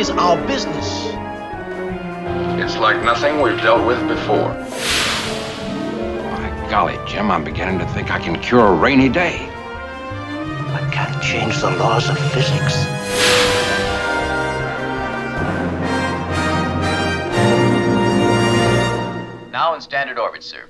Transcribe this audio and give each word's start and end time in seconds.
Is 0.00 0.08
our 0.08 0.34
business. 0.46 1.04
It's 2.58 2.78
like 2.78 3.04
nothing 3.04 3.42
we've 3.42 3.60
dealt 3.60 3.86
with 3.86 4.00
before. 4.08 4.54
My 6.24 6.66
golly, 6.70 6.96
Jim, 7.06 7.30
I'm 7.30 7.44
beginning 7.44 7.78
to 7.80 7.86
think 7.88 8.10
I 8.10 8.18
can 8.18 8.40
cure 8.40 8.66
a 8.66 8.72
rainy 8.72 9.10
day. 9.10 9.36
I 9.40 10.88
can't 10.90 11.22
change 11.22 11.60
the 11.60 11.72
laws 11.72 12.08
of 12.08 12.16
physics. 12.32 12.86
Now 19.52 19.74
in 19.74 19.82
standard 19.82 20.18
orbit, 20.18 20.42
sir. 20.42 20.64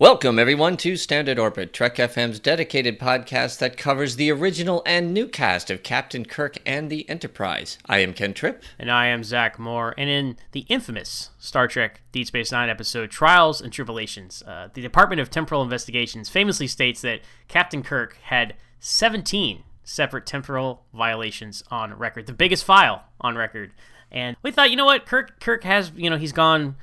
Welcome, 0.00 0.40
everyone, 0.40 0.76
to 0.78 0.96
Standard 0.96 1.38
Orbit, 1.38 1.72
Trek 1.72 1.94
FM's 1.98 2.40
dedicated 2.40 2.98
podcast 2.98 3.58
that 3.58 3.76
covers 3.76 4.16
the 4.16 4.28
original 4.32 4.82
and 4.84 5.14
new 5.14 5.28
cast 5.28 5.70
of 5.70 5.84
Captain 5.84 6.24
Kirk 6.24 6.56
and 6.66 6.90
the 6.90 7.08
Enterprise. 7.08 7.78
I 7.86 7.98
am 7.98 8.12
Ken 8.12 8.34
Tripp. 8.34 8.64
And 8.76 8.90
I 8.90 9.06
am 9.06 9.22
Zach 9.22 9.56
Moore. 9.56 9.94
And 9.96 10.10
in 10.10 10.36
the 10.50 10.66
infamous 10.68 11.30
Star 11.38 11.68
Trek 11.68 12.00
Deep 12.10 12.26
Space 12.26 12.50
Nine 12.50 12.68
episode 12.68 13.12
Trials 13.12 13.60
and 13.60 13.72
Tribble-ations, 13.72 14.42
uh, 14.42 14.66
the 14.74 14.82
Department 14.82 15.20
of 15.20 15.30
Temporal 15.30 15.62
Investigations 15.62 16.28
famously 16.28 16.66
states 16.66 17.00
that 17.02 17.20
Captain 17.46 17.84
Kirk 17.84 18.18
had 18.22 18.54
17 18.80 19.62
separate 19.84 20.26
temporal 20.26 20.82
violations 20.92 21.62
on 21.70 21.94
record, 21.94 22.26
the 22.26 22.32
biggest 22.32 22.64
file 22.64 23.04
on 23.20 23.36
record. 23.36 23.70
And 24.10 24.36
we 24.42 24.50
thought, 24.50 24.70
you 24.70 24.76
know 24.76 24.86
what, 24.86 25.06
Kirk 25.06 25.38
Kirk 25.38 25.62
has, 25.62 25.92
you 25.94 26.10
know, 26.10 26.16
he's 26.16 26.32
gone 26.32 26.74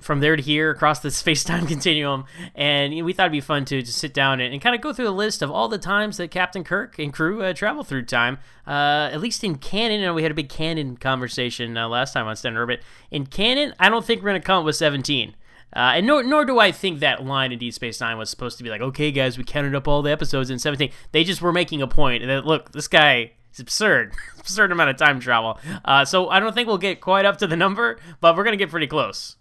from 0.00 0.20
there 0.20 0.36
to 0.36 0.42
here 0.42 0.70
across 0.70 1.00
the 1.00 1.10
space 1.10 1.44
time 1.44 1.66
continuum. 1.66 2.24
And 2.54 3.04
we 3.04 3.12
thought 3.12 3.24
it'd 3.24 3.32
be 3.32 3.40
fun 3.40 3.64
to 3.66 3.82
just 3.82 3.98
sit 3.98 4.14
down 4.14 4.40
and, 4.40 4.52
and, 4.52 4.62
kind 4.62 4.74
of 4.74 4.80
go 4.80 4.92
through 4.92 5.06
the 5.06 5.10
list 5.12 5.42
of 5.42 5.50
all 5.50 5.68
the 5.68 5.78
times 5.78 6.16
that 6.16 6.30
Captain 6.30 6.64
Kirk 6.64 6.98
and 6.98 7.12
crew 7.12 7.42
uh, 7.42 7.52
travel 7.52 7.84
through 7.84 8.04
time, 8.04 8.38
uh, 8.66 9.10
at 9.12 9.20
least 9.20 9.44
in 9.44 9.56
canon. 9.56 10.02
And 10.02 10.14
we 10.14 10.22
had 10.22 10.32
a 10.32 10.34
big 10.34 10.48
canon 10.48 10.96
conversation 10.96 11.76
uh, 11.76 11.88
last 11.88 12.12
time 12.12 12.26
on 12.26 12.36
Standard 12.36 12.60
Orbit. 12.60 12.82
In 13.10 13.26
canon, 13.26 13.74
I 13.78 13.88
don't 13.88 14.04
think 14.04 14.22
we're 14.22 14.30
going 14.30 14.40
to 14.40 14.46
come 14.46 14.60
up 14.60 14.64
with 14.64 14.76
17. 14.76 15.34
Uh, 15.74 15.94
and 15.94 16.06
nor, 16.06 16.22
nor 16.22 16.44
do 16.44 16.58
I 16.58 16.72
think 16.72 16.98
that 17.00 17.24
line 17.24 17.52
in 17.52 17.58
Deep 17.58 17.74
Space 17.74 18.00
Nine 18.00 18.18
was 18.18 18.28
supposed 18.28 18.58
to 18.58 18.64
be 18.64 18.70
like, 18.70 18.80
okay, 18.80 19.12
guys, 19.12 19.38
we 19.38 19.44
counted 19.44 19.74
up 19.74 19.86
all 19.86 20.02
the 20.02 20.10
episodes 20.10 20.50
in 20.50 20.58
17. 20.58 20.90
They 21.12 21.22
just 21.22 21.40
were 21.40 21.52
making 21.52 21.80
a 21.80 21.86
point 21.86 22.26
that, 22.26 22.44
look, 22.44 22.72
this 22.72 22.88
guy 22.88 23.32
is 23.52 23.60
absurd. 23.60 24.12
absurd 24.38 24.72
amount 24.72 24.90
of 24.90 24.96
time 24.96 25.20
travel. 25.20 25.58
Uh, 25.84 26.04
so 26.04 26.28
I 26.28 26.40
don't 26.40 26.54
think 26.54 26.66
we'll 26.66 26.78
get 26.78 27.00
quite 27.00 27.24
up 27.24 27.38
to 27.38 27.46
the 27.46 27.56
number, 27.56 27.98
but 28.20 28.36
we're 28.36 28.44
going 28.44 28.58
to 28.58 28.62
get 28.62 28.70
pretty 28.70 28.88
close. 28.88 29.36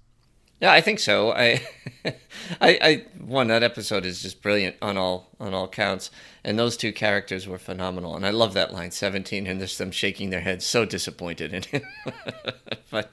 Yeah, 0.59 0.73
I 0.73 0.81
think 0.81 0.99
so. 0.99 1.31
I, 1.31 1.61
I, 2.05 2.13
I, 2.61 3.05
one 3.17 3.47
that 3.47 3.63
episode 3.63 4.05
is 4.05 4.21
just 4.21 4.41
brilliant 4.41 4.75
on 4.81 4.97
all 4.97 5.29
on 5.39 5.53
all 5.53 5.67
counts, 5.69 6.11
and 6.43 6.59
those 6.59 6.75
two 6.75 6.91
characters 6.91 7.47
were 7.47 7.57
phenomenal. 7.57 8.15
And 8.15 8.25
I 8.25 8.31
love 8.31 8.53
that 8.55 8.73
line, 8.73 8.91
seventeen, 8.91 9.47
and 9.47 9.59
there's 9.59 9.77
them 9.77 9.91
shaking 9.91 10.29
their 10.29 10.41
heads, 10.41 10.65
so 10.65 10.83
disappointed 10.83 11.53
in 11.53 11.63
him. 11.63 11.81
but 12.91 13.11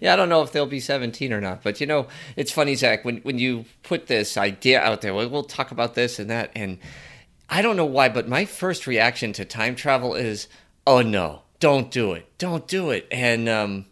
yeah, 0.00 0.14
I 0.14 0.16
don't 0.16 0.30
know 0.30 0.42
if 0.42 0.52
they'll 0.52 0.64
be 0.64 0.80
seventeen 0.80 1.34
or 1.34 1.40
not. 1.40 1.62
But 1.62 1.80
you 1.82 1.86
know, 1.86 2.06
it's 2.34 2.52
funny, 2.52 2.74
Zach, 2.76 3.04
when 3.04 3.18
when 3.18 3.38
you 3.38 3.66
put 3.82 4.06
this 4.06 4.38
idea 4.38 4.80
out 4.80 5.02
there, 5.02 5.12
well, 5.12 5.28
we'll 5.28 5.44
talk 5.44 5.70
about 5.70 5.94
this 5.94 6.18
and 6.18 6.30
that, 6.30 6.50
and 6.56 6.78
I 7.50 7.60
don't 7.60 7.76
know 7.76 7.84
why, 7.84 8.08
but 8.08 8.26
my 8.26 8.46
first 8.46 8.86
reaction 8.86 9.34
to 9.34 9.44
time 9.44 9.74
travel 9.74 10.14
is, 10.14 10.48
oh 10.86 11.02
no, 11.02 11.42
don't 11.60 11.90
do 11.90 12.14
it, 12.14 12.26
don't 12.38 12.66
do 12.66 12.90
it, 12.90 13.06
and 13.10 13.50
um, 13.50 13.84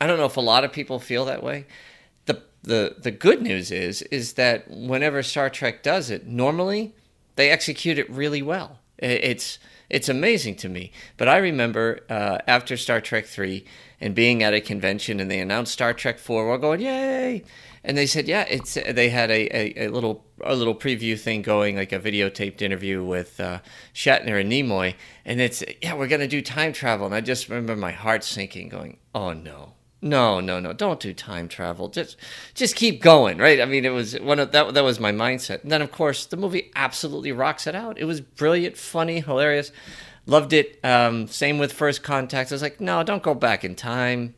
I 0.00 0.06
don't 0.06 0.18
know 0.18 0.26
if 0.26 0.36
a 0.36 0.40
lot 0.40 0.62
of 0.62 0.72
people 0.72 1.00
feel 1.00 1.24
that 1.24 1.42
way 1.42 1.66
the 2.64 2.96
the 2.98 3.10
good 3.10 3.42
news 3.42 3.70
is 3.70 4.02
is 4.02 4.34
that 4.34 4.70
whenever 4.70 5.22
Star 5.22 5.50
Trek 5.50 5.82
does 5.82 6.10
it, 6.10 6.26
normally 6.26 6.94
they 7.36 7.50
execute 7.50 7.98
it 7.98 8.10
really 8.10 8.42
well. 8.42 8.78
It's 8.98 9.58
it's 9.90 10.08
amazing 10.08 10.56
to 10.56 10.68
me. 10.68 10.92
But 11.16 11.28
I 11.28 11.36
remember 11.36 12.00
uh, 12.08 12.38
after 12.46 12.76
Star 12.76 13.00
Trek 13.00 13.26
three 13.26 13.64
and 14.00 14.14
being 14.14 14.42
at 14.42 14.54
a 14.54 14.60
convention 14.60 15.20
and 15.20 15.30
they 15.30 15.40
announced 15.40 15.72
Star 15.72 15.92
Trek 15.92 16.18
four, 16.18 16.48
we're 16.48 16.58
going 16.58 16.80
yay, 16.80 17.44
and 17.84 17.98
they 17.98 18.06
said 18.06 18.26
yeah, 18.26 18.44
it's 18.48 18.74
they 18.74 19.10
had 19.10 19.30
a, 19.30 19.56
a, 19.56 19.86
a 19.86 19.88
little 19.90 20.24
a 20.40 20.54
little 20.54 20.74
preview 20.74 21.20
thing 21.20 21.42
going, 21.42 21.76
like 21.76 21.92
a 21.92 22.00
videotaped 22.00 22.62
interview 22.62 23.04
with 23.04 23.38
uh, 23.40 23.60
Shatner 23.94 24.40
and 24.40 24.50
Nimoy, 24.50 24.94
and 25.24 25.40
it's 25.40 25.62
yeah, 25.82 25.94
we're 25.94 26.08
gonna 26.08 26.26
do 26.26 26.40
time 26.40 26.72
travel, 26.72 27.04
and 27.04 27.14
I 27.14 27.20
just 27.20 27.48
remember 27.48 27.76
my 27.76 27.92
heart 27.92 28.24
sinking, 28.24 28.70
going 28.70 28.98
oh 29.14 29.34
no 29.34 29.74
no, 30.04 30.38
no, 30.38 30.60
no, 30.60 30.74
don't 30.74 31.00
do 31.00 31.14
time 31.14 31.48
travel. 31.48 31.88
Just 31.88 32.18
just 32.52 32.76
keep 32.76 33.00
going, 33.00 33.38
right? 33.38 33.58
I 33.58 33.64
mean, 33.64 33.86
it 33.86 33.90
was 33.90 34.20
one 34.20 34.38
of 34.38 34.52
that 34.52 34.74
that 34.74 34.84
was 34.84 35.00
my 35.00 35.10
mindset. 35.10 35.62
And 35.62 35.72
then 35.72 35.80
of 35.80 35.90
course, 35.90 36.26
the 36.26 36.36
movie 36.36 36.70
absolutely 36.76 37.32
rocks 37.32 37.66
it 37.66 37.74
out. 37.74 37.98
It 37.98 38.04
was 38.04 38.20
brilliant, 38.20 38.76
funny, 38.76 39.20
hilarious. 39.20 39.72
Loved 40.26 40.52
it. 40.52 40.78
Um, 40.84 41.26
same 41.26 41.58
with 41.58 41.72
First 41.72 42.02
Contact. 42.02 42.52
I 42.52 42.54
was 42.54 42.62
like, 42.62 42.80
no, 42.80 43.02
don't 43.02 43.22
go 43.22 43.34
back 43.34 43.64
in 43.64 43.74
time. 43.74 44.34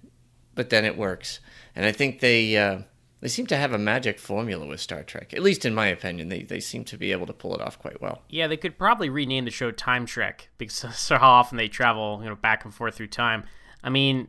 But 0.54 0.70
then 0.70 0.84
it 0.84 0.96
works. 0.96 1.40
And 1.74 1.84
I 1.84 1.90
think 1.90 2.20
they 2.20 2.56
uh, 2.56 2.82
they 3.20 3.28
seem 3.28 3.46
to 3.48 3.56
have 3.56 3.72
a 3.72 3.78
magic 3.78 4.20
formula 4.20 4.66
with 4.66 4.80
Star 4.80 5.02
Trek. 5.02 5.34
At 5.34 5.42
least 5.42 5.64
in 5.64 5.74
my 5.74 5.88
opinion, 5.88 6.28
they 6.28 6.44
they 6.44 6.60
seem 6.60 6.84
to 6.84 6.96
be 6.96 7.10
able 7.10 7.26
to 7.26 7.32
pull 7.32 7.56
it 7.56 7.60
off 7.60 7.76
quite 7.76 8.00
well. 8.00 8.22
Yeah, 8.28 8.46
they 8.46 8.56
could 8.56 8.78
probably 8.78 9.08
rename 9.08 9.46
the 9.46 9.50
show 9.50 9.72
Time 9.72 10.06
Trek 10.06 10.48
because 10.58 10.74
so 10.96 11.18
how 11.18 11.30
often 11.30 11.58
they 11.58 11.66
travel, 11.66 12.20
you 12.22 12.28
know, 12.28 12.36
back 12.36 12.64
and 12.64 12.72
forth 12.72 12.94
through 12.94 13.08
time. 13.08 13.42
I 13.82 13.90
mean, 13.90 14.28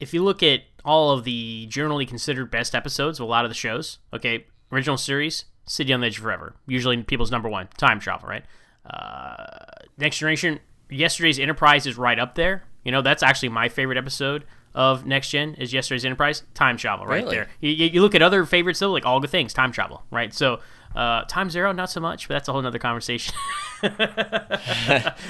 if 0.00 0.14
you 0.14 0.24
look 0.24 0.42
at 0.42 0.62
all 0.84 1.10
of 1.12 1.24
the 1.24 1.66
generally 1.68 2.06
considered 2.06 2.50
best 2.50 2.74
episodes 2.74 3.18
of 3.20 3.24
a 3.26 3.28
lot 3.28 3.44
of 3.44 3.50
the 3.50 3.54
shows, 3.54 3.98
okay, 4.12 4.46
original 4.72 4.96
series, 4.96 5.44
City 5.66 5.92
on 5.92 6.00
the 6.00 6.06
Edge 6.06 6.18
Forever, 6.18 6.54
usually 6.66 7.02
people's 7.02 7.30
number 7.30 7.48
one, 7.48 7.68
time 7.76 8.00
travel, 8.00 8.28
right? 8.28 8.44
Uh, 8.84 9.44
Next 9.98 10.18
Generation, 10.18 10.60
yesterday's 10.88 11.38
Enterprise 11.38 11.86
is 11.86 11.96
right 11.98 12.18
up 12.18 12.34
there. 12.34 12.64
You 12.84 12.92
know, 12.92 13.02
that's 13.02 13.22
actually 13.22 13.50
my 13.50 13.68
favorite 13.68 13.98
episode 13.98 14.44
of 14.74 15.04
Next 15.04 15.30
Gen 15.30 15.54
is 15.54 15.72
yesterday's 15.72 16.04
Enterprise, 16.04 16.42
time 16.54 16.76
travel, 16.76 17.06
right 17.06 17.22
Really? 17.24 17.36
there. 17.36 17.48
You, 17.60 17.70
you 17.70 17.86
you 17.86 18.02
look 18.02 18.14
at 18.14 18.22
other 18.22 18.44
favorites 18.46 18.78
though, 18.80 18.90
like 18.90 19.04
all 19.04 19.20
good 19.20 19.30
things, 19.30 19.52
time 19.52 19.72
travel, 19.72 20.02
right? 20.10 20.32
So, 20.32 20.60
uh, 20.94 21.24
Time 21.24 21.50
Zero, 21.50 21.72
not 21.72 21.90
so 21.90 22.00
much, 22.00 22.28
but 22.28 22.34
that's 22.34 22.48
a 22.48 22.52
whole 22.52 22.62
nother 22.62 22.78
conversation. 22.78 23.34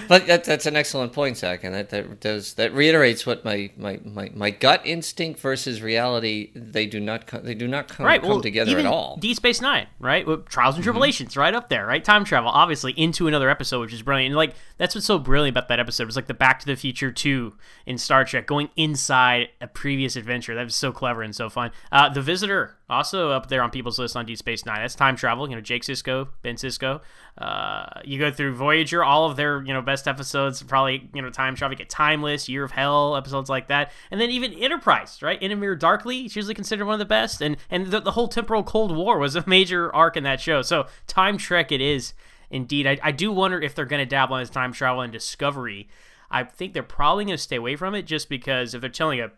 But 0.09 0.27
that, 0.27 0.45
that's 0.45 0.67
an 0.67 0.75
excellent 0.77 1.13
point, 1.13 1.37
Zach, 1.37 1.63
and 1.65 1.75
that, 1.75 1.91
that 1.91 2.21
does 2.21 2.55
that 2.55 2.73
reiterates 2.73 3.25
what 3.25 3.45
my, 3.45 3.71
my, 3.77 4.01
my, 4.05 4.31
my 4.35 4.51
gut 4.51 4.83
instinct 4.85 5.39
versus 5.41 5.83
reality 5.83 6.51
they 6.55 6.87
do 6.87 6.99
not 6.99 7.27
co- 7.27 7.41
they 7.41 7.55
do 7.55 7.69
not 7.69 7.89
come, 7.89 8.07
right, 8.07 8.21
come 8.21 8.31
well, 8.31 8.41
together 8.41 8.79
at 8.79 8.87
all. 8.87 9.17
Deep 9.21 9.37
Space 9.37 9.61
Nine, 9.61 9.87
right? 9.99 10.27
With 10.27 10.47
Trials 10.49 10.71
Mm-hmm. 10.75 10.79
and 10.79 10.85
Tribble-ations, 10.85 11.37
right 11.37 11.55
up 11.55 11.69
there, 11.69 11.87
right? 11.87 12.03
Time 12.05 12.25
travel, 12.25 12.51
obviously, 12.51 12.93
into 12.93 13.29
another 13.29 13.49
episode, 13.51 13.81
which 13.81 13.93
is 13.93 14.03
brilliant. 14.03 14.31
And 14.33 14.37
like 14.37 14.55
that's 14.79 14.95
what's 14.95 15.07
so 15.07 15.19
brilliant 15.19 15.57
about 15.57 15.69
that 15.69 15.79
episode. 15.81 16.05
It 16.05 16.07
was 16.07 16.17
like 16.17 16.27
the 16.27 16.35
Back 16.35 16.61
to 16.61 16.67
the 16.67 16.77
Future 16.77 17.13
two 17.13 17.55
in 17.87 17.99
Star 17.99 18.25
Trek, 18.25 18.47
going 18.47 18.71
inside 18.77 19.49
a 19.61 19.67
previous 19.67 20.17
adventure. 20.17 20.55
That 20.55 20.65
was 20.65 20.75
so 20.77 20.91
clever 20.93 21.23
and 21.23 21.35
so 21.37 21.49
fun. 21.51 21.71
Uh, 21.93 22.09
the 22.09 22.23
Visitor, 22.23 22.77
also 22.91 23.31
up 23.31 23.49
there 23.49 23.63
on 23.63 23.71
people's 23.71 23.99
list 23.99 24.17
on 24.17 24.27
Deep 24.27 24.37
Space 24.37 24.67
Nine. 24.67 24.81
That's 24.81 24.95
time 24.95 25.17
travel. 25.17 25.49
You 25.49 25.55
know, 25.55 25.61
Jake 25.63 25.83
Sisko, 25.83 26.29
Ben 26.43 26.57
Sisko. 26.57 27.01
Uh, 27.39 27.87
you 28.05 28.19
go 28.19 28.31
through 28.31 28.55
Voyager, 28.55 29.03
all 29.03 29.31
of 29.31 29.37
their 29.37 29.63
you 29.63 29.73
know 29.73 29.81
best 29.81 30.09
episodes, 30.09 30.63
probably 30.63 31.09
you 31.15 31.23
know 31.23 31.31
time 31.31 31.55
travel. 31.55 31.73
You 31.73 31.79
get 31.79 31.89
Timeless, 31.89 32.49
Year 32.49 32.65
of 32.65 32.73
Hell, 32.73 33.17
episodes 33.17 33.49
like 33.49 33.69
that, 33.69 33.93
and 34.11 34.21
then 34.21 34.31
even 34.31 34.53
Enterprise, 34.53 35.23
right? 35.23 35.39
Enemy 35.41 35.77
Darkly, 35.77 36.23
it's 36.23 36.37
usually 36.37 36.55
considered 36.55 36.85
one 36.85 36.95
of 36.95 36.99
the 36.99 37.05
best, 37.05 37.41
and 37.41 37.57
and 37.71 37.87
the, 37.87 38.01
the 38.01 38.13
whole 38.13 38.29
temporal 38.29 38.63
Cold 38.63 38.95
War 38.95 39.19
was 39.19 39.37
a 39.37 39.45
major 39.49 39.95
arc 39.95 40.17
in 40.17 40.25
that 40.25 40.41
show. 40.41 40.63
So 40.63 40.87
time 41.07 41.39
trek 41.39 41.73
it 41.73 41.81
is 41.81 42.13
indeed. 42.51 42.87
I, 42.87 42.99
I 43.03 43.13
do 43.13 43.33
wonder 43.33 43.61
if 43.61 43.75
they're 43.75 43.85
going 43.85 44.03
to 44.03 44.07
dabble 44.07 44.37
in 44.37 44.47
time 44.49 44.73
travel 44.73 45.01
and 45.01 45.13
Discovery. 45.13 45.89
I 46.31 46.45
think 46.45 46.75
they're 46.75 46.83
probably 46.83 47.25
going 47.25 47.37
to 47.37 47.43
stay 47.43 47.57
away 47.57 47.77
from 47.77 47.95
it 47.95 48.03
just 48.03 48.29
because 48.29 48.75
if 48.75 48.81
they're 48.81 48.91
telling 48.91 49.21
a 49.21 49.31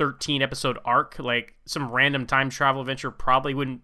13 0.00 0.40
episode 0.40 0.78
arc, 0.82 1.18
like 1.18 1.56
some 1.66 1.90
random 1.90 2.24
time 2.24 2.48
travel 2.48 2.80
adventure 2.80 3.10
probably 3.10 3.52
wouldn't 3.52 3.82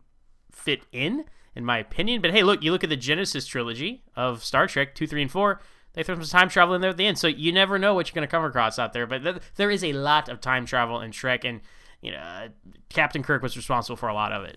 fit 0.50 0.80
in, 0.90 1.26
in 1.54 1.62
my 1.62 1.76
opinion. 1.76 2.22
But 2.22 2.30
hey, 2.30 2.42
look, 2.42 2.62
you 2.62 2.72
look 2.72 2.82
at 2.82 2.88
the 2.88 2.96
Genesis 2.96 3.46
trilogy 3.46 4.02
of 4.16 4.42
Star 4.42 4.66
Trek 4.66 4.94
2, 4.94 5.06
3, 5.06 5.20
and 5.20 5.30
4. 5.30 5.60
They 5.92 6.02
throw 6.02 6.14
some 6.14 6.24
time 6.24 6.48
travel 6.48 6.74
in 6.74 6.80
there 6.80 6.88
at 6.88 6.96
the 6.96 7.04
end, 7.04 7.18
so 7.18 7.26
you 7.26 7.52
never 7.52 7.78
know 7.78 7.92
what 7.92 8.08
you're 8.08 8.14
going 8.14 8.26
to 8.26 8.30
come 8.30 8.46
across 8.46 8.78
out 8.78 8.94
there. 8.94 9.06
But 9.06 9.24
th- 9.24 9.36
there 9.56 9.70
is 9.70 9.84
a 9.84 9.92
lot 9.92 10.30
of 10.30 10.40
time 10.40 10.64
travel 10.64 11.02
in 11.02 11.10
Trek, 11.10 11.44
and 11.44 11.60
you 12.00 12.12
know, 12.12 12.48
Captain 12.88 13.22
Kirk 13.22 13.42
was 13.42 13.54
responsible 13.54 13.96
for 13.98 14.08
a 14.08 14.14
lot 14.14 14.32
of 14.32 14.42
it. 14.44 14.56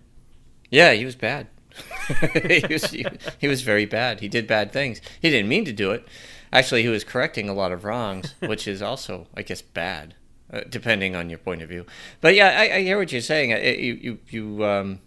Yeah, 0.70 0.94
he 0.94 1.04
was 1.04 1.14
bad. 1.14 1.48
he, 2.42 2.64
was, 2.70 2.90
he, 2.90 3.04
he, 3.38 3.48
was 3.48 3.60
very 3.60 3.84
bad. 3.84 4.20
He 4.20 4.28
did 4.28 4.46
bad 4.46 4.72
things. 4.72 5.02
He 5.20 5.28
didn't 5.28 5.50
mean 5.50 5.66
to 5.66 5.74
do 5.74 5.90
it. 5.90 6.08
Actually, 6.54 6.82
he 6.82 6.88
was 6.88 7.04
correcting 7.04 7.50
a 7.50 7.54
lot 7.54 7.70
of 7.70 7.84
wrongs, 7.84 8.34
which 8.40 8.66
is 8.66 8.80
also, 8.80 9.26
I 9.36 9.42
guess, 9.42 9.60
bad, 9.60 10.14
uh, 10.52 10.60
depending 10.68 11.14
on 11.14 11.30
your 11.30 11.38
point 11.38 11.62
of 11.62 11.68
view. 11.68 11.86
But 12.20 12.34
yeah, 12.34 12.56
I, 12.58 12.76
I 12.76 12.82
hear 12.82 12.98
what 12.98 13.12
you're 13.12 13.20
saying. 13.20 13.50
You, 13.50 13.94
you, 13.94 14.18
you 14.28 14.64
um, 14.64 15.00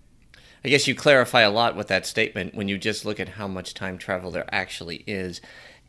I 0.65 0.69
guess 0.69 0.87
you 0.87 0.95
clarify 0.95 1.41
a 1.41 1.51
lot 1.51 1.75
with 1.75 1.87
that 1.89 2.05
statement 2.05 2.55
when 2.55 2.67
you 2.67 2.77
just 2.77 3.05
look 3.05 3.19
at 3.19 3.29
how 3.29 3.47
much 3.47 3.73
time 3.73 3.97
travel 3.97 4.31
there 4.31 4.47
actually 4.53 5.03
is, 5.05 5.41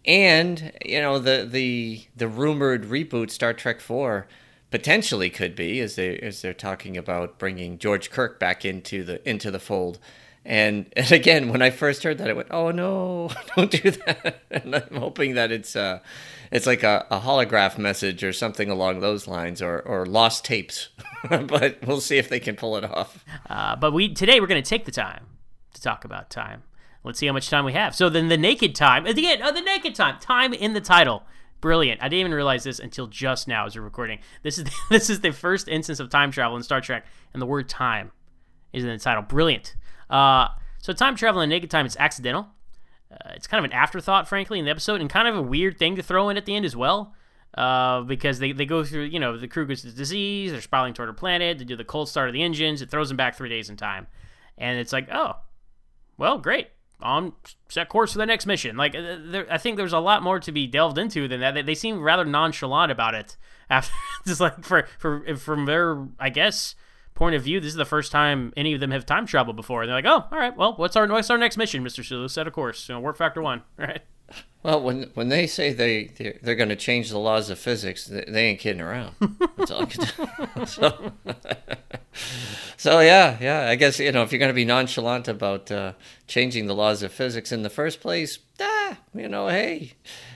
and 0.05 0.73
you 0.85 1.01
know 1.01 1.19
the 1.19 1.47
the 1.49 2.05
the 2.17 2.29
rumored 2.29 2.85
reboot 2.85 3.31
Star 3.31 3.53
Trek 3.53 3.81
Four 3.81 4.27
potentially 4.71 5.31
could 5.31 5.55
be 5.55 5.79
as 5.79 5.95
they 5.95 6.19
as 6.19 6.43
they're 6.43 6.53
talking 6.53 6.97
about 6.97 7.39
bringing 7.39 7.79
George 7.79 8.11
Kirk 8.11 8.41
back 8.41 8.65
into 8.65 9.05
the 9.05 9.27
into 9.29 9.51
the 9.53 9.61
fold. 9.61 10.01
And, 10.45 10.93
and 10.97 11.11
again, 11.13 11.49
when 11.49 11.63
I 11.63 11.71
first 11.71 12.03
heard 12.03 12.19
that, 12.19 12.29
I 12.29 12.33
went, 12.33 12.49
"Oh 12.51 12.71
no, 12.71 13.31
don't 13.57 13.71
do 13.71 13.91
that!" 13.91 14.43
And 14.51 14.75
I'm 14.75 14.97
hoping 14.97 15.35
that 15.35 15.51
it's 15.51 15.75
uh, 15.75 16.01
it's 16.51 16.67
like 16.67 16.83
a, 16.83 17.07
a 17.11 17.21
holograph 17.21 17.79
message 17.79 18.23
or 18.23 18.33
something 18.33 18.71
along 18.71 19.01
those 19.01 19.27
lines, 19.27 19.61
or 19.63 19.81
or 19.81 20.07
lost 20.07 20.45
tapes. 20.45 20.89
but 21.29 21.79
we'll 21.87 22.01
see 22.01 22.19
if 22.19 22.29
they 22.29 22.41
can 22.41 22.57
pull 22.57 22.77
it 22.77 22.85
off. 22.85 23.25
Uh, 23.49 23.77
but 23.77 23.93
we 23.93 24.13
today 24.13 24.41
we're 24.41 24.47
going 24.47 24.63
to 24.63 24.69
take 24.69 24.85
the 24.85 24.93
time 24.93 25.27
to 25.73 25.81
talk 25.81 26.05
about 26.05 26.31
time. 26.31 26.63
Let's 27.03 27.19
see 27.19 27.27
how 27.27 27.35
much 27.35 27.51
time 27.51 27.67
we 27.67 27.75
have. 27.75 27.95
So 27.95 28.09
then 28.09 28.29
the 28.29 28.39
naked 28.39 28.75
time 28.75 29.07
again. 29.07 29.41
Oh, 29.43 29.53
the 29.53 29.61
naked 29.61 29.95
time. 29.95 30.19
Time 30.21 30.55
in 30.55 30.73
the 30.73 30.81
title. 30.81 31.25
Brilliant. 31.61 32.03
I 32.03 32.09
didn't 32.09 32.21
even 32.21 32.35
realize 32.35 32.65
this 32.65 32.79
until 32.79 33.07
just 33.07 33.49
now 33.49 33.67
as 33.67 33.77
we're 33.77 33.83
recording. 33.83 34.19
This 34.43 34.59
is 34.59 34.65
the, 34.65 34.73
this 34.91 35.09
is 35.09 35.21
the 35.21 35.33
first 35.33 35.69
instance 35.69 36.01
of 36.01 36.11
time 36.11 36.31
travel 36.31 36.57
in 36.57 36.63
Star 36.63 36.81
Trek, 36.81 37.07
and 37.33 37.41
the 37.41 37.47
word 37.47 37.69
time 37.69 38.13
is 38.73 38.85
in 38.85 38.91
the 38.91 38.99
title. 38.99 39.23
Brilliant. 39.23 39.75
Uh, 40.11 40.49
so 40.79 40.93
time 40.93 41.17
travel 41.17 41.41
in 41.41 41.49
naked 41.49 41.71
time 41.71 41.87
is 41.87 41.97
accidental. 41.99 42.49
Uh, 43.11 43.31
it's 43.35 43.47
kind 43.47 43.65
of 43.65 43.71
an 43.71 43.77
afterthought, 43.77 44.29
frankly, 44.29 44.59
in 44.59 44.65
the 44.65 44.71
episode, 44.71 45.01
and 45.01 45.09
kind 45.09 45.29
of 45.29 45.37
a 45.37 45.43
weird 45.43 45.79
thing 45.79 45.97
to 45.97 46.03
throw 46.03 46.29
in 46.29 46.37
at 46.37 46.47
the 46.47 46.55
end 46.55 46.65
as 46.65 46.77
well. 46.77 47.15
Uh, 47.57 48.01
because 48.01 48.41
they, 48.41 48.51
they 48.51 48.67
go 48.67 48.83
through, 48.83 49.05
you 49.05 49.21
know, 49.21 49.39
the 49.39 49.47
crew 49.47 49.65
gets 49.65 49.83
the 49.83 49.93
disease, 49.93 50.51
they're 50.51 50.61
spiraling 50.61 50.93
toward 50.93 51.09
a 51.09 51.13
planet, 51.13 51.57
they 51.57 51.65
do 51.65 51.77
the 51.77 51.85
cold 51.85 52.09
start 52.09 52.29
of 52.29 52.33
the 52.33 52.43
engines, 52.43 52.83
it 52.83 52.91
throws 52.91 53.07
them 53.07 53.17
back 53.17 53.37
three 53.37 53.49
days 53.49 53.71
in 53.71 53.77
time. 53.77 54.09
And 54.59 54.81
it's 54.81 54.93
like, 54.93 55.09
oh, 55.13 55.37
well, 56.19 56.39
great 56.39 56.69
on 57.01 57.33
set 57.69 57.89
course 57.89 58.13
for 58.13 58.19
the 58.19 58.27
next 58.27 58.47
mission. 58.47 58.77
Like, 58.77 58.95
uh, 58.95 59.17
there, 59.21 59.47
I 59.53 59.59
think 59.59 59.77
there's 59.77 59.93
a 59.93 59.99
lot 59.99 60.23
more 60.23 60.41
to 60.41 60.51
be 60.51 60.67
delved 60.67 60.99
into 60.99 61.29
than 61.29 61.41
that. 61.41 61.55
They, 61.55 61.63
they 61.63 61.75
seem 61.75 62.01
rather 62.01 62.25
nonchalant 62.25 62.91
about 62.91 63.15
it. 63.15 63.37
After 63.71 63.95
just 64.27 64.41
like 64.41 64.63
for 64.63 64.87
for 64.99 65.37
from 65.37 65.65
their, 65.65 66.07
I 66.21 66.29
guess, 66.29 66.75
point 67.15 67.35
of 67.35 67.43
view, 67.43 67.61
this 67.61 67.69
is 67.69 67.77
the 67.77 67.85
first 67.85 68.13
time 68.13 68.53
any 68.57 68.75
of 68.75 68.81
them 68.81 68.91
have 68.91 69.07
time 69.07 69.27
travel 69.27 69.53
before. 69.53 69.83
And 69.83 69.89
they're 69.89 69.97
like, 69.97 70.07
oh, 70.07 70.27
all 70.31 70.39
right, 70.39 70.57
well, 70.57 70.75
what's 70.77 70.97
our 70.97 71.07
what's 71.07 71.31
our 71.31 71.39
next 71.39 71.57
mission, 71.57 71.83
Mister 71.83 72.03
Sulu? 72.03 72.29
Set 72.29 72.47
a 72.47 72.51
course. 72.51 72.89
You 72.89 72.97
know, 72.97 73.01
warp 73.01 73.17
factor 73.17 73.43
one. 73.43 73.63
Right. 73.79 74.03
Well, 74.63 74.81
when 74.81 75.11
when 75.13 75.29
they 75.29 75.47
say 75.47 75.75
they 75.75 76.07
they're, 76.17 76.39
they're 76.43 76.55
going 76.55 76.71
to 76.71 76.77
change 76.77 77.11
the 77.11 77.19
laws 77.19 77.51
of 77.51 77.59
physics, 77.59 78.07
they, 78.07 78.25
they 78.27 78.47
ain't 78.47 78.59
kidding 78.59 78.81
around. 78.81 79.15
That's 79.59 79.71
all 79.71 79.83
I 79.83 79.85
can 79.85 80.07
tell. 80.07 80.67
so, 80.67 81.13
so 82.79 83.01
yeah, 83.01 83.37
yeah. 83.43 83.69
I 83.69 83.75
guess 83.75 83.99
you 83.99 84.11
know 84.11 84.23
if 84.23 84.33
you're 84.33 84.39
going 84.39 84.49
to 84.49 84.55
be 84.55 84.65
nonchalant 84.65 85.29
about 85.29 85.71
uh, 85.71 85.93
changing 86.27 86.67
the 86.67 86.75
laws 86.75 87.03
of 87.03 87.13
physics 87.13 87.53
in 87.53 87.63
the 87.63 87.69
first 87.69 88.01
place, 88.01 88.39
ah, 88.59 88.97
you 89.15 89.29
know, 89.29 89.49
hey, 89.49 89.93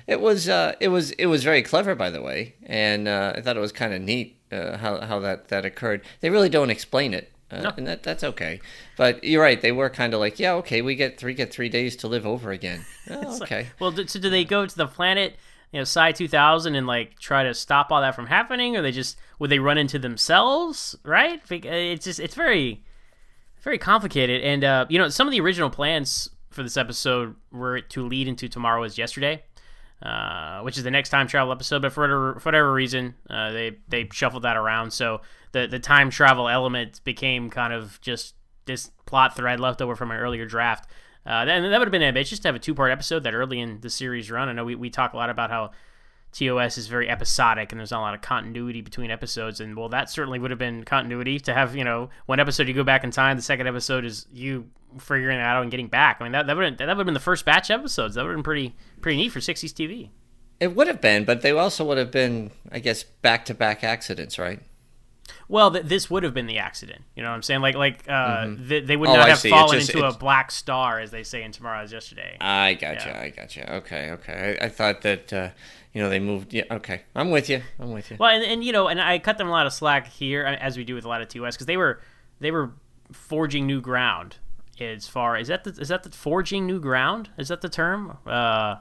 it 0.06 0.20
was 0.20 0.46
uh, 0.46 0.74
it 0.78 0.88
was 0.88 1.12
it 1.12 1.26
was 1.26 1.42
very 1.42 1.62
clever, 1.62 1.94
by 1.94 2.10
the 2.10 2.20
way, 2.20 2.54
and 2.64 3.08
uh, 3.08 3.32
I 3.34 3.40
thought 3.40 3.56
it 3.56 3.60
was 3.60 3.72
kind 3.72 3.94
of 3.94 4.02
neat 4.02 4.37
uh, 4.52 4.76
how 4.78 5.00
how 5.00 5.18
that 5.20 5.48
that 5.48 5.64
occurred. 5.64 6.02
They 6.20 6.30
really 6.30 6.48
don't 6.48 6.70
explain 6.70 7.14
it 7.14 7.32
uh, 7.50 7.62
no. 7.62 7.72
and 7.76 7.86
that 7.86 8.02
that's 8.02 8.22
okay. 8.22 8.60
But 8.96 9.24
you're 9.24 9.42
right; 9.42 9.60
they 9.60 9.72
were 9.72 9.88
kind 9.88 10.12
of 10.12 10.20
like, 10.20 10.38
yeah, 10.38 10.52
okay, 10.54 10.82
we 10.82 10.94
get 10.94 11.18
three 11.18 11.34
get 11.34 11.50
three 11.50 11.68
days 11.68 11.96
to 11.96 12.08
live 12.08 12.26
over 12.26 12.50
again. 12.50 12.84
Oh, 13.10 13.40
okay. 13.42 13.56
Like, 13.60 13.80
well, 13.80 13.90
do, 13.90 14.06
so 14.06 14.20
do 14.20 14.28
they 14.28 14.44
go 14.44 14.66
to 14.66 14.76
the 14.76 14.86
planet, 14.86 15.36
you 15.72 15.80
know, 15.80 15.84
Psi 15.84 16.12
two 16.12 16.28
thousand, 16.28 16.74
and 16.74 16.86
like 16.86 17.18
try 17.18 17.42
to 17.42 17.54
stop 17.54 17.90
all 17.90 18.02
that 18.02 18.14
from 18.14 18.26
happening, 18.26 18.76
or 18.76 18.82
they 18.82 18.92
just 18.92 19.16
would 19.38 19.48
they 19.48 19.58
run 19.58 19.78
into 19.78 19.98
themselves? 19.98 20.94
Right? 21.04 21.40
It's 21.50 22.04
just 22.04 22.20
it's 22.20 22.34
very 22.34 22.84
very 23.62 23.78
complicated, 23.78 24.42
and 24.42 24.62
uh, 24.62 24.84
you 24.90 24.98
know, 24.98 25.08
some 25.08 25.26
of 25.26 25.30
the 25.30 25.40
original 25.40 25.70
plans 25.70 26.28
for 26.50 26.62
this 26.62 26.76
episode 26.76 27.34
were 27.50 27.80
to 27.80 28.06
lead 28.06 28.28
into 28.28 28.46
tomorrow 28.46 28.82
is 28.82 28.98
yesterday. 28.98 29.42
Uh, 30.00 30.60
which 30.60 30.78
is 30.78 30.84
the 30.84 30.92
next 30.92 31.08
time 31.08 31.26
travel 31.26 31.50
episode. 31.52 31.82
But 31.82 31.92
for 31.92 32.02
whatever, 32.02 32.34
for 32.38 32.48
whatever 32.48 32.72
reason, 32.72 33.14
uh, 33.28 33.50
they 33.50 33.78
they 33.88 34.08
shuffled 34.12 34.44
that 34.44 34.56
around. 34.56 34.92
So 34.92 35.22
the 35.52 35.66
the 35.66 35.80
time 35.80 36.10
travel 36.10 36.48
element 36.48 37.00
became 37.02 37.50
kind 37.50 37.72
of 37.72 38.00
just 38.00 38.34
this 38.66 38.92
plot 39.06 39.34
thread 39.34 39.58
left 39.58 39.82
over 39.82 39.96
from 39.96 40.12
an 40.12 40.18
earlier 40.18 40.46
draft. 40.46 40.88
Uh, 41.26 41.44
and 41.48 41.64
that 41.64 41.78
would 41.78 41.88
have 41.88 41.92
been 41.92 42.02
ambitious 42.02 42.38
to 42.38 42.48
have 42.48 42.54
a 42.54 42.60
two 42.60 42.74
part 42.74 42.92
episode 42.92 43.24
that 43.24 43.34
early 43.34 43.58
in 43.58 43.80
the 43.80 43.90
series 43.90 44.30
run. 44.30 44.48
I 44.48 44.52
know 44.52 44.64
we, 44.64 44.76
we 44.76 44.88
talk 44.88 45.14
a 45.14 45.16
lot 45.16 45.30
about 45.30 45.50
how 45.50 45.72
TOS 46.32 46.78
is 46.78 46.86
very 46.86 47.08
episodic 47.08 47.72
and 47.72 47.78
there's 47.78 47.90
not 47.90 48.00
a 48.00 48.02
lot 48.02 48.14
of 48.14 48.20
continuity 48.20 48.80
between 48.80 49.10
episodes. 49.10 49.60
And 49.60 49.76
well, 49.76 49.88
that 49.88 50.10
certainly 50.10 50.38
would 50.38 50.50
have 50.50 50.58
been 50.58 50.84
continuity 50.84 51.38
to 51.40 51.54
have, 51.54 51.74
you 51.74 51.84
know, 51.84 52.10
one 52.26 52.40
episode 52.40 52.68
you 52.68 52.74
go 52.74 52.84
back 52.84 53.04
in 53.04 53.10
time, 53.10 53.36
the 53.36 53.42
second 53.42 53.66
episode 53.66 54.04
is 54.04 54.26
you 54.32 54.68
figuring 54.98 55.38
it 55.38 55.42
out 55.42 55.62
and 55.62 55.70
getting 55.70 55.88
back. 55.88 56.18
I 56.20 56.24
mean, 56.24 56.32
that, 56.32 56.46
that 56.46 56.56
would 56.56 56.64
have, 56.64 56.78
that 56.78 56.88
would 56.88 56.98
have 56.98 57.06
been 57.06 57.14
the 57.14 57.20
first 57.20 57.44
batch 57.44 57.70
episodes. 57.70 58.14
That 58.14 58.22
would 58.22 58.30
have 58.30 58.36
been 58.36 58.42
pretty, 58.44 58.76
pretty 59.00 59.16
neat 59.16 59.30
for 59.30 59.40
60s 59.40 59.72
TV. 59.72 60.10
It 60.60 60.74
would 60.74 60.88
have 60.88 61.00
been, 61.00 61.24
but 61.24 61.42
they 61.42 61.52
also 61.52 61.84
would 61.84 61.98
have 61.98 62.10
been, 62.10 62.50
I 62.70 62.80
guess, 62.80 63.04
back 63.04 63.44
to 63.46 63.54
back 63.54 63.84
accidents, 63.84 64.38
right? 64.38 64.60
Well, 65.48 65.70
th- 65.70 65.84
this 65.86 66.10
would 66.10 66.24
have 66.24 66.34
been 66.34 66.46
the 66.46 66.58
accident. 66.58 67.02
You 67.14 67.22
know 67.22 67.30
what 67.30 67.36
I'm 67.36 67.42
saying? 67.42 67.60
Like, 67.60 67.74
like 67.74 68.04
uh, 68.08 68.44
mm-hmm. 68.44 68.68
th- 68.68 68.86
they 68.86 68.96
would 68.96 69.08
oh, 69.08 69.14
not 69.14 69.28
have 69.28 69.40
fallen 69.40 69.78
just, 69.78 69.90
into 69.90 70.06
a 70.06 70.12
black 70.12 70.50
star, 70.50 71.00
as 71.00 71.10
they 71.10 71.22
say 71.22 71.42
in 71.42 71.52
Tomorrow's 71.52 71.92
Yesterday. 71.92 72.36
I 72.40 72.74
gotcha. 72.74 73.08
Yeah. 73.08 73.20
I 73.20 73.28
gotcha. 73.30 73.74
Okay. 73.76 74.10
Okay. 74.10 74.58
I, 74.60 74.66
I 74.66 74.68
thought 74.68 75.02
that. 75.02 75.32
Uh, 75.32 75.48
you 75.92 76.02
know 76.02 76.08
they 76.08 76.18
moved 76.18 76.52
yeah 76.52 76.64
okay. 76.70 77.02
I'm 77.14 77.30
with 77.30 77.48
you. 77.48 77.62
I'm 77.78 77.92
with 77.92 78.10
you. 78.10 78.16
Well 78.18 78.30
and, 78.30 78.44
and 78.44 78.64
you 78.64 78.72
know 78.72 78.88
and 78.88 79.00
i 79.00 79.18
cut 79.18 79.38
them 79.38 79.48
a 79.48 79.50
lot 79.50 79.66
of 79.66 79.72
slack 79.72 80.08
here 80.08 80.44
as 80.44 80.76
we 80.76 80.84
do 80.84 80.94
with 80.94 81.04
a 81.04 81.08
lot 81.08 81.22
of 81.22 81.28
tos 81.28 81.54
because 81.54 81.66
they 81.66 81.76
were 81.76 82.00
they 82.40 82.50
were 82.50 82.72
forging 83.12 83.66
new 83.66 83.80
ground 83.80 84.36
as 84.80 85.08
far 85.08 85.36
is 85.36 85.48
that 85.48 85.64
the 85.64 85.70
is 85.80 85.88
that 85.88 86.02
the 86.02 86.10
forging 86.10 86.66
new 86.66 86.80
ground? 86.80 87.30
Is 87.36 87.48
that 87.48 87.60
the 87.60 87.68
term? 87.68 88.18
Uh 88.26 88.76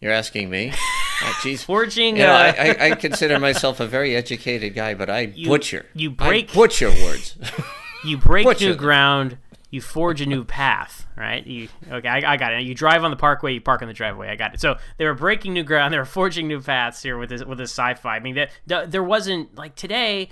you're 0.00 0.12
asking 0.12 0.50
me? 0.50 0.72
Oh, 1.22 1.56
forging 1.58 2.16
you 2.16 2.22
know, 2.22 2.32
uh... 2.32 2.54
I, 2.58 2.68
I, 2.68 2.84
I, 2.86 2.94
consider 2.94 3.38
myself 3.38 3.78
a 3.78 3.86
very 3.86 4.16
educated 4.16 4.74
guy 4.74 4.94
but 4.94 5.10
i 5.10 5.20
you, 5.34 5.48
butcher. 5.48 5.84
you 5.92 6.10
break 6.10 6.50
I 6.50 6.54
butcher 6.54 6.88
words. 6.88 7.36
You 8.04 8.16
break 8.16 8.46
butcher 8.46 8.70
new 8.70 8.76
ground 8.76 9.36
you 9.70 9.80
forge 9.80 10.20
a 10.20 10.26
new 10.26 10.44
path, 10.44 11.06
right? 11.16 11.46
You 11.46 11.68
okay? 11.88 12.08
I, 12.08 12.32
I, 12.32 12.36
got 12.36 12.52
it. 12.52 12.62
You 12.62 12.74
drive 12.74 13.04
on 13.04 13.10
the 13.10 13.16
parkway, 13.16 13.54
you 13.54 13.60
park 13.60 13.82
on 13.82 13.88
the 13.88 13.94
driveway. 13.94 14.28
I 14.28 14.36
got 14.36 14.52
it. 14.52 14.60
So 14.60 14.76
they 14.98 15.04
were 15.04 15.14
breaking 15.14 15.54
new 15.54 15.62
ground. 15.62 15.90
They 15.90 15.98
were 15.98 16.04
forging 16.04 16.46
new 16.46 16.60
paths 16.60 17.02
here 17.02 17.18
with 17.18 17.30
this 17.30 17.44
with 17.44 17.58
this 17.58 17.70
sci-fi. 17.70 18.16
I 18.16 18.20
mean, 18.20 18.46
that 18.66 18.90
there 18.90 19.02
wasn't 19.02 19.56
like 19.56 19.74
today. 19.74 20.28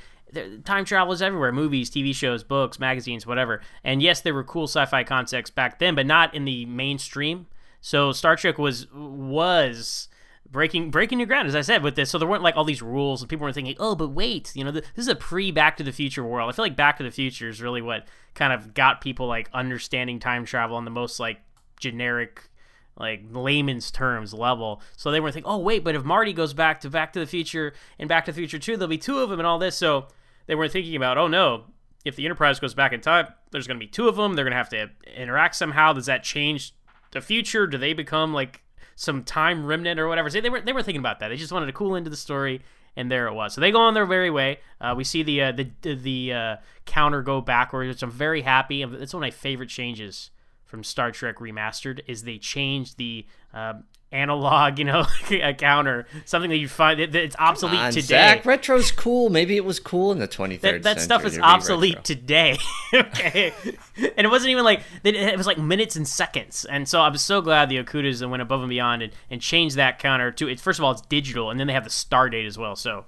Time 0.65 0.85
travel 0.85 1.13
is 1.13 1.23
everywhere: 1.23 1.53
movies, 1.53 1.91
TV 1.91 2.15
shows, 2.15 2.45
books, 2.45 2.79
magazines, 2.79 3.27
whatever. 3.27 3.61
And 3.83 4.03
yes, 4.03 4.21
there 4.21 4.35
were 4.35 4.45
cool 4.45 4.65
sci-fi 4.65 5.05
concepts 5.05 5.51
back 5.51 5.79
then, 5.79 5.95
but 5.95 6.07
not 6.07 6.35
in 6.35 6.45
the 6.45 6.67
mainstream. 6.67 7.47
So 7.81 8.13
Star 8.13 8.37
Trek 8.37 8.59
was 8.59 8.87
was 8.93 10.09
breaking 10.51 10.91
breaking 10.91 11.19
new 11.19 11.27
ground 11.27 11.47
as 11.47 11.55
i 11.55 11.61
said 11.61 11.83
with 11.83 11.95
this. 11.95 12.11
So 12.11 12.19
there 12.19 12.29
weren't 12.29 12.43
like 12.43 12.57
all 12.57 12.65
these 12.65 12.83
rules 12.83 13.21
and 13.21 13.29
people 13.29 13.45
were 13.45 13.53
thinking 13.53 13.77
oh 13.79 13.95
but 13.95 14.09
wait 14.09 14.53
you 14.55 14.65
know 14.65 14.71
this 14.71 14.85
is 14.97 15.09
a 15.09 15.15
pre 15.15 15.51
back 15.51 15.77
to 15.77 15.83
the 15.83 15.93
future 15.93 16.25
world. 16.25 16.49
I 16.49 16.53
feel 16.55 16.65
like 16.65 16.77
back 16.77 16.99
to 16.99 17.05
the 17.05 17.11
future 17.11 17.49
is 17.49 17.61
really 17.61 17.83
what 17.83 18.07
kind 18.35 18.53
of 18.53 18.75
got 18.75 19.01
people 19.01 19.27
like 19.27 19.51
understanding 19.53 20.19
time 20.19 20.45
travel 20.45 20.77
on 20.77 20.85
the 20.85 20.91
most 20.91 21.21
like 21.21 21.39
generic 21.79 22.49
like 22.97 23.23
layman's 23.31 23.91
terms 23.91 24.35
level. 24.35 24.83
So 24.97 25.11
they 25.11 25.21
were 25.21 25.31
thinking 25.31 25.51
oh 25.51 25.59
wait 25.59 25.85
but 25.85 25.95
if 25.95 26.05
marty 26.05 26.33
goes 26.33 26.55
back 26.55 26.81
to 26.81 26.91
back 26.91 27.13
to 27.13 27.21
the 27.21 27.27
future 27.27 27.75
and 27.99 28.09
back 28.09 28.25
to 28.25 28.33
the 28.33 28.37
future 28.37 28.59
2 28.59 28.77
there'll 28.77 28.89
be 28.89 28.99
two 28.99 29.19
of 29.19 29.31
them 29.31 29.41
and 29.41 29.47
all 29.47 29.59
this. 29.59 29.77
So 29.77 30.09
they 30.47 30.55
weren't 30.55 30.73
thinking 30.73 30.97
about 30.97 31.19
oh 31.19 31.29
no 31.29 31.65
if 32.05 32.17
the 32.17 32.25
enterprise 32.25 32.59
goes 32.59 32.75
back 32.75 32.93
in 32.93 33.01
time 33.01 33.27
there's 33.51 33.67
going 33.67 33.79
to 33.79 33.85
be 33.85 33.91
two 33.91 34.09
of 34.09 34.17
them 34.17 34.35
they're 34.35 34.45
going 34.45 34.53
to 34.53 34.57
have 34.57 34.71
to 34.71 34.91
interact 35.15 35.57
somehow. 35.57 35.93
Does 35.93 36.07
that 36.07 36.23
change 36.23 36.75
the 37.11 37.21
future? 37.21 37.67
Do 37.67 37.77
they 37.79 37.93
become 37.93 38.33
like 38.33 38.63
some 38.99 39.23
time 39.23 39.65
remnant 39.65 40.01
or 40.01 40.09
whatever. 40.09 40.29
So 40.29 40.41
they 40.41 40.51
were 40.51 40.61
they 40.61 40.73
were 40.73 40.83
thinking 40.83 40.99
about 40.99 41.21
that. 41.21 41.29
They 41.29 41.37
just 41.37 41.53
wanted 41.53 41.67
to 41.67 41.73
cool 41.73 41.95
into 41.95 42.11
the 42.11 42.17
story, 42.17 42.63
and 42.97 43.11
there 43.11 43.29
it 43.29 43.33
was. 43.33 43.55
So 43.55 43.61
they 43.61 43.71
go 43.71 43.81
on 43.81 43.95
their 43.95 44.07
very 44.07 44.29
way. 44.29 44.59
Uh, 44.81 44.95
we 44.97 45.05
see 45.05 45.23
the 45.23 45.41
uh, 45.41 45.53
the 45.53 45.71
the 45.83 46.33
uh, 46.33 46.57
counter 46.85 47.23
go 47.23 47.41
backwards, 47.41 47.89
which 47.89 48.03
I'm 48.03 48.11
very 48.11 48.43
happy. 48.43 48.83
It's 48.83 49.15
one 49.15 49.23
of 49.23 49.27
my 49.27 49.31
favorite 49.31 49.69
changes 49.69 50.31
from 50.69 50.85
Star 50.85 51.11
Trek 51.11 51.37
Remastered 51.37 52.01
is 52.07 52.23
they 52.23 52.37
changed 52.39 52.99
the 52.99 53.27
uh, 53.55 53.73
analog, 54.13 54.79
you 54.79 54.85
know, 54.85 55.07
counter, 55.59 56.07
something 56.27 56.51
that 56.51 56.59
you 56.59 56.69
find 56.69 57.01
that 57.01 57.15
it's 57.15 57.35
obsolete 57.39 57.81
On, 57.81 57.91
today. 57.91 58.03
Zach, 58.07 58.45
retro's 58.45 58.93
cool. 58.93 59.31
Maybe 59.31 59.57
it 59.57 59.65
was 59.65 59.81
cool 59.81 60.13
in 60.13 60.19
the 60.19 60.29
23rd 60.29 60.61
that, 60.61 60.83
that 60.83 61.01
stuff 61.01 61.25
is 61.25 61.39
obsolete 61.39 61.97
retro. 61.97 62.03
today. 62.03 62.59
okay, 62.95 63.53
and 63.97 64.27
it 64.27 64.31
wasn't 64.31 64.51
even 64.51 64.63
like 64.63 64.83
it 65.05 65.37
was 65.39 65.47
like 65.47 65.59
minutes 65.59 65.97
and 65.97 66.07
seconds. 66.07 66.67
And 66.67 66.87
so 66.87 67.01
I'm 67.01 67.17
so 67.17 67.41
glad 67.41 67.71
the 67.71 67.83
Okudas 67.83 68.29
went 68.29 68.43
above 68.43 68.61
and 68.61 68.69
beyond 68.69 69.03
and, 69.03 69.13
and 69.31 69.41
changed 69.41 69.77
that 69.77 69.99
counter 69.99 70.31
to 70.33 70.49
it. 70.49 70.61
First 70.61 70.79
of 70.79 70.85
all, 70.85 70.93
it's 70.93 71.03
digital, 71.03 71.51
and 71.51 71.59
then 71.59 71.67
they 71.67 71.73
have 71.73 71.85
the 71.85 71.91
star 71.91 72.29
date 72.29 72.47
as 72.47 72.59
well. 72.59 72.77
So 72.77 73.07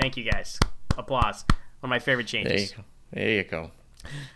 thank 0.00 0.16
you 0.16 0.28
guys. 0.30 0.58
Applause. 0.96 1.44
One 1.80 1.88
of 1.88 1.90
my 1.90 2.00
favorite 2.00 2.26
changes. 2.26 2.50
There 2.50 2.60
you 2.60 2.76
go. 2.76 2.84
There 3.12 3.30
you 3.30 3.44
go. 3.44 3.70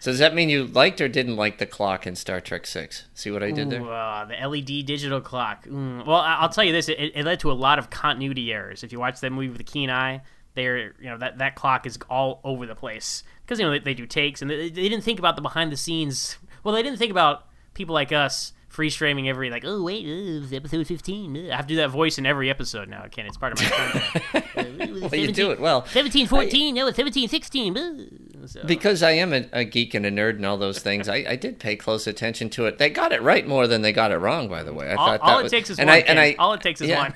So 0.00 0.10
does 0.10 0.18
that 0.18 0.34
mean 0.34 0.48
you 0.48 0.66
liked 0.66 1.00
or 1.00 1.08
didn't 1.08 1.36
like 1.36 1.58
the 1.58 1.66
clock 1.66 2.06
in 2.06 2.16
Star 2.16 2.40
Trek 2.40 2.66
Six? 2.66 3.04
See 3.14 3.30
what 3.30 3.42
I 3.42 3.50
did 3.50 3.70
there? 3.70 3.80
Ooh, 3.80 3.90
uh, 3.90 4.24
the 4.24 4.34
LED 4.34 4.86
digital 4.86 5.20
clock. 5.20 5.66
Mm. 5.66 6.06
Well, 6.06 6.20
I'll 6.20 6.48
tell 6.48 6.64
you 6.64 6.72
this: 6.72 6.88
it, 6.88 7.12
it 7.14 7.24
led 7.24 7.40
to 7.40 7.50
a 7.50 7.54
lot 7.54 7.78
of 7.78 7.90
continuity 7.90 8.52
errors. 8.52 8.82
If 8.82 8.92
you 8.92 8.98
watch 8.98 9.20
that 9.20 9.30
movie 9.30 9.48
with 9.48 9.60
a 9.60 9.64
keen 9.64 9.90
eye, 9.90 10.22
they're 10.54 10.94
you 11.00 11.10
know 11.10 11.18
that 11.18 11.38
that 11.38 11.54
clock 11.54 11.86
is 11.86 11.98
all 12.10 12.40
over 12.44 12.66
the 12.66 12.74
place 12.74 13.22
because 13.44 13.58
you 13.58 13.64
know 13.64 13.70
they, 13.72 13.78
they 13.78 13.94
do 13.94 14.06
takes 14.06 14.42
and 14.42 14.50
they, 14.50 14.68
they 14.68 14.88
didn't 14.88 15.02
think 15.02 15.18
about 15.18 15.36
the 15.36 15.42
behind 15.42 15.72
the 15.72 15.76
scenes. 15.76 16.36
Well, 16.64 16.74
they 16.74 16.82
didn't 16.82 16.98
think 16.98 17.10
about 17.10 17.46
people 17.74 17.94
like 17.94 18.12
us 18.12 18.52
freeze 18.72 18.96
framing 18.96 19.28
every 19.28 19.50
like 19.50 19.64
oh 19.66 19.82
wait 19.82 20.06
uh, 20.06 20.56
episode 20.56 20.86
15 20.86 21.36
Uh, 21.36 21.52
i 21.52 21.56
have 21.56 21.66
to 21.66 21.74
do 21.74 21.76
that 21.76 21.90
voice 21.90 22.16
in 22.16 22.24
every 22.24 22.48
episode 22.48 22.88
now 22.88 23.04
ken 23.10 23.26
it's 23.26 23.36
part 23.36 23.52
of 23.52 23.60
my 23.60 23.68
content 23.68 24.22
Well, 25.02 25.14
you 25.14 25.32
do 25.32 25.50
it 25.50 25.60
well. 25.60 25.84
17 25.86 26.26
14 26.26 26.74
no 26.74 26.86
it's 26.86 26.96
17 26.96 27.28
16 27.28 27.76
uh, 27.76 28.46
so- 28.46 28.64
Because 28.64 29.02
I 29.02 29.12
am 29.12 29.32
a, 29.32 29.46
a 29.52 29.64
geek 29.64 29.94
and 29.94 30.06
a 30.06 30.10
nerd 30.10 30.36
and 30.36 30.46
all 30.46 30.56
those 30.58 30.78
things, 30.80 31.08
I, 31.08 31.24
I 31.28 31.36
did 31.36 31.58
pay 31.58 31.76
close 31.76 32.06
attention 32.06 32.50
to 32.50 32.66
it. 32.66 32.78
They 32.78 32.90
got 32.90 33.12
it 33.12 33.22
right 33.22 33.46
more 33.46 33.66
than 33.66 33.82
they 33.82 33.92
got 33.92 34.10
it 34.10 34.18
wrong, 34.18 34.48
by 34.48 34.62
the 34.62 34.72
way. 34.72 34.90
I 34.90 34.94
all, 34.94 35.06
thought 35.06 35.20
all 35.20 35.28
that 35.36 35.40
it 35.40 35.42
was, 35.44 35.52
takes 35.52 35.70
is 35.70 35.78
and 35.78 35.88
one 35.88 35.96
I, 35.98 36.00
and 36.02 36.18
I, 36.20 36.34
all 36.38 36.52
it 36.52 36.60
takes 36.60 36.80
is 36.80 36.88
yeah. 36.88 36.98
one 37.02 37.14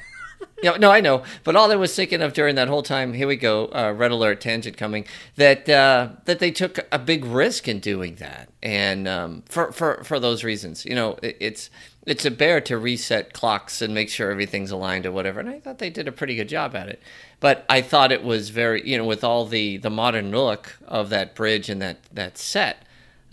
Yeah, 0.62 0.78
no, 0.78 0.90
I 0.90 1.00
know, 1.02 1.22
but 1.44 1.54
all 1.54 1.70
I 1.70 1.76
was 1.76 1.94
thinking 1.94 2.22
of 2.22 2.32
during 2.32 2.54
that 2.54 2.68
whole 2.68 2.82
time, 2.82 3.12
here 3.12 3.28
we 3.28 3.36
go, 3.36 3.66
uh, 3.66 3.92
red 3.94 4.10
alert 4.10 4.40
tangent 4.40 4.78
coming, 4.78 5.04
that 5.36 5.68
uh, 5.68 6.08
that 6.24 6.38
they 6.38 6.50
took 6.50 6.78
a 6.90 6.98
big 6.98 7.26
risk 7.26 7.68
in 7.68 7.78
doing 7.78 8.14
that, 8.16 8.48
and 8.62 9.06
um, 9.06 9.42
for 9.46 9.70
for 9.70 10.02
for 10.02 10.18
those 10.18 10.44
reasons, 10.44 10.86
you 10.86 10.94
know, 10.94 11.18
it, 11.22 11.36
it's 11.40 11.70
it's 12.06 12.24
a 12.24 12.30
bear 12.30 12.60
to 12.62 12.78
reset 12.78 13.34
clocks 13.34 13.82
and 13.82 13.92
make 13.92 14.08
sure 14.08 14.30
everything's 14.30 14.70
aligned 14.70 15.04
or 15.04 15.12
whatever, 15.12 15.40
and 15.40 15.50
I 15.50 15.60
thought 15.60 15.78
they 15.78 15.90
did 15.90 16.08
a 16.08 16.12
pretty 16.12 16.36
good 16.36 16.48
job 16.48 16.74
at 16.74 16.88
it. 16.88 17.02
But 17.38 17.66
I 17.68 17.82
thought 17.82 18.10
it 18.10 18.24
was 18.24 18.48
very, 18.48 18.88
you 18.88 18.96
know, 18.96 19.04
with 19.04 19.22
all 19.22 19.44
the 19.44 19.76
the 19.76 19.90
modern 19.90 20.30
look 20.30 20.78
of 20.86 21.10
that 21.10 21.34
bridge 21.34 21.68
and 21.68 21.82
that 21.82 21.98
that 22.12 22.38
set. 22.38 22.82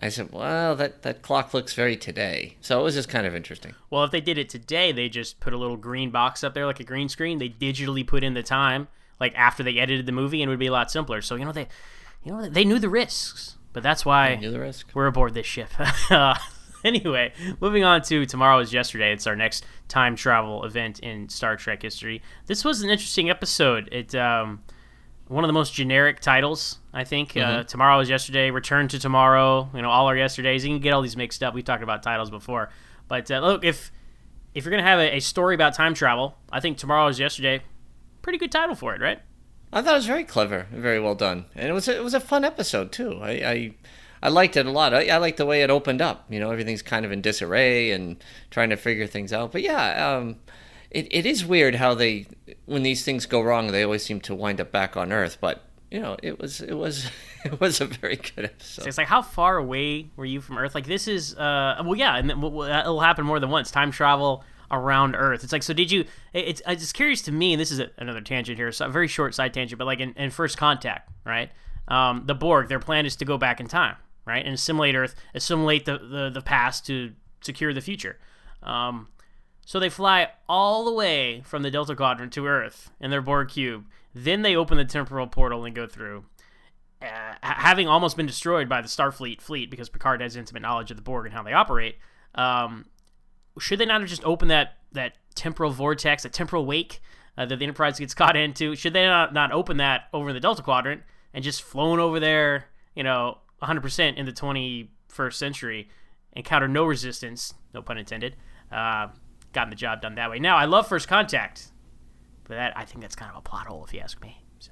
I 0.04 0.10
said, 0.10 0.34
well, 0.34 0.76
that, 0.76 1.04
that 1.04 1.22
clock 1.22 1.54
looks 1.54 1.74
very 1.74 1.96
today. 1.96 2.58
So 2.60 2.78
it 2.78 2.84
was 2.84 2.94
just 2.94 3.08
kind 3.08 3.26
of 3.26 3.34
interesting. 3.34 3.74
Well, 3.90 4.04
if 4.04 4.12
they 4.12 4.20
did 4.20 4.38
it 4.38 4.50
today, 4.50 4.92
they 4.92 5.08
just 5.08 5.40
put 5.40 5.54
a 5.54 5.58
little 5.58 5.78
green 5.78 6.12
box 6.12 6.44
up 6.44 6.54
there 6.54 6.66
like 6.66 6.82
a 6.82 6.84
green 6.84 7.08
screen. 7.08 7.40
They 7.40 7.48
digitally 7.48 8.06
put 8.06 8.22
in 8.22 8.34
the 8.34 8.44
time, 8.44 8.90
like 9.22 9.34
after 9.36 9.64
they 9.64 9.80
edited 9.80 10.06
the 10.06 10.12
movie, 10.12 10.42
and 10.42 10.50
it 10.50 10.52
would 10.52 10.60
be 10.60 10.68
a 10.68 10.74
lot 10.74 10.92
simpler. 10.92 11.22
So 11.22 11.36
you 11.36 11.46
know 11.46 11.54
they, 11.54 11.70
you 12.24 12.34
know 12.34 12.50
they 12.50 12.66
knew 12.66 12.80
the 12.80 12.90
risks, 12.90 13.56
but 13.72 13.82
that's 13.82 14.06
why 14.06 14.36
Knew 14.36 14.52
the 14.52 14.60
risk. 14.60 14.90
we're 14.94 15.08
aboard 15.08 15.34
this 15.34 15.46
ship. 15.48 15.70
Anyway, 16.84 17.32
moving 17.62 17.86
on 17.86 18.02
to 18.02 18.26
tomorrow 18.26 18.60
is 18.60 18.74
yesterday. 18.74 19.14
It's 19.14 19.26
our 19.26 19.38
next 19.38 19.66
time 19.88 20.18
travel 20.18 20.66
event 20.66 21.00
in 21.00 21.30
Star 21.30 21.56
Trek 21.56 21.82
history. 21.82 22.22
This 22.48 22.66
was 22.66 22.82
an 22.82 22.90
interesting 22.90 23.30
episode. 23.30 23.88
It 23.90 24.14
um, 24.16 24.64
one 25.28 25.44
of 25.44 25.48
the 25.48 25.54
most 25.54 25.74
generic 25.74 26.20
titles, 26.20 26.80
I 26.94 27.04
think. 27.04 27.36
Uh, 27.38 27.64
tomorrow 27.64 28.00
is 28.00 28.10
yesterday. 28.10 28.52
Return 28.52 28.88
to 28.90 29.00
tomorrow. 29.00 29.70
You 29.74 29.82
know, 29.82 29.90
all 29.90 30.08
our 30.08 30.18
yesterdays. 30.18 30.64
You 30.66 30.72
can 30.72 30.80
get 30.80 30.94
all 30.94 31.02
these 31.02 31.18
mixed 31.18 31.42
up. 31.44 31.54
We've 31.54 31.64
talked 31.64 31.84
about 31.84 32.04
titles 32.04 32.30
before, 32.30 32.70
but 33.08 33.30
uh, 33.32 33.40
look 33.40 33.64
if 33.64 33.92
if 34.54 34.66
you're 34.66 34.72
gonna 34.72 34.84
have 34.84 35.00
a, 35.00 35.16
a 35.16 35.20
story 35.20 35.56
about 35.56 35.74
time 35.74 35.94
travel, 35.94 36.38
I 36.52 36.60
think 36.60 36.78
tomorrow 36.78 37.08
is 37.08 37.20
yesterday. 37.20 37.62
Pretty 38.22 38.38
good 38.38 38.52
title 38.52 38.76
for 38.76 38.94
it, 38.96 39.02
right? 39.02 39.20
I 39.72 39.82
thought 39.82 39.94
it 39.96 39.98
was 39.98 40.06
very 40.06 40.24
clever, 40.24 40.68
very 40.72 41.00
well 41.00 41.16
done, 41.16 41.46
and 41.56 41.68
it 41.68 41.74
was 41.74 41.88
a, 41.88 41.98
it 41.98 42.04
was 42.04 42.14
a 42.14 42.20
fun 42.20 42.46
episode 42.46 42.92
too. 42.92 43.20
I 43.22 43.32
I, 43.32 43.74
I 44.22 44.30
liked 44.30 44.56
it 44.56 44.66
a 44.66 44.72
lot. 44.72 44.94
I, 44.94 45.08
I 45.08 45.18
liked 45.18 45.38
the 45.38 45.46
way 45.46 45.64
it 45.64 45.70
opened 45.70 46.02
up. 46.02 46.26
You 46.30 46.40
know, 46.40 46.52
everything's 46.52 46.84
kind 46.84 47.06
of 47.06 47.12
in 47.12 47.22
disarray 47.22 47.92
and 47.92 48.24
trying 48.52 48.70
to 48.70 48.78
figure 48.78 49.08
things 49.08 49.34
out. 49.34 49.52
But 49.52 49.64
yeah, 49.64 50.16
um, 50.16 50.38
it 50.92 51.08
it 51.10 51.26
is 51.26 51.44
weird 51.44 51.76
how 51.76 51.96
they 51.96 52.28
when 52.66 52.84
these 52.84 53.04
things 53.04 53.26
go 53.26 53.42
wrong, 53.42 53.72
they 53.72 53.84
always 53.84 54.04
seem 54.04 54.20
to 54.22 54.36
wind 54.36 54.62
up 54.62 54.72
back 54.72 54.96
on 54.96 55.12
Earth. 55.12 55.38
But 55.42 55.64
you 55.92 56.00
know, 56.00 56.18
it 56.24 56.40
was 56.40 56.62
it 56.62 56.74
was 56.74 57.10
it 57.46 57.60
was 57.60 57.82
a 57.82 57.86
very 57.86 58.16
good 58.16 58.46
episode. 58.46 58.84
So 58.84 58.88
it's 58.88 58.98
like, 58.98 59.08
how 59.08 59.22
far 59.22 59.58
away 59.58 60.10
were 60.16 60.26
you 60.26 60.42
from 60.42 60.58
Earth? 60.58 60.74
Like, 60.76 60.88
this 60.88 61.08
is, 61.08 61.36
uh, 61.36 61.82
well, 61.84 61.96
yeah, 61.96 62.16
and 62.16 62.30
then, 62.30 62.42
well, 62.42 62.52
well, 62.52 62.80
it'll 62.80 63.00
happen 63.02 63.26
more 63.26 63.40
than 63.40 63.50
once. 63.50 63.70
Time 63.72 63.92
travel 63.92 64.44
around 64.72 65.16
Earth. 65.16 65.44
It's 65.44 65.54
like, 65.54 65.64
so 65.64 65.74
did 65.74 65.92
you? 65.92 66.06
It's 66.34 66.62
it's 66.68 66.92
curious 66.92 67.22
to 67.24 67.32
me, 67.32 67.54
and 67.54 67.62
this 67.62 67.72
is 67.72 67.80
a, 67.80 67.90
another 67.98 68.22
tangent 68.22 68.58
here, 68.58 68.72
so 68.72 68.88
a 68.88 68.90
very 68.90 69.08
short 69.08 69.36
side 69.36 69.54
tangent, 69.54 69.78
but 69.78 69.86
like 69.86 70.00
in, 70.00 70.14
in 70.14 70.32
First 70.32 70.58
Contact, 70.58 71.10
right? 71.26 71.52
Um, 71.88 72.24
the 72.26 72.34
Borg, 72.34 72.70
their 72.70 72.80
plan 72.80 73.06
is 73.06 73.16
to 73.18 73.26
go 73.26 73.38
back 73.38 73.60
in 73.60 73.68
time, 73.68 73.96
right, 74.26 74.44
and 74.44 74.56
assimilate 74.56 74.96
Earth, 74.96 75.16
assimilate 75.36 75.86
the 75.86 76.00
the, 76.00 76.32
the 76.34 76.42
past 76.42 76.86
to 76.88 77.14
secure 77.42 77.74
the 77.74 77.82
future. 77.82 78.18
Um, 78.64 79.10
so 79.66 79.80
they 79.80 79.90
fly 79.90 80.30
all 80.48 80.86
the 80.86 80.94
way 80.94 81.42
from 81.46 81.64
the 81.64 81.72
Delta 81.72 81.96
Quadrant 81.96 82.34
to 82.34 82.48
Earth 82.48 82.92
in 83.00 83.12
their 83.12 83.22
Borg 83.22 83.50
cube. 83.50 83.86
Then 84.14 84.42
they 84.42 84.56
open 84.56 84.78
the 84.78 84.86
temporal 84.86 85.28
portal 85.28 85.66
and 85.66 85.76
go 85.76 85.88
through 85.88 86.26
uh, 87.04 87.34
having 87.42 87.88
almost 87.88 88.16
been 88.16 88.26
destroyed 88.26 88.70
by 88.70 88.82
the 88.82 88.88
Starfleet 88.88 89.42
fleet 89.42 89.70
because 89.70 89.90
Picard 89.90 90.22
has 90.22 90.36
intimate 90.36 90.62
knowledge 90.62 90.90
of 90.90 90.98
the 90.98 91.04
Borg 91.04 91.26
and 91.26 91.34
how 91.34 91.44
they 91.44 91.52
operate, 91.52 91.98
um, 92.36 92.86
should 93.60 93.80
they 93.80 93.86
not 93.86 94.02
have 94.02 94.10
just 94.10 94.24
opened 94.24 94.52
that 94.52 94.78
that 94.94 95.14
temporal 95.36 95.72
vortex, 95.72 96.24
that 96.24 96.34
temporal 96.34 96.66
wake 96.66 97.02
uh, 97.38 97.46
that 97.46 97.58
the 97.58 97.66
Enterprise 97.66 98.00
gets 98.00 98.14
caught 98.14 98.38
into? 98.38 98.76
Should 98.76 98.94
they 98.94 99.06
not 99.06 99.34
not 99.34 99.52
open 99.52 99.78
that 99.78 100.04
over 100.14 100.30
in 100.30 100.34
the 100.34 100.40
Delta 100.40 100.62
Quadrant 100.62 101.02
and 101.34 101.44
just 101.44 101.62
flown 101.62 102.00
over 102.00 102.20
there, 102.20 102.68
you 102.96 103.04
know, 103.04 103.40
100% 103.62 104.16
in 104.16 104.26
the 104.26 104.32
21st 104.32 105.34
century, 105.34 105.90
encounter 106.34 106.68
no 106.68 106.86
resistance, 106.86 107.54
no 107.74 107.82
pun 107.82 107.98
intended, 107.98 108.36
uh, 108.72 109.08
gotten 109.54 109.70
the 109.70 109.76
job 109.76 110.02
done 110.02 110.16
that 110.16 110.30
way. 110.30 110.40
Now 110.40 110.58
I 110.58 110.66
love 110.66 110.88
First 110.88 111.08
Contact, 111.08 111.72
but 112.46 112.56
that 112.56 112.78
I 112.78 112.86
think 112.86 113.02
that's 113.02 113.16
kind 113.16 113.32
of 113.32 113.38
a 113.38 113.42
plot 113.42 113.68
hole 113.68 113.86
if 113.86 113.94
you 113.94 114.00
ask 114.00 114.22
me. 114.22 114.44
So. 114.60 114.72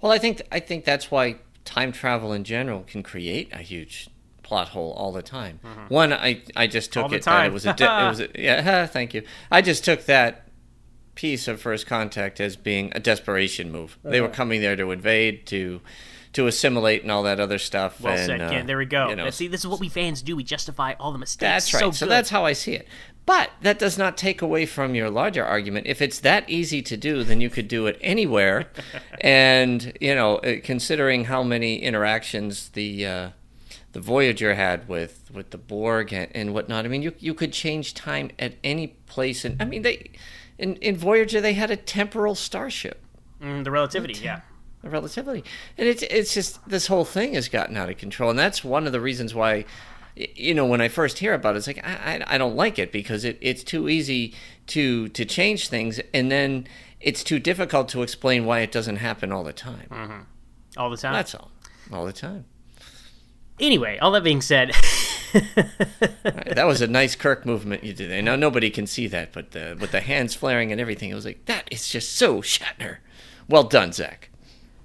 Well, 0.00 0.12
I 0.12 0.18
think 0.18 0.42
I 0.50 0.60
think 0.60 0.84
that's 0.84 1.10
why 1.10 1.36
time 1.64 1.92
travel 1.92 2.32
in 2.32 2.44
general 2.44 2.82
can 2.82 3.02
create 3.02 3.52
a 3.52 3.58
huge 3.58 4.08
plot 4.42 4.68
hole 4.68 4.92
all 4.92 5.12
the 5.12 5.22
time. 5.22 5.60
One, 5.88 6.12
I 6.12 6.42
I 6.56 6.66
just 6.66 6.92
took 6.92 7.04
Mm-hmm. 7.06 7.12
All 7.12 7.16
it 7.16 7.24
that 7.24 7.46
it 7.46 7.52
was 7.52 7.66
a 7.66 7.72
di- 7.74 8.06
it 8.06 8.08
was 8.08 8.20
a, 8.20 8.28
yeah. 8.34 8.86
Thank 8.98 9.14
you. 9.14 9.22
I 9.50 9.62
just 9.62 9.84
took 9.84 10.06
that 10.06 10.48
piece 11.14 11.46
of 11.46 11.60
First 11.60 11.86
Contact 11.86 12.40
as 12.40 12.56
being 12.56 12.90
a 12.94 13.00
desperation 13.00 13.70
move. 13.70 13.98
They 14.02 14.20
were 14.20 14.28
coming 14.28 14.60
there 14.60 14.76
to 14.76 14.90
invade, 14.90 15.46
to 15.46 15.80
to 16.32 16.46
assimilate, 16.46 17.02
and 17.02 17.10
all 17.10 17.22
that 17.24 17.38
other 17.38 17.58
stuff. 17.58 18.00
Well 18.00 18.14
and, 18.14 18.26
said, 18.26 18.40
uh, 18.40 18.48
Ken. 18.50 18.66
There 18.66 18.78
we 18.78 18.86
go. 18.86 19.10
you 19.10 19.16
know, 19.16 19.28
See, 19.30 19.48
this 19.48 19.60
is 19.60 19.66
what 19.66 19.80
we 19.80 19.88
fans 19.90 20.22
do. 20.22 20.34
We 20.34 20.44
justify 20.44 20.94
all 20.98 21.12
the 21.12 21.18
mistakes. 21.18 21.40
that's 21.40 21.74
right. 21.74 21.80
So, 21.80 21.90
So, 21.90 22.06
that's 22.06 22.30
how 22.30 22.44
I 22.46 22.54
see 22.54 22.72
it. 22.72 22.88
But 23.24 23.50
that 23.62 23.78
does 23.78 23.96
not 23.96 24.16
take 24.16 24.42
away 24.42 24.66
from 24.66 24.94
your 24.94 25.08
larger 25.08 25.44
argument. 25.44 25.86
If 25.86 26.02
it's 26.02 26.18
that 26.20 26.48
easy 26.50 26.82
to 26.82 26.96
do, 26.96 27.22
then 27.22 27.40
you 27.40 27.50
could 27.50 27.68
do 27.68 27.86
it 27.86 27.98
anywhere. 28.00 28.68
and 29.20 29.92
you 30.00 30.14
know, 30.14 30.36
uh, 30.38 30.56
considering 30.62 31.24
how 31.24 31.42
many 31.42 31.80
interactions 31.82 32.70
the 32.70 33.06
uh, 33.06 33.30
the 33.92 34.00
Voyager 34.00 34.54
had 34.54 34.88
with 34.88 35.30
with 35.32 35.50
the 35.50 35.58
Borg 35.58 36.12
and, 36.12 36.28
and 36.34 36.52
whatnot, 36.52 36.84
I 36.84 36.88
mean, 36.88 37.02
you 37.02 37.14
you 37.18 37.34
could 37.34 37.52
change 37.52 37.94
time 37.94 38.30
at 38.38 38.54
any 38.64 38.88
place. 38.88 39.44
And 39.44 39.62
I 39.62 39.66
mean, 39.66 39.82
they 39.82 40.10
in 40.58 40.76
in 40.76 40.96
Voyager 40.96 41.40
they 41.40 41.52
had 41.52 41.70
a 41.70 41.76
temporal 41.76 42.34
starship 42.34 43.02
Mm, 43.42 43.64
the 43.64 43.70
relativity. 43.70 44.14
Yeah. 44.14 44.40
The 44.82 44.90
relativity 44.90 45.44
and 45.78 45.88
it's 45.88 46.02
it's 46.02 46.34
just 46.34 46.68
this 46.68 46.88
whole 46.88 47.04
thing 47.04 47.34
has 47.34 47.48
gotten 47.48 47.76
out 47.76 47.88
of 47.88 47.98
control 47.98 48.30
and 48.30 48.38
that's 48.38 48.64
one 48.64 48.84
of 48.84 48.92
the 48.92 49.00
reasons 49.00 49.32
why 49.32 49.64
you 50.16 50.54
know 50.54 50.66
when 50.66 50.80
i 50.80 50.88
first 50.88 51.18
hear 51.18 51.34
about 51.34 51.54
it 51.54 51.58
it's 51.58 51.66
like 51.66 51.84
i 51.86 52.18
i, 52.28 52.34
I 52.34 52.38
don't 52.38 52.54
like 52.54 52.78
it 52.78 52.92
because 52.92 53.24
it, 53.24 53.38
it's 53.40 53.62
too 53.64 53.88
easy 53.88 54.34
to 54.68 55.08
to 55.08 55.24
change 55.24 55.68
things 55.68 56.00
and 56.12 56.30
then 56.30 56.66
it's 57.02 57.24
too 57.24 57.38
difficult 57.38 57.88
to 57.90 58.02
explain 58.02 58.46
why 58.46 58.60
it 58.60 58.72
doesn't 58.72 58.96
happen 58.96 59.32
all 59.32 59.44
the 59.44 59.52
time. 59.52 59.88
Mm-hmm. 59.90 60.20
All 60.76 60.88
the 60.88 60.96
time. 60.96 61.12
that's 61.12 61.34
all. 61.34 61.50
All 61.92 62.06
the 62.06 62.12
time. 62.12 62.44
Anyway, 63.60 63.98
all 63.98 64.12
that 64.12 64.24
being 64.24 64.40
said, 64.40 64.68
that 65.32 66.64
was 66.64 66.80
a 66.80 66.86
nice 66.86 67.14
kirk 67.14 67.44
movement 67.44 67.84
you 67.84 67.92
did 67.92 68.10
there. 68.10 68.22
Now 68.22 68.36
nobody 68.36 68.70
can 68.70 68.86
see 68.86 69.06
that 69.08 69.32
but 69.32 69.50
the, 69.50 69.76
with 69.78 69.92
the 69.92 70.00
hands 70.00 70.34
flaring 70.34 70.72
and 70.72 70.80
everything 70.80 71.10
it 71.10 71.14
was 71.14 71.26
like 71.26 71.44
that 71.46 71.68
is 71.70 71.88
just 71.88 72.14
so 72.14 72.40
shatner. 72.40 72.98
Well 73.48 73.64
done 73.64 73.92
zach. 73.92 74.30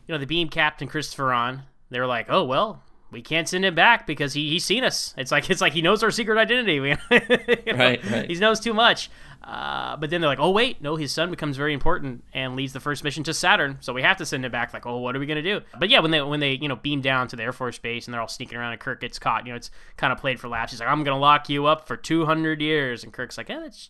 You 0.08 0.14
know, 0.14 0.20
the 0.20 0.26
beam 0.26 0.50
captain 0.50 0.88
Christopher 0.88 1.32
on, 1.34 1.64
they 1.90 2.00
were 2.00 2.08
like, 2.08 2.28
"Oh 2.30 2.44
well, 2.44 2.82
we 3.12 3.22
can't 3.22 3.48
send 3.48 3.66
him 3.66 3.76
back 3.76 4.06
because 4.08 4.34
he, 4.34 4.50
he's 4.50 4.66
seen 4.66 4.84
us." 4.84 5.14
It's 5.18 5.32
like 5.32 5.50
it's 5.50 5.62
like 5.62 5.74
he 5.74 5.82
knows 5.82 6.04
our 6.04 6.12
secret 6.12 6.38
identity. 6.38 6.76
You 6.78 7.74
know, 7.74 7.78
Right, 7.78 8.04
right. 8.12 8.30
He 8.30 8.36
knows 8.36 8.60
too 8.60 8.74
much. 8.74 9.10
Uh, 9.48 9.96
but 9.96 10.10
then 10.10 10.20
they're 10.20 10.30
like, 10.30 10.40
oh 10.42 10.52
wait, 10.52 10.82
no, 10.82 10.98
his 10.98 11.14
son 11.14 11.30
becomes 11.30 11.56
very 11.56 11.74
important 11.74 12.22
and 12.34 12.58
leads 12.58 12.74
the 12.74 12.82
first 12.82 13.02
mission 13.04 13.24
to 13.24 13.34
Saturn, 13.34 13.78
so 13.80 13.94
we 13.94 14.02
have 14.02 14.18
to 14.18 14.26
send 14.26 14.44
him 14.44 14.52
back. 14.52 14.74
Like, 14.74 14.86
oh, 14.86 14.98
what 14.98 15.16
are 15.16 15.20
we 15.20 15.26
gonna 15.26 15.42
do? 15.42 15.62
But 15.80 15.90
yeah, 15.90 16.00
when 16.00 16.12
they 16.12 16.22
when 16.22 16.42
they 16.42 16.54
you 16.54 16.68
know 16.68 16.76
beam 16.76 17.00
down 17.00 17.30
to 17.30 17.38
the 17.38 17.44
Air 17.44 17.54
Force 17.54 17.78
base 17.78 18.08
and 18.08 18.14
they're 18.14 18.20
all 18.22 18.28
sneaking 18.28 18.58
around 18.58 18.74
and 18.74 18.82
Kirk 18.82 19.00
gets 19.00 19.20
caught, 19.20 19.46
you 19.46 19.54
know, 19.54 19.58
it's 19.58 19.72
kind 19.96 20.12
of 20.12 20.20
played 20.20 20.40
for 20.40 20.50
laughs. 20.50 20.74
He's 20.74 20.82
like, 20.82 20.90
I'm 20.90 21.04
gonna 21.06 21.20
lock 21.20 21.48
you 21.48 21.66
up 21.66 21.88
for 21.88 21.96
200 21.96 22.62
years, 22.62 23.06
and 23.06 23.14
Kirk's 23.14 23.38
like, 23.38 23.48
yeah, 23.48 23.62
that's 23.62 23.90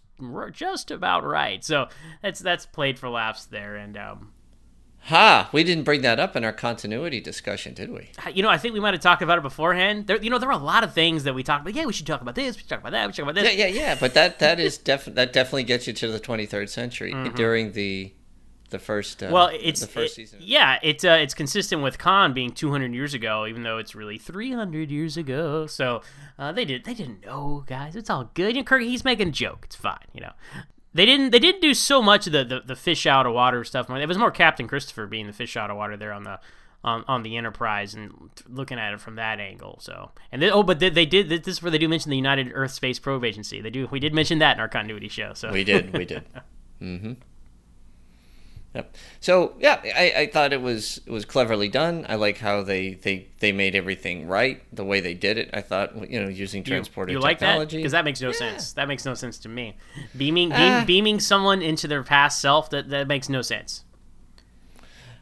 just 0.52 0.92
about 0.92 1.24
right. 1.26 1.64
So 1.64 1.88
that's 2.22 2.40
that's 2.40 2.68
played 2.68 3.00
for 3.00 3.10
laughs 3.10 3.46
there, 3.46 3.78
and 3.78 3.98
um, 3.98 4.34
Ha! 5.08 5.50
We 5.54 5.64
didn't 5.64 5.84
bring 5.86 6.02
that 6.02 6.20
up 6.20 6.36
in 6.36 6.44
our 6.44 6.52
continuity 6.52 7.22
discussion, 7.22 7.74
did 7.74 7.92
we? 7.92 8.10
you 8.34 8.44
know, 8.44 8.50
I 8.50 8.58
think 8.58 8.74
we 8.74 8.80
might 8.82 8.94
have 8.94 9.02
talked 9.02 9.22
about 9.22 9.38
it 9.38 9.42
beforehand. 9.42 10.08
There, 10.08 10.22
you 10.22 10.30
know, 10.30 10.38
there 10.38 10.50
were 10.50 10.54
a 10.54 10.58
lot 10.58 10.84
of 10.84 10.94
things 10.94 11.24
that 11.24 11.34
we 11.34 11.44
talked 11.44 11.62
about. 11.62 11.76
Yeah, 11.76 11.86
we 11.86 11.94
should 11.94 12.06
talk 12.08 12.22
about 12.22 12.36
this. 12.36 12.56
We 12.56 12.60
should 12.60 12.70
talk 12.70 12.80
about 12.82 12.92
that. 12.92 13.08
We 13.08 13.14
should 13.14 13.24
talk 13.24 13.32
about 13.32 13.42
this. 13.42 13.56
Yeah, 13.56 13.68
yeah, 13.68 13.74
yeah. 13.74 13.98
But 14.00 14.14
that 14.16 14.40
that 14.40 14.60
is 14.60 14.78
def- 14.78 15.06
that 15.06 15.32
definitely 15.32 15.64
gets 15.64 15.88
you 15.88 15.94
to 15.94 16.08
the 16.12 16.20
23rd 16.20 16.68
century 16.70 17.14
during 17.36 17.72
the 17.72 18.12
the 18.70 18.80
first. 18.80 19.24
Uh, 19.24 19.28
Mm-hmm. 19.28 19.34
Well, 19.34 19.50
it's 19.54 19.80
the 19.80 19.88
first 19.88 20.12
it- 20.14 20.16
season. 20.16 20.40
Yeah, 20.42 20.78
it's 20.84 21.06
uh, 21.06 21.18
it's 21.22 21.34
consistent 21.34 21.82
with 21.84 21.98
Khan 21.98 22.34
being 22.34 22.52
200 22.52 22.94
years 22.94 23.14
ago, 23.14 23.46
even 23.48 23.64
though 23.64 23.78
it's 23.78 23.96
really 23.96 24.18
300 24.18 24.92
years 24.92 25.16
ago. 25.16 25.68
So 25.68 26.02
uh, 26.38 26.52
they 26.52 26.66
did 26.66 26.84
they 26.84 26.94
didn't 26.94 27.26
know, 27.26 27.64
guys. 27.66 27.96
It's 27.96 28.10
all 28.10 28.30
good. 28.34 28.56
You 28.58 28.62
know, 28.62 28.66
Kirk, 28.66 28.82
he's 28.82 29.06
making 29.06 29.30
a 29.30 29.32
joke. 29.32 29.62
It's 29.68 29.76
fine. 29.78 30.00
You 30.14 30.20
know, 30.20 30.34
they 30.98 31.06
didn't 31.06 31.30
they 31.30 31.40
didn't 31.40 31.62
do 31.62 31.74
so 31.74 32.02
much 32.02 32.28
of 32.28 32.34
the 32.34 32.44
the, 32.44 32.60
the 32.60 32.76
fish 32.76 33.06
out 33.06 33.26
of 33.26 33.34
water 33.34 33.64
stuff. 33.64 33.90
It 33.90 34.08
was 34.08 34.18
more 34.18 34.32
Captain 34.32 34.68
Christopher 34.68 35.06
being 35.06 35.28
the 35.28 35.34
fish 35.34 35.56
out 35.56 35.70
of 35.70 35.78
water 35.78 35.96
there 35.96 36.12
on 36.12 36.24
the. 36.24 36.40
On, 36.84 37.04
on 37.08 37.24
the 37.24 37.36
Enterprise 37.36 37.96
and 37.96 38.30
looking 38.48 38.78
at 38.78 38.94
it 38.94 39.02
from 39.02 39.16
that 39.16 39.40
angle, 39.40 39.80
so 39.82 40.12
and 40.32 40.42
then, 40.42 40.52
oh, 40.54 40.62
but 40.62 40.80
they, 40.80 40.90
they 40.90 41.08
did 41.08 41.28
this 41.28 41.48
is 41.48 41.62
where 41.62 41.72
they 41.72 41.80
do 41.80 41.90
mention 41.90 42.12
the 42.12 42.16
United 42.16 42.52
Earth 42.54 42.72
Space 42.72 42.98
Probe 43.00 43.26
Agency. 43.26 43.60
They 43.60 43.72
do 43.72 43.88
we 43.92 44.00
did 44.00 44.14
mention 44.14 44.40
that 44.40 44.56
in 44.56 44.62
our 44.62 44.70
continuity 44.70 45.10
show. 45.10 45.34
So 45.34 45.52
We 45.52 45.64
did, 45.64 45.98
we 45.98 46.06
did. 46.06 46.24
mm-hmm. 46.82 47.14
Yep. 48.76 48.96
So 49.22 49.54
yeah, 49.60 49.82
I, 49.84 50.14
I 50.18 50.28
thought 50.28 50.54
it 50.54 50.62
was 50.62 51.00
it 51.06 51.12
was 51.12 51.26
cleverly 51.26 51.68
done. 51.70 52.06
I 52.08 52.16
like 52.16 52.38
how 52.38 52.62
they, 52.62 52.94
they, 52.96 53.28
they 53.40 53.52
made 53.52 53.76
everything 53.76 54.28
right 54.28 54.62
the 54.76 54.84
way 54.84 55.00
they 55.00 55.14
did 55.16 55.38
it. 55.38 55.50
I 55.54 55.62
thought 55.62 56.10
you 56.12 56.22
know 56.22 56.28
using 56.30 56.62
You- 56.62 56.68
transporter 56.68 57.12
You, 57.14 57.20
like 57.20 57.40
that? 57.40 57.48
technology 57.48 57.78
Because 57.78 57.94
that 57.94 58.06
makes 58.06 58.22
no 58.22 58.32
sense. 58.32 58.74
That 58.74 58.88
makes 58.88 59.04
no 59.06 59.14
sense 59.16 59.40
to 59.40 59.50
me. 59.50 59.78
Beaming, 60.16 60.50
beam, 60.50 60.58
Ah. 60.60 60.84
beaming 60.86 61.20
someone 61.20 61.62
into 61.62 61.88
their 61.88 62.04
past 62.04 62.40
self 62.42 62.70
that 62.70 62.90
that 62.90 63.08
makes 63.08 63.30
no 63.30 63.42
sense. 63.42 63.84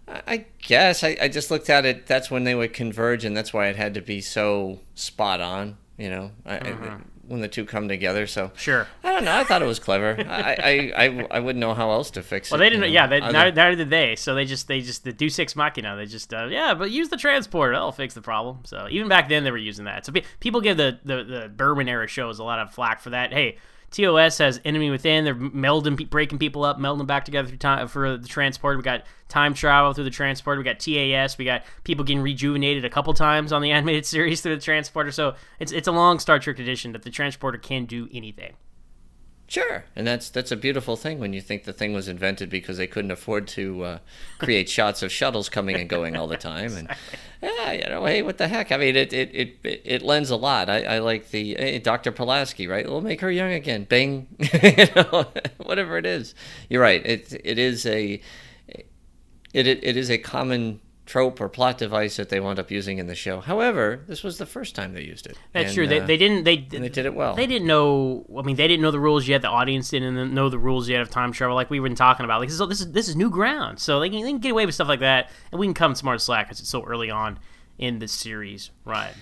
I 0.08 0.46
guess 0.62 1.04
I, 1.04 1.18
I 1.20 1.28
just 1.30 1.50
looked 1.50 1.70
at 1.70 1.84
it. 1.86 2.06
That's 2.06 2.30
when 2.30 2.44
they 2.44 2.54
would 2.54 2.74
converge, 2.74 3.25
and 3.25 3.36
that's 3.36 3.52
why 3.54 3.68
it 3.70 3.75
had 3.75 3.96
to 3.96 4.02
be 4.02 4.22
so 4.22 4.80
spot 4.94 5.42
on. 5.42 5.78
You 5.98 6.10
know, 6.12 6.32
I, 6.46 6.58
I, 6.58 6.98
when 7.27 7.41
the 7.41 7.48
two 7.48 7.65
come 7.65 7.88
together. 7.88 8.27
So. 8.27 8.51
Sure. 8.55 8.88
I 9.03 9.12
don't 9.12 9.25
know. 9.25 9.36
I 9.36 9.44
thought 9.44 9.62
it 9.62 9.65
was 9.65 9.79
clever. 9.79 10.15
I 10.29 10.91
I, 10.96 11.05
I, 11.05 11.27
I 11.32 11.39
wouldn't 11.39 11.60
know 11.60 11.74
how 11.74 11.91
else 11.91 12.12
to 12.12 12.22
fix 12.24 12.51
Well, 12.51 12.60
it. 12.60 12.63
Well, 12.63 12.70
they 12.70 12.70
didn't. 12.75 12.91
you 12.91 12.98
know, 13.00 13.01
Yeah, 13.01 13.08
they, 13.08 13.20
neither, 13.20 13.51
neither 13.51 13.75
did 13.75 13.89
they. 13.89 14.15
So 14.15 14.36
they 14.36 14.46
just 14.46 14.67
they 14.67 14.82
just 14.82 15.03
the 15.03 15.13
Deus 15.13 15.38
Ex 15.39 15.55
Machina. 15.55 15.96
They 15.96 16.05
just 16.05 16.34
uh, 16.34 16.46
yeah, 16.48 16.74
but 16.74 16.91
use 16.91 17.10
the 17.10 17.17
transporter. 17.17 17.74
That'll 17.74 17.91
fix 17.91 18.13
the 18.13 18.22
problem. 18.22 18.60
So 18.65 18.88
even 18.89 19.08
back 19.08 19.29
then 19.29 19.44
they 19.44 19.51
were 19.51 19.58
using 19.58 19.86
that. 19.86 20.05
So 20.05 20.12
pe- 20.12 20.24
people 20.39 20.62
give 20.62 20.77
the 20.77 21.00
the 21.03 21.24
the 21.24 21.50
Berman 21.50 21.88
era 21.89 22.08
shows 22.08 22.39
a 22.39 22.44
lot 22.44 22.60
of 22.60 22.72
flack 22.72 23.00
for 23.01 23.10
that. 23.12 23.34
Hey. 23.34 23.58
TOS 23.96 24.40
has 24.40 24.60
enemy 24.66 24.90
within. 24.90 25.24
They're 25.24 25.34
melding, 25.34 26.10
breaking 26.10 26.38
people 26.38 26.66
up, 26.66 26.78
melding 26.78 26.98
them 26.98 27.08
back 27.08 27.24
together 27.24 27.48
through 27.48 27.60
time 27.60 27.86
uh, 27.86 27.88
for 27.88 28.18
the 28.18 28.28
transport. 28.28 28.75
We 28.75 28.84
got 28.84 29.04
time 29.30 29.54
travel 29.54 29.94
through 29.94 30.04
the 30.04 30.10
transport. 30.10 30.58
We 30.58 30.66
got 30.66 30.80
TAS. 30.80 31.38
We 31.38 31.46
got 31.46 31.64
people 31.86 32.04
getting 32.04 32.22
rejuvenated 32.22 32.84
a 32.84 32.90
couple 32.90 33.14
times 33.14 33.54
on 33.54 33.62
the 33.62 33.72
animated 33.72 34.06
series 34.06 34.42
through 34.42 34.56
the 34.56 34.62
transporter. 34.62 35.12
So 35.12 35.36
it's 35.60 35.72
it's 35.72 35.88
a 35.88 35.94
long 35.94 36.20
Star 36.20 36.40
Trek 36.40 36.58
tradition 36.58 36.92
that 36.92 37.04
the 37.04 37.10
transporter 37.10 37.58
can 37.58 37.86
do 37.86 38.10
anything. 38.12 38.56
Sure, 39.48 39.86
and 39.96 40.08
that's 40.08 40.30
that's 40.32 40.52
a 40.52 40.56
beautiful 40.56 40.96
thing 40.96 41.20
when 41.20 41.32
you 41.32 41.40
think 41.40 41.66
the 41.66 41.74
thing 41.74 41.94
was 41.94 42.08
invented 42.08 42.50
because 42.50 42.78
they 42.78 42.88
couldn't 42.88 43.12
afford 43.12 43.48
to 43.50 43.84
uh, 43.84 44.00
create 44.40 44.68
shots 44.68 45.04
of 45.04 45.12
shuttles 45.12 45.50
coming 45.50 45.75
and 45.75 45.88
going 45.88 46.16
all 46.16 46.25
the 46.25 46.36
time. 46.36 46.75
And 46.75 46.90
yeah, 47.44 47.72
you 47.72 47.88
know, 47.88 48.06
hey, 48.06 48.24
what 48.24 48.40
the 48.40 48.48
heck? 48.48 48.72
I 48.72 48.78
mean, 48.78 48.96
it 48.96 49.14
it 49.14 49.30
it, 49.64 49.82
it 49.86 50.02
lends 50.02 50.32
a 50.32 50.36
lot. 50.36 50.68
I, 50.68 50.96
I 50.96 51.00
like 51.00 51.30
the 51.30 51.54
hey, 51.54 51.78
Dr. 51.78 52.12
Pulaski, 52.12 52.66
right? 52.66 52.90
We'll 52.90 53.02
make 53.02 53.22
her 53.22 53.30
young 53.30 53.52
again. 53.52 53.84
Bang, 53.84 54.28
you 54.40 54.88
know, 54.96 55.28
whatever 55.58 56.00
it 56.00 56.08
is. 56.08 56.34
You're 56.68 56.82
right. 56.82 57.06
It 57.06 57.32
it 57.44 57.60
is 57.60 57.86
a 57.86 58.20
it 58.68 59.68
it, 59.68 59.84
it 59.84 59.96
is 59.96 60.10
a 60.10 60.18
common 60.18 60.80
trope 61.05 61.39
or 61.39 61.47
plot 61.47 61.77
device 61.77 62.17
that 62.17 62.29
they 62.29 62.39
wound 62.39 62.57
up 62.57 62.71
using 62.71 62.97
in 62.97 63.07
the 63.07 63.15
show. 63.15 63.39
However, 63.39 64.03
this 64.07 64.24
was 64.24 64.37
the 64.37 64.46
first 64.46 64.74
time 64.75 64.94
they 64.94 65.03
used 65.03 65.27
it. 65.27 65.37
That's 65.53 65.68
And, 65.68 65.75
true. 65.75 65.87
They, 65.87 66.00
uh, 66.00 66.05
they 66.05 66.18
didn't. 66.18 66.44
They 66.44 66.57
they 66.57 66.89
did 66.89 67.05
it 67.05 67.13
well. 67.13 67.35
They 67.35 67.46
didn't 67.48 67.68
know. 67.68 68.25
I 68.37 68.41
mean, 68.41 68.55
they 68.55 68.68
didn't 68.68 68.81
know 68.81 68.91
the 68.91 69.00
rules 69.00 69.27
yet. 69.27 69.41
The 69.41 69.50
audience 69.50 69.89
didn't 69.89 70.33
know 70.33 70.50
the 70.50 70.57
rules 70.59 70.89
yet 70.89 71.01
of 71.01 71.09
time 71.09 71.31
travel, 71.31 71.55
like 71.55 71.70
we've 71.70 71.83
been 71.83 71.96
talking 71.96 72.24
about. 72.24 72.39
Like 72.39 72.50
this 72.50 72.59
is 72.59 72.68
this 72.68 72.81
is, 72.81 72.91
this 72.91 73.07
is 73.07 73.15
new 73.15 73.29
ground, 73.29 73.79
so 73.79 74.00
they 74.00 74.09
can, 74.09 74.22
they 74.24 74.31
can 74.31 74.39
get 74.39 74.51
away 74.51 74.65
with 74.65 74.75
stuff 74.75 74.87
like 74.87 75.01
that, 75.01 75.29
and 75.51 75.59
we 75.59 75.68
can 75.68 75.74
come 75.74 75.96
smart 75.96 76.22
slack 76.22 76.48
because 76.48 76.59
it's 76.59 76.70
so 76.70 76.83
early 76.83 77.09
on 77.11 77.39
in 77.77 78.00
the 78.00 78.07
series, 78.07 78.72
right? 78.83 79.13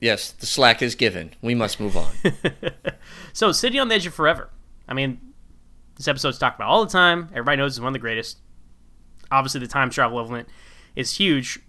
Yes, 0.00 0.30
the 0.30 0.46
slack 0.46 0.80
is 0.80 0.94
given. 0.94 1.32
We 1.42 1.54
must 1.56 1.80
move 1.80 1.96
on. 1.96 2.12
So, 3.32 3.52
City 3.52 3.78
on 3.78 3.88
the 3.88 3.94
Edge 3.94 4.06
of 4.06 4.14
Forever. 4.14 4.50
I 4.88 4.94
mean, 4.94 5.20
this 5.96 6.08
episode's 6.08 6.38
talked 6.38 6.56
about 6.58 6.68
all 6.68 6.84
the 6.84 6.90
time. 6.90 7.28
Everybody 7.30 7.56
knows 7.58 7.72
it's 7.76 7.80
one 7.80 7.88
of 7.88 7.92
the 7.92 7.98
greatest. 8.00 8.38
Obviously, 9.30 9.60
the 9.60 9.66
time 9.68 9.90
travel 9.90 10.18
element 10.18 10.48
is 10.98 11.12
huge. 11.12 11.60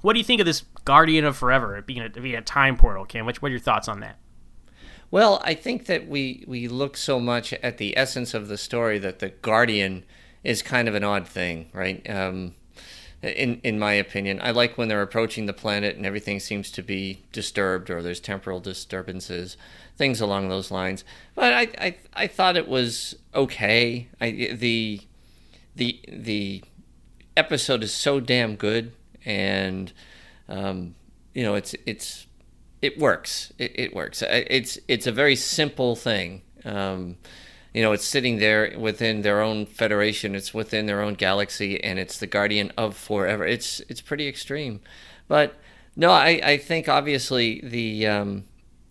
What 0.00 0.14
do 0.14 0.18
you 0.18 0.24
think 0.24 0.40
of 0.40 0.46
this 0.46 0.64
Guardian 0.84 1.24
of 1.24 1.36
Forever 1.36 1.82
being 1.82 2.02
a, 2.02 2.08
being 2.08 2.34
a 2.34 2.40
time 2.40 2.76
portal? 2.76 3.06
What, 3.24 3.42
what 3.42 3.48
are 3.48 3.50
your 3.50 3.60
thoughts 3.60 3.88
on 3.88 4.00
that? 4.00 4.18
Well, 5.10 5.42
I 5.44 5.52
think 5.52 5.84
that 5.86 6.08
we 6.08 6.42
we 6.48 6.66
look 6.66 6.96
so 6.96 7.20
much 7.20 7.52
at 7.52 7.76
the 7.76 7.96
essence 7.96 8.32
of 8.32 8.48
the 8.48 8.56
story 8.56 8.98
that 8.98 9.18
the 9.18 9.28
Guardian 9.28 10.04
is 10.42 10.62
kind 10.62 10.88
of 10.88 10.94
an 10.94 11.04
odd 11.04 11.28
thing, 11.28 11.68
right? 11.74 12.08
Um, 12.08 12.54
in 13.20 13.60
in 13.62 13.78
my 13.78 13.92
opinion, 13.92 14.40
I 14.42 14.50
like 14.52 14.78
when 14.78 14.88
they're 14.88 15.02
approaching 15.02 15.44
the 15.44 15.52
planet 15.52 15.96
and 15.96 16.06
everything 16.06 16.40
seems 16.40 16.70
to 16.70 16.82
be 16.82 17.24
disturbed 17.30 17.90
or 17.90 18.02
there's 18.02 18.20
temporal 18.20 18.60
disturbances, 18.60 19.58
things 19.98 20.22
along 20.22 20.48
those 20.48 20.70
lines. 20.70 21.04
But 21.34 21.52
I 21.52 21.68
I, 21.78 21.96
I 22.14 22.26
thought 22.26 22.56
it 22.56 22.66
was 22.66 23.14
okay. 23.34 24.08
I 24.18 24.30
the 24.54 25.02
the 25.76 26.00
the 26.08 26.64
episode 27.36 27.82
is 27.82 27.92
so 27.92 28.20
damn 28.20 28.56
good 28.56 28.92
and 29.24 29.92
um, 30.48 30.94
you 31.34 31.42
know 31.42 31.54
it's 31.54 31.74
it's 31.86 32.26
it 32.82 32.98
works. 32.98 33.52
It, 33.58 33.72
it 33.78 33.94
works. 33.94 34.22
It's 34.26 34.78
it's 34.88 35.06
a 35.06 35.12
very 35.12 35.36
simple 35.36 35.94
thing. 35.94 36.42
Um, 36.64 37.16
you 37.72 37.80
know, 37.80 37.92
it's 37.92 38.04
sitting 38.04 38.38
there 38.38 38.74
within 38.78 39.22
their 39.22 39.40
own 39.40 39.64
federation. 39.64 40.34
It's 40.34 40.52
within 40.52 40.86
their 40.86 41.00
own 41.00 41.14
galaxy, 41.14 41.82
and 41.82 41.98
it's 41.98 42.18
the 42.18 42.26
guardian 42.26 42.72
of 42.76 42.96
forever. 42.96 43.46
It's 43.46 43.80
it's 43.88 44.00
pretty 44.00 44.28
extreme, 44.28 44.80
but 45.28 45.54
no, 45.94 46.10
I, 46.10 46.40
I 46.42 46.56
think 46.58 46.88
obviously 46.88 47.60
the 47.62 48.06
um, 48.08 48.44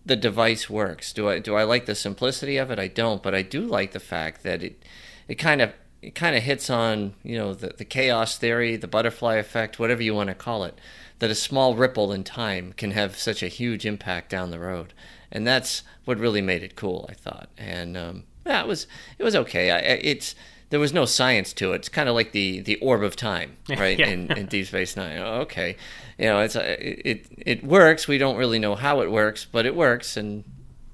the 0.06 0.16
device 0.16 0.70
works. 0.70 1.12
Do 1.12 1.28
I 1.28 1.38
do 1.38 1.54
I 1.54 1.64
like 1.64 1.84
the 1.84 1.94
simplicity 1.94 2.56
of 2.56 2.70
it? 2.70 2.78
I 2.78 2.88
don't, 2.88 3.22
but 3.22 3.34
I 3.34 3.42
do 3.42 3.60
like 3.60 3.92
the 3.92 4.00
fact 4.00 4.42
that 4.42 4.62
it 4.62 4.82
it 5.28 5.34
kind 5.36 5.60
of 5.60 5.74
it 6.02 6.14
kind 6.14 6.34
of 6.36 6.42
hits 6.42 6.68
on 6.68 7.14
you 7.22 7.38
know 7.38 7.54
the 7.54 7.68
the 7.78 7.84
chaos 7.84 8.36
theory, 8.36 8.76
the 8.76 8.88
butterfly 8.88 9.36
effect, 9.36 9.78
whatever 9.78 10.02
you 10.02 10.14
want 10.14 10.28
to 10.28 10.34
call 10.34 10.64
it. 10.64 10.78
That 11.20 11.30
a 11.30 11.34
small 11.36 11.76
ripple 11.76 12.12
in 12.12 12.24
time 12.24 12.72
can 12.76 12.90
have 12.90 13.16
such 13.16 13.42
a 13.44 13.48
huge 13.48 13.86
impact 13.86 14.28
down 14.30 14.50
the 14.50 14.58
road, 14.58 14.92
and 15.30 15.46
that's 15.46 15.84
what 16.04 16.18
really 16.18 16.42
made 16.42 16.64
it 16.64 16.74
cool. 16.74 17.06
I 17.08 17.14
thought, 17.14 17.48
and 17.56 17.96
um, 17.96 18.24
yeah, 18.44 18.60
it 18.62 18.66
was 18.66 18.88
it 19.18 19.22
was 19.22 19.36
okay. 19.36 19.70
I, 19.70 19.78
it's 19.78 20.34
there 20.70 20.80
was 20.80 20.92
no 20.92 21.04
science 21.04 21.52
to 21.52 21.72
it. 21.74 21.76
It's 21.76 21.88
kind 21.88 22.08
of 22.08 22.16
like 22.16 22.32
the 22.32 22.58
the 22.60 22.74
orb 22.80 23.04
of 23.04 23.14
time, 23.14 23.56
right? 23.68 23.96
Yeah. 23.98 24.08
in, 24.08 24.32
in 24.32 24.46
Deep 24.46 24.66
Space 24.66 24.96
Nine. 24.96 25.18
Oh, 25.18 25.42
okay, 25.42 25.76
you 26.18 26.24
know, 26.24 26.40
it's 26.40 26.56
it 26.56 27.26
it 27.38 27.62
works. 27.62 28.08
We 28.08 28.18
don't 28.18 28.36
really 28.36 28.58
know 28.58 28.74
how 28.74 29.00
it 29.02 29.10
works, 29.12 29.44
but 29.44 29.64
it 29.64 29.76
works, 29.76 30.16
and 30.16 30.42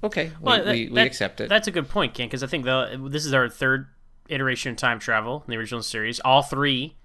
okay, 0.03 0.25
we, 0.27 0.31
Well, 0.45 0.63
that- 0.63 0.71
we, 0.73 0.89
we 0.89 0.95
that- 0.95 1.07
accept 1.07 1.41
it. 1.41 1.49
That's 1.49 1.67
a 1.67 1.71
good 1.71 1.89
point, 1.89 2.13
Ken, 2.13 2.27
because 2.27 2.43
I 2.43 2.47
think 2.47 2.65
the 2.65 2.99
this 3.09 3.25
is 3.25 3.33
our 3.33 3.49
third 3.49 3.87
iteration 4.29 4.71
of 4.71 4.77
time 4.77 4.99
travel 4.99 5.43
in 5.45 5.51
the 5.51 5.57
original 5.57 5.83
series. 5.83 6.19
All 6.21 6.41
three 6.41 6.95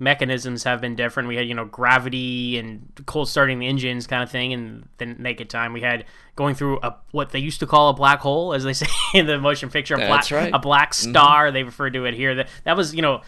mechanisms 0.00 0.64
have 0.64 0.80
been 0.80 0.96
different. 0.96 1.28
We 1.28 1.36
had, 1.36 1.46
you 1.46 1.54
know, 1.54 1.66
gravity 1.66 2.58
and 2.58 2.90
cold 3.06 3.28
starting 3.28 3.58
the 3.58 3.68
engines 3.68 4.06
kind 4.06 4.22
of 4.22 4.30
thing, 4.30 4.52
and 4.52 4.88
then 4.98 5.16
naked 5.20 5.48
time. 5.48 5.72
We 5.72 5.82
had 5.82 6.06
going 6.34 6.54
through 6.54 6.80
a 6.82 6.96
what 7.12 7.30
they 7.30 7.38
used 7.38 7.60
to 7.60 7.66
call 7.66 7.90
a 7.90 7.94
black 7.94 8.20
hole, 8.20 8.52
as 8.52 8.64
they 8.64 8.72
say 8.74 8.86
in 9.14 9.26
the 9.26 9.38
motion 9.38 9.70
picture. 9.70 9.94
A 9.94 9.98
black, 9.98 10.30
right. 10.30 10.50
A 10.52 10.58
black 10.58 10.92
mm-hmm. 10.92 11.10
star. 11.10 11.52
They 11.52 11.62
referred 11.62 11.92
to 11.92 12.06
it 12.06 12.14
here. 12.14 12.34
That 12.34 12.48
that 12.64 12.76
was, 12.76 12.94
you 12.94 13.02
know. 13.02 13.20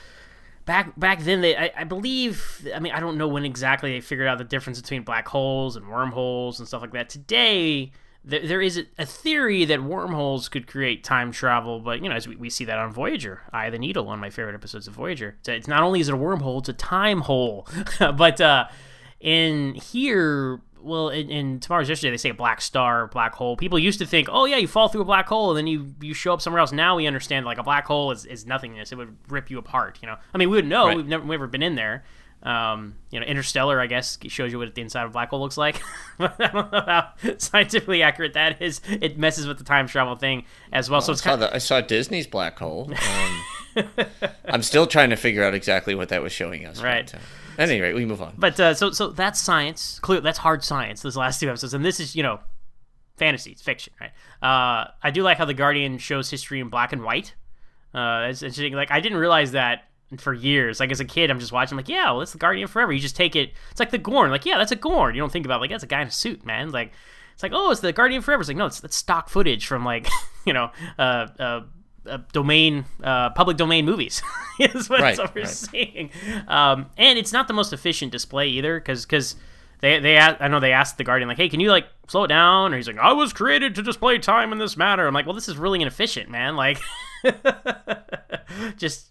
Back 0.65 0.97
back 0.97 1.19
then, 1.19 1.41
they 1.41 1.57
I, 1.57 1.73
I 1.79 1.83
believe 1.83 2.69
I 2.73 2.79
mean 2.79 2.93
I 2.93 3.01
don't 3.01 3.19
know 3.19 3.27
when 3.27 3.45
exactly 3.45 3.95
they 3.95 4.01
figured 4.01 4.29
out 4.29 4.39
the 4.39 4.45
difference 4.45 4.81
between 4.81 5.03
black 5.03 5.27
holes 5.27 5.75
and 5.75 5.89
wormholes 5.89 6.61
and 6.61 6.69
stuff 6.69 6.83
like 6.83 6.93
that. 6.93 7.09
Today, 7.09 7.91
there, 8.25 8.47
there 8.47 8.61
is 8.61 8.85
a, 8.99 9.07
theory 9.07 9.65
that 9.65 9.83
wormholes 9.83 10.49
could 10.49 10.67
create 10.67 11.03
time 11.03 11.33
travel, 11.33 11.81
but 11.81 12.03
you 12.03 12.09
know, 12.09 12.15
as 12.15 12.29
we, 12.29 12.37
we 12.37 12.51
see 12.51 12.65
that 12.65 12.79
on 12.79 12.93
Voyager, 12.93 13.43
Eye 13.53 13.67
of 13.67 13.73
the 13.73 13.79
Needle, 13.79 14.05
one 14.05 14.15
of 14.15 14.21
my 14.21 14.31
favorite 14.31 14.55
episodes 14.55 14.87
of 14.87 14.95
Voyager. 14.95 15.37
So 15.43 15.53
it's 15.53 15.69
not 15.69 15.83
only 15.83 16.01
is 16.01 16.09
it 16.09 16.15
a 16.15 16.19
wormhole, 16.19 16.61
it's 16.61 16.69
a 16.69 16.75
time 16.75 17.23
hole. 17.23 17.67
but 17.99 18.41
uh, 18.41 18.67
in 19.21 19.75
here, 19.75 20.61
well, 20.81 21.09
in, 21.09 21.31
in 21.31 21.61
Tomorrow's 21.61 21.89
Yesterday, 21.89 22.11
they 22.13 22.17
say 22.17 22.31
a 22.31 22.35
black 22.35 22.61
star, 22.61 23.09
black 23.09 23.35
hole. 23.35 23.57
People 23.57 23.79
used 23.79 23.99
to 23.99 24.07
think, 24.07 24.29
oh 24.31 24.45
yeah, 24.45 24.57
you 24.57 24.69
fall 24.69 24.89
through 24.89 25.03
a 25.03 25.07
black 25.07 25.27
hole 25.29 25.51
and 25.51 25.59
then 25.59 25.67
you 25.67 25.95
you 26.01 26.15
show 26.15 26.33
up 26.33 26.41
somewhere 26.41 26.61
else. 26.61 26.73
Now 26.73 26.97
we 26.97 27.07
understand 27.07 27.47
like 27.47 27.59
a 27.59 27.63
black 27.63 27.87
hole 27.87 28.13
is, 28.13 28.25
is 28.25 28.47
nothingness. 28.47 28.93
It 28.93 28.97
would 28.97 29.17
rip 29.29 29.51
you 29.51 29.59
apart. 29.59 29.99
You 30.03 30.09
know, 30.09 30.17
I 30.33 30.39
mean, 30.39 30.51
we 30.51 30.57
would 30.57 30.67
know. 30.67 30.87
Right. 30.87 30.97
We've 30.97 31.07
never 31.07 31.23
we've 31.25 31.31
never 31.31 31.47
been 31.47 31.63
in 31.63 31.75
there. 31.75 32.05
Um, 32.43 32.97
you 33.11 33.21
know, 33.21 33.27
Interstellar, 33.27 33.81
I 33.81 33.87
guess, 33.87 34.19
shows 34.27 34.51
you 34.51 34.59
what 34.59 34.75
the 34.75 34.83
inside 34.83 35.05
of 35.05 35.11
a 35.11 35.13
black 35.13 35.31
hole 35.31 35.41
looks 35.41 35.57
like. 35.57 35.81
I 36.19 36.49
don't 36.53 36.73
know 36.73 36.81
how 36.87 37.11
scientifically 37.39 38.03
accurate 38.03 38.33
that 38.33 38.61
is. 38.61 38.81
It 38.89 39.17
messes 39.17 39.47
with 39.47 39.59
the 39.59 39.65
time 39.65 39.87
travel 39.87 40.17
thing 40.17 40.45
as 40.73 40.91
well. 40.91 41.01
so 41.01 41.13
I 41.13 41.15
it's 41.15 41.23
saw, 41.23 41.31
kind 41.31 41.43
the, 41.43 41.55
I 41.55 41.59
saw 41.59 41.81
Disney's 41.81 42.27
black 42.27 42.59
hole. 42.59 42.91
Um, 43.75 43.87
I'm 44.45 44.63
still 44.63 44.87
trying 44.87 45.09
to 45.11 45.17
figure 45.17 45.43
out 45.43 45.55
exactly 45.55 45.95
what 45.95 46.11
that 46.11 46.23
was 46.23 46.31
showing 46.31 46.67
us. 46.67 46.83
Right. 46.83 47.11
But, 47.11 47.21
uh, 47.21 47.25
at 47.63 47.71
any 47.71 47.81
rate, 47.81 47.95
we 47.95 48.05
move 48.05 48.21
on. 48.21 48.35
But 48.37 48.59
uh, 48.61 48.75
so 48.75 48.91
so 48.91 49.09
that's 49.09 49.41
science. 49.41 49.99
Clear 50.01 50.21
that's 50.21 50.39
hard 50.39 50.65
science. 50.65 51.01
Those 51.03 51.17
last 51.17 51.41
two 51.41 51.49
episodes, 51.49 51.73
and 51.73 51.83
this 51.85 52.01
is 52.01 52.15
you 52.15 52.23
know 52.23 52.41
fantasy, 53.17 53.53
it's 53.53 53.63
fiction, 53.63 53.93
right? 54.01 54.11
Uh, 54.43 54.91
I 55.03 55.11
do 55.11 55.23
like 55.23 55.39
how 55.39 55.45
the 55.45 55.55
Guardian 55.55 55.99
shows 55.99 56.31
history 56.31 56.61
in 56.61 56.69
black 56.69 56.93
and 56.93 57.03
white. 57.03 57.35
Uh, 57.95 58.27
it's 58.29 58.43
interesting. 58.43 58.73
Like 58.75 58.91
I 58.91 59.01
didn't 59.01 59.19
realize 59.19 59.53
that 59.53 59.85
for 60.19 60.33
years. 60.35 60.81
Like 60.81 60.91
as 60.91 61.01
a 61.01 61.05
kid, 61.05 61.31
I'm 61.31 61.39
just 61.41 61.53
watching. 61.53 61.77
Like, 61.77 61.89
yeah, 61.89 62.11
well, 62.11 62.21
it's 62.21 62.33
the 62.33 62.39
Guardian 62.39 62.69
forever. 62.69 62.93
You 62.93 63.01
just 63.01 63.17
take 63.17 63.35
it. 63.37 63.53
It's 63.71 63.81
like 63.81 63.91
the 63.91 63.99
Gorn. 63.99 64.31
Like 64.31 64.45
yeah, 64.47 64.59
that's 64.59 64.73
a 64.73 64.77
Gorn. 64.77 65.15
You 65.15 65.21
don't 65.21 65.33
think 65.33 65.45
about 65.47 65.57
it, 65.57 65.61
like 65.61 65.71
that's 65.71 65.85
a 65.85 65.89
guy 65.89 66.01
in 66.03 66.09
a 66.09 66.11
suit, 66.11 66.45
man. 66.45 66.71
Like 66.71 66.93
it's 67.35 67.43
like 67.43 67.53
oh, 67.55 67.71
it's 67.71 67.81
the 67.81 67.93
Guardian 67.93 68.23
forever. 68.23 68.41
It's 68.41 68.49
like 68.49 68.57
no, 68.57 68.67
it's 68.67 68.81
that's 68.81 68.97
stock 68.97 69.29
footage 69.29 69.67
from 69.67 69.85
like 69.85 70.09
you 70.47 70.53
know 70.53 70.71
uh, 70.99 71.27
uh, 71.39 71.61
uh, 72.07 72.19
domain 72.33 72.85
uh, 73.03 73.31
public 73.31 73.57
domain 73.57 73.85
movies 73.85 74.23
is 74.59 74.91
what, 74.91 75.01
Right, 75.01 75.19
we're 75.19 75.43
right. 75.43 75.49
seeing. 75.49 76.11
Um, 76.49 76.87
and 76.97 77.19
it's 77.19 77.33
not 77.33 77.49
the 77.49 77.55
most 77.55 77.73
efficient 77.73 78.13
display 78.13 78.49
either 78.49 78.79
because 78.79 79.05
because. 79.07 79.37
They, 79.81 79.99
they 79.99 80.17
I 80.17 80.47
know 80.47 80.61
they 80.61 80.71
asked 80.71 80.97
the 80.97 81.03
Guardian 81.03 81.27
like 81.27 81.39
hey 81.39 81.49
can 81.49 81.59
you 81.59 81.69
like 81.69 81.89
slow 82.07 82.23
it 82.23 82.29
down 82.29 82.73
or 82.73 82.77
he's 82.77 82.87
like 82.87 82.99
I 82.99 83.13
was 83.15 83.33
created 83.33 83.75
to 83.75 83.83
display 83.83 84.17
time 84.19 84.53
in 84.53 84.59
this 84.59 84.77
manner 84.77 85.09
I'm 85.09 85.13
like 85.13 85.27
well 85.27 85.35
this 85.35 85.49
is 85.49 85.57
really 85.57 85.83
inefficient 85.83 86.31
man 86.31 86.55
like 86.55 86.79
just 88.77 89.11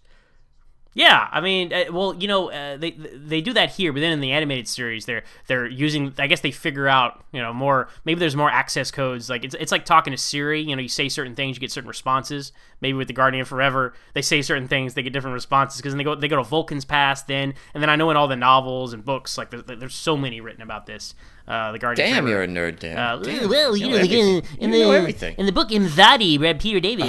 yeah, 0.93 1.29
I 1.31 1.39
mean, 1.39 1.71
uh, 1.71 1.85
well, 1.91 2.13
you 2.15 2.27
know, 2.27 2.51
uh, 2.51 2.75
they 2.75 2.91
they 2.91 3.39
do 3.39 3.53
that 3.53 3.71
here, 3.71 3.93
but 3.93 4.01
then 4.01 4.11
in 4.11 4.19
the 4.19 4.33
animated 4.33 4.67
series, 4.67 5.05
they're 5.05 5.23
they're 5.47 5.65
using. 5.65 6.13
I 6.17 6.27
guess 6.27 6.41
they 6.41 6.51
figure 6.51 6.89
out, 6.89 7.23
you 7.31 7.41
know, 7.41 7.53
more. 7.53 7.87
Maybe 8.03 8.19
there's 8.19 8.35
more 8.35 8.49
access 8.49 8.91
codes. 8.91 9.29
Like 9.29 9.45
it's 9.45 9.55
it's 9.57 9.71
like 9.71 9.85
talking 9.85 10.11
to 10.11 10.17
Siri. 10.17 10.59
You 10.59 10.75
know, 10.75 10.81
you 10.81 10.89
say 10.89 11.07
certain 11.07 11.33
things, 11.33 11.55
you 11.55 11.61
get 11.61 11.71
certain 11.71 11.87
responses. 11.87 12.51
Maybe 12.81 12.93
with 12.93 13.07
the 13.07 13.13
Guardian 13.13 13.45
Forever, 13.45 13.93
they 14.13 14.21
say 14.21 14.41
certain 14.41 14.67
things, 14.67 14.93
they 14.93 15.03
get 15.03 15.13
different 15.13 15.35
responses 15.35 15.79
because 15.79 15.93
then 15.93 15.97
they 15.97 16.03
go 16.03 16.15
they 16.15 16.27
go 16.27 16.35
to 16.35 16.43
Vulcan's 16.43 16.83
past. 16.83 17.25
Then 17.27 17.53
and 17.73 17.81
then 17.81 17.89
I 17.89 17.95
know 17.95 18.11
in 18.11 18.17
all 18.17 18.27
the 18.27 18.35
novels 18.35 18.91
and 18.91 19.05
books, 19.05 19.37
like 19.37 19.49
there's, 19.49 19.63
there's 19.63 19.95
so 19.95 20.17
many 20.17 20.41
written 20.41 20.61
about 20.61 20.87
this. 20.87 21.15
Uh, 21.51 21.71
the 21.73 21.79
Guardian. 21.79 22.07
Damn, 22.07 22.23
Forever. 22.23 22.29
you're 22.29 22.43
a 22.43 22.47
nerd, 22.71 22.79
Dan. 22.79 22.97
Uh, 22.97 23.17
Damn. 23.17 23.49
well, 23.49 23.75
you 23.75 23.87
You 23.87 23.91
know, 23.91 23.97
know 23.97 24.01
like, 24.01 24.11
uh, 24.11 24.13
in 24.13 24.43
You 24.59 24.71
the 24.71 24.79
know 24.79 24.91
everything. 24.91 25.35
in 25.37 25.45
the 25.45 25.51
book 25.51 25.69
Imzadi, 25.69 26.39
read 26.39 26.59
Peter 26.61 26.79
David, 26.79 27.07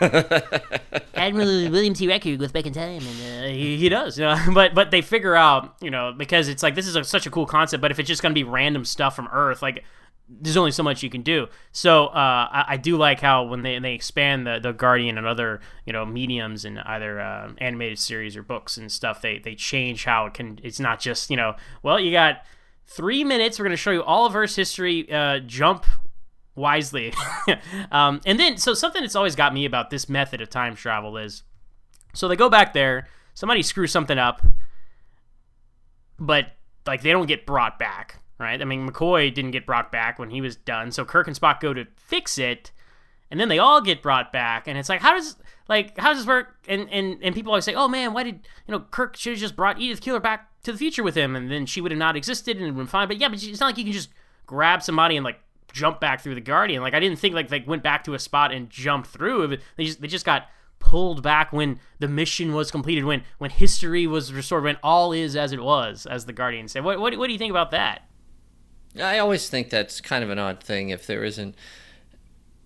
uh, 0.00 0.40
Admiral 1.14 1.70
William 1.70 1.94
T. 1.94 2.06
Riker 2.08 2.36
goes 2.36 2.52
back 2.52 2.66
in 2.66 2.72
time, 2.72 3.02
and 3.02 3.44
uh, 3.44 3.48
he, 3.48 3.76
he 3.76 3.88
does. 3.88 4.18
You 4.18 4.24
know? 4.26 4.36
But 4.54 4.74
but 4.74 4.90
they 4.90 5.02
figure 5.02 5.34
out, 5.34 5.74
you 5.80 5.90
know, 5.90 6.12
because 6.16 6.48
it's 6.48 6.62
like 6.62 6.74
this 6.74 6.86
is 6.86 6.96
a, 6.96 7.04
such 7.04 7.26
a 7.26 7.30
cool 7.30 7.46
concept. 7.46 7.80
But 7.80 7.90
if 7.90 7.98
it's 7.98 8.06
just 8.08 8.22
gonna 8.22 8.34
be 8.34 8.44
random 8.44 8.84
stuff 8.84 9.16
from 9.16 9.28
Earth, 9.32 9.62
like 9.62 9.84
there's 10.28 10.56
only 10.56 10.70
so 10.70 10.82
much 10.82 11.02
you 11.02 11.10
can 11.10 11.22
do. 11.22 11.48
So 11.72 12.06
uh, 12.06 12.48
I, 12.50 12.64
I 12.68 12.76
do 12.76 12.96
like 12.96 13.20
how 13.20 13.42
when 13.44 13.62
they 13.62 13.78
they 13.78 13.94
expand 13.94 14.46
the, 14.46 14.58
the 14.62 14.72
Guardian 14.72 15.18
and 15.18 15.26
other 15.26 15.60
you 15.86 15.92
know 15.92 16.04
mediums 16.06 16.64
and 16.64 16.78
either 16.80 17.20
uh, 17.20 17.52
animated 17.58 17.98
series 17.98 18.36
or 18.36 18.42
books 18.42 18.76
and 18.76 18.90
stuff, 18.92 19.20
they 19.20 19.38
they 19.38 19.54
change 19.54 20.04
how 20.04 20.26
it 20.26 20.34
can. 20.34 20.60
It's 20.62 20.80
not 20.80 21.00
just 21.00 21.30
you 21.30 21.36
know, 21.36 21.56
well 21.82 21.98
you 21.98 22.12
got 22.12 22.44
three 22.86 23.24
minutes. 23.24 23.58
We're 23.58 23.64
gonna 23.64 23.76
show 23.76 23.90
you 23.90 24.02
all 24.02 24.26
of 24.26 24.36
Earth's 24.36 24.56
history. 24.56 25.10
Uh, 25.10 25.40
jump 25.40 25.86
wisely. 26.54 27.12
um, 27.92 28.20
and 28.26 28.38
then, 28.38 28.56
so 28.56 28.74
something 28.74 29.02
that's 29.02 29.16
always 29.16 29.36
got 29.36 29.52
me 29.52 29.64
about 29.64 29.90
this 29.90 30.08
method 30.08 30.40
of 30.40 30.50
time 30.50 30.74
travel 30.74 31.16
is 31.16 31.42
so 32.14 32.28
they 32.28 32.36
go 32.36 32.48
back 32.48 32.72
there, 32.72 33.08
somebody 33.34 33.62
screws 33.62 33.90
something 33.90 34.18
up, 34.18 34.40
but 36.18 36.52
like 36.86 37.02
they 37.02 37.10
don't 37.10 37.26
get 37.26 37.44
brought 37.44 37.78
back, 37.78 38.22
right? 38.38 38.60
I 38.60 38.64
mean, 38.64 38.88
McCoy 38.88 39.34
didn't 39.34 39.50
get 39.50 39.66
brought 39.66 39.90
back 39.90 40.18
when 40.18 40.30
he 40.30 40.40
was 40.40 40.56
done, 40.56 40.92
so 40.92 41.04
Kirk 41.04 41.26
and 41.26 41.38
Spock 41.38 41.60
go 41.60 41.74
to 41.74 41.86
fix 41.96 42.38
it, 42.38 42.70
and 43.30 43.40
then 43.40 43.48
they 43.48 43.58
all 43.58 43.80
get 43.80 44.00
brought 44.00 44.32
back, 44.32 44.68
and 44.68 44.78
it's 44.78 44.88
like, 44.88 45.00
how 45.00 45.14
does 45.14 45.36
like 45.68 45.98
how 45.98 46.10
does 46.10 46.18
this 46.18 46.26
work? 46.26 46.56
And 46.68 46.88
and 46.90 47.18
and 47.22 47.34
people 47.34 47.52
always 47.52 47.64
say, 47.64 47.74
oh 47.74 47.88
man, 47.88 48.12
why 48.12 48.22
did 48.22 48.46
you 48.66 48.72
know 48.72 48.80
Kirk 48.80 49.16
should 49.16 49.32
have 49.32 49.40
just 49.40 49.56
brought 49.56 49.80
Edith 49.80 50.00
Keeler 50.00 50.20
back 50.20 50.50
to 50.64 50.72
the 50.72 50.78
future 50.78 51.02
with 51.02 51.14
him, 51.14 51.36
and 51.36 51.50
then 51.50 51.66
she 51.66 51.80
would 51.80 51.92
have 51.92 51.98
not 51.98 52.16
existed 52.16 52.56
and 52.56 52.66
it 52.66 52.70
would 52.70 52.72
have 52.72 52.76
been 52.76 52.86
fine. 52.86 53.08
But 53.08 53.18
yeah, 53.18 53.28
but 53.28 53.42
it's 53.42 53.60
not 53.60 53.66
like 53.66 53.78
you 53.78 53.84
can 53.84 53.92
just 53.92 54.10
grab 54.46 54.82
somebody 54.82 55.16
and 55.16 55.24
like 55.24 55.38
jump 55.72 56.00
back 56.00 56.20
through 56.20 56.34
the 56.34 56.40
Guardian. 56.40 56.82
Like 56.82 56.94
I 56.94 57.00
didn't 57.00 57.18
think 57.18 57.34
like 57.34 57.48
they 57.48 57.60
went 57.60 57.82
back 57.82 58.04
to 58.04 58.14
a 58.14 58.18
spot 58.18 58.52
and 58.52 58.68
jumped 58.70 59.08
through. 59.08 59.56
They 59.76 59.84
just 59.84 60.00
they 60.00 60.08
just 60.08 60.24
got 60.24 60.48
pulled 60.78 61.22
back 61.22 61.52
when 61.52 61.80
the 61.98 62.08
mission 62.08 62.54
was 62.54 62.70
completed, 62.70 63.04
when 63.04 63.22
when 63.38 63.50
history 63.50 64.06
was 64.06 64.32
restored, 64.32 64.64
when 64.64 64.78
all 64.82 65.12
is 65.12 65.36
as 65.36 65.52
it 65.52 65.62
was, 65.62 66.06
as 66.06 66.26
the 66.26 66.32
Guardian 66.32 66.68
said. 66.68 66.84
What 66.84 67.00
what, 67.00 67.16
what 67.18 67.26
do 67.26 67.32
you 67.32 67.38
think 67.38 67.50
about 67.50 67.70
that? 67.70 68.02
I 69.02 69.18
always 69.18 69.48
think 69.48 69.70
that's 69.70 70.00
kind 70.00 70.22
of 70.22 70.30
an 70.30 70.38
odd 70.38 70.62
thing 70.62 70.90
if 70.90 71.06
there 71.06 71.24
isn't, 71.24 71.56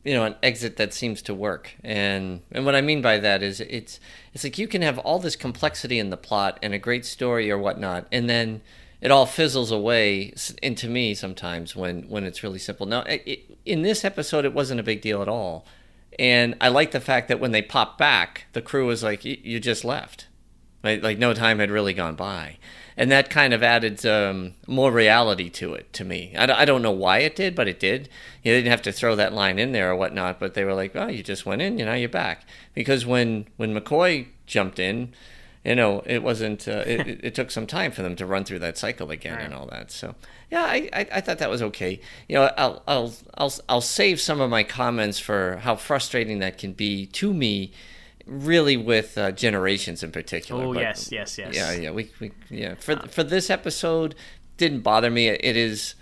you 0.05 0.15
know, 0.15 0.25
an 0.25 0.37
exit 0.43 0.77
that 0.77 0.95
seems 0.95 1.23
to 1.23 1.35
work. 1.35 1.75
And 1.83 2.43
and 2.53 2.65
what 2.65 2.75
I 2.75 2.81
mean 2.81 3.03
by 3.03 3.19
that 3.19 3.43
is 3.43 3.61
it's 3.61 4.01
it's 4.33 4.45
like 4.45 4.59
you 4.59 4.69
can 4.69 4.83
have 4.83 4.99
all 4.99 5.19
this 5.19 5.37
complexity 5.37 5.99
in 5.99 6.11
the 6.11 6.17
plot 6.17 6.59
and 6.63 6.73
a 6.73 6.79
great 6.79 7.05
story 7.05 7.51
or 7.51 7.59
whatnot, 7.59 8.07
and 8.13 8.29
then 8.29 8.63
it 9.01 9.11
all 9.11 9.27
fizzles 9.27 9.71
away 9.71 10.33
into 10.63 10.89
me 10.89 11.15
sometimes 11.15 11.77
when 11.77 12.09
when 12.09 12.25
it's 12.25 12.43
really 12.43 12.59
simple. 12.59 12.87
Now, 12.87 13.03
it, 13.03 13.59
in 13.65 13.83
this 13.83 14.05
episode, 14.05 14.45
it 14.45 14.55
wasn't 14.55 14.81
a 14.81 14.85
big 14.85 15.01
deal 15.01 15.21
at 15.21 15.29
all, 15.29 15.67
and 16.19 16.55
I 16.61 16.69
like 16.69 16.93
the 16.93 17.01
fact 17.01 17.29
that 17.29 17.41
when 17.41 17.51
they 17.51 17.63
pop 17.63 17.99
back, 17.99 18.47
the 18.53 18.63
crew 18.63 18.87
was 18.87 19.03
like, 19.03 19.25
"Y- 19.25 19.39
"You 19.43 19.61
just 19.61 19.85
left." 19.85 20.28
Like, 20.83 21.03
like 21.03 21.19
no 21.19 21.35
time 21.35 21.59
had 21.59 21.71
really 21.71 21.93
gone 21.95 22.15
by. 22.15 22.57
And 22.97 23.11
that 23.13 23.31
kind 23.31 23.53
of 23.55 23.63
added 23.63 24.05
um, 24.07 24.55
more 24.67 24.91
reality 24.91 25.49
to 25.51 25.75
it 25.75 25.93
to 25.93 26.05
me. 26.05 26.35
I, 26.37 26.47
d- 26.47 26.53
I 26.53 26.65
don't 26.65 26.83
know 26.83 26.91
why 26.91 27.19
it 27.19 27.37
did, 27.37 27.55
but 27.55 27.69
it 27.69 27.79
did. 27.79 28.09
You 28.43 28.53
didn't 28.53 28.71
have 28.71 28.83
to 28.83 28.93
throw 28.93 29.15
that 29.17 29.33
line 29.33 29.59
in 29.59 29.71
there 29.73 29.91
or 29.91 29.97
whatnot, 29.97 30.41
but 30.41 30.55
they 30.55 30.65
were 30.65 30.75
like, 30.75 30.97
oh, 30.97 31.07
you 31.07 31.23
just 31.23 31.47
went 31.47 31.63
in, 31.63 31.79
you 31.79 31.85
know, 31.85 31.95
you're 31.95 32.09
back. 32.09 32.45
Because 32.75 33.07
when, 33.07 33.47
when 33.57 33.73
McCoy 33.75 34.27
jumped 34.47 34.79
in, 34.81 35.13
you 35.65 35.77
know, 35.77 36.03
it 36.07 36.23
wasn't, 36.25 36.67
uh, 36.67 36.83
it, 36.87 37.07
it- 37.07 37.21
it 37.25 37.35
took 37.37 37.51
some 37.53 37.67
time 37.69 37.93
for 37.93 38.03
them 38.03 38.17
to 38.17 38.27
run 38.27 38.45
through 38.45 38.61
that 38.61 38.79
cycle 38.79 39.11
again 39.13 39.39
and 39.45 39.55
all 39.55 39.67
that. 39.67 39.93
So, 39.93 40.17
yeah, 40.51 40.63
I, 40.65 40.89
I, 40.93 41.07
I 41.15 41.21
thought 41.21 41.39
that 41.39 41.51
was 41.51 41.63
okay. 41.63 42.01
You 42.29 42.37
know, 42.37 42.51
I'll, 42.57 42.83
I'll, 42.89 43.13
I'll, 43.35 43.53
I'll 43.69 43.81
save 43.81 44.21
some 44.21 44.41
of 44.41 44.51
my 44.51 44.65
comments 44.65 45.19
for 45.21 45.59
how 45.59 45.77
frustrating 45.77 46.39
that 46.41 46.59
can 46.59 46.73
be 46.73 47.07
to 47.07 47.33
me 47.35 47.73
really 48.29 48.77
with 48.77 49.17
uh, 49.19 49.33
generations 49.33 50.03
in 50.03 50.13
particular. 50.13 50.65
Oh 50.65 50.75
but- 50.75 50.81
yes, 50.81 51.11
yes, 51.11 51.39
yes. 51.39 51.55
Yeah, 51.55 51.73
yeah, 51.73 51.91
we, 51.91 52.11
we 52.21 52.33
yeah. 52.51 52.75
For 52.77 52.97
for 53.09 53.25
this 53.25 53.51
episode, 53.51 54.15
didn't 54.57 54.81
bother 54.81 55.11
me. 55.11 55.29
It 55.29 55.57
is. 55.57 55.95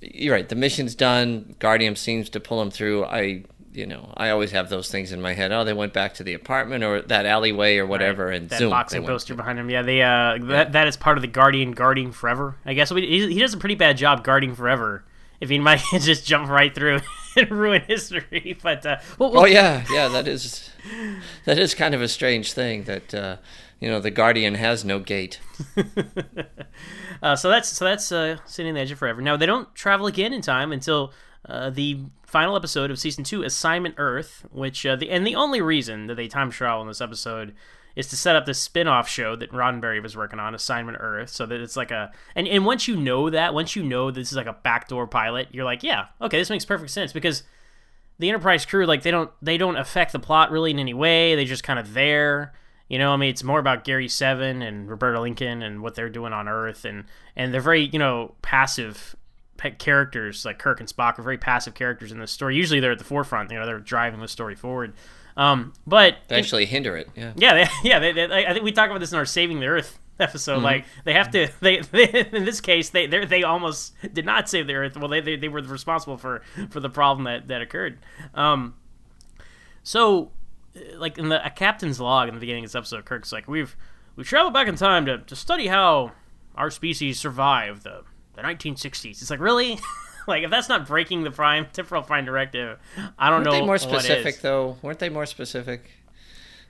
You're 0.00 0.34
right. 0.34 0.48
The 0.48 0.56
mission's 0.56 0.94
done. 0.94 1.54
Guardian 1.58 1.94
seems 1.94 2.30
to 2.30 2.40
pull 2.40 2.60
him 2.62 2.70
through. 2.70 3.04
I, 3.04 3.44
you 3.72 3.86
know, 3.86 4.12
I 4.16 4.30
always 4.30 4.50
have 4.52 4.70
those 4.70 4.90
things 4.90 5.12
in 5.12 5.20
my 5.20 5.34
head. 5.34 5.52
Oh, 5.52 5.62
they 5.62 5.74
went 5.74 5.92
back 5.92 6.14
to 6.14 6.24
the 6.24 6.32
apartment 6.32 6.82
or 6.82 7.02
that 7.02 7.26
alleyway 7.26 7.76
or 7.76 7.86
whatever, 7.86 8.30
and 8.30 8.48
that 8.48 8.58
zoom. 8.58 8.70
boxing 8.70 9.04
poster 9.04 9.34
behind 9.34 9.58
him. 9.58 9.68
Yeah, 9.68 9.82
they 9.82 10.02
uh, 10.02 10.38
that 10.42 10.72
that 10.72 10.88
is 10.88 10.96
part 10.96 11.18
of 11.18 11.22
the 11.22 11.28
Guardian 11.28 11.72
guarding 11.72 12.12
forever. 12.12 12.56
I 12.64 12.74
guess 12.74 12.90
he, 12.90 13.32
he 13.32 13.38
does 13.38 13.54
a 13.54 13.58
pretty 13.58 13.74
bad 13.74 13.96
job 13.96 14.24
guarding 14.24 14.54
forever. 14.54 15.04
If 15.40 15.48
he 15.48 15.58
might 15.58 15.82
just 16.00 16.26
jump 16.26 16.48
right 16.48 16.74
through 16.74 17.00
and 17.36 17.50
ruin 17.50 17.82
history, 17.82 18.58
but 18.62 18.84
uh, 18.84 18.98
well, 19.18 19.32
well, 19.32 19.42
Oh 19.42 19.46
yeah, 19.46 19.84
yeah. 19.90 20.08
That 20.08 20.28
is 20.28 20.70
that 21.44 21.58
is 21.58 21.74
kind 21.74 21.94
of 21.94 22.02
a 22.02 22.08
strange 22.08 22.52
thing 22.52 22.84
that 22.84 23.14
uh, 23.14 23.36
you 23.80 23.88
know 23.88 24.00
the 24.00 24.10
Guardian 24.10 24.54
has 24.54 24.84
no 24.84 24.98
gate. 24.98 25.40
Uh, 27.22 27.36
so 27.36 27.50
that's 27.50 27.68
so 27.68 27.84
that's 27.84 28.10
uh, 28.12 28.38
sitting 28.46 28.70
on 28.70 28.74
the 28.74 28.80
edge 28.80 28.90
of 28.90 28.98
forever. 28.98 29.20
Now 29.20 29.36
they 29.36 29.46
don't 29.46 29.74
travel 29.74 30.06
again 30.06 30.32
in 30.32 30.40
time 30.40 30.72
until 30.72 31.12
uh, 31.46 31.70
the 31.70 32.00
final 32.24 32.56
episode 32.56 32.90
of 32.90 32.98
season 32.98 33.24
two, 33.24 33.42
Assignment 33.42 33.96
Earth, 33.98 34.46
which 34.52 34.86
uh, 34.86 34.96
the 34.96 35.10
and 35.10 35.26
the 35.26 35.34
only 35.34 35.60
reason 35.60 36.06
that 36.06 36.14
they 36.14 36.28
time 36.28 36.50
travel 36.50 36.82
in 36.82 36.88
this 36.88 37.00
episode 37.00 37.54
is 37.96 38.06
to 38.08 38.16
set 38.16 38.36
up 38.36 38.46
this 38.46 38.58
spin-off 38.58 39.08
show 39.08 39.36
that 39.36 39.50
Roddenberry 39.50 40.02
was 40.02 40.16
working 40.16 40.38
on, 40.38 40.54
Assignment 40.54 40.98
Earth, 41.00 41.30
so 41.30 41.46
that 41.46 41.60
it's 41.60 41.76
like 41.76 41.90
a 41.90 42.12
and 42.34 42.46
and 42.46 42.64
once 42.64 42.88
you 42.88 42.96
know 42.96 43.30
that, 43.30 43.54
once 43.54 43.76
you 43.76 43.82
know 43.82 44.10
this 44.10 44.30
is 44.30 44.36
like 44.36 44.46
a 44.46 44.56
backdoor 44.62 45.06
pilot, 45.06 45.48
you're 45.52 45.64
like, 45.64 45.82
yeah, 45.82 46.06
okay, 46.20 46.38
this 46.38 46.50
makes 46.50 46.64
perfect 46.64 46.90
sense 46.90 47.12
because 47.12 47.42
the 48.18 48.28
Enterprise 48.28 48.66
crew 48.66 48.86
like 48.86 49.02
they 49.02 49.10
don't 49.10 49.30
they 49.42 49.56
don't 49.56 49.76
affect 49.76 50.12
the 50.12 50.18
plot 50.18 50.50
really 50.50 50.70
in 50.70 50.78
any 50.78 50.94
way. 50.94 51.34
They 51.34 51.44
just 51.44 51.64
kind 51.64 51.78
of 51.78 51.94
there. 51.94 52.52
You 52.88 52.98
know, 52.98 53.12
I 53.12 53.16
mean, 53.16 53.30
it's 53.30 53.44
more 53.44 53.60
about 53.60 53.84
Gary 53.84 54.08
Seven 54.08 54.62
and 54.62 54.90
Roberta 54.90 55.20
Lincoln 55.20 55.62
and 55.62 55.80
what 55.80 55.94
they're 55.94 56.10
doing 56.10 56.32
on 56.32 56.48
Earth, 56.48 56.84
and 56.84 57.04
and 57.36 57.54
they're 57.54 57.60
very 57.60 57.82
you 57.82 57.98
know 57.98 58.34
passive 58.42 59.16
characters 59.78 60.44
like 60.44 60.58
Kirk 60.58 60.80
and 60.80 60.88
Spock 60.88 61.18
are 61.18 61.22
very 61.22 61.38
passive 61.38 61.74
characters 61.74 62.12
in 62.12 62.18
this 62.18 62.30
story. 62.30 62.56
Usually 62.56 62.80
they're 62.80 62.92
at 62.92 62.98
the 62.98 63.04
forefront. 63.04 63.50
You 63.50 63.58
know, 63.58 63.66
they're 63.66 63.78
driving 63.78 64.20
the 64.20 64.28
story 64.28 64.54
forward. 64.54 64.94
Um, 65.40 65.72
but 65.86 66.16
They 66.28 66.36
actually 66.38 66.66
hinder 66.66 66.98
it. 66.98 67.08
Yeah. 67.16 67.32
yeah, 67.34 67.54
they, 67.54 67.68
yeah, 67.88 67.98
they, 67.98 68.12
they, 68.12 68.46
I 68.46 68.52
think 68.52 68.62
we 68.62 68.72
talked 68.72 68.90
about 68.90 69.00
this 69.00 69.10
in 69.10 69.18
our 69.18 69.24
Saving 69.24 69.58
the 69.58 69.68
Earth 69.68 69.98
episode. 70.18 70.62
Like 70.62 70.84
they 71.04 71.14
have 71.14 71.30
to. 71.30 71.48
They, 71.60 71.78
they 71.92 72.28
in 72.32 72.44
this 72.44 72.60
case 72.60 72.90
they 72.90 73.06
they 73.06 73.42
almost 73.42 73.94
did 74.12 74.26
not 74.26 74.50
save 74.50 74.66
the 74.66 74.74
Earth. 74.74 74.98
Well, 74.98 75.08
they 75.08 75.22
they, 75.22 75.36
they 75.36 75.48
were 75.48 75.62
responsible 75.62 76.18
for 76.18 76.42
for 76.68 76.80
the 76.80 76.90
problem 76.90 77.24
that 77.24 77.48
that 77.48 77.62
occurred. 77.62 78.00
Um, 78.34 78.74
so 79.82 80.30
uh, 80.76 80.98
like 80.98 81.16
in 81.16 81.30
the 81.30 81.44
a 81.44 81.48
captain's 81.48 81.98
log 81.98 82.28
in 82.28 82.34
the 82.34 82.40
beginning 82.40 82.64
of 82.64 82.70
this 82.70 82.76
episode, 82.76 83.06
Kirk's 83.06 83.32
like 83.32 83.48
we've 83.48 83.76
we've 84.16 84.28
traveled 84.28 84.52
back 84.52 84.68
in 84.68 84.76
time 84.76 85.06
to 85.06 85.18
to 85.18 85.34
study 85.34 85.68
how 85.68 86.12
our 86.54 86.70
species 86.70 87.18
survived 87.18 87.84
the 87.84 88.02
the 88.34 88.42
1960s. 88.42 89.22
It's 89.22 89.30
like 89.30 89.40
really. 89.40 89.78
Like 90.26 90.44
if 90.44 90.50
that's 90.50 90.68
not 90.68 90.86
breaking 90.86 91.24
the 91.24 91.30
prime 91.30 91.66
temporal 91.72 92.02
prime 92.02 92.24
directive, 92.24 92.78
I 93.18 93.30
don't 93.30 93.38
Weren't 93.38 93.44
know. 93.46 93.52
they 93.52 93.66
more 93.66 93.78
specific 93.78 94.40
though? 94.40 94.76
Weren't 94.82 94.98
they 94.98 95.08
more 95.08 95.26
specific? 95.26 95.90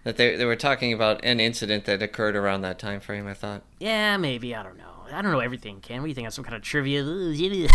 That 0.05 0.17
they 0.17 0.37
they 0.37 0.45
were 0.45 0.57
talking 0.57 0.93
about 0.93 1.23
an 1.25 1.41
incident 1.41 1.85
that 1.85 2.03
occurred 2.03 2.37
around 2.37 2.63
that 2.63 2.79
time 2.79 3.01
frame. 3.01 3.27
I 3.27 3.35
thought. 3.35 3.63
Yeah, 3.79 4.17
maybe. 4.17 4.55
I 4.55 4.63
don't 4.63 4.79
know. 4.79 4.85
I 5.13 5.23
don't 5.23 5.33
know 5.33 5.41
everything, 5.41 5.81
do 5.87 5.93
you 6.07 6.15
think? 6.15 6.27
I'm 6.27 6.31
some 6.31 6.45
kind 6.45 6.57
of 6.57 6.63
trivia? 6.63 7.05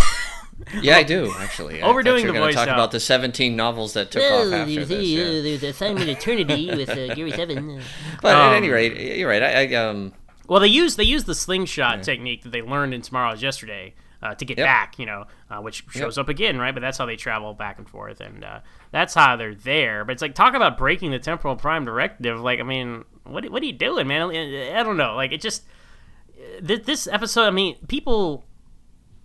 Yeah, 0.81 0.95
I 0.95 1.03
do 1.03 1.33
actually. 1.38 1.81
I 1.81 1.88
Overdoing 1.88 2.21
thought 2.21 2.27
you 2.27 2.33
were 2.33 2.39
the 2.39 2.45
voice 2.45 2.55
Talk 2.55 2.67
about 2.69 2.91
the 2.91 2.99
17 2.99 3.57
novels 3.57 3.93
that 3.93 4.09
took 4.09 4.23
off 4.23 4.53
after 4.53 4.85
this. 4.85 5.03
yeah. 5.05 5.41
there's 5.41 5.63
Assignment 5.63 6.07
Eternity 6.09 6.67
with 6.73 6.89
uh, 6.89 7.13
Gary 7.13 7.31
Seven. 7.31 7.81
But 8.21 8.35
Um, 8.35 8.41
at 8.53 8.55
any 8.55 8.69
rate, 8.69 9.17
you're 9.17 9.27
right. 9.29 9.43
I, 9.43 9.63
I 9.69 9.73
um 9.75 10.13
Well, 10.47 10.61
they 10.61 10.67
use 10.69 10.95
they 10.95 11.03
use 11.03 11.25
the 11.25 11.35
slingshot 11.35 12.03
technique 12.03 12.43
that 12.43 12.51
they 12.51 12.61
learned 12.61 12.93
in 12.93 13.01
Tomorrow's 13.01 13.43
Yesterday 13.43 13.95
uh, 14.25 14.35
to 14.35 14.45
get 14.45 14.57
Yep. 14.57 14.65
back, 14.65 14.99
you 14.99 15.05
know, 15.05 15.25
uh, 15.49 15.59
which 15.61 15.83
shows 15.91 16.17
up 16.17 16.29
again, 16.29 16.57
right? 16.57 16.73
But 16.73 16.81
that's 16.81 16.97
how 16.97 17.05
they 17.05 17.15
travel 17.15 17.53
back 17.53 17.77
and 17.77 17.88
forth, 17.89 18.21
and 18.21 18.43
uh, 18.43 18.59
that's 18.91 19.13
how 19.13 19.35
they're 19.35 19.55
there. 19.55 20.03
But 20.05 20.13
it's 20.13 20.21
like 20.21 20.33
talk 20.35 20.53
about 20.55 20.77
breaking 20.77 21.11
the 21.11 21.19
temporal 21.19 21.55
prime 21.55 21.85
directive. 21.85 22.39
Like, 22.39 22.59
I 22.59 22.63
mean, 22.63 23.05
what 23.23 23.49
what 23.51 23.61
are 23.61 23.65
you 23.65 23.73
doing, 23.73 24.07
man? 24.07 24.29
I 24.31 24.83
don't 24.83 24.97
know. 24.97 25.15
Like, 25.15 25.31
it 25.31 25.41
just 25.41 25.63
th- 26.65 26.83
this 26.83 27.07
episode. 27.07 27.43
I 27.45 27.51
mean, 27.51 27.75
people 27.88 28.43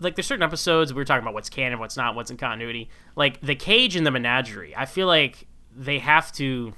like 0.00 0.16
there's 0.16 0.26
certain 0.26 0.42
episodes 0.42 0.94
we 0.94 1.02
are 1.02 1.04
talking 1.04 1.22
about 1.22 1.34
what's 1.34 1.50
canon, 1.50 1.78
what's 1.78 1.96
not, 1.96 2.14
what's 2.14 2.30
in 2.30 2.36
continuity. 2.36 2.88
Like 3.16 3.40
the 3.40 3.54
cage 3.54 3.96
and 3.96 4.06
the 4.06 4.10
menagerie. 4.10 4.74
I 4.76 4.86
feel 4.86 5.06
like 5.06 5.46
they 5.76 5.98
have 5.98 6.32
to 6.32 6.72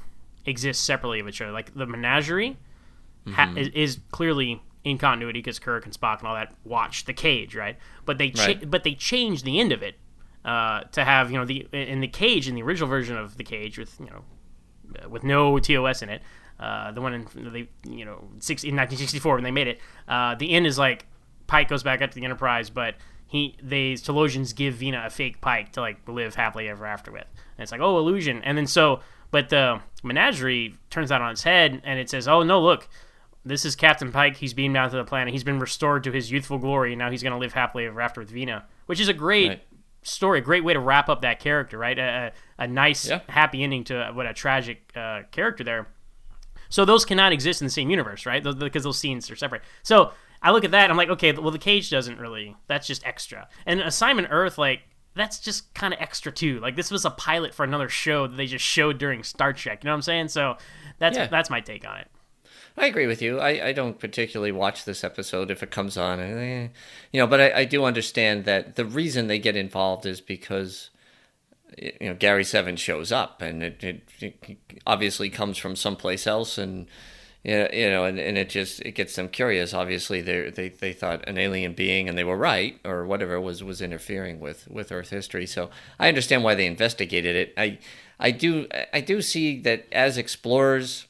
exist 0.45 0.85
separately 0.85 1.21
of 1.21 1.29
each 1.29 1.41
other. 1.41 1.53
Like 1.53 1.73
the 1.75 1.87
menagerie 1.87 2.57
ha- 3.29 3.55
is, 3.57 3.69
is 3.69 4.01
clearly 4.11 4.61
in 4.85 4.99
continuity 4.99 5.39
because 5.39 5.59
Kirk 5.59 5.85
and 5.85 5.95
Spock 5.95 6.19
and 6.21 6.29
all 6.29 6.35
that 6.35 6.55
watch 6.65 7.05
the 7.05 7.13
cage, 7.13 7.55
right? 7.55 7.77
But 8.05 8.19
they 8.19 8.31
cha- 8.31 8.47
Right. 8.47 8.71
but 8.71 8.83
they 8.85 8.95
changed 8.95 9.45
the 9.45 9.61
end 9.61 9.71
of 9.73 9.83
it 9.83 9.95
uh, 10.45 10.81
to 10.93 11.05
have 11.05 11.31
you 11.31 11.39
know 11.39 11.45
the 11.45 11.67
in 11.73 12.01
the 12.01 12.09
cage 12.09 12.49
in 12.49 12.55
the 12.55 12.63
original 12.63 12.89
version 12.89 13.17
of 13.17 13.37
the 13.37 13.45
cage 13.45 13.79
with 13.79 13.99
you 14.01 14.07
know 14.07 14.25
with 15.09 15.23
no 15.25 15.59
TOS 15.59 16.03
in 16.03 16.09
it. 16.09 16.23
Uh, 16.61 16.93
the 16.93 17.01
one 17.01 17.15
in 17.15 17.27
they 17.53 17.69
you 17.91 18.05
know 18.05 18.29
six, 18.41 18.63
in 18.63 18.77
1964 18.77 19.35
when 19.37 19.45
they 19.45 19.51
made 19.51 19.69
it. 19.69 19.81
Uh, 20.09 20.35
the 20.35 20.51
end 20.51 20.67
is 20.67 20.79
like 20.79 21.07
Pike 21.47 21.69
goes 21.69 21.83
back 21.83 22.03
up 22.03 22.11
to 22.11 22.17
the 22.17 22.25
Enterprise, 22.25 22.71
but 22.71 22.95
he 23.27 23.57
they 23.63 23.95
Talosians 23.95 24.55
give 24.55 24.75
Vina 24.75 25.05
a 25.07 25.11
fake 25.11 25.41
Pike 25.41 25.73
to 25.73 25.81
like 25.81 26.07
live 26.09 26.35
happily 26.35 26.69
ever 26.69 26.87
after 26.87 27.11
with. 27.13 27.25
And 27.57 27.63
it's 27.63 27.73
like 27.73 27.81
oh 27.81 27.99
illusion, 27.99 28.43
and 28.43 28.57
then 28.59 28.67
so 28.67 29.01
but 29.31 29.49
the 29.49 29.81
menagerie 30.03 30.75
turns 30.91 31.09
that 31.09 31.21
on 31.23 31.31
its 31.33 31.43
head, 31.45 31.81
and 31.85 31.99
it 31.99 32.11
says 32.11 32.27
oh 32.29 32.43
no 32.43 32.61
look. 32.61 32.89
This 33.45 33.65
is 33.65 33.75
Captain 33.75 34.13
Pike. 34.13 34.37
He's 34.37 34.55
beamed 34.55 34.75
down 34.75 34.91
to 34.91 34.97
the 34.97 35.05
planet. 35.05 35.33
He's 35.33 35.43
been 35.45 35.59
restored 35.59 36.05
to 36.05 36.13
his 36.13 36.31
youthful 36.31 36.59
glory, 36.59 36.93
and 36.93 36.99
now 36.99 37.11
he's 37.11 37.23
going 37.23 37.33
to 37.33 37.39
live 37.39 37.53
happily 37.53 37.87
ever 37.87 38.01
after 38.01 38.21
with 38.21 38.31
Vina, 38.31 38.65
which 38.87 39.01
is 39.01 39.09
a 39.09 39.13
great 39.13 39.49
Right. 39.49 39.63
story, 40.03 40.39
a 40.39 40.43
great 40.43 40.63
way 40.65 40.73
to 40.75 40.79
wrap 40.81 41.09
up 41.09 41.23
that 41.23 41.41
character, 41.41 41.77
right? 41.77 41.99
A, 41.99 42.33
a, 42.59 42.65
a 42.65 42.67
nice, 42.69 43.09
Yeah. 43.09 43.21
happy 43.29 43.63
ending 43.65 43.83
to 43.85 44.11
what 44.15 44.27
a 44.27 44.33
tragic 44.33 44.93
uh, 44.97 45.23
character 45.33 45.65
there. 45.65 45.89
So 46.69 46.85
those 46.85 47.05
cannot 47.05 47.33
exist 47.33 47.61
in 47.61 47.67
the 47.67 47.71
same 47.73 47.91
universe, 47.91 48.25
right? 48.27 48.43
Those, 48.43 48.55
because 48.55 48.85
those 48.85 48.99
scenes 48.99 49.31
are 49.31 49.37
separate. 49.37 49.63
So 49.83 50.13
I 50.41 50.53
look 50.53 50.65
at 50.65 50.71
that, 50.71 50.91
I'm 50.91 50.97
like, 50.97 51.11
okay, 51.11 51.33
well, 51.33 51.51
the 51.51 51.59
cage 51.59 51.91
doesn't 51.91 52.19
really. 52.19 52.57
That's 52.69 52.87
just 52.87 53.05
extra. 53.07 53.49
And 53.67 53.81
Assignment 53.81 54.29
Earth, 54.31 54.57
like, 54.57 54.83
that's 55.15 55.39
just 55.41 55.75
kind 55.75 55.93
of 55.93 56.01
extra 56.01 56.33
too. 56.33 56.59
Like, 56.61 56.75
this 56.77 56.91
was 56.91 57.05
a 57.05 57.11
pilot 57.11 57.53
for 57.55 57.65
another 57.65 57.89
show 57.89 58.27
that 58.27 58.37
they 58.37 58.47
just 58.47 58.65
showed 58.65 58.99
during 58.99 59.23
Star 59.25 59.53
Trek. 59.53 59.83
You 59.85 59.89
know 59.89 59.93
what 59.93 59.97
I'm 59.97 60.03
saying? 60.03 60.29
So 60.29 60.57
that's 60.99 61.19
Yeah. 61.19 61.27
that's 61.27 61.51
my 61.51 61.61
take 61.61 61.87
on 61.87 61.99
it. 61.99 62.09
I 62.77 62.87
agree 62.87 63.07
with 63.07 63.21
you. 63.21 63.39
I, 63.39 63.69
I 63.69 63.73
don't 63.73 63.99
particularly 63.99 64.53
watch 64.53 64.85
this 64.85 65.05
episode 65.05 65.51
if 65.51 65.63
it 65.63 65.71
comes 65.71 65.97
on, 65.97 66.21
eh, 66.21 66.69
you 67.13 67.21
know. 67.21 67.27
But 67.27 67.41
I, 67.41 67.61
I 67.61 67.65
do 67.65 67.85
understand 67.85 68.45
that 68.47 68.77
the 68.77 68.85
reason 68.85 69.27
they 69.27 69.39
get 69.39 69.57
involved 69.57 70.07
is 70.07 70.21
because 70.21 70.91
you 71.77 72.09
know 72.09 72.15
Gary 72.15 72.45
Seven 72.45 72.77
shows 72.77 73.13
up, 73.13 73.43
and 73.43 73.63
it, 73.63 73.85
it, 73.85 74.03
it 74.21 74.59
obviously 74.87 75.29
comes 75.29 75.59
from 75.59 75.77
someplace 75.77 76.27
else, 76.27 76.57
and 76.57 76.87
you 77.45 77.91
know, 77.91 78.05
and, 78.05 78.19
and 78.19 78.39
it 78.39 78.49
just 78.49 78.81
it 78.81 78.93
gets 78.93 79.17
them 79.17 79.29
curious. 79.29 79.75
Obviously, 79.75 80.23
they 80.23 80.51
they 80.51 80.69
they 80.71 80.93
thought 80.93 81.29
an 81.29 81.39
alien 81.39 81.75
being, 81.75 82.09
and 82.09 82.17
they 82.17 82.25
were 82.25 82.37
right, 82.37 82.79
or 82.85 83.05
whatever 83.05 83.41
was 83.41 83.63
was 83.63 83.83
interfering 83.83 84.41
with 84.41 84.67
with 84.69 84.93
Earth 84.93 85.11
history. 85.11 85.47
So 85.47 85.69
I 85.99 86.09
understand 86.09 86.45
why 86.45 86.55
they 86.55 86.67
investigated 86.67 87.37
it. 87.37 87.55
I 87.57 87.79
I 88.19 88.31
do 88.31 88.67
I 88.95 89.01
do 89.01 89.21
see 89.21 89.61
that 89.61 89.87
as 89.93 90.17
explorers 90.17 91.07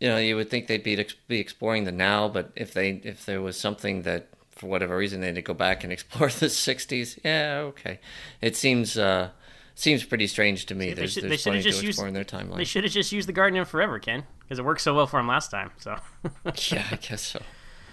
you 0.00 0.08
know, 0.08 0.18
you 0.18 0.36
would 0.36 0.50
think 0.50 0.66
they'd 0.66 0.82
be 0.82 1.04
be 1.26 1.38
exploring 1.40 1.84
the 1.84 1.92
now, 1.92 2.28
but 2.28 2.50
if 2.56 2.72
they 2.74 3.00
if 3.04 3.26
there 3.26 3.40
was 3.40 3.58
something 3.58 4.02
that 4.02 4.28
for 4.50 4.66
whatever 4.66 4.96
reason 4.96 5.20
they 5.20 5.26
had 5.26 5.34
to 5.36 5.42
go 5.42 5.54
back 5.54 5.84
and 5.84 5.92
explore 5.96 6.28
the 6.28 6.46
'60s, 6.46 7.18
yeah, 7.24 7.58
okay. 7.66 7.98
It 8.40 8.56
seems 8.56 8.96
uh, 8.98 9.30
seems 9.74 10.04
pretty 10.04 10.26
strange 10.26 10.66
to 10.66 10.74
me. 10.74 10.88
They 10.88 10.94
There's, 10.94 11.12
should, 11.12 11.24
they 11.24 11.28
there's 11.28 11.40
should 11.40 11.54
have 11.54 11.62
plenty 11.62 11.70
just 11.70 11.80
to 11.80 11.86
used. 11.86 11.96
explore 11.98 12.08
in 12.08 12.14
their 12.14 12.24
timeline. 12.24 12.56
They 12.56 12.64
should 12.64 12.84
have 12.84 12.92
just 12.92 13.12
used 13.12 13.28
the 13.28 13.32
Guardian 13.32 13.64
Forever, 13.64 13.98
Ken, 13.98 14.24
because 14.40 14.58
it 14.58 14.64
worked 14.64 14.80
so 14.80 14.94
well 14.94 15.06
for 15.06 15.18
them 15.18 15.28
last 15.28 15.50
time. 15.50 15.70
So 15.78 15.96
yeah, 16.70 16.84
I 16.90 16.96
guess 16.96 17.22
so. 17.22 17.40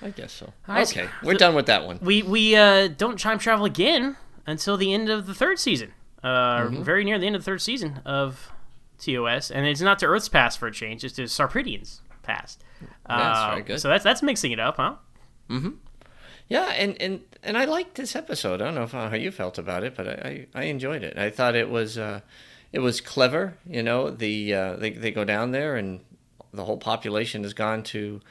I 0.02 0.10
guess 0.10 0.34
so. 0.34 0.54
Right, 0.68 0.88
okay, 0.90 1.06
so- 1.06 1.12
we're 1.28 1.34
done 1.36 1.56
with 1.56 1.66
that 1.68 1.86
one. 1.88 2.00
we 2.02 2.22
we 2.22 2.56
uh, 2.56 2.88
don't 2.90 3.20
time 3.20 3.40
travel 3.40 3.66
again 3.66 4.18
until 4.46 4.78
the 4.78 4.94
end 4.94 5.10
of 5.10 5.26
the 5.26 5.34
third 5.34 5.58
season. 5.60 5.94
Uh, 6.24 6.62
Mm-hmm. 6.62 6.82
Very 6.84 7.04
near 7.04 7.20
the 7.20 7.28
end 7.28 7.36
of 7.36 7.42
the 7.44 7.46
third 7.52 7.62
season 7.62 8.02
of 8.06 8.52
TOS, 9.00 9.52
and 9.52 9.66
it's 9.66 9.82
not 9.82 10.00
to 10.00 10.06
Earth's 10.06 10.30
past 10.30 10.58
for 10.60 10.68
a 10.68 10.72
change; 10.72 11.04
it's 11.04 11.16
to 11.16 11.24
Sarpeidon's 11.24 12.02
past. 12.24 12.64
That's 13.08 13.40
Uh, 13.40 13.50
very 13.52 13.62
good. 13.64 13.80
So 13.82 13.90
that's 13.90 14.04
that's 14.04 14.22
mixing 14.24 14.52
it 14.52 14.60
up, 14.60 14.78
huh? 14.78 14.96
Yeah, 16.48 16.66
and, 16.74 17.02
and, 17.02 17.22
and 17.42 17.58
I 17.58 17.66
liked 17.66 17.96
this 17.96 18.16
episode. 18.16 18.62
I 18.62 18.66
don't 18.66 18.76
know 18.76 18.86
how 18.86 19.16
you 19.16 19.32
felt 19.32 19.58
about 19.58 19.84
it, 19.84 19.96
but 19.96 20.08
I, 20.08 20.46
I, 20.54 20.62
I 20.62 20.64
enjoyed 20.66 21.04
it. 21.04 21.18
I 21.18 21.32
thought 21.32 21.56
it 21.56 21.70
was 21.72 21.98
uh, 21.98 22.22
it 22.72 22.80
was 22.80 23.02
clever. 23.02 23.58
You 23.68 23.82
know, 23.82 24.12
the 24.12 24.54
uh, 24.54 24.76
they 24.76 24.92
they 24.92 25.12
go 25.12 25.24
down 25.24 25.52
there 25.52 25.76
and 25.76 26.02
the 26.54 26.66
whole 26.66 26.78
population 26.78 27.42
has 27.44 27.54
gone 27.54 27.82
to, 27.84 28.22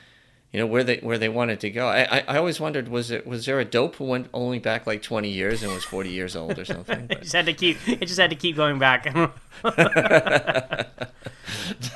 you 0.55 0.61
know, 0.61 0.67
where 0.67 0.85
they 0.85 0.99
where 0.99 1.19
they 1.19 1.29
wanted 1.29 1.59
to 1.59 1.69
go. 1.71 1.88
I, 1.88 2.19
I, 2.19 2.25
I 2.29 2.37
always 2.38 2.61
wondered 2.61 2.87
was 2.87 3.11
it 3.11 3.27
was 3.27 3.45
there 3.45 3.59
a 3.59 3.64
dope 3.64 3.97
who 3.97 4.05
went 4.05 4.29
only 4.33 4.61
back 4.61 4.87
like 4.87 5.03
twenty 5.03 5.31
years 5.31 5.64
and 5.64 5.73
was 5.73 5.83
forty 5.83 6.11
years 6.11 6.37
old 6.37 6.57
or 6.61 6.64
something? 6.64 7.09
It 7.11 7.19
just 7.23 7.35
had 7.35 7.47
to 7.47 7.53
keep 7.53 7.77
it 7.88 8.07
just 8.07 8.21
had 8.21 8.31
to 8.31 8.37
keep 8.37 8.55
going 8.55 8.79
back. 8.79 9.05
uh, 9.64 10.85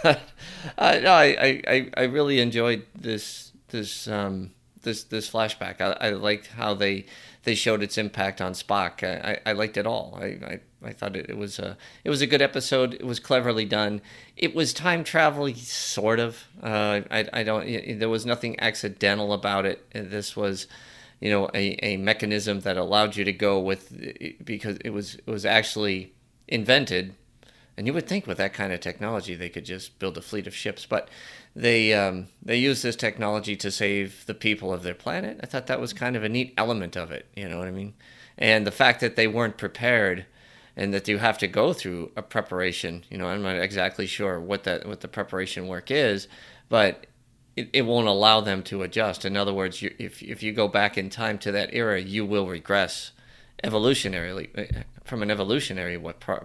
no, 0.05 0.17
I, 1.13 1.37
I, 1.41 1.63
I- 1.69 1.91
I 1.97 2.03
really 2.05 2.41
enjoyed 2.41 2.85
this 2.97 3.53
this 3.69 4.09
um, 4.09 4.51
this 4.83 5.05
this 5.05 5.31
flashback. 5.31 5.81
I, 5.81 6.09
I 6.09 6.11
liked 6.11 6.49
how 6.49 6.75
they 6.75 7.07
they 7.49 7.55
showed 7.55 7.83
its 7.83 7.97
impact 7.97 8.43
on 8.43 8.53
Spock. 8.53 9.03
I, 9.03 9.41
I, 9.47 9.51
I 9.51 9.53
liked 9.53 9.79
it 9.79 9.87
all. 9.87 10.19
I, 10.21 10.27
I, 10.27 10.61
I 10.83 10.93
thought 10.93 11.17
it, 11.17 11.31
it 11.31 11.39
was 11.39 11.59
a 11.59 11.79
it 12.05 12.11
was 12.11 12.21
a 12.21 12.27
good 12.27 12.43
episode. 12.43 12.93
It 12.93 13.07
was 13.07 13.19
cleverly 13.19 13.65
done. 13.65 14.03
It 14.37 14.55
was 14.55 14.75
time 14.75 15.03
travel, 15.03 15.49
sort 15.55 16.21
of. 16.21 16.45
Uh, 16.63 17.01
I 17.11 17.27
I 17.33 17.43
don't. 17.45 17.99
There 17.99 18.11
was 18.11 18.27
nothing 18.27 18.61
accidental 18.61 19.33
about 19.33 19.65
it. 19.65 19.91
This 19.93 20.37
was. 20.37 20.67
You 21.21 21.31
know, 21.33 21.51
a, 21.53 21.77
a 21.85 21.97
mechanism 21.97 22.61
that 22.61 22.77
allowed 22.77 23.17
you 23.17 23.25
to 23.25 23.33
go 23.33 23.59
with 23.59 23.93
because 24.45 24.79
it 24.85 24.91
was 24.91 25.17
it 25.17 25.27
was 25.27 25.45
actually 25.45 26.13
invented 26.47 27.13
and 27.79 27.87
you 27.87 27.93
would 27.93 28.09
think 28.09 28.27
with 28.27 28.39
that 28.39 28.53
kind 28.53 28.73
of 28.73 28.81
technology 28.81 29.37
they 29.37 29.49
could 29.49 29.65
just 29.65 30.01
build 30.01 30.19
a 30.19 30.21
fleet 30.21 30.49
of 30.49 30.55
ships, 30.55 30.85
but 30.85 31.09
they 31.59 31.93
um, 31.93 32.29
they 32.41 32.57
use 32.57 32.83
this 32.83 32.95
technology 32.95 33.57
to 33.57 33.71
save 33.73 34.25
the 34.27 34.35
people 34.35 34.73
of 34.73 34.85
their 34.85 34.95
planet. 34.95 35.41
I 35.43 35.47
thought 35.47 35.67
that 35.67 35.81
was 35.81 35.93
kind 35.93 36.15
of 36.15 36.23
a 36.23 36.29
neat 36.29 36.55
element 36.57 36.97
of 36.97 37.11
it. 37.11 37.27
You 37.35 37.49
know 37.49 37.59
what 37.59 37.67
I 37.67 37.73
mean? 37.73 37.95
And 38.39 38.65
the 38.65 38.71
fact 38.71 39.01
that 39.01 39.17
they 39.17 39.27
weren't 39.27 39.59
prepared 39.59 40.25
and 40.77 40.95
that 40.95 41.09
you 41.09 41.19
have 41.19 41.37
to 41.39 41.49
go 41.49 41.73
through 41.73 42.13
a 42.17 42.23
preparation. 42.23 43.05
You 43.11 43.19
know, 43.19 43.27
I'm 43.27 43.43
not 43.43 43.59
exactly 43.59 44.07
sure 44.07 44.39
what 44.39 44.63
that 44.65 44.87
what 44.87 45.01
the 45.01 45.09
preparation 45.09 45.67
work 45.67 45.91
is, 45.91 46.29
but 46.69 47.09
it, 47.57 47.69
it 47.73 47.83
won't 47.83 48.07
allow 48.07 48.41
them 48.41 48.63
to 48.65 48.85
adjust. 48.85 49.25
In 49.25 49.37
other 49.37 49.53
words, 49.53 49.83
you, 49.83 49.93
if 49.99 50.23
if 50.23 50.45
you 50.45 50.53
go 50.53 50.69
back 50.69 50.97
in 50.97 51.11
time 51.11 51.39
to 51.39 51.51
that 51.53 51.71
era, 51.73 52.01
you 52.01 52.25
will 52.25 52.47
regress 52.47 53.11
evolutionarily 53.65 54.57
uh, 54.57 54.85
from 55.03 55.25
an 55.25 55.31
evolutionary 55.33 55.99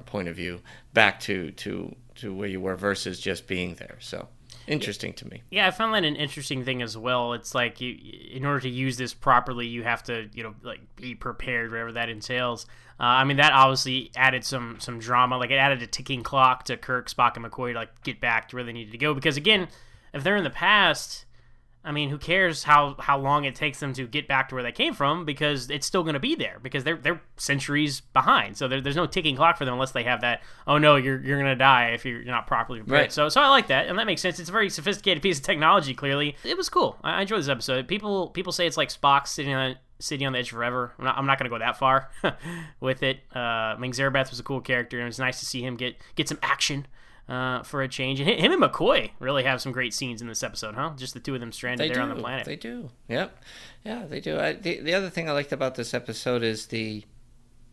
point 0.08 0.28
of 0.28 0.36
view 0.36 0.62
back 0.92 1.20
to 1.20 1.52
to 1.52 1.96
to 2.16 2.34
where 2.34 2.48
you 2.48 2.60
were 2.60 2.76
versus 2.76 3.20
just 3.20 3.46
being 3.46 3.76
there. 3.76 3.98
So 4.00 4.28
interesting 4.68 5.14
to 5.14 5.28
me. 5.28 5.44
Yeah, 5.50 5.68
I 5.68 5.72
found 5.72 5.94
that 5.94 6.04
an 6.04 6.16
interesting 6.16 6.64
thing 6.64 6.82
as 6.82 6.98
well. 6.98 7.34
It's 7.34 7.54
like 7.54 7.82
you, 7.82 7.98
in 8.32 8.46
order 8.46 8.62
to 8.62 8.70
use 8.70 8.98
this 8.98 9.14
properly, 9.14 9.68
you 9.68 9.84
have 9.84 10.04
to, 10.04 10.30
you 10.34 10.44
know, 10.44 10.56
like 10.64 10.80
be 10.96 11.16
prepared, 11.16 11.72
whatever 11.72 11.92
that 11.94 12.10
entails. 12.10 12.66
Uh, 13.00 13.04
I 13.04 13.24
mean, 13.24 13.38
that 13.38 13.54
obviously 13.54 14.12
added 14.16 14.44
some 14.46 14.78
some 14.80 15.00
drama. 15.00 15.38
Like 15.38 15.52
it 15.52 15.56
added 15.56 15.82
a 15.82 15.88
ticking 15.88 16.24
clock 16.24 16.66
to 16.66 16.78
Kirk, 16.78 17.10
Spock, 17.10 17.36
and 17.36 17.46
McCoy 17.46 17.74
to 17.74 17.80
like 17.80 18.04
get 18.04 18.22
back 18.22 18.50
to 18.50 18.56
where 18.56 18.64
they 18.64 18.74
needed 18.74 18.92
to 18.92 18.98
go. 18.98 19.14
Because 19.14 19.38
again, 19.38 19.68
if 20.14 20.24
they're 20.24 20.38
in 20.38 20.44
the 20.44 20.50
past, 20.50 21.26
I 21.86 21.92
mean, 21.92 22.10
who 22.10 22.18
cares 22.18 22.64
how, 22.64 22.96
how 22.98 23.20
long 23.20 23.44
it 23.44 23.56
takes 23.56 23.80
them 23.80 23.92
to 23.94 24.08
get 24.08 24.26
back 24.26 24.50
to 24.50 24.56
where 24.56 24.64
they 24.64 24.72
came 24.72 24.94
from 24.94 25.26
because 25.26 25.70
it's 25.70 25.86
still 25.86 26.04
going 26.04 26.14
to 26.14 26.20
be 26.20 26.34
there 26.34 26.60
because 26.62 26.86
they're 26.86 26.96
they're 26.96 27.22
centuries 27.36 28.00
behind. 28.00 28.56
So 28.56 28.70
there, 28.70 28.80
there's 28.80 28.96
no 28.96 29.06
ticking 29.06 29.36
clock 29.36 29.58
for 29.58 29.66
them 29.66 29.74
unless 29.74 29.92
they 29.92 30.04
have 30.04 30.22
that. 30.22 30.42
Oh 30.66 30.78
no, 30.78 30.96
you're 30.96 31.22
you're 31.22 31.38
going 31.38 31.52
to 31.52 31.56
die 31.56 31.90
if 31.90 32.06
you're 32.06 32.24
not 32.24 32.48
properly 32.48 32.80
prepared. 32.80 33.02
Right. 33.02 33.12
So 33.12 33.28
so 33.28 33.42
I 33.42 33.50
like 33.50 33.68
that, 33.68 33.88
and 33.88 34.00
that 34.00 34.06
makes 34.06 34.22
sense. 34.22 34.40
It's 34.40 34.50
a 34.50 34.52
very 34.54 34.70
sophisticated 34.70 35.22
piece 35.22 35.40
of 35.40 35.44
technology. 35.44 35.94
Clearly, 35.94 36.38
it 36.46 36.56
was 36.56 36.70
cool. 36.70 36.98
I, 37.04 37.16
I 37.16 37.22
enjoyed 37.22 37.40
this 37.40 37.50
episode. 37.50 37.88
People 37.88 38.30
people 38.30 38.54
say 38.54 38.66
it's 38.66 38.78
like 38.78 38.90
Spock 38.90 39.28
sitting 39.28 39.54
on 39.54 39.76
sitting 40.00 40.26
on 40.26 40.34
the 40.34 40.40
edge 40.40 40.52
forever. 40.52 40.94
I'm 41.00 41.06
not, 41.06 41.18
I'm 41.18 41.26
not 41.26 41.38
going 41.38 41.50
to 41.50 41.56
go 41.56 41.60
that 41.60 41.78
far 41.78 42.10
with 42.80 43.04
it. 43.04 43.20
Uh, 43.36 43.40
I 43.40 43.78
mean, 43.78 43.92
Zarabeth 43.92 44.30
was 44.30 44.40
a 44.40 44.44
cool 44.44 44.62
character, 44.62 44.98
and 44.98 45.04
it 45.04 45.08
was 45.08 45.20
nice 45.20 45.40
to 45.40 45.46
see 45.46 45.62
him 45.62 45.76
get 45.76 45.98
get 46.16 46.30
some 46.30 46.40
action 46.42 46.88
uh, 47.30 47.64
for 47.64 47.82
a 47.82 47.88
change. 47.88 48.20
And 48.20 48.30
him 48.30 48.52
and 48.52 48.62
McCoy 48.62 49.12
really 49.20 49.44
have 49.44 49.62
some 49.62 49.72
great 49.72 49.94
scenes 49.94 50.22
in 50.22 50.28
this 50.28 50.44
episode, 50.44 50.76
huh? 50.76 50.92
Just 50.98 51.14
the 51.14 51.20
two 51.20 51.34
of 51.34 51.40
them 51.40 51.52
stranded 51.52 51.86
They 51.86 51.94
there 51.94 52.04
do. 52.04 52.10
on 52.10 52.16
the 52.16 52.22
planet. 52.22 52.46
They 52.46 52.56
do. 52.56 52.90
Yep. 53.08 53.44
Yeah, 53.84 54.06
they 54.06 54.20
do. 54.20 54.40
I, 54.40 54.54
the 54.54 54.80
the 54.80 54.94
other 54.94 55.10
thing 55.10 55.30
I 55.30 55.34
liked 55.34 55.52
about 55.52 55.76
this 55.76 55.94
episode 55.94 56.44
is 56.44 56.68
the 56.68 57.04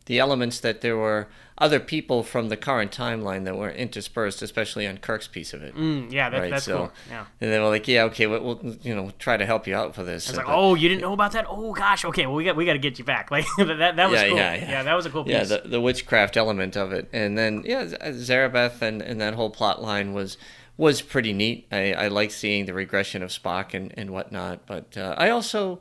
the 0.06 0.18
elements 0.18 0.60
that 0.60 0.80
there 0.80 0.96
were 0.96 1.28
other 1.58 1.78
people 1.78 2.22
from 2.22 2.48
the 2.48 2.56
current 2.56 2.90
timeline 2.90 3.44
that 3.44 3.54
were 3.54 3.70
interspersed, 3.70 4.40
especially 4.40 4.86
on 4.86 4.96
Kirk's 4.96 5.28
piece 5.28 5.52
of 5.52 5.62
it. 5.62 5.74
Mm, 5.76 6.10
yeah, 6.10 6.30
that, 6.30 6.38
right, 6.40 6.50
that's 6.50 6.64
so, 6.64 6.76
cool. 6.78 6.92
Yeah. 7.10 7.26
And 7.40 7.52
they 7.52 7.58
were 7.58 7.68
like, 7.68 7.86
"Yeah, 7.86 8.04
okay, 8.04 8.26
we'll, 8.26 8.42
we'll 8.42 8.76
you 8.82 8.94
know 8.94 9.12
try 9.18 9.36
to 9.36 9.44
help 9.44 9.66
you 9.66 9.74
out 9.76 9.94
for 9.94 10.02
this." 10.02 10.24
It's 10.24 10.30
So, 10.30 10.36
like, 10.38 10.46
but- 10.46 10.56
oh, 10.56 10.74
you 10.74 10.88
didn't 10.88 11.02
know 11.02 11.12
about 11.12 11.32
that? 11.32 11.44
Oh 11.48 11.74
gosh, 11.74 12.04
okay. 12.06 12.26
Well, 12.26 12.34
we 12.36 12.44
got 12.44 12.56
we 12.56 12.64
got 12.64 12.72
to 12.72 12.78
get 12.78 12.98
you 12.98 13.04
back. 13.04 13.30
Like 13.30 13.44
that 13.58 13.96
that 13.96 14.10
was 14.10 14.20
yeah, 14.22 14.28
cool. 14.28 14.36
yeah, 14.38 14.54
yeah, 14.54 14.70
yeah, 14.70 14.82
that 14.84 14.94
was 14.94 15.04
a 15.06 15.10
cool 15.10 15.24
piece. 15.24 15.32
Yeah, 15.34 15.44
the, 15.44 15.68
the 15.68 15.80
witchcraft 15.80 16.36
element 16.38 16.76
of 16.76 16.92
it, 16.92 17.08
and 17.12 17.36
then 17.36 17.62
yeah, 17.66 17.86
Z- 17.86 17.96
Zarabeth 17.98 18.80
and, 18.80 19.02
and 19.02 19.20
that 19.20 19.34
whole 19.34 19.50
plot 19.50 19.82
line 19.82 20.14
was 20.14 20.38
was 20.78 21.02
pretty 21.02 21.34
neat. 21.34 21.66
I, 21.70 21.92
I 21.92 22.08
like 22.08 22.30
seeing 22.30 22.64
the 22.64 22.72
regression 22.72 23.22
of 23.22 23.28
Spock 23.28 23.74
and 23.74 23.92
and 23.98 24.10
whatnot, 24.10 24.64
but 24.66 24.96
uh, 24.96 25.14
I 25.18 25.28
also 25.28 25.80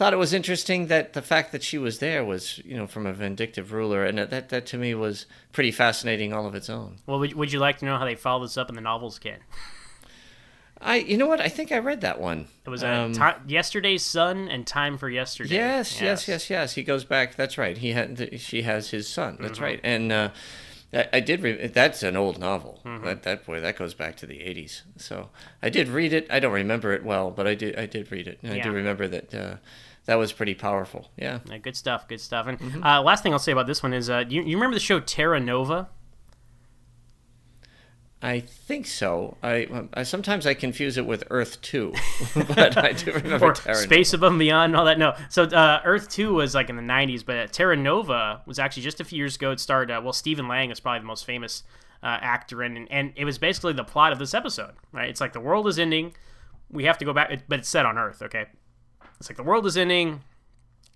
thought 0.00 0.14
it 0.14 0.16
was 0.16 0.32
interesting 0.32 0.86
that 0.86 1.12
the 1.12 1.20
fact 1.20 1.52
that 1.52 1.62
she 1.62 1.76
was 1.76 1.98
there 1.98 2.24
was 2.24 2.58
you 2.64 2.74
know 2.74 2.86
from 2.86 3.04
a 3.06 3.12
vindictive 3.12 3.70
ruler, 3.70 4.02
and 4.06 4.16
that 4.16 4.48
that 4.48 4.64
to 4.66 4.78
me 4.78 4.94
was 4.94 5.26
pretty 5.52 5.70
fascinating 5.70 6.32
all 6.32 6.46
of 6.46 6.54
its 6.54 6.70
own. 6.70 6.96
well, 7.06 7.18
would, 7.18 7.34
would 7.34 7.52
you 7.52 7.58
like 7.58 7.76
to 7.80 7.84
know 7.84 7.98
how 7.98 8.06
they 8.06 8.14
follow 8.14 8.42
this 8.46 8.56
up 8.56 8.70
in 8.70 8.74
the 8.76 8.80
novels, 8.80 9.18
Ken? 9.18 9.40
I 10.80 10.96
you 10.96 11.18
know 11.18 11.26
what 11.26 11.40
I 11.42 11.48
think 11.48 11.70
I 11.72 11.78
read 11.78 12.00
that 12.00 12.18
one. 12.18 12.46
It 12.64 12.70
was 12.70 12.82
Um, 12.82 13.12
Ti- 13.12 13.42
yesterday's 13.46 14.02
son 14.04 14.48
and 14.48 14.66
time 14.66 14.96
for 14.96 15.10
yesterday. 15.10 15.54
Yes, 15.56 16.00
yes, 16.00 16.26
yes, 16.26 16.28
yes. 16.28 16.50
yes. 16.50 16.72
He 16.74 16.82
goes 16.82 17.04
back. 17.04 17.34
That's 17.36 17.58
right. 17.58 17.76
He 17.76 17.92
had. 17.92 18.40
She 18.40 18.62
has 18.62 18.88
his 18.90 19.06
son. 19.06 19.36
That's 19.40 19.54
Mm-hmm. 19.58 19.62
right. 19.64 19.80
And 19.84 20.10
uh, 20.10 20.30
I, 20.94 21.08
I 21.12 21.20
did. 21.20 21.42
Re- 21.42 21.66
that's 21.66 22.02
an 22.02 22.16
old 22.16 22.38
novel. 22.38 22.80
Mm-hmm. 22.86 23.04
That 23.04 23.22
that 23.24 23.44
boy. 23.44 23.60
That 23.60 23.76
goes 23.76 23.92
back 23.92 24.16
to 24.16 24.26
the 24.26 24.40
eighties. 24.40 24.82
So 24.96 25.28
I 25.62 25.68
did 25.68 25.88
read 25.88 26.14
it. 26.14 26.26
I 26.30 26.40
don't 26.40 26.52
remember 26.54 26.94
it 26.94 27.04
well, 27.04 27.30
but 27.30 27.46
I 27.46 27.54
did. 27.54 27.78
I 27.78 27.84
did 27.84 28.10
read 28.10 28.26
it. 28.26 28.38
And 28.42 28.54
I 28.54 28.60
do 28.60 28.72
remember 28.72 29.06
that. 29.08 29.34
Uh, 29.34 29.56
that 30.06 30.16
was 30.16 30.32
pretty 30.32 30.54
powerful. 30.54 31.10
Yeah. 31.16 31.40
Yeah, 31.46 31.58
good 31.58 31.76
stuff. 31.76 32.08
Good 32.08 32.20
stuff. 32.20 32.46
And 32.46 32.58
Mm-hmm. 32.58 32.82
uh, 32.82 33.02
last 33.02 33.22
thing 33.22 33.32
I'll 33.32 33.38
say 33.38 33.52
about 33.52 33.66
this 33.66 33.82
one 33.82 33.92
is, 33.92 34.08
uh, 34.10 34.24
you, 34.28 34.42
you 34.42 34.56
remember 34.56 34.74
the 34.74 34.80
show 34.80 34.98
Terra 35.00 35.38
Nova? 35.40 35.88
I 38.22 38.40
think 38.40 38.86
so. 38.86 39.38
I, 39.42 39.86
I 39.94 40.02
sometimes 40.02 40.46
I 40.46 40.52
confuse 40.52 40.98
it 40.98 41.06
with 41.06 41.24
Earth 41.30 41.58
Two, 41.62 41.94
but 42.34 42.76
I 42.76 42.92
do 42.92 43.12
remember 43.14 43.46
or 43.46 43.52
Terra 43.54 43.74
Space 43.76 44.12
Above 44.12 44.32
and 44.32 44.38
Beyond 44.38 44.72
and 44.72 44.76
all 44.76 44.84
that. 44.84 44.98
No, 44.98 45.14
so 45.30 45.44
uh, 45.44 45.80
Earth 45.86 46.10
Two 46.10 46.34
was 46.34 46.54
like 46.54 46.68
in 46.68 46.76
the 46.76 46.82
'90s, 46.82 47.24
but 47.24 47.36
uh, 47.38 47.46
Terra 47.46 47.76
Nova 47.78 48.42
was 48.44 48.58
actually 48.58 48.82
just 48.82 49.00
a 49.00 49.04
few 49.04 49.16
years 49.16 49.36
ago. 49.36 49.52
It 49.52 49.60
starred 49.60 49.90
uh, 49.90 50.02
well, 50.04 50.12
Stephen 50.12 50.48
Lang 50.48 50.70
is 50.70 50.80
probably 50.80 50.98
the 51.00 51.06
most 51.06 51.24
famous 51.24 51.62
uh, 52.02 52.18
actor, 52.20 52.62
in, 52.62 52.76
and 52.76 52.88
and 52.92 53.12
it 53.16 53.24
was 53.24 53.38
basically 53.38 53.72
the 53.72 53.84
plot 53.84 54.12
of 54.12 54.18
this 54.18 54.34
episode. 54.34 54.72
Right? 54.92 55.08
It's 55.08 55.22
like 55.22 55.32
the 55.32 55.40
world 55.40 55.66
is 55.66 55.78
ending. 55.78 56.12
We 56.70 56.84
have 56.84 56.98
to 56.98 57.06
go 57.06 57.14
back, 57.14 57.30
but 57.48 57.60
it's 57.60 57.70
set 57.70 57.86
on 57.86 57.96
Earth. 57.96 58.20
Okay, 58.20 58.44
it's 59.20 59.28
like 59.28 59.36
the 59.36 59.42
world 59.42 59.66
is 59.66 59.76
ending. 59.76 60.22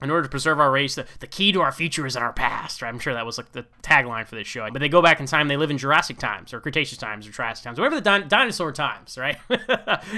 In 0.02 0.10
order 0.10 0.24
to 0.24 0.28
preserve 0.28 0.60
our 0.60 0.72
race, 0.72 0.96
the, 0.96 1.06
the 1.20 1.26
key 1.26 1.52
to 1.52 1.62
our 1.62 1.72
future 1.72 2.04
is 2.04 2.16
in 2.16 2.22
our 2.22 2.32
past. 2.32 2.82
Right? 2.82 2.88
I'm 2.88 2.98
sure 2.98 3.14
that 3.14 3.24
was 3.24 3.38
like 3.38 3.52
the 3.52 3.64
tagline 3.82 4.26
for 4.26 4.34
this 4.34 4.46
show. 4.46 4.68
But 4.70 4.80
they 4.80 4.88
go 4.88 5.00
back 5.00 5.20
in 5.20 5.24
time. 5.26 5.48
They 5.48 5.56
live 5.56 5.70
in 5.70 5.78
Jurassic 5.78 6.18
times, 6.18 6.52
or 6.52 6.60
Cretaceous 6.60 6.98
times, 6.98 7.26
or 7.26 7.32
Triassic 7.32 7.64
times, 7.64 7.78
whatever 7.78 8.00
the 8.00 8.02
din- 8.02 8.28
dinosaur 8.28 8.72
times, 8.72 9.16
right? 9.16 9.38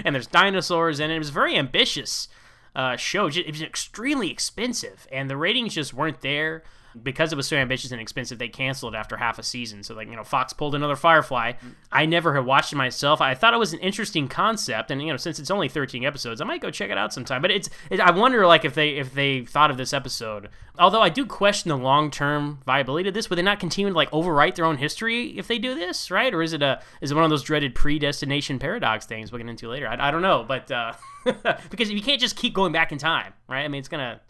and 0.05 0.15
there's 0.15 0.27
dinosaurs, 0.27 0.99
and 0.99 1.13
it 1.13 1.17
it 1.17 1.19
was 1.19 1.31
very 1.31 1.57
ambitious 1.57 2.29
uh, 2.75 2.97
show. 2.97 3.27
It 3.27 3.51
was 3.51 3.63
extremely 3.63 4.31
expensive, 4.31 5.07
and 5.13 5.29
the 5.29 5.37
ratings 5.37 5.75
just 5.75 5.93
weren't 5.95 6.21
there 6.21 6.63
because 7.03 7.33
it 7.33 7.37
was 7.37 7.47
so 7.47 7.57
ambitious 7.57 7.93
and 7.93 8.01
expensive. 8.01 8.39
They 8.39 8.49
canceled 8.49 8.95
after 8.95 9.17
half 9.17 9.39
a 9.39 9.43
season. 9.43 9.83
So, 9.83 9.95
like 9.95 10.09
you 10.09 10.17
know, 10.17 10.25
Fox 10.25 10.53
pulled 10.53 10.75
another 10.75 10.97
Firefly. 10.97 11.53
I 11.93 12.07
never 12.07 12.35
had 12.35 12.45
watched 12.45 12.73
it 12.73 12.77
myself. 12.77 13.21
I 13.21 13.35
thought 13.35 13.55
it 13.55 13.59
was 13.59 13.73
an 13.73 13.81
interesting 13.81 14.29
concept, 14.29 14.91
and 14.91 15.01
you 15.03 15.09
know, 15.09 15.17
since 15.17 15.39
it's 15.39 15.51
only 15.51 15.69
13 15.69 16.05
episodes, 16.05 16.41
I 16.41 16.45
might 16.45 16.61
go 16.61 16.71
check 16.71 16.91
it 16.91 16.99
out 16.99 17.13
sometime. 17.13 17.43
But 17.43 17.51
it's, 17.51 17.71
it, 17.91 18.01
I 18.01 18.11
wonder 18.11 18.47
like 18.47 18.65
if 18.65 18.75
they 18.75 18.91
if 18.91 19.15
they 19.15 19.45
thought 19.45 19.71
of 19.71 19.77
this 19.77 19.93
episode. 19.93 20.49
Although 20.79 21.01
I 21.01 21.09
do 21.09 21.25
question 21.25 21.71
the 21.71 21.77
long 21.79 22.11
term 22.11 22.61
viability 22.67 23.09
of 23.09 23.15
this. 23.15 23.31
Would 23.31 23.37
they 23.37 23.43
not 23.43 23.61
continue 23.61 23.91
to 23.91 23.97
like 23.97 24.11
overwrite 24.11 24.57
their 24.57 24.67
own 24.67 24.77
history 24.77 25.39
if 25.39 25.49
they 25.49 25.59
do 25.59 25.75
this, 25.75 26.11
right? 26.11 26.33
Or 26.33 26.43
is 26.43 26.53
it 26.53 26.63
a 26.63 26.83
is 27.01 27.11
it 27.11 27.15
one 27.15 27.25
of 27.25 27.31
those 27.31 27.43
dreaded 27.43 27.75
predestination 27.75 28.59
paradox 28.59 29.07
things 29.07 29.33
we'll 29.33 29.41
get 29.41 29.49
into 29.49 29.69
later? 29.69 29.89
I, 29.89 30.09
I 30.09 30.11
don't 30.11 30.23
know, 30.23 30.45
but 30.47 30.71
uh, 30.71 30.93
because 31.71 31.91
you 31.91 32.03
can't 32.03 32.21
just 32.21 32.37
keep 32.37 32.55
going 32.55 32.73
back 32.73 32.93
in 32.93 32.99
time, 32.99 33.33
right? 33.49 33.65
I 33.65 33.69
mean, 33.69 33.79
it's 33.79 33.89
gonna 33.89 34.21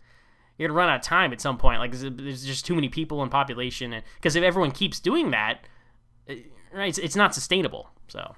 you're 0.59 0.69
gonna 0.69 0.77
run 0.77 0.89
out 0.89 0.97
of 0.97 1.03
time 1.03 1.33
at 1.33 1.41
some 1.41 1.59
point. 1.59 1.81
Like 1.81 1.93
there's, 1.93 2.45
just 2.45 2.67
too 2.67 2.75
many 2.75 2.89
people 2.89 3.23
in 3.23 3.29
population, 3.29 3.93
and 3.93 4.05
because 4.17 4.37
if 4.37 4.43
everyone 4.43 4.71
keeps 4.71 5.01
doing 5.01 5.31
that, 5.31 5.67
uh, 6.29 6.35
right, 6.73 6.89
it's, 6.89 6.99
it's 6.99 7.17
not 7.17 7.35
sustainable. 7.35 7.91
So 8.09 8.35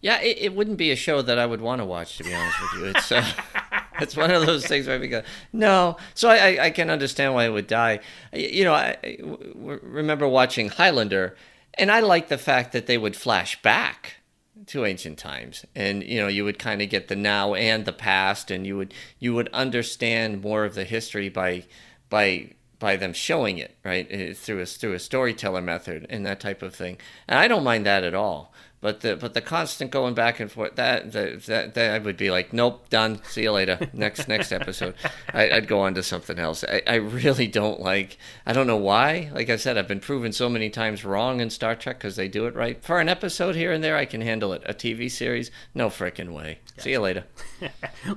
Yeah, 0.00 0.20
it, 0.20 0.38
it 0.38 0.54
wouldn't 0.54 0.78
be 0.78 0.90
a 0.90 0.96
show 0.96 1.22
that 1.22 1.38
I 1.38 1.46
would 1.46 1.60
want 1.60 1.80
to 1.80 1.84
watch, 1.84 2.16
to 2.18 2.24
be 2.24 2.34
honest 2.34 2.56
with 2.60 2.80
you. 2.80 2.88
It's 2.90 3.12
uh, 3.12 3.26
it's 4.00 4.16
one 4.16 4.30
of 4.30 4.46
those 4.46 4.66
things 4.66 4.86
where 4.86 4.98
we 4.98 5.08
go, 5.08 5.22
no. 5.52 5.96
So 6.14 6.28
I, 6.28 6.36
I, 6.36 6.64
I 6.66 6.70
can 6.70 6.90
understand 6.90 7.34
why 7.34 7.44
it 7.44 7.50
would 7.50 7.66
die. 7.66 8.00
You 8.32 8.64
know, 8.64 8.74
I 8.74 9.18
remember 9.54 10.26
watching 10.26 10.68
Highlander, 10.70 11.36
and 11.74 11.90
I 11.90 12.00
like 12.00 12.28
the 12.28 12.38
fact 12.38 12.72
that 12.72 12.86
they 12.86 12.98
would 12.98 13.16
flash 13.16 13.60
back 13.62 14.17
to 14.66 14.84
ancient 14.84 15.18
times, 15.18 15.64
and 15.74 16.02
you 16.02 16.20
know, 16.20 16.28
you 16.28 16.44
would 16.44 16.58
kind 16.58 16.82
of 16.82 16.90
get 16.90 17.08
the 17.08 17.16
now 17.16 17.54
and 17.54 17.84
the 17.84 17.92
past, 17.92 18.50
and 18.50 18.66
you 18.66 18.76
would 18.76 18.94
you 19.18 19.34
would 19.34 19.48
understand 19.52 20.42
more 20.42 20.64
of 20.64 20.74
the 20.74 20.84
history 20.84 21.28
by 21.28 21.64
by 22.10 22.50
by 22.78 22.96
them 22.96 23.12
showing 23.12 23.58
it 23.58 23.76
right 23.84 24.06
eh, 24.10 24.32
through 24.34 24.60
a 24.60 24.66
through 24.66 24.94
a 24.94 24.98
storyteller 24.98 25.62
method 25.62 26.06
and 26.10 26.24
that 26.26 26.40
type 26.40 26.62
of 26.62 26.74
thing. 26.74 26.98
And 27.26 27.38
I 27.38 27.48
don't 27.48 27.64
mind 27.64 27.86
that 27.86 28.04
at 28.04 28.14
all. 28.14 28.52
But 28.80 29.00
the 29.00 29.16
but 29.16 29.34
the 29.34 29.40
constant 29.40 29.90
going 29.90 30.14
back 30.14 30.38
and 30.38 30.50
forth 30.50 30.76
that 30.76 31.10
that 31.12 31.42
that, 31.46 31.74
that 31.74 31.94
I 31.94 31.98
would 31.98 32.16
be 32.16 32.30
like, 32.30 32.52
nope, 32.52 32.88
done. 32.90 33.20
See 33.24 33.42
you 33.42 33.52
later. 33.52 33.90
Next 33.92 34.28
next 34.28 34.52
episode, 34.52 34.94
I, 35.34 35.50
I'd 35.50 35.66
go 35.66 35.80
on 35.80 35.94
to 35.94 36.02
something 36.02 36.38
else. 36.38 36.62
I, 36.62 36.82
I 36.86 36.94
really 36.96 37.48
don't 37.48 37.80
like. 37.80 38.18
I 38.46 38.52
don't 38.52 38.68
know 38.68 38.76
why. 38.76 39.30
Like 39.34 39.50
I 39.50 39.56
said, 39.56 39.76
I've 39.76 39.88
been 39.88 39.98
proven 39.98 40.32
so 40.32 40.48
many 40.48 40.70
times 40.70 41.04
wrong 41.04 41.40
in 41.40 41.50
Star 41.50 41.74
Trek 41.74 41.98
because 41.98 42.14
they 42.14 42.28
do 42.28 42.46
it 42.46 42.54
right. 42.54 42.82
For 42.84 43.00
an 43.00 43.08
episode 43.08 43.56
here 43.56 43.72
and 43.72 43.82
there, 43.82 43.96
I 43.96 44.04
can 44.04 44.20
handle 44.20 44.52
it. 44.52 44.62
A 44.64 44.74
TV 44.74 45.10
series, 45.10 45.50
no 45.74 45.88
frickin' 45.88 46.32
way. 46.32 46.60
See 46.76 46.90
you 46.90 47.00
later. 47.00 47.24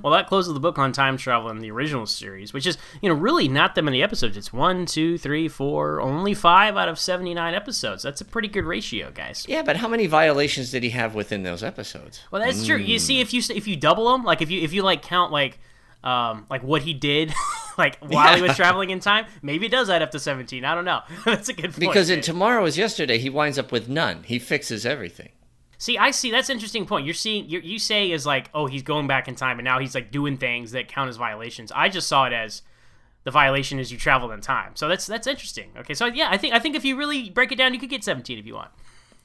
Well, 0.02 0.12
that 0.12 0.28
closes 0.28 0.54
the 0.54 0.60
book 0.60 0.78
on 0.78 0.92
time 0.92 1.16
travel 1.16 1.50
in 1.50 1.58
the 1.58 1.70
original 1.70 2.06
series, 2.06 2.52
which 2.52 2.66
is, 2.66 2.78
you 3.02 3.08
know, 3.08 3.14
really 3.14 3.48
not 3.48 3.74
that 3.74 3.82
many 3.82 4.02
episodes. 4.02 4.36
It's 4.36 4.52
one, 4.52 4.86
two, 4.86 5.18
three, 5.18 5.48
four, 5.48 6.00
only 6.00 6.34
five 6.34 6.76
out 6.76 6.88
of 6.88 6.98
79 6.98 7.52
episodes. 7.52 8.02
That's 8.02 8.20
a 8.20 8.24
pretty 8.24 8.48
good 8.48 8.64
ratio, 8.64 9.10
guys. 9.10 9.44
Yeah, 9.48 9.62
but 9.62 9.76
how 9.76 9.88
many 9.88 10.06
violations 10.06 10.51
did 10.56 10.82
he 10.82 10.90
have 10.90 11.14
within 11.14 11.42
those 11.42 11.62
episodes? 11.62 12.20
Well, 12.30 12.42
that's 12.42 12.66
true. 12.66 12.76
You 12.76 12.98
see, 12.98 13.20
if 13.20 13.32
you 13.32 13.42
if 13.54 13.66
you 13.66 13.76
double 13.76 14.12
them, 14.12 14.24
like 14.24 14.42
if 14.42 14.50
you 14.50 14.60
if 14.60 14.72
you 14.72 14.82
like 14.82 15.02
count 15.02 15.32
like 15.32 15.58
um 16.04 16.46
like 16.50 16.62
what 16.62 16.82
he 16.82 16.94
did, 16.94 17.32
like 17.78 17.98
while 17.98 18.36
he 18.36 18.42
was 18.42 18.56
traveling 18.56 18.90
in 18.90 19.00
time, 19.00 19.26
maybe 19.42 19.66
it 19.66 19.70
does 19.70 19.90
add 19.90 20.02
up 20.02 20.10
to 20.12 20.18
17. 20.18 20.64
I 20.64 20.74
don't 20.74 20.84
know. 20.84 21.00
that's 21.24 21.48
a 21.48 21.52
good 21.52 21.70
point. 21.72 21.80
Because 21.80 22.10
in 22.10 22.20
Tomorrow 22.20 22.64
is 22.64 22.78
Yesterday, 22.78 23.18
he 23.18 23.30
winds 23.30 23.58
up 23.58 23.72
with 23.72 23.88
none. 23.88 24.22
He 24.24 24.38
fixes 24.38 24.84
everything. 24.86 25.30
See, 25.78 25.98
I 25.98 26.12
see. 26.12 26.30
That's 26.30 26.48
an 26.48 26.54
interesting 26.54 26.86
point. 26.86 27.06
You're 27.06 27.14
seeing. 27.14 27.48
you 27.48 27.58
you 27.58 27.78
say 27.78 28.10
is 28.10 28.24
like, 28.24 28.50
oh, 28.54 28.66
he's 28.66 28.82
going 28.82 29.08
back 29.08 29.26
in 29.26 29.34
time, 29.34 29.58
and 29.58 29.64
now 29.64 29.78
he's 29.80 29.94
like 29.94 30.12
doing 30.12 30.36
things 30.36 30.72
that 30.72 30.88
count 30.88 31.08
as 31.08 31.16
violations. 31.16 31.72
I 31.72 31.88
just 31.88 32.06
saw 32.06 32.26
it 32.26 32.32
as 32.32 32.62
the 33.24 33.30
violation 33.30 33.78
is 33.78 33.92
you 33.92 33.98
traveled 33.98 34.32
in 34.32 34.40
time. 34.40 34.72
So 34.74 34.88
that's 34.88 35.06
that's 35.06 35.26
interesting. 35.26 35.70
Okay, 35.76 35.94
so 35.94 36.06
yeah, 36.06 36.28
I 36.30 36.36
think 36.36 36.54
I 36.54 36.58
think 36.58 36.76
if 36.76 36.84
you 36.84 36.96
really 36.96 37.30
break 37.30 37.52
it 37.52 37.56
down, 37.56 37.74
you 37.74 37.80
could 37.80 37.90
get 37.90 38.04
17 38.04 38.38
if 38.38 38.46
you 38.46 38.54
want. 38.54 38.70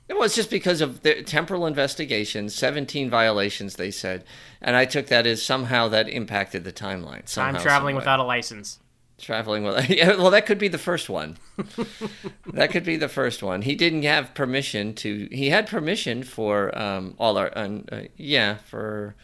Well, 0.10 0.24
it's 0.24 0.36
just 0.36 0.50
because 0.50 0.80
of 0.82 1.02
the 1.02 1.22
temporal 1.24 1.68
investigations, 1.68 2.56
17 2.56 3.10
violations, 3.10 3.76
they 3.76 3.92
said. 3.92 4.24
And 4.62 4.76
I 4.76 4.86
took 4.86 5.08
that 5.08 5.28
as 5.28 5.44
somehow 5.44 5.90
that 5.90 6.08
impacted 6.08 6.64
the 6.64 6.72
timeline. 6.72 7.38
I'm 7.38 7.56
traveling 7.56 7.94
someway. 7.94 7.94
without 7.96 8.20
a 8.20 8.24
license. 8.24 8.80
Traveling 9.18 9.64
with. 9.64 9.90
Yeah, 9.90 10.16
well, 10.16 10.32
that 10.32 10.46
could 10.46 10.60
be 10.60 10.68
the 10.68 10.78
first 10.78 11.10
one. 11.10 11.38
that 12.54 12.72
could 12.72 12.84
be 12.84 12.98
the 12.98 13.10
first 13.10 13.42
one. 13.42 13.64
He 13.64 13.76
didn't 13.76 14.04
have 14.04 14.34
permission 14.34 14.94
to. 14.96 15.28
He 15.32 15.50
had 15.50 15.68
permission 15.68 16.24
for 16.24 16.78
um, 16.78 17.16
all 17.18 17.38
our. 17.38 17.52
Um, 17.56 17.86
uh, 17.92 18.02
yeah, 18.16 18.58
for 18.58 19.16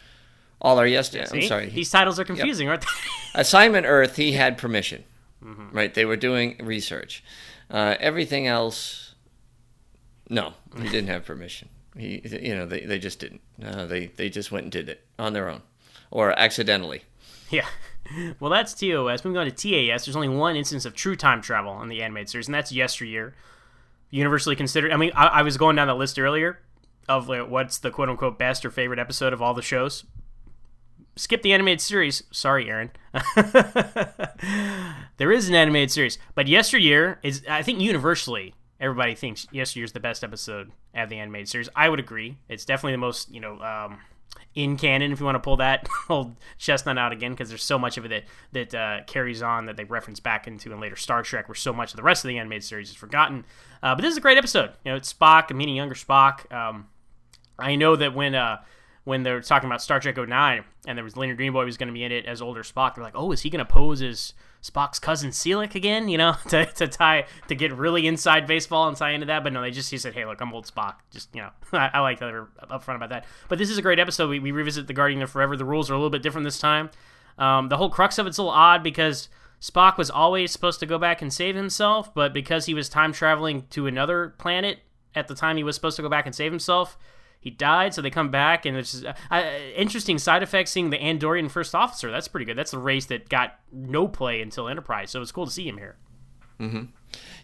all 0.60 0.78
our 0.78 0.86
yesterday. 0.86 1.26
I'm 1.32 1.42
sorry. 1.42 1.68
These 1.68 1.90
titles 1.90 2.18
are 2.18 2.24
confusing, 2.24 2.68
aren't 2.68 2.82
they? 2.82 2.88
Assignment 3.40 3.86
Earth, 3.86 4.16
he 4.16 4.32
had 4.32 4.58
permission. 4.58 5.04
Mm-hmm. 5.44 5.76
Right? 5.76 5.94
They 5.94 6.04
were 6.04 6.16
doing 6.16 6.56
research. 6.60 7.22
Uh, 7.70 7.96
everything 8.00 8.46
else, 8.46 9.03
no, 10.28 10.54
he 10.76 10.88
didn't 10.88 11.08
have 11.08 11.24
permission. 11.24 11.68
He, 11.96 12.20
you 12.24 12.54
know, 12.54 12.66
they, 12.66 12.80
they 12.80 12.98
just 12.98 13.20
didn't. 13.20 13.40
Uh, 13.64 13.86
they 13.86 14.06
they 14.06 14.28
just 14.28 14.50
went 14.50 14.64
and 14.64 14.72
did 14.72 14.88
it 14.88 15.04
on 15.18 15.32
their 15.32 15.48
own. 15.48 15.62
or 16.10 16.36
accidentally. 16.38 17.02
Yeah. 17.50 17.66
Well, 18.38 18.50
that's 18.50 18.74
TOS. 18.74 19.24
Moving 19.24 19.38
on 19.38 19.46
to 19.46 19.50
TAS, 19.50 20.04
there's 20.04 20.14
only 20.14 20.28
one 20.28 20.56
instance 20.56 20.84
of 20.84 20.94
true 20.94 21.16
time 21.16 21.40
travel 21.40 21.80
in 21.80 21.88
the 21.88 22.02
animated 22.02 22.28
series, 22.28 22.46
and 22.48 22.54
that's 22.54 22.70
Yesteryear. 22.70 23.34
Universally 24.10 24.54
considered. 24.56 24.92
I 24.92 24.98
mean, 24.98 25.10
I, 25.14 25.26
I 25.26 25.42
was 25.42 25.56
going 25.56 25.76
down 25.76 25.86
the 25.88 25.94
list 25.94 26.18
earlier 26.18 26.58
of 27.08 27.30
like, 27.30 27.48
what's 27.48 27.78
the 27.78 27.90
quote 27.90 28.10
unquote 28.10 28.38
best 28.38 28.62
or 28.62 28.70
favorite 28.70 28.98
episode 28.98 29.32
of 29.32 29.40
all 29.40 29.54
the 29.54 29.62
shows. 29.62 30.04
Skip 31.16 31.40
the 31.40 31.54
animated 31.54 31.80
series. 31.80 32.24
Sorry, 32.30 32.68
Aaron. 32.68 32.90
there 35.16 35.32
is 35.32 35.48
an 35.48 35.54
animated 35.54 35.90
series, 35.90 36.18
but 36.34 36.46
Yesteryear 36.46 37.20
is, 37.22 37.42
I 37.48 37.62
think, 37.62 37.80
universally 37.80 38.52
everybody 38.80 39.14
thinks 39.14 39.46
Yesteryear 39.52 39.84
is 39.84 39.92
the 39.92 40.00
best 40.00 40.24
episode 40.24 40.72
of 40.94 41.08
the 41.08 41.18
animated 41.18 41.48
series. 41.48 41.68
I 41.74 41.88
would 41.88 42.00
agree. 42.00 42.38
It's 42.48 42.64
definitely 42.64 42.92
the 42.92 42.98
most, 42.98 43.30
you 43.32 43.40
know, 43.40 43.60
um, 43.60 43.98
in 44.54 44.76
canon 44.76 45.12
if 45.12 45.20
you 45.20 45.26
want 45.26 45.36
to 45.36 45.40
pull 45.40 45.56
that 45.56 45.88
old 46.08 46.36
chestnut 46.58 46.98
out 46.98 47.12
again 47.12 47.32
because 47.32 47.48
there's 47.48 47.62
so 47.62 47.78
much 47.78 47.98
of 47.98 48.04
it 48.04 48.08
that 48.08 48.70
that 48.70 48.74
uh, 48.74 49.04
carries 49.06 49.42
on 49.42 49.66
that 49.66 49.76
they 49.76 49.84
reference 49.84 50.20
back 50.20 50.46
into 50.46 50.72
in 50.72 50.80
later 50.80 50.96
Star 50.96 51.22
Trek 51.22 51.48
where 51.48 51.54
so 51.54 51.72
much 51.72 51.92
of 51.92 51.96
the 51.96 52.02
rest 52.02 52.24
of 52.24 52.28
the 52.28 52.38
animated 52.38 52.64
series 52.64 52.90
is 52.90 52.96
forgotten. 52.96 53.44
Uh, 53.82 53.94
but 53.94 54.02
this 54.02 54.12
is 54.12 54.16
a 54.16 54.20
great 54.20 54.38
episode. 54.38 54.70
You 54.84 54.92
know, 54.92 54.96
it's 54.96 55.12
Spock, 55.12 55.46
I 55.50 55.54
meaning 55.54 55.76
younger 55.76 55.94
Spock. 55.94 56.52
Um, 56.52 56.88
I 57.58 57.76
know 57.76 57.96
that 57.96 58.14
when 58.14 58.34
uh, 58.34 58.58
when 59.04 59.22
they're 59.22 59.40
talking 59.40 59.68
about 59.68 59.82
Star 59.82 60.00
Trek 60.00 60.16
09 60.16 60.64
and 60.86 60.98
there 60.98 61.04
was 61.04 61.16
Leonard 61.16 61.38
Nimoy 61.38 61.64
was 61.64 61.76
going 61.76 61.88
to 61.88 61.92
be 61.92 62.04
in 62.04 62.12
it 62.12 62.26
as 62.26 62.40
older 62.42 62.62
Spock, 62.62 62.94
they're 62.94 63.04
like, 63.04 63.16
oh, 63.16 63.32
is 63.32 63.42
he 63.42 63.50
going 63.50 63.64
to 63.64 63.70
pose 63.70 64.02
as 64.02 64.34
Spock's 64.64 64.98
cousin 64.98 65.30
Selek 65.30 65.74
again? 65.74 66.08
You 66.08 66.16
know, 66.16 66.36
to, 66.48 66.64
to 66.64 66.88
tie 66.88 67.26
to 67.48 67.54
get 67.54 67.72
really 67.72 68.06
inside 68.06 68.46
baseball 68.46 68.88
and 68.88 68.96
tie 68.96 69.10
into 69.10 69.26
that. 69.26 69.44
But 69.44 69.52
no, 69.52 69.60
they 69.60 69.70
just 69.70 69.90
he 69.90 69.98
said, 69.98 70.14
hey, 70.14 70.24
look, 70.24 70.40
I'm 70.40 70.52
old 70.54 70.66
Spock. 70.66 70.94
Just 71.10 71.34
you 71.34 71.42
know, 71.42 71.50
I, 71.72 71.90
I 71.94 72.00
like 72.00 72.18
that 72.20 72.26
they're 72.26 72.48
upfront 72.70 72.96
about 72.96 73.10
that. 73.10 73.26
But 73.48 73.58
this 73.58 73.70
is 73.70 73.78
a 73.78 73.82
great 73.82 73.98
episode. 73.98 74.30
We, 74.30 74.38
we 74.38 74.52
revisit 74.52 74.86
the 74.86 74.94
Guardian 74.94 75.22
of 75.22 75.30
Forever. 75.30 75.56
The 75.56 75.64
rules 75.64 75.90
are 75.90 75.94
a 75.94 75.98
little 75.98 76.10
bit 76.10 76.22
different 76.22 76.44
this 76.46 76.58
time. 76.58 76.90
Um, 77.36 77.68
the 77.68 77.76
whole 77.76 77.90
crux 77.90 78.18
of 78.18 78.26
it's 78.26 78.38
a 78.38 78.42
little 78.42 78.56
odd 78.56 78.82
because 78.82 79.28
Spock 79.60 79.98
was 79.98 80.10
always 80.10 80.50
supposed 80.52 80.80
to 80.80 80.86
go 80.86 80.98
back 80.98 81.20
and 81.20 81.32
save 81.32 81.56
himself, 81.56 82.14
but 82.14 82.32
because 82.32 82.66
he 82.66 82.74
was 82.74 82.88
time 82.88 83.12
traveling 83.12 83.66
to 83.70 83.86
another 83.86 84.34
planet 84.38 84.78
at 85.14 85.28
the 85.28 85.34
time 85.34 85.56
he 85.56 85.64
was 85.64 85.74
supposed 85.74 85.96
to 85.96 86.02
go 86.02 86.08
back 86.08 86.26
and 86.26 86.34
save 86.34 86.52
himself, 86.52 86.96
he 87.44 87.50
died, 87.50 87.92
so 87.92 88.00
they 88.00 88.08
come 88.08 88.30
back, 88.30 88.64
and 88.64 88.74
it's 88.74 88.92
just, 88.92 89.04
uh, 89.04 89.42
interesting 89.76 90.18
side 90.18 90.42
effect 90.42 90.70
seeing 90.70 90.88
the 90.88 90.96
Andorian 90.96 91.50
first 91.50 91.74
officer. 91.74 92.10
That's 92.10 92.26
pretty 92.26 92.46
good. 92.46 92.56
That's 92.56 92.70
the 92.70 92.78
race 92.78 93.04
that 93.06 93.28
got 93.28 93.58
no 93.70 94.08
play 94.08 94.40
until 94.40 94.66
Enterprise, 94.66 95.10
so 95.10 95.20
it's 95.20 95.30
cool 95.30 95.44
to 95.44 95.52
see 95.52 95.68
him 95.68 95.76
here. 95.76 95.96
Mm-hmm. 96.58 96.84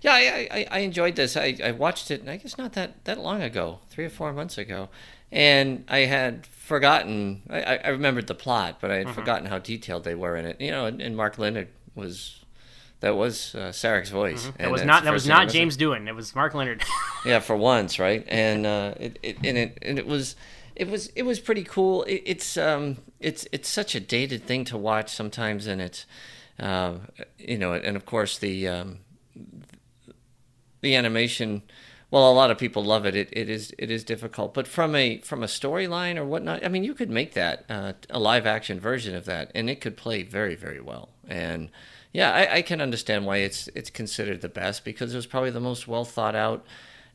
Yeah, 0.00 0.12
I, 0.14 0.48
I, 0.50 0.66
I 0.70 0.78
enjoyed 0.78 1.16
this. 1.16 1.36
I, 1.36 1.54
I 1.62 1.72
watched 1.72 2.10
it, 2.10 2.26
I 2.26 2.38
guess 2.38 2.56
not 2.56 2.72
that, 2.72 3.04
that 3.04 3.18
long 3.18 3.42
ago, 3.42 3.80
three 3.90 4.06
or 4.06 4.10
four 4.10 4.32
months 4.32 4.56
ago, 4.56 4.88
and 5.30 5.84
I 5.86 5.98
had 5.98 6.46
forgotten. 6.46 7.42
I, 7.50 7.76
I 7.76 7.88
remembered 7.88 8.26
the 8.26 8.34
plot, 8.34 8.78
but 8.80 8.90
I 8.90 8.96
had 8.96 9.06
mm-hmm. 9.08 9.14
forgotten 9.14 9.46
how 9.48 9.58
detailed 9.58 10.04
they 10.04 10.14
were 10.14 10.34
in 10.34 10.46
it. 10.46 10.58
You 10.60 10.70
know, 10.70 10.86
and, 10.86 11.02
and 11.02 11.14
Mark 11.14 11.36
Lenard 11.36 11.68
was 11.94 12.39
that 13.00 13.16
was 13.16 13.54
uh, 13.54 13.68
Sarek's 13.68 14.10
voice. 14.10 14.46
Mm-hmm. 14.46 14.62
That 14.62 14.70
was 14.70 14.84
not 14.84 15.04
that 15.04 15.12
was 15.12 15.26
not 15.26 15.48
James 15.48 15.76
Doohan. 15.76 16.06
It 16.06 16.14
was 16.14 16.34
Mark 16.34 16.54
Lenard. 16.54 16.82
yeah, 17.24 17.40
for 17.40 17.56
once, 17.56 17.98
right? 17.98 18.24
And 18.28 18.66
uh, 18.66 18.94
it, 18.98 19.18
it 19.22 19.36
and 19.42 19.58
it 19.58 19.78
and 19.82 19.98
it 19.98 20.06
was 20.06 20.36
it 20.76 20.88
was 20.88 21.08
it 21.08 21.22
was 21.22 21.40
pretty 21.40 21.64
cool. 21.64 22.02
It, 22.04 22.22
it's 22.26 22.56
um 22.56 22.98
it's 23.18 23.46
it's 23.52 23.68
such 23.68 23.94
a 23.94 24.00
dated 24.00 24.44
thing 24.44 24.64
to 24.66 24.76
watch 24.76 25.10
sometimes, 25.10 25.66
and 25.66 25.80
it's 25.80 26.06
uh, 26.58 26.94
you 27.38 27.58
know, 27.58 27.72
and 27.72 27.96
of 27.96 28.04
course 28.04 28.38
the 28.38 28.68
um, 28.68 28.98
the 30.82 30.94
animation. 30.94 31.62
Well, 32.10 32.30
a 32.30 32.34
lot 32.34 32.50
of 32.50 32.58
people 32.58 32.84
love 32.84 33.06
it. 33.06 33.14
It, 33.14 33.28
it 33.32 33.48
is 33.48 33.72
it 33.78 33.90
is 33.90 34.04
difficult, 34.04 34.52
but 34.52 34.66
from 34.66 34.94
a 34.94 35.18
from 35.18 35.42
a 35.42 35.46
storyline 35.46 36.16
or 36.16 36.24
whatnot, 36.24 36.64
I 36.64 36.68
mean, 36.68 36.84
you 36.84 36.92
could 36.92 37.08
make 37.08 37.34
that 37.34 37.64
uh, 37.68 37.92
a 38.10 38.18
live 38.18 38.46
action 38.46 38.80
version 38.80 39.14
of 39.14 39.24
that, 39.26 39.52
and 39.54 39.70
it 39.70 39.80
could 39.80 39.96
play 39.96 40.22
very 40.22 40.54
very 40.54 40.80
well. 40.80 41.10
And 41.28 41.70
yeah, 42.12 42.32
I, 42.32 42.56
I, 42.56 42.62
can 42.62 42.80
understand 42.80 43.24
why 43.24 43.38
it's 43.38 43.68
it's 43.68 43.90
considered 43.90 44.40
the 44.40 44.48
best 44.48 44.84
because 44.84 45.12
it 45.12 45.16
was 45.16 45.26
probably 45.26 45.50
the 45.50 45.60
most 45.60 45.86
well 45.86 46.04
thought 46.04 46.34
out, 46.34 46.64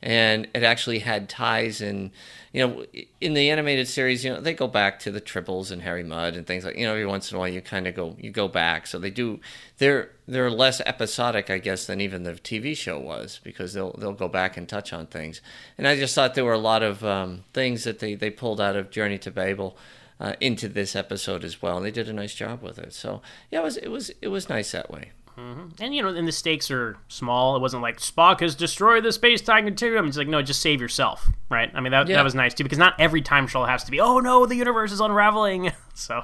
and 0.02 0.48
it 0.54 0.64
actually 0.64 1.00
had 1.00 1.28
ties 1.28 1.82
in, 1.82 2.12
you 2.54 2.66
know, 2.66 2.86
in 3.20 3.34
the 3.34 3.50
animated 3.50 3.90
series, 3.90 4.24
you 4.24 4.32
know, 4.32 4.40
they 4.40 4.54
go 4.54 4.68
back 4.68 5.00
to 5.00 5.12
the 5.12 5.20
tribbles 5.20 5.70
and 5.70 5.82
Harry 5.82 6.04
Mudd 6.04 6.36
and 6.36 6.48
things 6.48 6.64
like, 6.64 6.78
you 6.78 6.86
know, 6.86 6.92
every 6.92 7.06
once 7.06 7.30
in 7.30 7.36
a 7.36 7.40
while 7.40 7.50
you 7.50 7.62
kind 7.62 7.88
of 7.88 7.96
go 7.96 8.16
you 8.20 8.32
go 8.32 8.48
back, 8.48 8.88
so 8.88 8.98
they 8.98 9.10
do 9.10 9.42
they're 9.80 10.12
they're 10.28 10.50
less 10.50 10.80
episodic, 10.86 11.50
I 11.50 11.58
guess, 11.58 11.88
than 11.88 12.00
even 12.00 12.24
the 12.24 12.34
TV 12.34 12.76
show 12.76 12.98
was 12.98 13.42
because 13.44 13.74
they'll 13.74 13.94
they'll 13.98 14.14
go 14.14 14.30
back 14.30 14.56
and 14.56 14.68
touch 14.68 14.94
on 14.94 15.08
things, 15.08 15.42
and 15.78 15.90
I 15.90 15.98
just 15.98 16.16
thought 16.16 16.36
there 16.36 16.46
were 16.46 16.54
a 16.54 16.58
lot 16.58 16.84
of 16.84 17.04
um, 17.04 17.44
things 17.54 17.84
that 17.84 18.00
they 18.00 18.16
they 18.16 18.30
pulled 18.30 18.62
out 18.62 18.78
of 18.78 18.92
Journey 18.92 19.18
to 19.20 19.32
Babel 19.32 19.76
uh, 20.20 20.34
into 20.40 20.68
this 20.68 20.96
episode 20.96 21.44
as 21.44 21.62
well, 21.62 21.78
and 21.78 21.86
they 21.86 21.92
did 21.92 22.10
a 22.10 22.14
nice 22.14 22.34
job 22.34 22.62
with 22.62 22.80
it. 22.80 22.94
So 22.94 23.22
yeah, 23.52 23.60
it 23.60 23.64
was 23.64 23.78
it 23.78 23.90
was 23.90 24.12
it 24.22 24.30
was 24.30 24.50
nice 24.50 24.72
that 24.72 24.90
way. 24.90 25.12
Mm-hmm. 25.38 25.84
And 25.84 25.94
you 25.94 26.02
know, 26.02 26.10
and 26.10 26.28
the 26.28 26.32
stakes 26.32 26.72
are 26.72 26.98
small. 27.10 27.56
It 27.58 27.60
wasn't 27.60 27.84
like 27.84 28.00
Spock 28.00 28.40
has 28.40 28.56
destroyed 28.56 29.04
the 29.04 29.12
space 29.12 29.42
time 29.42 29.66
continuum. 29.66 30.08
It's 30.08 30.18
like 30.18 30.30
no, 30.30 30.42
just 30.42 30.62
save 30.62 30.80
yourself, 30.80 31.30
right? 31.50 31.70
I 31.74 31.82
mean, 31.82 31.92
that 31.92 32.08
yeah. 32.08 32.16
that 32.16 32.24
was 32.24 32.36
nice 32.36 32.54
too 32.54 32.64
because 32.64 32.78
not 32.78 32.96
every 33.00 33.22
time 33.22 33.46
travel 33.46 33.68
has 33.68 33.84
to 33.84 33.92
be. 33.92 34.00
Oh 34.00 34.20
no, 34.20 34.46
the 34.46 34.56
universe 34.56 34.92
is 34.92 35.02
unraveling. 35.02 35.74
so 35.94 36.24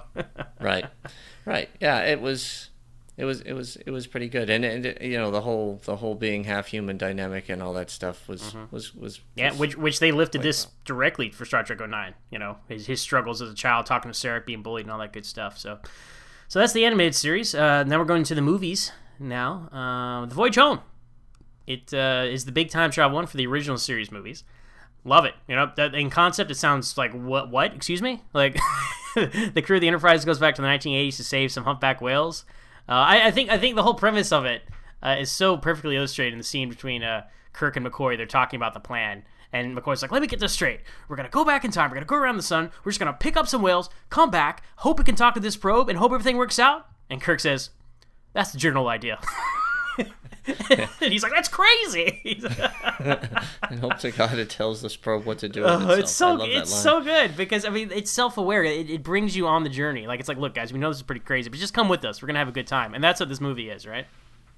right, 0.62 0.86
right, 1.46 1.70
yeah, 1.82 2.06
it 2.06 2.22
was 2.22 2.71
it 3.22 3.26
was 3.26 3.42
it 3.42 3.54
was 3.54 3.76
it 3.76 3.92
was 3.92 4.08
pretty 4.08 4.28
good, 4.28 4.50
and, 4.50 4.66
and 4.66 4.98
you 5.00 5.16
know 5.16 5.30
the 5.30 5.42
whole 5.42 5.80
the 5.86 5.98
whole 5.98 6.16
being 6.16 6.46
half 6.46 6.66
human 6.66 6.98
dynamic 6.98 7.50
and 7.50 7.62
all 7.62 7.72
that 7.74 7.92
stuff 7.92 8.28
was 8.28 8.42
mm-hmm. 8.42 8.64
was, 8.72 8.96
was 8.96 9.22
yeah, 9.36 9.54
which 9.54 9.78
which 9.78 10.00
they 10.00 10.12
lifted 10.12 10.42
this 10.42 10.66
well. 10.66 10.74
directly 10.86 11.30
for 11.30 11.46
Star 11.46 11.62
Trek 11.62 11.88
09. 11.88 12.16
You 12.32 12.40
know 12.40 12.58
his 12.68 12.88
his 12.88 13.00
struggles 13.00 13.40
as 13.40 13.52
a 13.52 13.54
child, 13.54 13.86
talking 13.86 14.10
to 14.10 14.18
Sarah 14.18 14.42
being 14.42 14.64
bullied, 14.64 14.86
and 14.86 14.92
all 14.92 14.98
that 14.98 15.14
good 15.14 15.28
stuff. 15.28 15.60
So 15.60 15.78
so 16.48 16.58
that's 16.58 16.74
the 16.74 16.84
animated 16.84 17.14
series. 17.14 17.54
Uh, 17.54 17.84
now 17.84 18.00
we're 18.00 18.06
going 18.06 18.24
to 18.24 18.34
the 18.34 18.42
movies. 18.42 18.92
Now 19.20 19.70
uh, 19.72 20.26
the 20.26 20.34
Voyage 20.34 20.56
Home. 20.56 20.80
It 21.68 21.94
uh, 21.94 22.26
is 22.28 22.46
the 22.46 22.52
big 22.52 22.72
time 22.72 22.90
travel 22.90 23.14
one 23.14 23.28
for 23.28 23.38
the 23.38 23.46
original 23.46 23.78
series 23.78 24.12
movies. 24.12 24.44
Love 25.06 25.26
it. 25.26 25.36
You 25.48 25.56
know, 25.56 25.72
that, 25.78 25.94
in 25.94 26.10
concept, 26.10 26.50
it 26.50 26.56
sounds 26.56 26.98
like 26.98 27.12
what? 27.14 27.52
What? 27.52 27.76
Excuse 27.76 28.02
me? 28.02 28.24
Like 28.34 28.58
the 29.16 29.62
crew 29.64 29.78
of 29.78 29.82
the 29.82 29.88
Enterprise 29.88 30.26
goes 30.26 30.40
back 30.40 30.56
to 30.56 30.64
the 30.64 30.68
1980s 30.68 31.18
to 31.18 31.24
save 31.24 31.52
some 31.52 31.66
humpback 31.66 32.02
whales. 32.02 32.46
Uh, 32.92 32.96
I, 32.96 33.28
I, 33.28 33.32
think 33.32 33.50
I 33.50 33.58
think 33.58 33.78
the 33.78 33.84
whole 33.84 33.94
premise 33.94 34.34
of 34.34 34.44
it 34.44 34.64
uh, 35.02 35.16
is 35.18 35.32
so 35.32 35.56
perfectly 35.56 35.96
illustrated 35.96 36.34
in 36.34 36.38
the 36.38 36.44
scene 36.44 36.68
between 36.68 37.04
uh, 37.04 37.26
Kirk 37.54 37.78
and 37.78 37.86
McCoy. 37.86 38.18
They're 38.18 38.26
talking 38.26 38.58
about 38.58 38.74
the 38.74 38.82
plan, 38.82 39.24
and 39.54 39.78
McCoy's 39.78 40.02
like, 40.02 40.12
"Let 40.12 40.22
me 40.22 40.28
get 40.28 40.42
this 40.42 40.52
straight. 40.52 40.82
We're 41.08 41.16
gonna 41.16 41.30
go 41.30 41.46
back 41.46 41.64
in 41.64 41.72
time. 41.72 41.90
We're 41.90 41.96
gonna 41.96 42.06
go 42.06 42.18
around 42.18 42.36
the 42.36 42.44
sun. 42.44 42.70
We're 42.84 42.92
just 42.92 43.00
gonna 43.00 43.14
pick 43.14 43.38
up 43.38 43.48
some 43.48 43.62
whales, 43.62 43.90
come 44.10 44.30
back, 44.30 44.62
hope 44.76 45.00
we 45.00 45.06
can 45.06 45.16
talk 45.16 45.36
to 45.36 45.40
this 45.40 45.56
probe, 45.56 45.88
and 45.88 45.98
hope 45.98 46.12
everything 46.12 46.36
works 46.36 46.60
out." 46.60 46.88
And 47.10 47.22
Kirk 47.22 47.40
says, 47.40 47.70
"That's 48.34 48.52
the 48.52 48.58
general 48.58 48.90
idea." 48.90 49.22
and 50.48 50.90
he's 51.12 51.24
like, 51.24 51.32
"That's 51.34 51.50
crazy." 51.50 52.42
and 53.70 53.80
hope 53.80 53.98
to 54.00 54.12
God 54.12 54.38
it 54.38 54.50
tells 54.50 54.82
this 54.82 54.96
probe 54.96 55.26
what 55.26 55.38
to 55.40 55.50
do. 55.50 55.66
Uh, 55.66 55.96
it's 56.00 56.12
so 56.12 56.42
it's 56.42 56.74
so 56.74 57.02
good 57.02 57.38
because 57.38 57.64
I 57.66 57.70
mean 57.70 57.92
it's 57.92 58.12
self 58.12 58.38
aware. 58.38 58.64
It, 58.64 58.90
it 58.90 59.04
brings 59.04 59.36
you 59.36 59.48
on 59.48 59.64
the 59.64 59.70
journey. 59.70 60.08
Like 60.08 60.20
it's 60.20 60.30
like, 60.30 60.38
look, 60.38 60.54
guys, 60.56 60.74
we 60.74 60.80
know 60.80 60.90
this 60.90 60.98
is 60.98 61.04
pretty 61.04 61.22
crazy, 61.22 61.50
but 61.50 61.60
just 61.60 61.74
come 61.74 61.90
with 61.90 62.04
us. 62.06 62.22
We're 62.22 62.28
gonna 62.28 62.40
have 62.40 62.48
a 62.48 62.54
good 62.54 62.68
time, 62.68 62.94
and 62.94 63.04
that's 63.04 63.20
what 63.20 63.30
this 63.30 63.42
movie 63.42 63.70
is, 63.70 63.86
right? 63.86 64.08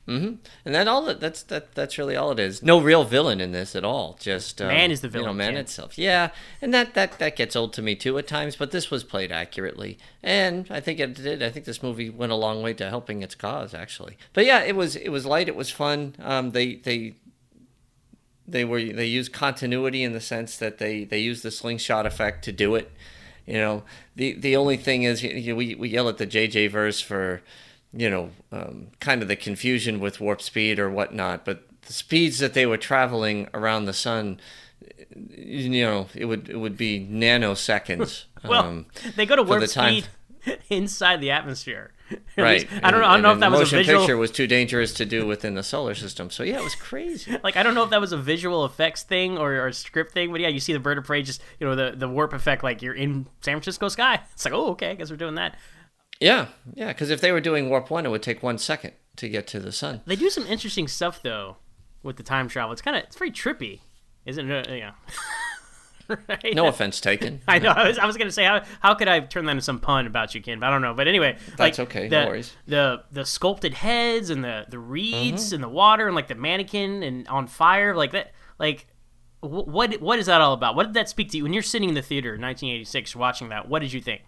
Mm-hmm. 0.08 0.36
And 0.66 0.76
that 0.76 0.88
all 0.90 1.14
that's 1.16 1.44
that 1.44 1.74
that's 1.76 1.98
really 1.98 2.18
all 2.18 2.32
it 2.32 2.40
is. 2.40 2.62
No 2.62 2.82
real 2.82 3.06
villain 3.06 3.40
in 3.40 3.54
this 3.54 3.74
at 3.74 3.86
all. 3.86 4.18
Just 4.20 4.62
um, 4.62 4.68
man 4.68 4.92
is 4.92 5.00
the 5.00 5.08
villain. 5.08 5.24
You 5.24 5.32
know, 5.32 5.34
man 5.34 5.56
itself. 5.56 5.98
Yeah, 5.98 6.32
and 6.62 6.74
that 6.74 6.94
that 6.94 7.20
that 7.20 7.38
gets 7.38 7.56
old 7.56 7.72
to 7.74 7.82
me 7.82 7.96
too 7.96 8.18
at 8.18 8.28
times. 8.28 8.58
But 8.58 8.72
this 8.72 8.92
was 8.92 9.06
played 9.06 9.32
accurately, 9.32 9.98
and 10.22 10.68
I 10.70 10.82
think 10.82 11.00
it 11.00 11.14
did. 11.14 11.42
I 11.42 11.50
think 11.50 11.66
this 11.66 11.82
movie 11.82 12.10
went 12.10 12.34
a 12.34 12.36
long 12.36 12.62
way 12.62 12.74
to 12.74 12.90
helping 12.90 13.22
its 13.22 13.34
cause, 13.34 13.74
actually. 13.74 14.18
But 14.34 14.46
yeah, 14.46 14.62
it 14.64 14.76
was 14.76 14.98
it 14.98 15.10
was 15.10 15.26
light. 15.26 15.48
It 15.48 15.56
was 15.56 15.70
fun. 15.70 16.16
Um, 16.20 16.52
they 16.52 16.76
they 16.76 17.16
they 18.46 18.66
were 18.66 18.84
they 18.84 19.06
used 19.06 19.32
continuity 19.32 20.04
in 20.04 20.12
the 20.12 20.20
sense 20.22 20.58
that 20.58 20.80
they 20.80 21.06
they 21.06 21.20
used 21.20 21.44
the 21.44 21.52
slingshot 21.52 22.06
effect 22.06 22.44
to 22.46 22.52
do 22.52 22.76
it. 22.76 22.92
You 23.46 23.56
know, 23.56 23.84
the 24.18 24.34
the 24.34 24.58
only 24.58 24.76
thing 24.76 25.04
is 25.04 25.24
you 25.24 25.54
know, 25.54 25.56
we 25.56 25.76
we 25.76 25.90
yell 25.90 26.10
at 26.10 26.18
the 26.18 26.28
JJ 26.28 26.72
verse 26.72 27.00
for 27.00 27.42
you 27.94 28.10
know, 28.10 28.32
um, 28.52 28.88
kind 29.00 29.22
of 29.22 29.28
the 29.28 29.36
confusion 29.36 30.00
with 30.00 30.20
warp 30.20 30.42
speed 30.42 30.80
or 30.80 30.90
whatnot, 30.90 31.46
but 31.46 31.68
the 31.84 31.94
speeds 31.94 32.40
that 32.40 32.54
they 32.54 32.66
were 32.66 32.78
traveling 32.78 33.48
around 33.54 33.86
the 33.86 33.94
sun, 33.94 34.40
you 35.30 35.84
know, 35.84 36.08
it 36.16 36.26
would 36.26 36.50
it 36.50 36.58
would 36.58 36.78
be 36.78 37.08
nanoseconds. 37.10 38.26
well, 38.44 38.66
um, 38.66 38.86
they 39.16 39.26
go 39.26 39.36
to 39.36 39.44
warp 39.44 39.68
speed 39.68 40.08
inside 40.70 41.22
the 41.22 41.32
atmosphere. 41.32 41.92
right. 42.38 42.68
I 42.84 42.92
don't 42.92 43.02
know. 43.02 43.08
I 43.08 43.14
don't 43.14 43.22
know 43.22 43.32
if 43.34 43.40
that 43.40 43.52
was 43.52 43.74
a 43.74 43.78
visual 43.78 44.02
picture 44.02 44.18
was 44.18 44.32
too 44.32 44.46
dangerous 44.46 44.94
to 44.96 45.06
do 45.06 45.26
within 45.26 45.56
the 45.56 45.64
solar 45.64 45.96
system. 45.96 46.30
So 46.30 46.44
yeah, 46.44 46.58
it 46.58 46.64
was 46.64 46.76
crazy. 46.76 47.38
like 47.44 47.56
I 47.56 47.64
don't 47.64 47.76
know 47.76 47.84
if 47.84 47.90
that 47.92 48.02
was 48.02 48.12
a 48.12 48.18
visual 48.18 48.66
effects 48.66 49.04
thing 49.04 49.38
or, 49.38 49.54
or 49.54 49.68
a 49.68 49.74
script 49.74 50.14
thing, 50.14 50.32
but 50.32 50.42
yeah, 50.42 50.50
you 50.50 50.60
see 50.60 50.74
the 50.74 50.80
bird 50.80 50.98
of 50.98 51.06
prey 51.06 51.22
just 51.22 51.42
you 51.60 51.68
know 51.68 51.76
the 51.76 51.96
the 51.96 52.08
warp 52.08 52.34
effect 52.34 52.64
like 52.64 52.82
you're 52.82 52.94
in 52.94 53.28
San 53.42 53.56
Francisco 53.56 53.88
sky. 53.88 54.22
It's 54.34 54.46
like 54.46 54.54
oh 54.54 54.72
okay, 54.72 54.92
I 54.92 54.96
guess 54.96 55.10
we're 55.10 55.18
doing 55.18 55.36
that. 55.36 55.56
Yeah, 56.24 56.48
yeah. 56.74 56.88
Because 56.88 57.10
if 57.10 57.22
they 57.22 57.32
were 57.32 57.42
doing 57.42 57.70
warp 57.70 57.90
one, 57.90 58.06
it 58.06 58.10
would 58.10 58.24
take 58.24 58.42
one 58.42 58.58
second 58.58 58.94
to 59.18 59.30
get 59.30 59.46
to 59.48 59.60
the 59.60 59.72
sun. 59.72 60.02
They 60.06 60.16
do 60.16 60.30
some 60.30 60.46
interesting 60.48 60.88
stuff 60.88 61.22
though 61.22 61.58
with 62.02 62.18
the 62.18 62.24
time 62.24 62.48
travel. 62.48 62.72
It's 62.72 62.82
kind 62.82 62.98
of 62.98 63.04
it's 63.04 63.16
very 63.18 63.32
trippy, 63.32 63.82
isn't 64.26 64.50
it? 64.50 64.70
Yeah. 64.70 64.92
right? 66.08 66.54
No 66.54 66.68
offense 66.68 67.00
taken. 67.00 67.42
I 67.48 67.60
know. 67.60 67.70
I 67.72 67.88
was, 67.88 67.98
I 67.98 68.06
was 68.06 68.18
going 68.18 68.28
to 68.28 68.32
say 68.34 68.44
how 68.44 68.62
how 68.82 68.94
could 68.94 69.08
I 69.08 69.22
turn 69.22 69.46
that 69.46 69.52
into 69.52 69.62
some 69.64 69.80
pun 69.80 70.08
about 70.08 70.34
you, 70.36 70.42
Ken? 70.42 70.60
But 70.60 70.68
I 70.68 70.70
don't 70.72 70.82
know. 70.82 70.94
But 70.94 71.08
anyway, 71.08 71.38
That's 71.58 71.78
like, 71.78 71.88
okay, 71.90 72.08
The, 72.08 72.22
no 72.22 72.28
worries. 72.28 72.56
The 72.68 73.04
the 73.12 73.26
sculpted 73.26 73.74
heads 73.74 74.30
and 74.30 74.44
the 74.44 74.66
the 74.70 74.80
reeds 74.80 75.48
Mm-hmm. 75.48 75.56
and 75.56 75.64
the 75.64 75.70
water 75.70 76.08
and 76.08 76.16
like 76.16 76.28
the 76.28 76.36
mannequin 76.36 77.04
and 77.04 77.28
on 77.28 77.48
fire 77.48 77.96
like 77.96 78.12
that. 78.12 78.34
Like 78.60 78.88
what 79.42 80.00
what 80.02 80.20
is 80.20 80.28
that 80.28 80.40
all 80.42 80.54
about? 80.54 80.76
What 80.76 80.86
did 80.86 80.94
that 80.94 81.10
speak 81.10 81.32
to 81.32 81.38
you 81.38 81.44
when 81.44 81.54
you're 81.54 81.64
sitting 81.64 81.90
in 81.90 81.96
the 81.96 82.02
theater 82.02 82.36
in 82.36 82.42
1986 82.42 83.16
watching 83.16 83.50
that? 83.50 83.68
What 83.68 83.80
did 83.80 83.92
you 83.92 84.00
think? 84.02 84.22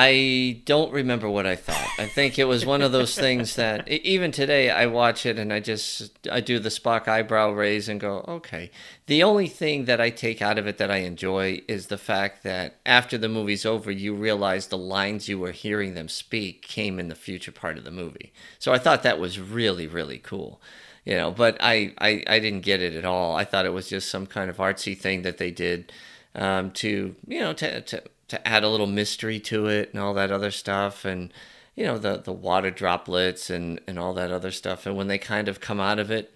I 0.00 0.62
don't 0.64 0.92
remember 0.92 1.28
what 1.28 1.44
I 1.44 1.56
thought. 1.56 1.88
I 1.98 2.06
think 2.06 2.38
it 2.38 2.44
was 2.44 2.64
one 2.64 2.82
of 2.82 2.92
those 2.92 3.18
things 3.18 3.56
that 3.56 3.88
even 3.88 4.30
today 4.30 4.70
I 4.70 4.86
watch 4.86 5.26
it 5.26 5.40
and 5.40 5.52
I 5.52 5.58
just 5.58 6.28
I 6.30 6.40
do 6.40 6.60
the 6.60 6.68
Spock 6.68 7.08
eyebrow 7.08 7.50
raise 7.50 7.88
and 7.88 7.98
go, 7.98 8.24
okay. 8.28 8.70
The 9.06 9.24
only 9.24 9.48
thing 9.48 9.86
that 9.86 10.00
I 10.00 10.10
take 10.10 10.40
out 10.40 10.56
of 10.56 10.68
it 10.68 10.78
that 10.78 10.92
I 10.92 10.98
enjoy 10.98 11.62
is 11.66 11.88
the 11.88 11.98
fact 11.98 12.44
that 12.44 12.76
after 12.86 13.18
the 13.18 13.28
movie's 13.28 13.66
over, 13.66 13.90
you 13.90 14.14
realize 14.14 14.68
the 14.68 14.78
lines 14.78 15.28
you 15.28 15.36
were 15.36 15.50
hearing 15.50 15.94
them 15.94 16.08
speak 16.08 16.62
came 16.62 17.00
in 17.00 17.08
the 17.08 17.16
future 17.16 17.50
part 17.50 17.76
of 17.76 17.82
the 17.82 17.90
movie. 17.90 18.32
So 18.60 18.72
I 18.72 18.78
thought 18.78 19.02
that 19.02 19.18
was 19.18 19.40
really 19.40 19.88
really 19.88 20.18
cool. 20.18 20.60
You 21.04 21.16
know, 21.16 21.32
but 21.32 21.56
I, 21.58 21.94
I, 21.98 22.22
I 22.28 22.38
didn't 22.38 22.60
get 22.60 22.82
it 22.82 22.94
at 22.94 23.04
all. 23.04 23.34
I 23.34 23.44
thought 23.44 23.66
it 23.66 23.72
was 23.72 23.88
just 23.88 24.10
some 24.10 24.26
kind 24.26 24.48
of 24.48 24.58
artsy 24.58 24.96
thing 24.96 25.22
that 25.22 25.38
they 25.38 25.50
did 25.50 25.90
um, 26.36 26.70
to 26.72 27.16
you 27.26 27.40
know 27.40 27.52
to, 27.54 27.80
to 27.80 28.02
to 28.28 28.46
add 28.48 28.62
a 28.64 28.68
little 28.68 28.86
mystery 28.86 29.40
to 29.40 29.66
it 29.66 29.90
and 29.92 30.00
all 30.02 30.14
that 30.14 30.30
other 30.30 30.50
stuff 30.50 31.04
and 31.04 31.32
you 31.74 31.84
know 31.84 31.98
the 31.98 32.18
the 32.18 32.32
water 32.32 32.70
droplets 32.70 33.50
and 33.50 33.80
and 33.86 33.98
all 33.98 34.12
that 34.14 34.30
other 34.32 34.50
stuff 34.50 34.86
and 34.86 34.96
when 34.96 35.08
they 35.08 35.18
kind 35.18 35.48
of 35.48 35.60
come 35.60 35.80
out 35.80 35.98
of 35.98 36.10
it 36.10 36.34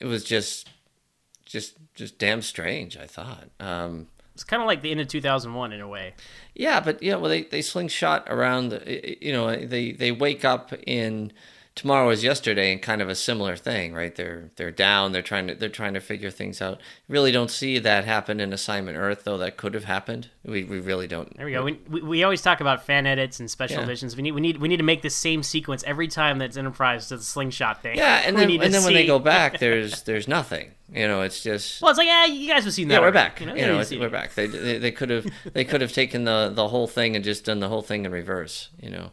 it 0.00 0.06
was 0.06 0.24
just 0.24 0.68
just 1.44 1.74
just 1.94 2.18
damn 2.18 2.42
strange 2.42 2.96
i 2.96 3.06
thought 3.06 3.48
um 3.60 4.06
It's 4.34 4.44
kind 4.44 4.62
of 4.62 4.66
like 4.66 4.80
the 4.82 4.90
end 4.90 5.00
of 5.00 5.08
2001 5.08 5.72
in 5.72 5.80
a 5.80 5.88
way. 5.88 6.14
yeah 6.54 6.80
but 6.80 7.02
yeah 7.02 7.16
well 7.16 7.28
they 7.30 7.42
they 7.42 7.62
slingshot 7.62 8.26
around 8.28 8.70
the, 8.70 9.16
you 9.24 9.32
know 9.32 9.54
they 9.54 9.92
they 9.92 10.12
wake 10.12 10.44
up 10.44 10.72
in 10.86 11.32
tomorrow 11.76 12.10
is 12.10 12.24
yesterday 12.24 12.72
and 12.72 12.82
kind 12.82 13.00
of 13.00 13.08
a 13.08 13.14
similar 13.14 13.56
thing 13.56 13.94
right 13.94 14.16
they're 14.16 14.50
they're 14.56 14.72
down 14.72 15.12
they're 15.12 15.22
trying 15.22 15.46
to 15.46 15.54
they're 15.54 15.68
trying 15.68 15.94
to 15.94 16.00
figure 16.00 16.30
things 16.30 16.60
out 16.60 16.80
really 17.08 17.30
don't 17.30 17.50
see 17.50 17.78
that 17.78 18.04
happen 18.04 18.40
in 18.40 18.52
assignment 18.52 18.98
earth 18.98 19.22
though 19.24 19.38
that 19.38 19.56
could 19.56 19.72
have 19.72 19.84
happened 19.84 20.28
we, 20.44 20.64
we 20.64 20.80
really 20.80 21.06
don't 21.06 21.34
There 21.36 21.46
we 21.46 21.52
go. 21.52 21.62
We, 21.62 21.78
we, 21.88 22.00
we 22.02 22.24
always 22.24 22.42
talk 22.42 22.60
about 22.60 22.84
fan 22.86 23.06
edits 23.06 23.40
and 23.40 23.50
special 23.50 23.80
Yeah. 23.80 23.86
visions. 23.86 24.16
We 24.16 24.22
need 24.22 24.32
we 24.32 24.40
need 24.40 24.56
we 24.56 24.68
need 24.68 24.78
to 24.78 24.82
make 24.82 25.02
the 25.02 25.10
same 25.10 25.42
sequence 25.42 25.84
every 25.86 26.08
time 26.08 26.38
that 26.38 26.56
Enterprise 26.56 27.08
does 27.10 27.20
the 27.20 27.26
slingshot 27.26 27.82
thing. 27.82 27.98
Yeah, 27.98 28.22
and 28.24 28.36
then 28.38 28.50
and 28.50 28.72
then 28.74 28.82
when 28.82 28.94
they 28.94 29.06
go 29.06 29.18
back, 29.18 29.58
there's 29.60 30.02
there's 30.02 30.26
nothing. 30.26 30.70
You 30.92 31.06
know, 31.06 31.20
it's 31.20 31.42
just 31.42 31.82
Well, 31.82 31.90
it's 31.90 31.98
like, 31.98 32.06
yeah, 32.06 32.24
you 32.24 32.48
guys 32.48 32.64
have 32.64 32.72
seen 32.72 32.88
that. 32.88 32.94
yeah, 32.94 33.00
we're 33.00 33.12
back. 33.12 33.38
You 33.40 33.48
You 33.48 33.52
know, 33.52 33.58
know, 33.60 33.72
you've 33.74 33.80
it's- 33.82 34.00
we're 34.00 34.06
it. 34.06 34.12
back. 34.12 34.34
They 34.34 34.46
they, 34.46 34.78
they 34.78 34.90
could 34.92 35.10
have 35.10 35.26
they 35.52 35.64
could 35.64 35.82
have 35.82 35.92
taken 35.92 36.24
the 36.24 36.50
the 36.52 36.68
whole 36.68 36.86
thing 36.86 37.14
and 37.14 37.22
just 37.24 37.44
done 37.44 37.60
the 37.60 37.68
whole 37.68 37.82
thing 37.82 38.06
in 38.06 38.10
reverse. 38.12 38.70
You 38.80 38.88
know, 38.90 39.10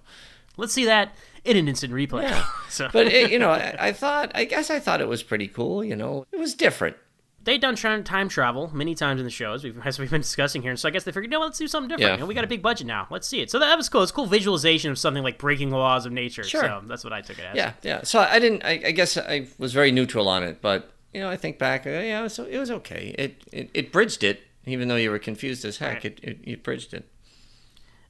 Let's 0.55 0.73
see 0.73 0.85
that 0.85 1.13
in 1.47 1.57
an 1.57 1.67
instant 1.67 1.93
replay. 1.93 2.23
Yeah. 2.23 2.45
so, 2.69 2.89
but 2.91 3.07
it, 3.07 3.31
you 3.31 3.39
know, 3.39 3.49
I, 3.49 3.75
I 3.79 3.91
thought 3.93 4.31
I 4.35 4.45
guess 4.45 4.69
I 4.69 4.79
thought 4.79 5.01
it 5.01 5.07
was 5.07 5.23
pretty 5.23 5.47
cool. 5.47 5.83
You 5.83 5.95
know, 5.95 6.25
it 6.31 6.39
was 6.39 6.53
different. 6.53 6.95
they've 7.43 7.61
done 7.61 7.75
time 7.75 8.27
travel 8.27 8.69
many 8.73 8.93
times 8.93 9.21
in 9.21 9.25
the 9.25 9.31
shows, 9.31 9.63
we've, 9.63 9.79
as 9.85 9.97
we've 9.97 10.11
been 10.11 10.21
discussing 10.21 10.61
here. 10.61 10.75
So 10.75 10.89
I 10.89 10.91
guess 10.91 11.05
they 11.05 11.13
figured, 11.13 11.31
no, 11.31 11.39
let's 11.39 11.57
do 11.57 11.67
something 11.67 11.87
different. 11.87 12.09
Yeah. 12.09 12.13
You 12.15 12.19
know, 12.19 12.25
we 12.25 12.33
got 12.33 12.43
a 12.43 12.47
big 12.47 12.61
budget 12.61 12.87
now. 12.87 13.07
Let's 13.09 13.25
see 13.25 13.39
it. 13.39 13.49
So 13.49 13.59
that 13.59 13.77
was 13.77 13.87
cool. 13.87 14.03
It's 14.03 14.11
cool 14.11 14.25
visualization 14.25 14.91
of 14.91 14.99
something 14.99 15.23
like 15.23 15.37
breaking 15.37 15.69
the 15.69 15.77
laws 15.77 16.05
of 16.05 16.11
nature. 16.11 16.43
Sure. 16.43 16.61
So 16.61 16.81
that's 16.85 17.05
what 17.05 17.13
I 17.13 17.21
took 17.21 17.39
it 17.39 17.45
as. 17.45 17.55
Yeah, 17.55 17.73
yeah. 17.83 18.03
So 18.03 18.19
I 18.19 18.39
didn't. 18.39 18.65
I, 18.65 18.81
I 18.87 18.91
guess 18.91 19.17
I 19.17 19.47
was 19.57 19.73
very 19.73 19.93
neutral 19.93 20.27
on 20.27 20.43
it, 20.43 20.61
but 20.61 20.91
you 21.13 21.21
know, 21.21 21.29
I 21.29 21.37
think 21.37 21.57
back, 21.57 21.87
uh, 21.87 21.91
yeah, 21.91 22.27
so 22.27 22.43
it 22.43 22.59
was 22.59 22.69
okay. 22.69 23.15
It, 23.17 23.41
it 23.53 23.69
it 23.73 23.91
bridged 23.93 24.25
it, 24.25 24.41
even 24.65 24.89
though 24.89 24.97
you 24.97 25.09
were 25.09 25.19
confused 25.19 25.63
as 25.63 25.77
heck. 25.77 26.03
Right. 26.03 26.05
It, 26.05 26.19
it 26.21 26.39
it 26.43 26.63
bridged 26.63 26.93
it. 26.93 27.09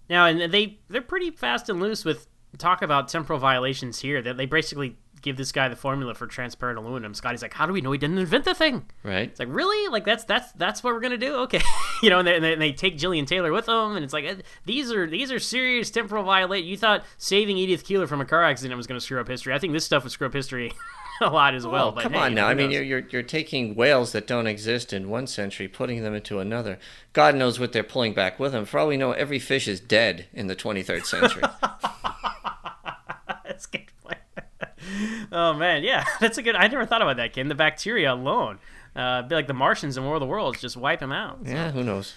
Now, 0.10 0.26
and 0.26 0.52
they 0.52 0.80
they're 0.90 1.02
pretty 1.02 1.30
fast 1.30 1.70
and 1.70 1.80
loose 1.80 2.04
with 2.04 2.28
talk 2.58 2.82
about 2.82 3.08
temporal 3.08 3.40
violations 3.40 4.00
here. 4.00 4.22
That 4.22 4.38
they 4.38 4.46
basically 4.46 4.98
give 5.22 5.38
this 5.38 5.52
guy 5.52 5.68
the 5.68 5.76
formula 5.76 6.14
for 6.14 6.28
transparent 6.28 6.78
aluminum. 6.78 7.14
Scotty's 7.14 7.42
like, 7.42 7.54
how 7.54 7.66
do 7.66 7.74
we 7.74 7.82
know 7.82 7.92
he 7.92 7.98
didn't 7.98 8.18
invent 8.18 8.46
the 8.46 8.54
thing? 8.54 8.86
Right. 9.04 9.30
It's 9.30 9.40
like 9.40 9.50
really, 9.52 9.90
like 9.90 10.06
that's 10.06 10.24
that's 10.24 10.52
that's 10.54 10.84
what 10.84 10.94
we're 10.94 11.00
gonna 11.00 11.18
do. 11.18 11.36
Okay, 11.36 11.62
you 12.04 12.10
know, 12.10 12.20
and 12.20 12.28
they, 12.28 12.36
and 12.36 12.44
they, 12.44 12.54
and 12.54 12.62
they 12.62 12.72
take 12.72 12.98
Gillian 12.98 13.26
Taylor 13.26 13.52
with 13.52 13.66
them, 13.66 13.96
and 13.96 14.04
it's 14.04 14.14
like 14.14 14.26
eh, 14.26 14.36
these 14.66 14.92
are 14.92 15.08
these 15.08 15.32
are 15.32 15.40
serious 15.40 15.90
temporal 15.90 16.24
violate. 16.24 16.66
You 16.66 16.78
thought 16.78 17.04
saving 17.18 17.58
Edith 17.58 17.84
Keeler 17.84 18.08
from 18.08 18.22
a 18.22 18.26
car 18.26 18.44
accident 18.44 18.78
was 18.78 18.88
gonna 18.88 19.02
screw 19.02 19.20
up 19.20 19.28
history. 19.28 19.54
I 19.54 19.60
think 19.60 19.74
this 19.74 19.86
stuff 19.86 20.04
would 20.04 20.12
screw 20.12 20.28
up 20.28 20.34
history 20.34 20.72
a 21.22 21.30
lot 21.30 21.54
as 21.56 21.66
well. 21.66 21.74
Well, 21.74 21.92
but 21.92 22.04
come 22.04 22.14
hey, 22.14 22.20
on 22.20 22.34
now. 22.34 22.48
I 22.48 22.54
mean, 22.54 22.72
you're, 22.72 22.84
you're 22.84 23.04
you're 23.10 23.24
taking 23.24 23.76
whales 23.76 24.12
that 24.12 24.28
don't 24.28 24.48
exist 24.48 24.94
in 24.94 25.10
one 25.10 25.28
century, 25.28 25.68
putting 25.68 26.04
them 26.04 26.14
into 26.14 26.40
another. 26.40 26.80
God 27.14 27.36
knows 27.36 27.60
what 27.60 27.74
they're 27.74 27.84
pulling 27.84 28.14
back 28.14 28.40
with 28.40 28.52
them. 28.52 28.66
For 28.66 28.80
all 28.80 28.88
we 28.88 28.98
know, 28.98 29.12
every 29.12 29.40
fish 29.40 29.68
is 29.68 29.80
dead 29.80 30.28
in 30.34 30.48
the 30.48 30.56
23rd 30.56 31.06
century. 31.06 31.44
That's 33.58 33.66
a 33.66 33.70
good 33.78 33.92
point. 34.04 34.18
oh 35.32 35.54
man, 35.54 35.84
yeah, 35.84 36.06
that's 36.20 36.38
a 36.38 36.42
good. 36.44 36.56
I 36.56 36.68
never 36.68 36.86
thought 36.86 37.02
about 37.02 37.18
that, 37.18 37.34
Ken. 37.34 37.48
The 37.48 37.56
bacteria 37.56 38.14
alone, 38.14 38.60
uh, 38.96 39.24
be 39.24 39.34
like 39.36 39.48
the 39.48 39.54
Martians 39.54 39.98
in 39.98 40.04
War 40.06 40.16
of 40.16 40.20
the 40.20 40.28
Worlds, 40.28 40.62
just 40.62 40.78
wipe 40.78 41.00
them 41.00 41.12
out. 41.12 41.40
yeah, 41.44 41.72
who 41.72 41.84
knows? 41.84 42.14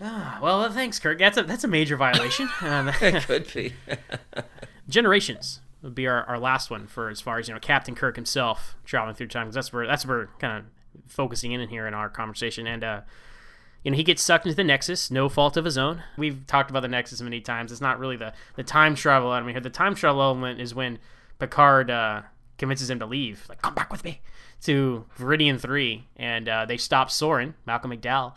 Ah, 0.00 0.38
well, 0.42 0.60
uh, 0.62 0.70
thanks, 0.72 0.98
Kirk. 0.98 1.18
That's 1.18 1.38
a 1.38 1.42
that's 1.44 1.64
a 1.64 1.68
major 1.68 1.96
violation. 1.96 2.48
Um, 2.60 2.90
It 3.00 3.22
could 3.24 3.50
be. 3.54 3.72
Generations 4.88 5.60
would 5.82 5.94
be 5.94 6.06
our, 6.06 6.24
our 6.24 6.38
last 6.38 6.70
one 6.70 6.86
for 6.86 7.08
as 7.08 7.20
far 7.20 7.38
as 7.38 7.48
you 7.48 7.54
know 7.54 7.60
Captain 7.60 7.94
Kirk 7.94 8.16
himself 8.16 8.76
traveling 8.84 9.14
through 9.14 9.28
time. 9.28 9.46
'cause 9.46 9.54
that's 9.54 9.72
where 9.72 9.86
that's 9.86 10.04
where 10.06 10.18
we're 10.18 10.28
kind 10.38 10.58
of 10.58 10.64
focusing 11.10 11.52
in 11.52 11.66
here 11.68 11.86
in 11.86 11.94
our 11.94 12.08
conversation. 12.08 12.66
And 12.66 12.84
uh, 12.84 13.00
you 13.84 13.90
know 13.90 13.96
he 13.96 14.02
gets 14.02 14.22
sucked 14.22 14.46
into 14.46 14.56
the 14.56 14.64
Nexus, 14.64 15.10
no 15.10 15.28
fault 15.28 15.56
of 15.56 15.64
his 15.64 15.78
own. 15.78 16.02
We've 16.16 16.46
talked 16.46 16.70
about 16.70 16.80
the 16.80 16.88
Nexus 16.88 17.20
many 17.20 17.40
times. 17.40 17.70
It's 17.70 17.80
not 17.82 18.00
really 18.00 18.16
the 18.16 18.32
the 18.56 18.64
time 18.64 18.94
travel 18.94 19.32
element 19.32 19.52
here. 19.52 19.60
The 19.60 19.70
time 19.70 19.94
travel 19.94 20.22
element 20.22 20.60
is 20.60 20.74
when 20.74 20.98
Picard 21.38 21.90
uh, 21.90 22.22
convinces 22.56 22.88
him 22.90 22.98
to 22.98 23.06
leave, 23.06 23.46
like 23.48 23.60
come 23.62 23.74
back 23.74 23.92
with 23.92 24.02
me 24.02 24.22
to 24.62 25.04
Veridian 25.18 25.60
Three, 25.60 26.08
and 26.16 26.48
uh, 26.48 26.64
they 26.64 26.78
stop 26.78 27.10
Soran, 27.10 27.54
Malcolm 27.66 27.92
McDowell. 27.92 28.34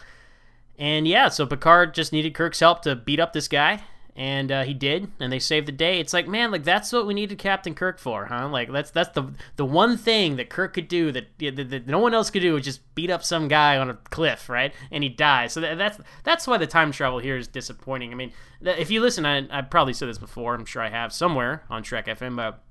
And 0.77 1.07
yeah, 1.07 1.29
so 1.29 1.47
Picard 1.47 1.95
just 1.95 2.11
needed 2.11 2.35
Kirk's 2.35 2.59
help 2.59 2.81
to 2.83 2.95
beat 2.95 3.19
up 3.19 3.33
this 3.33 3.47
guy, 3.47 3.81
and 4.17 4.51
uh, 4.51 4.63
he 4.63 4.73
did, 4.73 5.11
and 5.19 5.31
they 5.31 5.37
saved 5.37 5.67
the 5.67 5.71
day. 5.71 5.99
It's 5.99 6.11
like, 6.11 6.27
man, 6.27 6.49
like 6.49 6.63
that's 6.63 6.91
what 6.91 7.05
we 7.05 7.13
needed 7.13 7.37
Captain 7.37 7.75
Kirk 7.75 7.99
for, 7.99 8.25
huh? 8.25 8.49
Like 8.49 8.71
that's 8.71 8.89
that's 8.89 9.11
the 9.11 9.31
the 9.57 9.65
one 9.65 9.95
thing 9.95 10.37
that 10.37 10.49
Kirk 10.49 10.73
could 10.73 10.87
do 10.87 11.11
that, 11.11 11.27
that, 11.37 11.69
that 11.69 11.87
no 11.87 11.99
one 11.99 12.15
else 12.15 12.31
could 12.31 12.41
do 12.41 12.53
was 12.53 12.63
just 12.63 12.95
beat 12.95 13.11
up 13.11 13.23
some 13.23 13.47
guy 13.47 13.77
on 13.77 13.91
a 13.91 13.93
cliff, 13.93 14.49
right? 14.49 14.73
And 14.89 15.03
he 15.03 15.09
dies. 15.09 15.53
So 15.53 15.61
that, 15.61 15.77
that's 15.77 15.99
that's 16.23 16.47
why 16.47 16.57
the 16.57 16.65
time 16.65 16.91
travel 16.91 17.19
here 17.19 17.37
is 17.37 17.47
disappointing. 17.47 18.11
I 18.11 18.15
mean, 18.15 18.33
if 18.59 18.89
you 18.89 19.01
listen, 19.01 19.23
I 19.23 19.47
I 19.55 19.61
probably 19.61 19.93
said 19.93 20.09
this 20.09 20.17
before. 20.17 20.55
I'm 20.55 20.65
sure 20.65 20.81
I 20.81 20.89
have 20.89 21.13
somewhere 21.13 21.63
on 21.69 21.83
Trek 21.83 22.07
FM, 22.07 22.35
but 22.35 22.63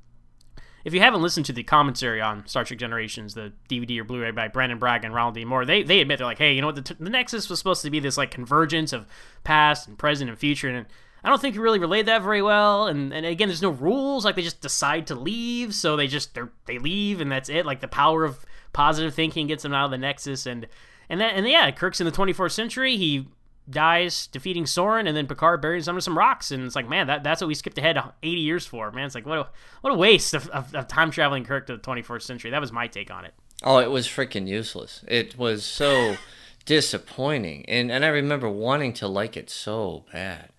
if 0.85 0.95
you 0.95 1.01
haven't 1.01 1.23
listened 1.23 1.47
to 1.47 1.53
the 1.53 1.63
commentary 1.63 2.21
on 2.21 2.47
Star 2.47 2.65
Trek 2.65 2.79
Generations, 2.79 3.35
the 3.35 3.53
DVD 3.69 4.01
or 4.01 4.05
Blu-ray 4.05 4.33
by 4.33 4.47
Brannon 4.49 4.79
Braga 4.79 5.07
and 5.07 5.15
Ronald 5.15 5.35
D. 5.35 5.45
Moore, 5.45 5.65
they 5.65 5.85
they 5.85 6.01
admit 6.01 6.19
they're 6.19 6.27
like, 6.27 6.39
hey, 6.39 6.55
you 6.55 6.61
know 6.61 6.69
what? 6.69 6.77
The, 6.77 6.83
t- 6.83 6.97
the 6.99 7.11
Nexus 7.11 7.49
was 7.49 7.59
supposed 7.59 7.83
to 7.83 7.91
be 7.91 8.01
this 8.01 8.17
like 8.17 8.33
convergence 8.33 8.93
of 8.93 9.07
past 9.45 9.87
and 9.87 9.97
present 9.97 10.29
and 10.29 10.39
future, 10.39 10.69
and 10.69 10.87
I 11.27 11.29
don't 11.29 11.41
think 11.41 11.57
you 11.57 11.61
really 11.61 11.81
relayed 11.81 12.07
that 12.07 12.23
very 12.23 12.41
well. 12.41 12.87
And 12.87 13.13
and 13.13 13.27
again, 13.27 13.49
there's 13.49 13.61
no 13.61 13.71
rules. 13.71 14.25
Like 14.25 14.37
they 14.37 14.43
just 14.43 14.61
decide 14.61 15.09
to 15.09 15.17
leave, 15.17 15.75
so 15.75 15.97
they 15.97 16.07
just 16.07 16.35
they 16.35 16.43
they 16.67 16.79
leave, 16.79 17.21
and 17.21 17.33
that's 17.33 17.49
it. 17.49 17.67
Like 17.67 17.81
the 17.81 17.89
power 17.89 18.25
of 18.25 18.47
positive 18.73 19.13
thinking 19.13 19.49
gets 19.49 19.65
them 19.65 19.75
out 19.75 19.87
of 19.87 19.91
the 19.91 19.99
Nexus, 19.99 20.47
and 20.47 20.69
and 21.11 21.21
then 21.21 21.35
and 21.35 21.49
yeah, 21.49 21.69
Kirk's 21.73 22.01
in 22.01 22.07
the 22.07 22.13
24th 22.13 22.53
century. 22.53 22.97
He 22.97 23.27
dies 23.69 24.29
defeating 24.29 24.65
Soran, 24.65 25.09
and 25.09 25.17
then 25.17 25.27
Picard 25.27 25.61
buries 25.61 25.89
him 25.89 25.95
under 25.95 26.01
some 26.01 26.17
rocks, 26.17 26.53
and 26.53 26.65
it's 26.65 26.77
like, 26.77 26.89
man, 26.89 27.09
that, 27.09 27.25
that's 27.25 27.41
what 27.41 27.49
we 27.49 27.55
skipped 27.57 27.79
ahead 27.79 27.99
80 28.23 28.41
years 28.41 28.65
for, 28.65 28.93
man. 28.93 29.07
It's 29.07 29.15
like, 29.17 29.27
what 29.27 29.39
a, 29.39 29.49
what 29.81 29.93
a 29.93 29.97
waste 29.97 30.35
of, 30.35 30.49
of, 30.51 30.73
of 30.75 30.87
time 30.87 31.11
traveling 31.11 31.45
Kirk 31.45 31.67
to 31.67 31.77
the 31.77 31.83
21st 31.83 32.23
century. 32.23 32.51
That 32.53 32.61
was 32.61 32.71
my 32.71 32.87
take 32.87 33.11
on 33.11 33.25
it. 33.25 33.35
Oh, 33.65 33.79
it 33.79 33.91
was 33.91 34.07
freaking 34.07 34.47
useless. 34.47 35.05
It 35.09 35.37
was 35.37 35.65
so 35.65 36.17
disappointing, 36.65 37.65
and 37.67 37.91
and 37.91 38.05
I 38.05 38.09
remember 38.09 38.49
wanting 38.49 38.93
to 38.95 39.09
like 39.09 39.37
it 39.37 39.51
so 39.51 40.05
bad, 40.13 40.51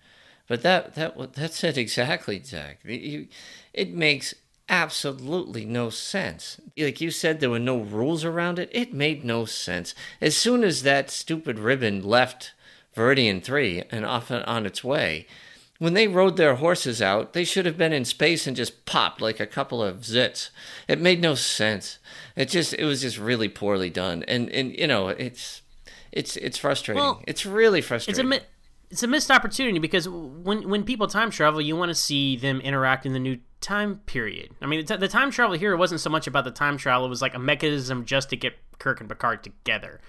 but 0.48 0.62
that 0.62 0.94
that 0.94 1.34
that's 1.34 1.62
it 1.62 1.78
exactly, 1.78 2.42
Zach. 2.42 2.80
It 2.84 3.94
makes 3.94 4.34
absolutely 4.68 5.64
no 5.64 5.90
sense. 5.90 6.60
Like 6.76 7.00
you 7.00 7.10
said, 7.10 7.40
there 7.40 7.50
were 7.50 7.58
no 7.58 7.78
rules 7.78 8.24
around 8.24 8.58
it. 8.58 8.68
It 8.72 8.92
made 8.92 9.24
no 9.24 9.44
sense. 9.44 9.94
As 10.20 10.36
soon 10.36 10.64
as 10.64 10.82
that 10.82 11.10
stupid 11.10 11.58
ribbon 11.58 12.02
left 12.02 12.52
Veridian 12.96 13.42
Three 13.42 13.84
and 13.90 14.04
off 14.04 14.30
on 14.30 14.66
its 14.66 14.82
way. 14.82 15.26
When 15.78 15.94
they 15.94 16.08
rode 16.08 16.36
their 16.36 16.56
horses 16.56 17.00
out, 17.00 17.34
they 17.34 17.44
should 17.44 17.64
have 17.64 17.78
been 17.78 17.92
in 17.92 18.04
space 18.04 18.48
and 18.48 18.56
just 18.56 18.84
popped 18.84 19.20
like 19.20 19.38
a 19.38 19.46
couple 19.46 19.80
of 19.80 19.98
zits. 19.98 20.50
It 20.88 21.00
made 21.00 21.20
no 21.20 21.36
sense. 21.36 22.00
It 22.34 22.48
just 22.48 22.74
it 22.74 22.84
was 22.84 23.02
just 23.02 23.16
really 23.16 23.48
poorly 23.48 23.88
done. 23.88 24.24
And 24.26 24.50
and 24.50 24.76
you 24.76 24.88
know, 24.88 25.06
it's 25.08 25.62
it's 26.10 26.36
it's 26.36 26.58
frustrating. 26.58 27.00
Well, 27.00 27.22
it's 27.28 27.46
really 27.46 27.80
frustrating. 27.80 28.32
It's 28.32 28.40
a 28.40 28.42
mi- 28.42 28.46
it's 28.90 29.02
a 29.02 29.06
missed 29.06 29.30
opportunity 29.30 29.78
because 29.78 30.08
when 30.08 30.68
when 30.68 30.84
people 30.84 31.06
time 31.06 31.30
travel, 31.30 31.60
you 31.60 31.76
want 31.76 31.90
to 31.90 31.94
see 31.94 32.36
them 32.36 32.60
interact 32.60 33.04
in 33.04 33.12
the 33.12 33.18
new 33.18 33.38
time 33.60 33.96
period. 34.06 34.50
I 34.62 34.66
mean, 34.66 34.84
the 34.86 35.08
time 35.08 35.30
travel 35.30 35.56
here 35.56 35.76
wasn't 35.76 36.00
so 36.00 36.10
much 36.10 36.26
about 36.26 36.44
the 36.44 36.50
time 36.50 36.78
travel; 36.78 37.06
it 37.06 37.10
was 37.10 37.22
like 37.22 37.34
a 37.34 37.38
mechanism 37.38 38.04
just 38.04 38.30
to 38.30 38.36
get 38.36 38.54
Kirk 38.78 39.00
and 39.00 39.08
Picard 39.08 39.42
together. 39.42 40.00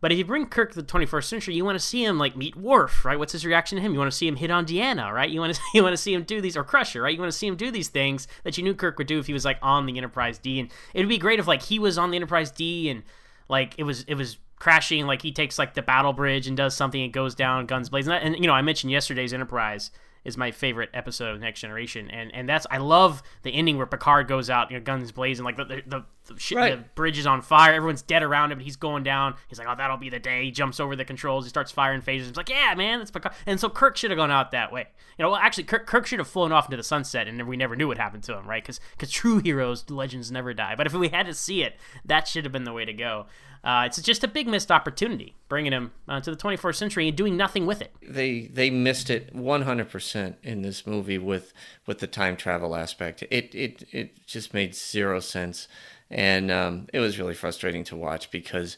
But 0.00 0.12
if 0.12 0.18
you 0.18 0.24
bring 0.26 0.46
Kirk 0.46 0.72
to 0.72 0.82
the 0.82 0.86
21st 0.86 1.24
century, 1.24 1.54
you 1.54 1.64
want 1.64 1.76
to 1.78 1.84
see 1.84 2.04
him 2.04 2.18
like 2.18 2.36
meet 2.36 2.56
Worf, 2.56 3.06
right? 3.06 3.18
What's 3.18 3.32
his 3.32 3.46
reaction 3.46 3.76
to 3.76 3.82
him? 3.82 3.94
You 3.94 3.98
want 3.98 4.10
to 4.10 4.16
see 4.16 4.28
him 4.28 4.36
hit 4.36 4.50
on 4.50 4.66
Deanna, 4.66 5.10
right? 5.10 5.30
You 5.30 5.40
want 5.40 5.54
to 5.54 5.60
you 5.74 5.82
want 5.82 5.94
to 5.94 6.02
see 6.02 6.12
him 6.12 6.24
do 6.24 6.40
these 6.40 6.56
or 6.56 6.64
Crusher, 6.64 7.02
right? 7.02 7.14
You 7.14 7.20
want 7.20 7.32
to 7.32 7.38
see 7.38 7.46
him 7.46 7.56
do 7.56 7.70
these 7.70 7.88
things 7.88 8.28
that 8.42 8.58
you 8.58 8.64
knew 8.64 8.74
Kirk 8.74 8.98
would 8.98 9.06
do 9.06 9.18
if 9.18 9.26
he 9.26 9.32
was 9.32 9.44
like 9.44 9.58
on 9.62 9.86
the 9.86 9.96
Enterprise 9.96 10.38
D, 10.38 10.60
and 10.60 10.70
it'd 10.92 11.08
be 11.08 11.18
great 11.18 11.38
if 11.38 11.46
like 11.46 11.62
he 11.62 11.78
was 11.78 11.96
on 11.96 12.10
the 12.10 12.16
Enterprise 12.16 12.50
D 12.50 12.90
and 12.90 13.02
like 13.48 13.74
it 13.78 13.84
was 13.84 14.04
it 14.04 14.14
was 14.14 14.38
crashing, 14.64 15.06
like 15.06 15.20
he 15.20 15.30
takes 15.30 15.58
like 15.58 15.74
the 15.74 15.82
battle 15.82 16.14
bridge 16.14 16.48
and 16.48 16.56
does 16.56 16.74
something, 16.74 17.02
it 17.02 17.08
goes 17.08 17.34
down, 17.34 17.66
guns 17.66 17.90
blazing. 17.90 18.14
And, 18.14 18.34
and 18.34 18.42
you 18.42 18.48
know, 18.48 18.54
I 18.54 18.62
mentioned 18.62 18.90
yesterday's 18.90 19.34
Enterprise 19.34 19.90
is 20.24 20.38
my 20.38 20.50
favorite 20.50 20.88
episode 20.94 21.34
of 21.34 21.40
Next 21.42 21.60
Generation, 21.60 22.10
and 22.10 22.34
and 22.34 22.48
that's 22.48 22.66
I 22.70 22.78
love 22.78 23.22
the 23.42 23.50
ending 23.50 23.76
where 23.76 23.84
Picard 23.84 24.26
goes 24.26 24.48
out, 24.48 24.70
you 24.70 24.78
know, 24.78 24.82
guns 24.82 25.12
blazing, 25.12 25.44
like 25.44 25.58
the 25.58 25.66
the, 25.66 25.82
the, 25.86 26.04
the, 26.32 26.40
shit, 26.40 26.56
Right. 26.56 26.70
the 26.78 26.84
bridge 26.94 27.18
is 27.18 27.26
on 27.26 27.42
fire, 27.42 27.74
everyone's 27.74 28.00
dead 28.00 28.22
around 28.22 28.50
him, 28.50 28.56
but 28.56 28.64
he's 28.64 28.76
going 28.76 29.02
down. 29.02 29.34
He's 29.48 29.58
like, 29.58 29.68
oh, 29.68 29.74
that'll 29.76 29.98
be 29.98 30.08
the 30.08 30.18
day. 30.18 30.44
He 30.44 30.50
jumps 30.50 30.80
over 30.80 30.96
the 30.96 31.04
controls, 31.04 31.44
he 31.44 31.50
starts 31.50 31.70
firing 31.70 32.00
phasers. 32.00 32.28
He's 32.28 32.36
like, 32.38 32.48
yeah, 32.48 32.74
man, 32.74 33.00
that's 33.00 33.10
Picard. 33.10 33.34
And 33.44 33.60
so 33.60 33.68
Kirk 33.68 33.98
should 33.98 34.10
have 34.10 34.16
gone 34.16 34.30
out 34.30 34.50
that 34.52 34.72
way. 34.72 34.86
You 35.18 35.24
know, 35.24 35.32
well, 35.32 35.40
actually, 35.40 35.64
Kirk, 35.64 35.86
Kirk 35.86 36.06
should 36.06 36.20
have 36.20 36.28
flown 36.28 36.52
off 36.52 36.64
into 36.64 36.78
the 36.78 36.82
sunset, 36.82 37.28
and 37.28 37.46
we 37.46 37.58
never 37.58 37.76
knew 37.76 37.88
what 37.88 37.98
happened 37.98 38.22
to 38.22 38.34
him, 38.38 38.48
right? 38.48 38.64
Because 38.64 38.80
true 39.10 39.40
heroes, 39.40 39.90
legends 39.90 40.32
never 40.32 40.54
die. 40.54 40.74
But 40.74 40.86
if 40.86 40.94
we 40.94 41.08
had 41.10 41.26
to 41.26 41.34
see 41.34 41.62
it, 41.62 41.76
that 42.06 42.26
should 42.26 42.44
have 42.46 42.52
been 42.52 42.64
the 42.64 42.72
way 42.72 42.86
to 42.86 42.94
go. 42.94 43.26
Uh, 43.64 43.84
it's 43.86 44.00
just 44.02 44.22
a 44.22 44.28
big 44.28 44.46
missed 44.46 44.70
opportunity, 44.70 45.34
bringing 45.48 45.72
him 45.72 45.90
uh, 46.06 46.20
to 46.20 46.30
the 46.30 46.36
21st 46.36 46.74
century 46.74 47.08
and 47.08 47.16
doing 47.16 47.34
nothing 47.36 47.64
with 47.64 47.80
it. 47.80 47.90
they 48.06 48.42
they 48.52 48.68
missed 48.70 49.08
it 49.08 49.34
100% 49.34 50.34
in 50.42 50.62
this 50.62 50.86
movie 50.86 51.16
with 51.18 51.52
with 51.86 51.98
the 51.98 52.06
time 52.06 52.36
travel 52.36 52.76
aspect 52.76 53.22
it 53.30 53.54
it 53.54 53.84
it 53.90 54.26
just 54.26 54.52
made 54.52 54.74
zero 54.74 55.18
sense 55.20 55.66
and 56.10 56.50
um, 56.50 56.86
it 56.92 57.00
was 57.00 57.18
really 57.18 57.34
frustrating 57.34 57.84
to 57.84 57.96
watch 57.96 58.30
because 58.30 58.76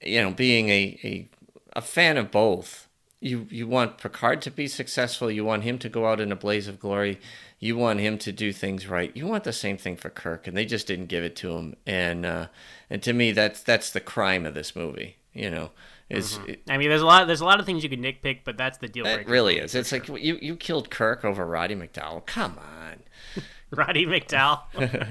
you 0.00 0.22
know 0.22 0.30
being 0.30 0.68
a, 0.68 0.98
a 1.02 1.28
a 1.76 1.80
fan 1.82 2.16
of 2.16 2.30
both 2.30 2.88
you 3.24 3.46
you 3.50 3.66
want 3.66 3.98
Picard 3.98 4.42
to 4.42 4.50
be 4.50 4.68
successful 4.68 5.30
you 5.30 5.44
want 5.44 5.62
him 5.64 5.78
to 5.78 5.88
go 5.88 6.06
out 6.06 6.20
in 6.20 6.30
a 6.30 6.36
blaze 6.36 6.68
of 6.68 6.78
glory 6.78 7.18
you 7.58 7.76
want 7.76 8.00
him 8.00 8.18
to 8.18 8.32
do 8.32 8.52
things 8.52 8.86
right 8.86 9.16
you 9.16 9.26
want 9.26 9.44
the 9.44 9.52
same 9.52 9.78
thing 9.78 9.96
for 9.96 10.10
Kirk 10.10 10.46
and 10.46 10.56
they 10.56 10.66
just 10.66 10.86
didn't 10.86 11.06
give 11.06 11.24
it 11.24 11.34
to 11.36 11.52
him 11.56 11.76
and 11.86 12.26
uh, 12.26 12.46
and 12.90 13.02
to 13.02 13.12
me 13.12 13.32
that's 13.32 13.62
that's 13.62 13.90
the 13.90 14.00
crime 14.00 14.44
of 14.44 14.54
this 14.54 14.76
movie 14.76 15.16
you 15.32 15.50
know 15.50 15.70
is 16.10 16.38
it, 16.46 16.60
I 16.68 16.76
mean, 16.76 16.90
there's 16.90 17.00
a 17.00 17.06
lot. 17.06 17.26
There's 17.26 17.40
a 17.40 17.46
lot 17.46 17.60
of 17.60 17.66
things 17.66 17.82
you 17.82 17.88
could 17.88 18.00
nitpick, 18.00 18.40
but 18.44 18.58
that's 18.58 18.76
the 18.76 18.88
deal 18.88 19.06
it 19.06 19.14
breaker. 19.14 19.30
really 19.30 19.58
is. 19.58 19.74
It's 19.74 19.90
like 19.90 20.06
you 20.08 20.38
you 20.40 20.54
killed 20.54 20.90
Kirk 20.90 21.24
over 21.24 21.46
Roddy 21.46 21.74
McDowall. 21.74 22.26
Come 22.26 22.58
on, 22.58 23.02
Roddy 23.78 24.06
McDowall, 24.06 24.60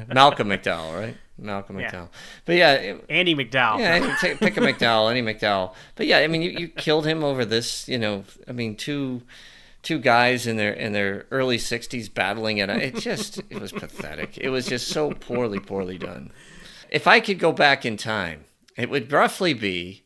Malcolm 0.14 0.50
McDowell, 0.50 1.00
right? 1.00 1.18
Malcolm 1.38 1.80
Yeah. 1.80 1.90
McDowell. 1.92 2.10
But 2.46 2.56
yeah, 2.56 2.74
it- 2.74 3.06
Andie 3.10 3.36
MacDowell. 3.36 3.80
yeah. 3.80 4.16
take- 4.22 4.40
Pick 4.40 4.58
a 4.58 4.60
McDowell, 4.62 5.10
any 5.10 5.22
McDowell. 5.22 5.74
But 5.96 6.06
yeah, 6.08 6.20
I 6.20 6.28
mean, 6.28 6.42
you, 6.42 6.52
you 6.52 6.68
killed 6.68 7.06
him 7.06 7.24
over 7.24 7.44
this. 7.46 7.88
You 7.88 7.98
know, 7.98 8.24
I 8.48 8.52
mean, 8.52 8.76
two 8.76 9.24
two 9.82 10.00
guys 10.00 10.48
in 10.48 10.58
their 10.58 10.72
in 10.74 10.94
their 10.94 11.26
early 11.32 11.58
sixties 11.58 12.08
battling 12.10 12.58
it. 12.60 12.70
It 12.70 12.96
just 12.98 13.40
it 13.50 13.60
was 13.60 13.72
pathetic. 13.72 14.38
It 14.38 14.50
was 14.50 14.68
just 14.68 14.88
so 14.88 15.12
poorly 15.12 15.60
poorly 15.60 15.98
done. 15.98 16.32
If 16.90 17.08
I 17.08 17.20
could 17.20 17.40
go 17.40 17.52
back 17.52 17.86
in 17.86 17.98
time, 17.98 18.46
it 18.78 18.90
would 18.90 19.12
roughly 19.12 19.54
be. 19.54 20.02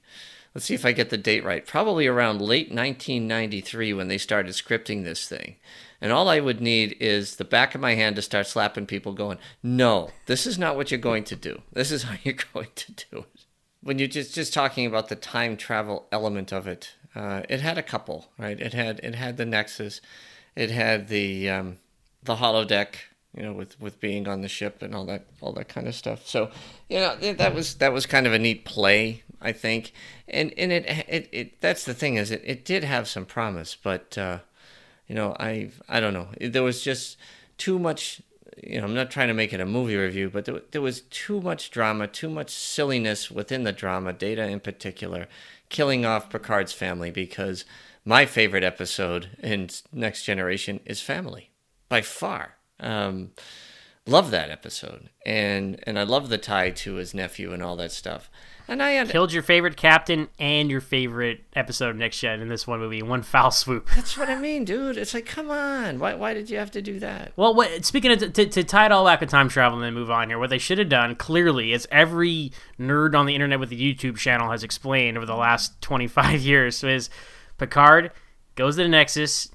Let's 0.56 0.66
see 0.66 0.74
if 0.74 0.86
I 0.86 0.92
get 0.92 1.12
the 1.12 1.18
date 1.18 1.44
right. 1.44 1.64
Probably 1.68 2.08
around 2.08 2.42
late 2.42 2.70
1993 2.72 3.94
when 3.94 4.08
they 4.08 4.18
started 4.18 4.54
scripting 4.54 5.04
this 5.04 5.28
thing. 5.28 5.58
And 6.02 6.12
all 6.12 6.30
I 6.30 6.40
would 6.40 6.62
need 6.62 6.96
is 7.00 7.36
the 7.36 7.46
back 7.46 7.74
of 7.74 7.82
my 7.82 7.96
hand 7.96 8.16
to 8.18 8.22
start 8.22 8.48
slapping 8.48 8.86
people, 8.86 9.14
going, 9.14 9.40
No, 9.64 10.12
this 10.28 10.46
is 10.46 10.60
not 10.60 10.76
what 10.76 10.92
you're 10.92 11.00
going 11.00 11.24
to 11.26 11.36
do. 11.36 11.62
This 11.74 11.92
is 11.92 12.04
how 12.04 12.16
you're 12.24 12.36
going 12.54 12.70
to 12.76 12.92
do 12.92 13.18
it. 13.20 13.46
When 13.82 14.00
you're 14.00 14.08
just, 14.08 14.36
just 14.36 14.54
talking 14.54 14.86
about 14.86 15.10
the 15.10 15.16
time 15.16 15.56
travel 15.56 16.08
element 16.12 16.52
of 16.52 16.68
it, 16.68 16.94
uh, 17.16 17.42
it 17.50 17.62
had 17.62 17.78
a 17.78 17.84
couple, 17.84 18.28
right? 18.38 18.60
It 18.60 18.74
had 18.74 19.00
it 19.02 19.16
had 19.16 19.38
the 19.38 19.46
Nexus, 19.46 20.02
it 20.56 20.70
had 20.70 21.08
the 21.08 21.50
um, 21.50 21.78
the 22.24 22.36
holodeck, 22.36 22.96
you 23.36 23.42
know, 23.44 23.54
with, 23.54 23.80
with 23.80 24.00
being 24.00 24.28
on 24.28 24.42
the 24.42 24.48
ship 24.48 24.82
and 24.82 24.94
all 24.94 25.06
that 25.06 25.26
all 25.42 25.54
that 25.54 25.68
kind 25.68 25.88
of 25.88 25.96
stuff. 25.96 26.28
So, 26.28 26.52
you 26.90 27.00
know, 27.00 27.16
that 27.16 27.56
was 27.56 27.76
that 27.76 27.92
was 27.92 28.06
kind 28.06 28.28
of 28.28 28.34
a 28.34 28.40
neat 28.40 28.66
play, 28.66 29.24
I 29.42 29.52
think. 29.52 29.94
And 30.28 30.54
and 30.58 30.72
it 30.72 30.86
it, 31.08 31.30
it 31.32 31.62
that's 31.62 31.86
the 31.86 31.94
thing 31.94 32.16
is 32.16 32.30
it, 32.30 32.44
it 32.46 32.66
did 32.66 32.84
have 32.84 33.08
some 33.08 33.26
promise, 33.26 33.76
but 33.76 34.16
uh, 34.18 34.40
you 35.08 35.16
know, 35.16 35.36
I 35.40 35.72
I 35.88 36.00
don't 36.00 36.14
know. 36.14 36.28
There 36.40 36.64
was 36.64 36.82
just 36.82 37.18
too 37.58 37.80
much. 37.80 38.22
You 38.64 38.80
know, 38.80 38.86
I'm 38.86 38.96
not 38.96 39.12
trying 39.12 39.28
to 39.28 39.36
make 39.36 39.54
it 39.54 39.60
a 39.60 39.66
movie 39.66 39.96
review, 39.96 40.30
but 40.32 40.46
there, 40.46 40.62
there 40.72 40.82
was 40.82 41.02
too 41.02 41.42
much 41.42 41.70
drama, 41.70 42.08
too 42.08 42.30
much 42.30 42.50
silliness 42.50 43.30
within 43.30 43.64
the 43.64 43.72
drama. 43.72 44.14
Data 44.14 44.48
in 44.48 44.60
particular, 44.60 45.28
killing 45.70 46.06
off 46.06 46.30
Picard's 46.30 46.74
family 46.74 47.12
because 47.12 47.66
my 48.04 48.26
favorite 48.26 48.64
episode 48.64 49.30
in 49.44 49.70
Next 49.92 50.24
Generation 50.24 50.80
is 50.86 51.02
Family, 51.02 51.52
by 51.90 52.02
far. 52.02 52.56
Um, 52.80 53.32
love 54.08 54.32
that 54.32 54.50
episode, 54.50 55.10
and 55.26 55.80
and 55.84 56.00
I 56.00 56.04
love 56.04 56.30
the 56.30 56.38
tie 56.38 56.72
to 56.72 56.96
his 56.96 57.14
nephew 57.14 57.54
and 57.54 57.62
all 57.62 57.76
that 57.76 57.92
stuff. 57.92 58.30
And 58.70 58.84
I 58.84 58.98
und- 58.98 59.10
Killed 59.10 59.32
your 59.32 59.44
favorite 59.44 59.78
captain 59.78 60.28
and 60.40 60.70
your 60.70 60.82
favorite 60.82 61.46
episode 61.56 61.90
of 61.90 61.96
Next 61.96 62.20
Gen 62.20 62.42
in 62.42 62.50
this 62.50 62.68
one 62.68 62.80
movie 62.80 63.00
in 63.00 63.08
one 63.08 63.22
foul 63.22 63.50
swoop. 63.50 63.88
that's 63.96 64.18
what 64.18 64.30
I 64.30 64.36
mean, 64.36 64.66
dude. 64.66 64.98
It's 64.98 65.14
like, 65.14 65.26
come 65.26 65.50
on, 65.50 66.00
why 66.00 66.16
why 66.16 66.34
did 66.34 66.50
you 66.50 66.58
have 66.58 66.72
to 66.72 66.82
do 66.82 67.00
that? 67.00 67.32
Well, 67.36 67.54
what, 67.54 67.86
speaking 67.86 68.12
of 68.12 68.34
to, 68.34 68.46
to 68.46 68.64
tie 68.64 68.88
it 68.88 68.92
all 68.92 69.06
back 69.06 69.22
with 69.22 69.30
time 69.30 69.48
travel 69.48 69.78
and 69.78 69.86
then 69.86 69.94
move 69.94 70.12
on 70.12 70.30
here, 70.30 70.40
what 70.40 70.50
they 70.50 70.58
should 70.58 70.80
have 70.80 70.90
done 70.90 71.16
clearly, 71.16 71.72
as 71.74 71.88
every 71.92 72.52
nerd 72.80 73.16
on 73.16 73.26
the 73.26 73.36
internet 73.36 73.60
with 73.60 73.72
a 73.72 73.76
YouTube 73.76 74.18
channel 74.18 74.52
has 74.52 74.64
explained 74.64 75.18
over 75.18 75.26
the 75.26 75.36
last 75.36 75.82
25 75.82 76.42
years, 76.42 76.84
is 76.84 77.10
Picard 77.58 78.12
goes 78.56 78.76
to 78.76 78.84
the 78.84 78.90
Nexus, 78.90 79.50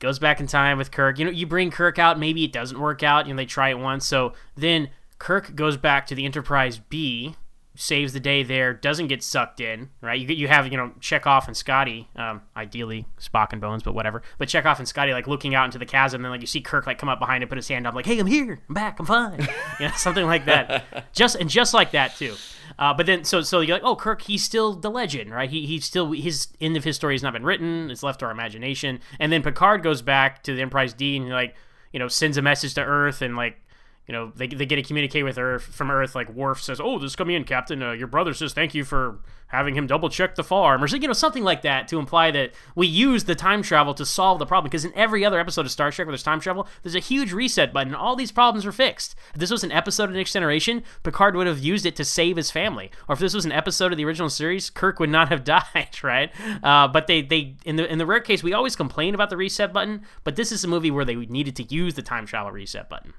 goes 0.00 0.18
back 0.18 0.40
in 0.40 0.46
time 0.46 0.78
with 0.78 0.90
Kirk. 0.90 1.18
You 1.18 1.26
know, 1.26 1.30
you 1.30 1.46
bring 1.46 1.70
Kirk 1.70 1.98
out, 1.98 2.18
maybe 2.18 2.42
it 2.44 2.52
doesn't 2.52 2.80
work 2.80 3.02
out. 3.02 3.26
You 3.26 3.34
know, 3.34 3.36
they 3.36 3.46
try 3.46 3.68
it 3.70 3.78
once, 3.78 4.06
so 4.06 4.32
then 4.56 4.90
Kirk 5.18 5.54
goes 5.54 5.76
back 5.76 6.06
to 6.06 6.14
the 6.14 6.24
Enterprise 6.24 6.78
B, 6.78 7.36
saves 7.76 8.12
the 8.12 8.20
day 8.20 8.42
there, 8.42 8.72
doesn't 8.74 9.06
get 9.06 9.22
sucked 9.22 9.60
in, 9.60 9.90
right? 10.00 10.18
You 10.18 10.26
you 10.34 10.48
have 10.48 10.70
you 10.70 10.76
know 10.76 10.92
Chekov 11.00 11.46
and 11.46 11.56
Scotty, 11.56 12.08
um, 12.16 12.42
ideally 12.56 13.06
Spock 13.20 13.52
and 13.52 13.60
Bones, 13.60 13.82
but 13.82 13.94
whatever. 13.94 14.22
But 14.38 14.48
Chekov 14.48 14.78
and 14.78 14.88
Scotty 14.88 15.12
like 15.12 15.26
looking 15.26 15.54
out 15.54 15.66
into 15.66 15.78
the 15.78 15.86
chasm, 15.86 16.24
and 16.24 16.32
like 16.32 16.40
you 16.40 16.46
see 16.46 16.60
Kirk 16.60 16.86
like 16.86 16.98
come 16.98 17.08
up 17.08 17.18
behind 17.18 17.42
and 17.42 17.48
put 17.48 17.56
his 17.56 17.68
hand 17.68 17.86
up, 17.86 17.94
like, 17.94 18.06
"Hey, 18.06 18.18
I'm 18.18 18.26
here, 18.26 18.60
I'm 18.68 18.74
back, 18.74 18.98
I'm 18.98 19.06
fine," 19.06 19.40
you 19.80 19.86
know, 19.86 19.92
something 19.96 20.26
like 20.26 20.46
that. 20.46 21.12
just 21.12 21.36
and 21.36 21.48
just 21.48 21.74
like 21.74 21.92
that 21.92 22.16
too. 22.16 22.34
Uh, 22.80 22.94
but 22.94 23.04
then 23.04 23.24
so 23.24 23.42
so 23.42 23.60
you're 23.60 23.76
like, 23.76 23.84
oh, 23.84 23.94
Kirk, 23.94 24.22
he's 24.22 24.42
still 24.42 24.72
the 24.72 24.90
legend, 24.90 25.30
right? 25.30 25.50
He 25.50 25.66
he's 25.66 25.84
still 25.84 26.12
his 26.12 26.48
end 26.62 26.78
of 26.78 26.84
his 26.84 26.96
story 26.96 27.14
has 27.14 27.22
not 27.22 27.34
been 27.34 27.44
written; 27.44 27.90
it's 27.90 28.02
left 28.02 28.20
to 28.20 28.26
our 28.26 28.32
imagination. 28.32 29.00
And 29.18 29.30
then 29.30 29.42
Picard 29.42 29.82
goes 29.82 30.00
back 30.00 30.42
to 30.44 30.54
the 30.54 30.62
Enterprise 30.62 30.94
D 30.94 31.18
and 31.18 31.28
like 31.28 31.54
you 31.92 31.98
know 31.98 32.08
sends 32.08 32.38
a 32.38 32.42
message 32.42 32.72
to 32.74 32.82
Earth 32.82 33.20
and 33.20 33.36
like 33.36 33.60
you 34.06 34.12
know, 34.12 34.32
they, 34.34 34.48
they 34.48 34.66
get 34.66 34.74
to 34.74 34.82
communicate 34.82 35.24
with 35.24 35.38
Earth 35.38 35.62
from 35.62 35.88
Earth. 35.88 36.16
Like 36.16 36.28
Worf 36.30 36.60
says, 36.60 36.80
"Oh, 36.80 36.98
this 36.98 37.12
is 37.12 37.16
coming 37.16 37.36
in, 37.36 37.44
Captain. 37.44 37.80
Uh, 37.80 37.92
your 37.92 38.08
brother 38.08 38.34
says 38.34 38.52
thank 38.52 38.74
you 38.74 38.84
for 38.84 39.20
having 39.48 39.76
him 39.76 39.86
double 39.86 40.08
check 40.08 40.34
the 40.34 40.42
farm," 40.42 40.82
or 40.82 40.88
you 40.88 41.06
know, 41.06 41.12
something 41.12 41.44
like 41.44 41.62
that 41.62 41.86
to 41.88 41.98
imply 41.98 42.32
that 42.32 42.52
we 42.74 42.88
use 42.88 43.24
the 43.24 43.36
time 43.36 43.62
travel 43.62 43.94
to 43.94 44.04
solve 44.04 44.40
the 44.40 44.46
problem. 44.46 44.68
Because 44.68 44.84
in 44.84 44.92
every 44.96 45.24
other 45.24 45.38
episode 45.38 45.64
of 45.64 45.70
Star 45.70 45.92
Trek 45.92 46.06
where 46.06 46.12
there's 46.12 46.24
time 46.24 46.40
travel, 46.40 46.66
there's 46.82 46.96
a 46.96 46.98
huge 46.98 47.32
reset 47.32 47.72
button. 47.72 47.94
All 47.94 48.16
these 48.16 48.32
problems 48.32 48.66
are 48.66 48.72
fixed. 48.72 49.14
If 49.32 49.38
this 49.38 49.50
was 49.52 49.62
an 49.62 49.70
episode 49.70 50.08
of 50.08 50.16
Next 50.16 50.32
Generation, 50.32 50.82
Picard 51.04 51.36
would 51.36 51.46
have 51.46 51.60
used 51.60 51.86
it 51.86 51.94
to 51.94 52.04
save 52.04 52.36
his 52.36 52.50
family. 52.50 52.90
Or 53.06 53.12
if 53.12 53.20
this 53.20 53.34
was 53.34 53.44
an 53.44 53.52
episode 53.52 53.92
of 53.92 53.98
the 53.98 54.04
original 54.04 54.28
series, 54.28 54.70
Kirk 54.70 54.98
would 54.98 55.10
not 55.10 55.28
have 55.28 55.44
died, 55.44 56.02
right? 56.02 56.32
Uh, 56.64 56.88
but 56.88 57.06
they 57.06 57.22
they 57.22 57.54
in 57.64 57.76
the 57.76 57.86
in 57.90 57.98
the 57.98 58.06
rare 58.06 58.18
case, 58.18 58.42
we 58.42 58.54
always 58.54 58.74
complain 58.74 59.14
about 59.14 59.30
the 59.30 59.36
reset 59.36 59.72
button, 59.72 60.02
but 60.24 60.34
this 60.34 60.50
is 60.50 60.64
a 60.64 60.68
movie 60.68 60.90
where 60.90 61.04
they 61.04 61.14
needed 61.14 61.54
to 61.54 61.62
use 61.72 61.94
the 61.94 62.02
time 62.02 62.26
travel 62.26 62.50
reset 62.50 62.88
button. 62.88 63.14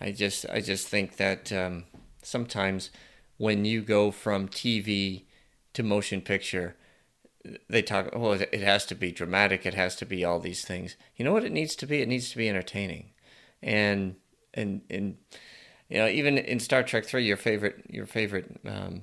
I 0.00 0.12
just 0.12 0.46
I 0.50 0.60
just 0.60 0.88
think 0.88 1.16
that 1.16 1.52
um, 1.52 1.84
sometimes 2.22 2.90
when 3.38 3.64
you 3.64 3.82
go 3.82 4.10
from 4.10 4.48
TV 4.48 5.24
to 5.74 5.82
motion 5.82 6.20
picture, 6.20 6.76
they 7.68 7.82
talk. 7.82 8.10
Oh, 8.12 8.32
it 8.32 8.60
has 8.60 8.86
to 8.86 8.94
be 8.94 9.12
dramatic. 9.12 9.64
It 9.64 9.74
has 9.74 9.96
to 9.96 10.06
be 10.06 10.24
all 10.24 10.40
these 10.40 10.64
things. 10.64 10.96
You 11.16 11.24
know 11.24 11.32
what 11.32 11.44
it 11.44 11.52
needs 11.52 11.76
to 11.76 11.86
be? 11.86 12.02
It 12.02 12.08
needs 12.08 12.30
to 12.30 12.36
be 12.36 12.48
entertaining, 12.48 13.10
and 13.62 14.16
and 14.54 14.82
and 14.90 15.16
you 15.88 15.98
know 15.98 16.08
even 16.08 16.38
in 16.38 16.60
Star 16.60 16.82
Trek 16.82 17.04
three, 17.04 17.24
your 17.24 17.36
favorite 17.36 17.84
your 17.88 18.06
favorite 18.06 18.60
um, 18.66 19.02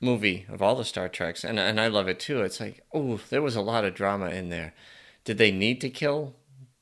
movie 0.00 0.46
of 0.48 0.62
all 0.62 0.76
the 0.76 0.84
Star 0.84 1.08
Treks, 1.08 1.44
and 1.44 1.58
and 1.58 1.80
I 1.80 1.88
love 1.88 2.08
it 2.08 2.20
too. 2.20 2.42
It's 2.42 2.60
like 2.60 2.82
oh, 2.94 3.20
there 3.30 3.42
was 3.42 3.56
a 3.56 3.62
lot 3.62 3.84
of 3.84 3.94
drama 3.94 4.30
in 4.30 4.48
there. 4.48 4.74
Did 5.24 5.38
they 5.38 5.52
need 5.52 5.80
to 5.82 5.90
kill 5.90 6.34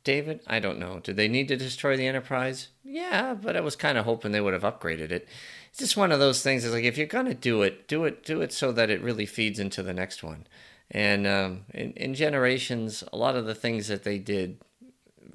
David? 0.05 0.41
I 0.47 0.61
don't 0.61 0.79
know. 0.79 1.01
Did 1.01 1.17
they 1.17 1.29
need 1.29 1.49
to 1.49 1.57
destroy 1.57 1.97
the 1.97 2.07
Enterprise? 2.07 2.69
Yeah, 2.85 3.35
but 3.35 3.57
I 3.57 3.61
was 3.61 3.77
kind 3.77 3.99
of 3.99 4.05
hoping 4.05 4.33
they 4.33 4.41
would 4.41 4.55
have 4.55 4.63
upgraded 4.63 5.11
it. 5.11 5.29
It's 5.71 5.79
just 5.79 5.97
one 5.97 6.13
of 6.13 6.19
those 6.19 6.43
things. 6.43 6.65
It's 6.65 6.75
like 6.75 6.85
if 6.85 6.99
you're 6.99 7.07
gonna 7.07 7.35
do 7.35 7.63
it, 7.63 7.87
do 7.87 8.05
it, 8.05 8.25
do 8.25 8.41
it 8.41 8.53
so 8.53 8.73
that 8.73 8.91
it 8.91 9.03
really 9.03 9.27
feeds 9.27 9.59
into 9.59 9.83
the 9.83 9.95
next 9.95 10.23
one. 10.23 10.47
And 10.91 11.27
um, 11.27 11.61
in, 11.73 11.93
in 11.93 12.15
Generations, 12.15 13.05
a 13.13 13.17
lot 13.17 13.37
of 13.37 13.47
the 13.47 13.55
things 13.55 13.89
that 13.89 14.03
they 14.03 14.19
did 14.19 14.59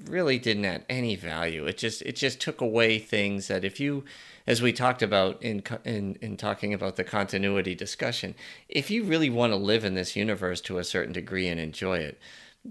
really 0.04 0.38
didn't 0.38 0.64
add 0.64 0.84
any 0.88 1.16
value. 1.16 1.66
It 1.66 1.78
just 1.78 2.02
it 2.02 2.16
just 2.16 2.40
took 2.40 2.60
away 2.60 2.98
things 2.98 3.48
that 3.48 3.64
if 3.64 3.80
you 3.80 4.04
as 4.46 4.62
we 4.62 4.72
talked 4.72 5.02
about 5.02 5.42
in 5.42 5.62
in 5.84 6.16
in 6.20 6.36
talking 6.36 6.74
about 6.74 6.96
the 6.96 7.04
continuity 7.04 7.74
discussion, 7.74 8.34
if 8.68 8.90
you 8.90 9.04
really 9.04 9.30
want 9.30 9.52
to 9.52 9.56
live 9.56 9.84
in 9.84 9.94
this 9.94 10.16
universe 10.16 10.60
to 10.62 10.78
a 10.78 10.84
certain 10.84 11.12
degree 11.12 11.48
and 11.48 11.60
enjoy 11.60 11.98
it, 11.98 12.18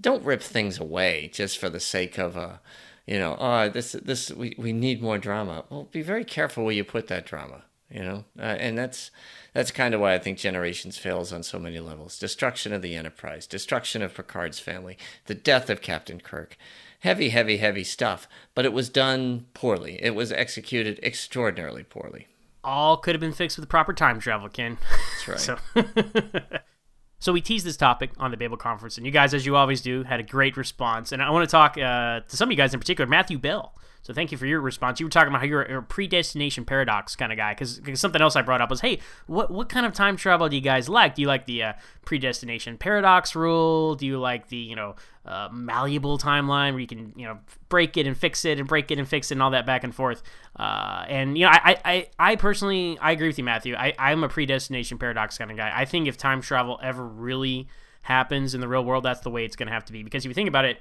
don't 0.00 0.24
rip 0.24 0.42
things 0.42 0.78
away 0.78 1.30
just 1.32 1.58
for 1.58 1.68
the 1.68 1.80
sake 1.80 2.18
of 2.18 2.36
a 2.36 2.60
you 3.06 3.18
know, 3.20 3.36
oh, 3.38 3.68
this 3.68 3.92
this 3.92 4.32
we, 4.32 4.54
we 4.58 4.72
need 4.72 5.00
more 5.00 5.18
drama. 5.18 5.64
Well, 5.70 5.84
be 5.84 6.02
very 6.02 6.24
careful 6.24 6.64
where 6.64 6.74
you 6.74 6.82
put 6.82 7.06
that 7.06 7.24
drama, 7.24 7.62
you 7.88 8.00
know, 8.00 8.24
uh, 8.38 8.42
and 8.42 8.76
that's 8.76 9.12
that's 9.52 9.70
kind 9.70 9.94
of 9.94 10.00
why 10.00 10.14
I 10.14 10.18
think 10.18 10.38
Generations 10.38 10.98
fails 10.98 11.32
on 11.32 11.44
so 11.44 11.58
many 11.58 11.78
levels. 11.78 12.18
Destruction 12.18 12.72
of 12.72 12.82
the 12.82 12.96
Enterprise, 12.96 13.46
destruction 13.46 14.02
of 14.02 14.14
Picard's 14.14 14.58
family, 14.58 14.98
the 15.26 15.34
death 15.34 15.70
of 15.70 15.80
Captain 15.80 16.20
Kirk. 16.20 16.56
Heavy, 17.00 17.28
heavy, 17.28 17.58
heavy 17.58 17.84
stuff, 17.84 18.26
but 18.54 18.64
it 18.64 18.72
was 18.72 18.88
done 18.88 19.46
poorly. 19.54 20.02
It 20.02 20.14
was 20.14 20.32
executed 20.32 20.98
extraordinarily 21.02 21.84
poorly. 21.84 22.26
All 22.64 22.96
could 22.96 23.14
have 23.14 23.20
been 23.20 23.32
fixed 23.32 23.58
with 23.58 23.68
proper 23.68 23.92
time 23.92 24.18
travel, 24.18 24.48
Ken. 24.48 24.78
That's 24.90 25.28
right. 25.28 25.38
so, 25.38 25.58
so 27.18 27.32
we 27.32 27.40
teased 27.40 27.66
this 27.66 27.76
topic 27.76 28.10
on 28.18 28.30
the 28.30 28.36
Babel 28.36 28.56
conference, 28.56 28.96
and 28.96 29.06
you 29.06 29.12
guys, 29.12 29.32
as 29.34 29.46
you 29.46 29.56
always 29.56 29.80
do, 29.80 30.02
had 30.02 30.20
a 30.20 30.22
great 30.22 30.56
response. 30.56 31.12
And 31.12 31.22
I 31.22 31.30
want 31.30 31.48
to 31.48 31.50
talk 31.50 31.78
uh, 31.78 32.20
to 32.20 32.36
some 32.36 32.48
of 32.48 32.52
you 32.52 32.56
guys 32.56 32.74
in 32.74 32.80
particular, 32.80 33.08
Matthew 33.08 33.38
Bell. 33.38 33.74
So 34.06 34.12
thank 34.12 34.30
you 34.30 34.38
for 34.38 34.46
your 34.46 34.60
response. 34.60 35.00
You 35.00 35.06
were 35.06 35.10
talking 35.10 35.30
about 35.30 35.40
how 35.40 35.46
you're 35.46 35.62
a 35.62 35.82
predestination 35.82 36.64
paradox 36.64 37.16
kind 37.16 37.32
of 37.32 37.38
guy. 37.38 37.54
Because 37.54 37.80
something 37.94 38.22
else 38.22 38.36
I 38.36 38.42
brought 38.42 38.60
up 38.60 38.70
was, 38.70 38.80
hey, 38.80 39.00
what 39.26 39.50
what 39.50 39.68
kind 39.68 39.84
of 39.84 39.94
time 39.94 40.16
travel 40.16 40.48
do 40.48 40.54
you 40.54 40.62
guys 40.62 40.88
like? 40.88 41.16
Do 41.16 41.22
you 41.22 41.26
like 41.26 41.44
the 41.46 41.64
uh, 41.64 41.72
predestination 42.04 42.78
paradox 42.78 43.34
rule? 43.34 43.96
Do 43.96 44.06
you 44.06 44.20
like 44.20 44.46
the 44.46 44.58
you 44.58 44.76
know 44.76 44.94
uh, 45.24 45.48
malleable 45.50 46.18
timeline 46.18 46.70
where 46.70 46.78
you 46.78 46.86
can 46.86 47.14
you 47.16 47.26
know 47.26 47.40
break 47.68 47.96
it 47.96 48.06
and 48.06 48.16
fix 48.16 48.44
it 48.44 48.60
and 48.60 48.68
break 48.68 48.92
it 48.92 49.00
and 49.00 49.08
fix 49.08 49.32
it 49.32 49.34
and 49.34 49.42
all 49.42 49.50
that 49.50 49.66
back 49.66 49.82
and 49.82 49.92
forth? 49.92 50.22
Uh, 50.54 51.04
and 51.08 51.36
you 51.36 51.44
know, 51.44 51.50
I, 51.50 51.76
I 51.84 52.08
I 52.16 52.36
personally 52.36 52.96
I 53.00 53.10
agree 53.10 53.26
with 53.26 53.38
you, 53.38 53.44
Matthew. 53.44 53.74
I 53.74 53.92
I'm 53.98 54.22
a 54.22 54.28
predestination 54.28 54.98
paradox 54.98 55.36
kind 55.36 55.50
of 55.50 55.56
guy. 55.56 55.72
I 55.74 55.84
think 55.84 56.06
if 56.06 56.16
time 56.16 56.42
travel 56.42 56.78
ever 56.80 57.04
really 57.04 57.66
happens 58.02 58.54
in 58.54 58.60
the 58.60 58.68
real 58.68 58.84
world, 58.84 59.04
that's 59.04 59.22
the 59.22 59.30
way 59.30 59.44
it's 59.44 59.56
going 59.56 59.66
to 59.66 59.72
have 59.72 59.84
to 59.86 59.92
be. 59.92 60.04
Because 60.04 60.24
if 60.24 60.28
you 60.28 60.34
think 60.34 60.48
about 60.48 60.64
it 60.64 60.78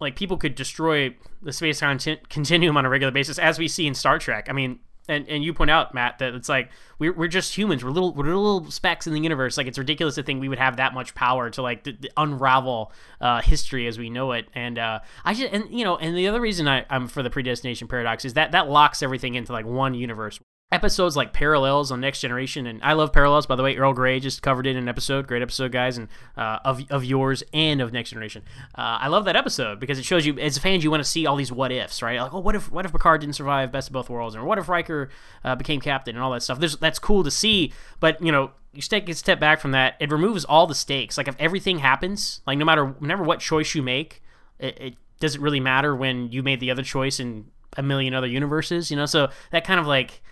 like 0.00 0.16
people 0.16 0.36
could 0.36 0.54
destroy 0.54 1.14
the 1.42 1.52
space 1.52 1.80
time 1.80 1.98
continuum 2.28 2.76
on 2.76 2.84
a 2.84 2.88
regular 2.88 3.10
basis, 3.10 3.38
as 3.38 3.58
we 3.58 3.68
see 3.68 3.86
in 3.86 3.94
Star 3.94 4.18
Trek. 4.18 4.46
I 4.48 4.52
mean, 4.52 4.80
and, 5.08 5.26
and 5.28 5.42
you 5.42 5.54
point 5.54 5.70
out 5.70 5.94
Matt 5.94 6.18
that 6.18 6.34
it's 6.34 6.48
like 6.48 6.70
we're, 6.98 7.12
we're 7.12 7.28
just 7.28 7.56
humans. 7.56 7.82
We're 7.82 7.90
little 7.90 8.12
we're 8.12 8.26
little 8.26 8.70
specks 8.70 9.06
in 9.06 9.14
the 9.14 9.20
universe. 9.20 9.56
Like 9.56 9.66
it's 9.66 9.78
ridiculous 9.78 10.16
to 10.16 10.22
think 10.22 10.40
we 10.40 10.48
would 10.48 10.58
have 10.58 10.76
that 10.76 10.92
much 10.92 11.14
power 11.14 11.48
to 11.50 11.62
like 11.62 11.88
unravel 12.16 12.92
uh, 13.20 13.40
history 13.40 13.86
as 13.86 13.98
we 13.98 14.10
know 14.10 14.32
it. 14.32 14.48
And 14.54 14.78
uh, 14.78 15.00
I 15.24 15.34
just 15.34 15.52
and 15.52 15.64
you 15.70 15.84
know 15.84 15.96
and 15.96 16.16
the 16.16 16.28
other 16.28 16.40
reason 16.40 16.68
I, 16.68 16.84
I'm 16.90 17.08
for 17.08 17.22
the 17.22 17.30
predestination 17.30 17.88
paradox 17.88 18.24
is 18.24 18.34
that 18.34 18.52
that 18.52 18.68
locks 18.68 19.02
everything 19.02 19.34
into 19.34 19.52
like 19.52 19.66
one 19.66 19.94
universe 19.94 20.38
episodes 20.70 21.16
like 21.16 21.32
Parallels 21.32 21.90
on 21.90 22.00
Next 22.00 22.20
Generation, 22.20 22.66
and 22.66 22.82
I 22.82 22.92
love 22.92 23.12
Parallels. 23.12 23.46
By 23.46 23.56
the 23.56 23.62
way, 23.62 23.76
Earl 23.76 23.94
Grey 23.94 24.20
just 24.20 24.42
covered 24.42 24.66
it 24.66 24.70
in 24.70 24.76
an 24.76 24.88
episode. 24.88 25.26
Great 25.26 25.40
episode, 25.40 25.72
guys, 25.72 25.96
and 25.96 26.08
uh, 26.36 26.58
of 26.64 26.82
of 26.90 27.04
yours 27.04 27.42
and 27.52 27.80
of 27.80 27.92
Next 27.92 28.10
Generation. 28.10 28.42
Uh, 28.74 29.00
I 29.00 29.08
love 29.08 29.24
that 29.24 29.36
episode 29.36 29.80
because 29.80 29.98
it 29.98 30.04
shows 30.04 30.26
you 30.26 30.38
as 30.38 30.58
fans 30.58 30.84
you 30.84 30.90
want 30.90 31.02
to 31.02 31.08
see 31.08 31.26
all 31.26 31.36
these 31.36 31.50
what 31.50 31.72
ifs, 31.72 32.02
right? 32.02 32.20
Like, 32.20 32.34
oh, 32.34 32.40
what 32.40 32.54
if 32.54 32.70
what 32.70 32.84
if 32.84 32.92
Picard 32.92 33.20
didn't 33.22 33.36
survive 33.36 33.72
Best 33.72 33.88
of 33.88 33.94
Both 33.94 34.10
Worlds, 34.10 34.36
or 34.36 34.44
what 34.44 34.58
if 34.58 34.68
Riker 34.68 35.08
uh, 35.44 35.54
became 35.56 35.80
captain, 35.80 36.16
and 36.16 36.22
all 36.22 36.32
that 36.32 36.42
stuff. 36.42 36.58
There's, 36.58 36.76
that's 36.76 36.98
cool 36.98 37.24
to 37.24 37.30
see, 37.30 37.72
but 38.00 38.20
you 38.22 38.32
know. 38.32 38.52
You 38.70 38.82
take 38.82 39.08
a 39.08 39.14
step 39.14 39.40
back 39.40 39.60
from 39.60 39.72
that. 39.72 39.96
It 39.98 40.12
removes 40.12 40.44
all 40.44 40.66
the 40.66 40.74
stakes. 40.74 41.16
Like 41.16 41.26
if 41.26 41.34
everything 41.40 41.78
happens, 41.78 42.42
like 42.46 42.58
no 42.58 42.66
matter 42.66 42.94
matter 43.00 43.22
what 43.22 43.40
choice 43.40 43.74
you 43.74 43.82
make, 43.82 44.22
it, 44.58 44.78
it 44.78 44.94
doesn't 45.18 45.40
really 45.40 45.58
matter 45.58 45.96
when 45.96 46.30
you 46.30 46.42
made 46.42 46.60
the 46.60 46.70
other 46.70 46.82
choice 46.82 47.18
in 47.18 47.46
a 47.76 47.82
million 47.82 48.12
other 48.12 48.26
universes. 48.26 48.90
You 48.90 48.96
know, 48.98 49.06
so 49.06 49.30
that 49.52 49.64
kind 49.64 49.80
of 49.80 49.86
like 49.86 50.22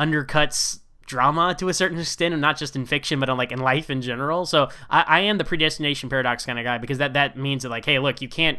undercuts 0.00 0.80
drama 1.06 1.54
to 1.58 1.68
a 1.68 1.74
certain 1.74 1.98
extent, 1.98 2.32
and 2.32 2.40
not 2.40 2.56
just 2.56 2.76
in 2.76 2.86
fiction, 2.86 3.20
but 3.20 3.28
on 3.28 3.36
like 3.36 3.52
in 3.52 3.58
life 3.58 3.90
in 3.90 4.00
general. 4.00 4.46
So 4.46 4.68
I, 4.88 5.04
I 5.06 5.20
am 5.20 5.38
the 5.38 5.44
predestination 5.44 6.08
paradox 6.08 6.46
kind 6.46 6.58
of 6.58 6.64
guy 6.64 6.78
because 6.78 6.98
that 6.98 7.12
that 7.14 7.36
means 7.36 7.64
that 7.64 7.68
like, 7.68 7.84
hey, 7.84 7.98
look, 7.98 8.22
you 8.22 8.28
can't 8.28 8.58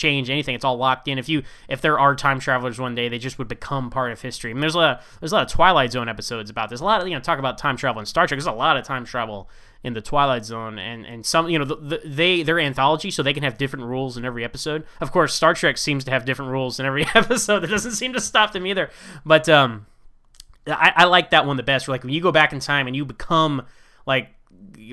change 0.00 0.30
anything. 0.30 0.54
It's 0.54 0.64
all 0.64 0.76
locked 0.76 1.06
in. 1.06 1.18
If 1.18 1.28
you 1.28 1.42
if 1.68 1.80
there 1.80 1.98
are 1.98 2.16
time 2.16 2.40
travelers 2.40 2.80
one 2.80 2.94
day, 2.94 3.08
they 3.08 3.18
just 3.18 3.38
would 3.38 3.48
become 3.48 3.90
part 3.90 4.10
of 4.10 4.20
history. 4.20 4.52
Mean, 4.52 4.62
there's 4.62 4.74
a 4.74 4.78
lot 4.78 4.98
of, 4.98 5.18
there's 5.20 5.32
a 5.32 5.36
lot 5.36 5.46
of 5.46 5.52
Twilight 5.52 5.92
Zone 5.92 6.08
episodes 6.08 6.50
about 6.50 6.70
this. 6.70 6.80
A 6.80 6.84
lot 6.84 7.00
of 7.00 7.06
you 7.06 7.14
know 7.14 7.20
talk 7.20 7.38
about 7.38 7.58
time 7.58 7.76
travel 7.76 8.00
in 8.00 8.06
Star 8.06 8.26
Trek. 8.26 8.38
There's 8.38 8.46
a 8.46 8.52
lot 8.52 8.76
of 8.76 8.84
time 8.84 9.04
travel 9.04 9.48
in 9.84 9.92
the 9.92 10.00
Twilight 10.00 10.44
Zone, 10.44 10.78
and 10.78 11.04
and 11.06 11.24
some 11.24 11.48
you 11.48 11.58
know 11.58 11.64
the, 11.64 11.76
the, 11.76 12.00
they 12.04 12.42
they're 12.42 12.58
anthology, 12.58 13.10
so 13.10 13.22
they 13.22 13.34
can 13.34 13.42
have 13.42 13.58
different 13.58 13.84
rules 13.84 14.16
in 14.16 14.24
every 14.24 14.42
episode. 14.42 14.84
Of 15.00 15.12
course, 15.12 15.34
Star 15.34 15.54
Trek 15.54 15.76
seems 15.78 16.04
to 16.04 16.10
have 16.10 16.24
different 16.24 16.50
rules 16.50 16.80
in 16.80 16.86
every 16.86 17.06
episode. 17.14 17.60
That 17.60 17.70
doesn't 17.70 17.92
seem 17.92 18.12
to 18.14 18.20
stop 18.20 18.52
them 18.52 18.66
either. 18.66 18.90
But 19.24 19.48
um, 19.48 19.86
I, 20.66 20.92
I 20.96 21.04
like 21.04 21.30
that 21.30 21.46
one 21.46 21.56
the 21.56 21.62
best. 21.62 21.88
Where 21.88 21.94
like 21.94 22.04
when 22.04 22.12
you 22.12 22.20
go 22.20 22.32
back 22.32 22.52
in 22.52 22.60
time 22.60 22.86
and 22.86 22.94
you 22.94 23.04
become 23.04 23.66
like 24.06 24.28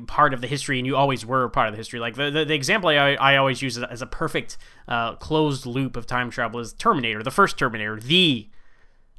part 0.05 0.33
of 0.33 0.41
the 0.41 0.47
history 0.47 0.77
and 0.79 0.85
you 0.85 0.95
always 0.95 1.25
were 1.25 1.49
part 1.49 1.67
of 1.67 1.73
the 1.73 1.77
history 1.77 1.99
like 1.99 2.15
the, 2.15 2.29
the, 2.29 2.45
the 2.45 2.53
example 2.53 2.89
I, 2.89 3.15
I 3.15 3.37
always 3.37 3.61
use 3.61 3.77
as 3.77 4.01
a 4.01 4.05
perfect 4.05 4.57
uh, 4.87 5.15
closed 5.15 5.65
loop 5.65 5.95
of 5.95 6.05
time 6.05 6.29
travel 6.29 6.59
is 6.59 6.73
terminator 6.73 7.23
the 7.23 7.31
first 7.31 7.57
terminator 7.57 7.99
the 7.99 8.49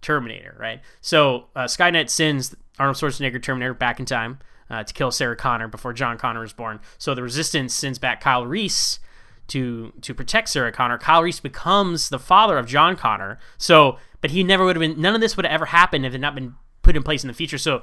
terminator 0.00 0.56
right? 0.58 0.80
So 1.00 1.46
uh, 1.56 1.64
skynet 1.64 2.08
sends 2.08 2.54
arnold 2.78 2.96
schwarzenegger 2.96 3.42
terminator 3.42 3.74
back 3.74 3.98
in 3.98 4.06
time 4.06 4.38
uh, 4.70 4.84
to 4.84 4.94
kill 4.94 5.10
sarah 5.10 5.36
connor 5.36 5.68
before 5.68 5.92
john 5.92 6.16
connor 6.16 6.44
is 6.44 6.52
born. 6.52 6.80
So 6.98 7.14
the 7.14 7.22
resistance 7.22 7.74
sends 7.74 7.98
back 7.98 8.20
kyle 8.20 8.46
reese 8.46 9.00
to 9.48 9.92
to 10.02 10.14
protect 10.14 10.48
sarah 10.50 10.72
connor. 10.72 10.98
Kyle 10.98 11.22
reese 11.22 11.40
becomes 11.40 12.08
the 12.08 12.18
father 12.18 12.56
of 12.58 12.66
john 12.66 12.96
connor. 12.96 13.38
So 13.58 13.98
but 14.20 14.30
he 14.30 14.42
never 14.42 14.64
would 14.64 14.76
have 14.76 14.80
been. 14.80 15.00
None 15.00 15.14
of 15.14 15.20
this 15.20 15.36
would 15.36 15.46
have 15.46 15.52
ever 15.52 15.66
happened 15.66 16.04
if 16.06 16.14
it 16.14 16.18
not 16.18 16.34
been 16.34 16.54
put 16.82 16.96
in 16.96 17.02
place 17.02 17.22
in 17.24 17.28
the 17.28 17.34
future. 17.34 17.58
So 17.58 17.82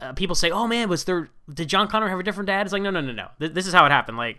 uh, 0.00 0.12
people 0.12 0.34
say, 0.34 0.50
"Oh 0.50 0.66
man, 0.66 0.88
was 0.88 1.04
there? 1.04 1.30
Did 1.52 1.68
John 1.68 1.88
Connor 1.88 2.08
have 2.08 2.18
a 2.18 2.22
different 2.22 2.46
dad?" 2.46 2.66
It's 2.66 2.72
like, 2.72 2.82
no, 2.82 2.90
no, 2.90 3.00
no, 3.00 3.12
no. 3.12 3.28
Th- 3.38 3.52
this 3.52 3.66
is 3.66 3.72
how 3.72 3.86
it 3.86 3.92
happened. 3.92 4.18
Like, 4.18 4.38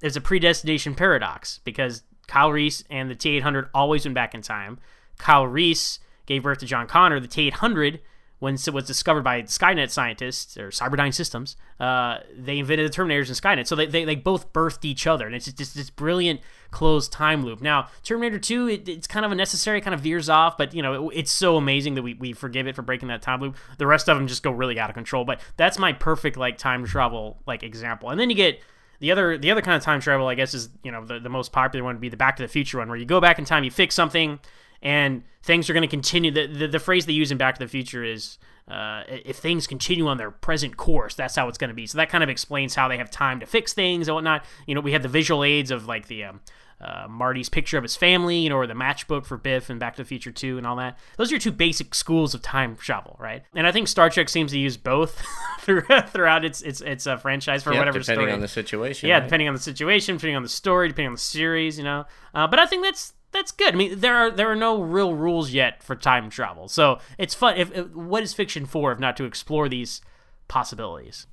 there's 0.00 0.16
a 0.16 0.20
predestination 0.20 0.94
paradox 0.94 1.60
because 1.64 2.02
Kyle 2.26 2.52
Reese 2.52 2.84
and 2.90 3.10
the 3.10 3.14
T800 3.14 3.68
always 3.74 4.04
went 4.04 4.14
back 4.14 4.34
in 4.34 4.42
time. 4.42 4.78
Kyle 5.18 5.46
Reese 5.46 5.98
gave 6.26 6.42
birth 6.42 6.58
to 6.58 6.66
John 6.66 6.86
Connor. 6.86 7.20
The 7.20 7.28
T800 7.28 8.00
when 8.38 8.54
it 8.54 8.72
was 8.72 8.84
discovered 8.84 9.22
by 9.22 9.42
Skynet 9.42 9.90
scientists 9.90 10.58
or 10.58 10.68
Cyberdyne 10.68 11.14
Systems, 11.14 11.56
uh, 11.80 12.18
they 12.36 12.58
invented 12.58 12.90
the 12.90 12.94
Terminators 12.94 13.28
and 13.28 13.36
Skynet. 13.36 13.66
So 13.66 13.74
they, 13.74 13.86
they, 13.86 14.04
they 14.04 14.14
both 14.14 14.52
birthed 14.52 14.84
each 14.84 15.06
other, 15.06 15.26
and 15.26 15.34
it's 15.34 15.50
just 15.50 15.74
this 15.74 15.88
brilliant 15.88 16.40
closed 16.70 17.12
time 17.12 17.44
loop. 17.44 17.62
Now, 17.62 17.88
Terminator 18.02 18.38
2, 18.38 18.68
it, 18.68 18.88
it's 18.88 19.06
kind 19.06 19.24
of 19.24 19.32
unnecessary, 19.32 19.80
kind 19.80 19.94
of 19.94 20.00
veers 20.00 20.28
off, 20.28 20.58
but 20.58 20.74
you 20.74 20.82
know 20.82 21.08
it, 21.08 21.20
it's 21.20 21.32
so 21.32 21.56
amazing 21.56 21.94
that 21.94 22.02
we, 22.02 22.14
we 22.14 22.34
forgive 22.34 22.66
it 22.66 22.74
for 22.74 22.82
breaking 22.82 23.08
that 23.08 23.22
time 23.22 23.40
loop. 23.40 23.56
The 23.78 23.86
rest 23.86 24.08
of 24.08 24.18
them 24.18 24.26
just 24.26 24.42
go 24.42 24.50
really 24.50 24.78
out 24.78 24.90
of 24.90 24.94
control. 24.94 25.24
But 25.24 25.40
that's 25.56 25.78
my 25.78 25.94
perfect 25.94 26.36
like 26.36 26.58
time 26.58 26.84
travel 26.84 27.38
like 27.46 27.62
example. 27.62 28.10
And 28.10 28.20
then 28.20 28.28
you 28.28 28.36
get 28.36 28.60
the 28.98 29.12
other 29.12 29.38
the 29.38 29.50
other 29.50 29.62
kind 29.62 29.76
of 29.76 29.82
time 29.82 30.00
travel, 30.00 30.26
I 30.26 30.34
guess, 30.34 30.52
is 30.52 30.68
you 30.82 30.92
know 30.92 31.04
the, 31.04 31.18
the 31.18 31.28
most 31.30 31.52
popular 31.52 31.84
one 31.84 31.94
would 31.94 32.00
be 32.00 32.10
the 32.10 32.16
Back 32.16 32.36
to 32.36 32.42
the 32.42 32.48
Future 32.48 32.78
one, 32.78 32.88
where 32.88 32.98
you 32.98 33.06
go 33.06 33.20
back 33.20 33.38
in 33.38 33.46
time, 33.46 33.64
you 33.64 33.70
fix 33.70 33.94
something 33.94 34.38
and 34.86 35.24
things 35.42 35.68
are 35.68 35.72
going 35.72 35.82
to 35.82 35.88
continue. 35.88 36.30
The, 36.30 36.46
the, 36.46 36.68
the 36.68 36.78
phrase 36.78 37.06
they 37.06 37.12
use 37.12 37.32
in 37.32 37.38
Back 37.38 37.56
to 37.56 37.58
the 37.58 37.68
Future 37.68 38.04
is 38.04 38.38
uh, 38.68 39.02
if 39.08 39.36
things 39.36 39.66
continue 39.66 40.06
on 40.06 40.16
their 40.16 40.30
present 40.30 40.76
course, 40.76 41.16
that's 41.16 41.34
how 41.34 41.48
it's 41.48 41.58
going 41.58 41.70
to 41.70 41.74
be. 41.74 41.88
So 41.88 41.98
that 41.98 42.08
kind 42.08 42.22
of 42.22 42.30
explains 42.30 42.76
how 42.76 42.86
they 42.86 42.96
have 42.96 43.10
time 43.10 43.40
to 43.40 43.46
fix 43.46 43.72
things 43.72 44.06
and 44.06 44.14
whatnot. 44.14 44.44
You 44.64 44.76
know, 44.76 44.80
we 44.80 44.92
have 44.92 45.02
the 45.02 45.08
visual 45.08 45.42
aids 45.42 45.72
of 45.72 45.88
like 45.88 46.06
the 46.06 46.22
um, 46.22 46.40
uh, 46.80 47.08
Marty's 47.10 47.48
picture 47.48 47.76
of 47.76 47.82
his 47.82 47.96
family, 47.96 48.36
you 48.38 48.48
know, 48.48 48.56
or 48.58 48.68
the 48.68 48.74
matchbook 48.74 49.26
for 49.26 49.36
Biff 49.36 49.70
and 49.70 49.80
Back 49.80 49.96
to 49.96 50.02
the 50.02 50.06
Future 50.06 50.30
2 50.30 50.56
and 50.56 50.64
all 50.64 50.76
that. 50.76 50.96
Those 51.16 51.32
are 51.32 51.34
your 51.34 51.40
two 51.40 51.50
basic 51.50 51.92
schools 51.92 52.32
of 52.32 52.42
time 52.42 52.76
travel, 52.76 53.16
right? 53.18 53.42
And 53.56 53.66
I 53.66 53.72
think 53.72 53.88
Star 53.88 54.08
Trek 54.08 54.28
seems 54.28 54.52
to 54.52 54.58
use 54.58 54.76
both 54.76 55.20
throughout 55.62 56.44
its 56.44 56.62
its 56.62 56.80
its 56.80 57.08
uh, 57.08 57.16
franchise 57.16 57.64
for 57.64 57.72
yeah, 57.72 57.80
whatever 57.80 57.98
depending 57.98 58.26
story. 58.26 58.32
on 58.32 58.40
the 58.40 58.46
situation. 58.46 59.08
Yeah, 59.08 59.16
right? 59.16 59.24
depending 59.24 59.48
on 59.48 59.54
the 59.54 59.60
situation, 59.60 60.14
depending 60.14 60.36
on 60.36 60.44
the 60.44 60.48
story, 60.48 60.86
depending 60.86 61.08
on 61.08 61.14
the 61.14 61.20
series, 61.20 61.76
you 61.76 61.82
know. 61.82 62.04
Uh, 62.32 62.46
but 62.46 62.60
I 62.60 62.66
think 62.66 62.84
that's 62.84 63.14
that's 63.32 63.52
good. 63.52 63.74
I 63.74 63.76
mean, 63.76 64.00
there 64.00 64.16
are 64.16 64.30
there 64.30 64.50
are 64.50 64.56
no 64.56 64.80
real 64.80 65.14
rules 65.14 65.50
yet 65.50 65.82
for 65.82 65.94
time 65.94 66.30
travel, 66.30 66.68
so 66.68 66.98
it's 67.18 67.34
fun. 67.34 67.56
If, 67.56 67.74
if 67.74 67.90
what 67.90 68.22
is 68.22 68.34
fiction 68.34 68.66
for 68.66 68.92
if 68.92 68.98
not 68.98 69.16
to 69.18 69.24
explore 69.24 69.68
these 69.68 70.00
possibilities? 70.48 71.26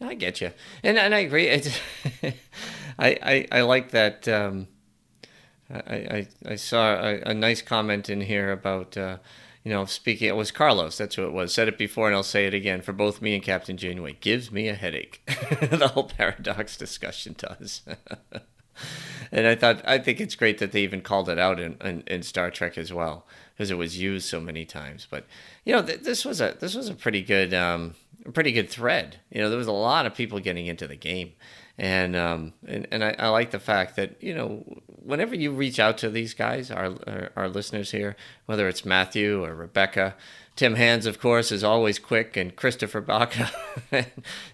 I 0.00 0.14
get 0.14 0.40
you, 0.40 0.52
and 0.82 0.98
and 0.98 1.14
I 1.14 1.20
agree. 1.20 1.48
It's, 1.48 1.78
I, 2.98 3.18
I 3.22 3.46
I 3.52 3.60
like 3.62 3.92
that. 3.92 4.26
Um, 4.28 4.68
I, 5.70 5.94
I 5.94 6.28
I 6.46 6.54
saw 6.56 6.94
a, 6.94 7.20
a, 7.26 7.34
nice 7.34 7.62
comment 7.62 8.10
in 8.10 8.20
here 8.20 8.52
about. 8.52 8.96
Uh, 8.96 9.18
you 9.64 9.70
know, 9.70 9.84
speaking, 9.84 10.28
it 10.28 10.34
was 10.34 10.50
Carlos. 10.50 10.98
That's 10.98 11.14
who 11.14 11.24
it 11.24 11.32
was. 11.32 11.54
Said 11.54 11.68
it 11.68 11.78
before, 11.78 12.08
and 12.08 12.16
I'll 12.16 12.24
say 12.24 12.46
it 12.46 12.54
again. 12.54 12.82
For 12.82 12.92
both 12.92 13.22
me 13.22 13.34
and 13.34 13.44
Captain 13.44 13.76
Janeway, 13.76 14.16
gives 14.20 14.50
me 14.50 14.68
a 14.68 14.74
headache. 14.74 15.22
the 15.60 15.86
whole 15.94 16.08
paradox 16.08 16.76
discussion 16.76 17.36
does. 17.38 17.82
and 19.32 19.46
I 19.46 19.54
thought 19.54 19.82
I 19.86 19.98
think 19.98 20.20
it's 20.20 20.34
great 20.34 20.58
that 20.58 20.72
they 20.72 20.82
even 20.82 21.00
called 21.00 21.28
it 21.28 21.38
out 21.38 21.58
in, 21.58 21.76
in, 21.82 22.02
in 22.06 22.22
Star 22.22 22.50
Trek 22.50 22.76
as 22.76 22.92
well 22.92 23.26
because 23.54 23.70
it 23.70 23.78
was 23.78 23.98
used 23.98 24.28
so 24.28 24.40
many 24.40 24.64
times. 24.64 25.06
But 25.10 25.26
you 25.64 25.74
know, 25.74 25.82
th- 25.82 26.00
this 26.00 26.24
was 26.24 26.40
a 26.40 26.56
this 26.60 26.74
was 26.74 26.88
a 26.88 26.94
pretty 26.94 27.22
good 27.22 27.54
um, 27.54 27.94
pretty 28.32 28.52
good 28.52 28.68
thread. 28.68 29.20
You 29.30 29.40
know, 29.40 29.48
there 29.48 29.58
was 29.58 29.66
a 29.66 29.72
lot 29.72 30.06
of 30.06 30.14
people 30.14 30.38
getting 30.40 30.66
into 30.66 30.86
the 30.86 30.96
game, 30.96 31.32
and 31.78 32.14
um, 32.14 32.52
and 32.66 32.86
and 32.90 33.04
I, 33.04 33.14
I 33.18 33.28
like 33.28 33.50
the 33.50 33.58
fact 33.58 33.96
that 33.96 34.22
you 34.22 34.34
know 34.34 34.64
whenever 34.86 35.34
you 35.34 35.52
reach 35.52 35.80
out 35.80 35.98
to 35.98 36.10
these 36.10 36.34
guys, 36.34 36.70
our 36.70 36.94
our, 37.06 37.30
our 37.36 37.48
listeners 37.48 37.90
here, 37.90 38.16
whether 38.46 38.68
it's 38.68 38.84
Matthew 38.84 39.44
or 39.44 39.54
Rebecca, 39.54 40.14
Tim 40.54 40.74
Hands, 40.74 41.06
of 41.06 41.18
course, 41.18 41.50
is 41.50 41.64
always 41.64 41.98
quick, 41.98 42.36
and 42.36 42.54
Christopher 42.54 43.00
Baca. 43.00 43.50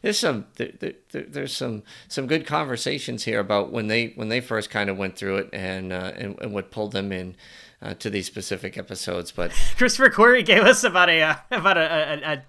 there's 0.02 0.18
some 0.18 0.46
there, 0.56 0.72
there, 0.78 0.92
there's 1.10 1.56
some 1.56 1.82
some 2.06 2.26
good 2.26 2.46
conversations 2.46 3.24
here 3.24 3.40
about 3.40 3.72
when 3.72 3.88
they 3.88 4.08
when 4.14 4.28
they 4.28 4.40
first 4.40 4.70
kind 4.70 4.88
of 4.90 4.96
went 4.96 5.16
through 5.16 5.38
it 5.38 5.50
and 5.52 5.92
uh, 5.92 6.12
and, 6.16 6.38
and 6.40 6.54
what 6.54 6.70
pulled 6.70 6.92
them 6.92 7.10
in 7.10 7.34
uh, 7.80 7.94
to 7.94 8.10
these 8.10 8.26
specific 8.26 8.76
episodes. 8.76 9.30
But 9.30 9.52
Christopher 9.76 10.10
Query 10.10 10.42
gave 10.42 10.62
us 10.62 10.82
about 10.82 11.08
a 11.08 11.22
uh, 11.22 11.34
about 11.50 11.76
a, 11.76 11.80
a, 11.80 12.32
a, 12.32 12.42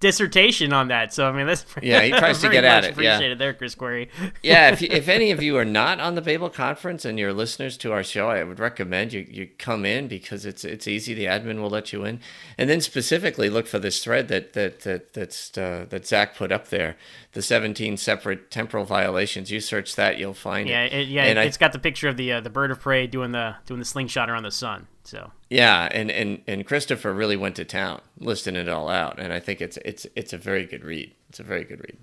dissertation 0.00 0.72
on 0.74 0.88
that. 0.88 1.14
So 1.14 1.26
I 1.26 1.32
mean, 1.32 1.46
that's 1.46 1.64
yeah, 1.82 2.02
he 2.02 2.10
tries 2.10 2.40
to 2.42 2.50
get 2.50 2.64
at 2.64 2.84
it. 2.84 2.92
Appreciated 2.92 3.30
yeah. 3.30 3.34
there, 3.34 3.54
Chris 3.54 3.74
Query. 3.74 4.10
yeah, 4.42 4.70
if 4.70 4.82
if 4.82 5.08
any 5.08 5.30
of 5.30 5.42
you 5.42 5.56
are 5.56 5.64
not 5.64 6.00
on 6.00 6.14
the 6.14 6.22
Babel 6.22 6.50
conference 6.50 7.04
and 7.04 7.18
you're 7.18 7.32
listeners 7.32 7.78
to 7.78 7.92
our 7.92 8.02
show, 8.02 8.28
I 8.28 8.44
would 8.44 8.58
recommend 8.58 9.12
you 9.12 9.26
you 9.28 9.48
come 9.58 9.86
in 9.86 10.06
because 10.06 10.44
it's 10.44 10.64
it's 10.64 10.86
easy. 10.86 11.14
The 11.14 11.24
admin 11.24 11.60
will 11.60 11.70
let 11.70 11.92
you 11.92 12.04
in, 12.04 12.20
and 12.58 12.68
then 12.68 12.80
specifically 12.80 13.48
look 13.48 13.66
for 13.66 13.78
this 13.78 14.04
thread 14.04 14.28
that 14.28 14.52
that 14.52 14.80
that 14.80 15.14
that's 15.14 15.56
uh, 15.56 15.86
that 15.88 16.06
Zach 16.06 16.36
put 16.36 16.52
up 16.52 16.68
there. 16.68 16.96
The 17.32 17.42
17 17.42 17.96
separate 17.96 18.52
temporal 18.52 18.84
violations. 18.84 19.50
You 19.50 19.58
search 19.58 19.96
that, 19.96 20.18
you'll 20.18 20.34
find 20.34 20.68
yeah, 20.68 20.84
it. 20.84 20.92
it 20.92 21.08
yeah, 21.08 21.24
and 21.24 21.38
it's 21.38 21.56
I, 21.56 21.60
got 21.60 21.72
the 21.72 21.80
picture 21.80 22.08
of 22.08 22.16
the 22.16 22.34
uh, 22.34 22.40
the 22.40 22.50
bird 22.50 22.70
of 22.70 22.78
prey 22.78 23.08
doing 23.08 23.32
the 23.32 23.56
doing 23.66 23.80
the 23.80 23.84
slingshot 23.84 24.30
around 24.30 24.44
the 24.44 24.52
sun. 24.52 24.73
So 25.04 25.30
yeah, 25.50 25.88
and, 25.92 26.10
and 26.10 26.40
and 26.46 26.66
Christopher 26.66 27.12
really 27.12 27.36
went 27.36 27.56
to 27.56 27.64
town 27.64 28.00
listing 28.18 28.56
it 28.56 28.68
all 28.68 28.88
out, 28.88 29.20
and 29.20 29.32
I 29.32 29.38
think 29.38 29.60
it's 29.60 29.76
it's 29.84 30.06
it's 30.16 30.32
a 30.32 30.38
very 30.38 30.64
good 30.64 30.82
read. 30.82 31.14
It's 31.28 31.38
a 31.38 31.42
very 31.42 31.64
good 31.64 31.80
read. 31.80 31.98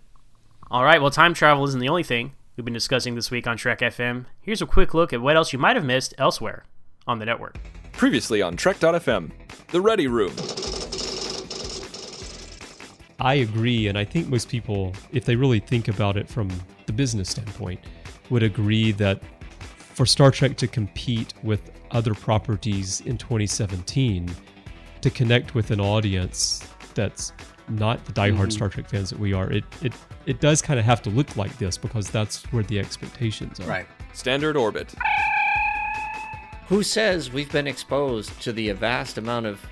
All 0.69 0.83
right, 0.83 1.01
well, 1.01 1.11
time 1.11 1.33
travel 1.33 1.65
isn't 1.65 1.79
the 1.79 1.89
only 1.89 2.03
thing 2.03 2.33
we've 2.55 2.63
been 2.63 2.73
discussing 2.73 3.15
this 3.15 3.31
week 3.31 3.47
on 3.47 3.57
Trek 3.57 3.79
FM. 3.79 4.25
Here's 4.39 4.61
a 4.61 4.65
quick 4.65 4.93
look 4.93 5.11
at 5.11 5.21
what 5.21 5.35
else 5.35 5.51
you 5.51 5.59
might 5.59 5.75
have 5.75 5.83
missed 5.83 6.13
elsewhere 6.17 6.63
on 7.07 7.19
the 7.19 7.25
network. 7.25 7.57
Previously 7.91 8.41
on 8.41 8.55
Trek.fm, 8.55 9.31
The 9.71 9.81
Ready 9.81 10.07
Room. 10.07 10.33
I 13.19 13.35
agree, 13.35 13.87
and 13.87 13.97
I 13.97 14.05
think 14.05 14.29
most 14.29 14.47
people, 14.47 14.93
if 15.11 15.25
they 15.25 15.35
really 15.35 15.59
think 15.59 15.87
about 15.87 16.17
it 16.17 16.29
from 16.29 16.49
the 16.85 16.93
business 16.93 17.29
standpoint, 17.29 17.79
would 18.29 18.43
agree 18.43 18.91
that 18.93 19.21
for 19.93 20.05
Star 20.05 20.31
Trek 20.31 20.55
to 20.57 20.67
compete 20.67 21.33
with 21.43 21.71
other 21.91 22.13
properties 22.13 23.01
in 23.01 23.17
2017, 23.17 24.29
to 25.01 25.09
connect 25.09 25.55
with 25.55 25.71
an 25.71 25.79
audience 25.79 26.67
that's 26.93 27.33
not 27.69 28.03
the 28.05 28.13
diehard 28.13 28.35
mm-hmm. 28.35 28.49
Star 28.49 28.69
Trek 28.69 28.89
fans 28.89 29.09
that 29.09 29.19
we 29.19 29.33
are, 29.33 29.51
it 29.51 29.63
it 29.81 29.93
it 30.25 30.39
does 30.39 30.61
kind 30.61 30.79
of 30.79 30.85
have 30.85 31.01
to 31.03 31.09
look 31.09 31.35
like 31.35 31.57
this 31.57 31.77
because 31.77 32.09
that's 32.09 32.43
where 32.51 32.63
the 32.63 32.79
expectations 32.79 33.59
are. 33.59 33.67
Right. 33.67 33.87
Standard 34.13 34.57
orbit. 34.57 34.93
Who 36.67 36.83
says 36.83 37.31
we've 37.31 37.51
been 37.51 37.67
exposed 37.67 38.41
to 38.41 38.53
the 38.53 38.71
vast 38.71 39.17
amount 39.17 39.45
of 39.45 39.65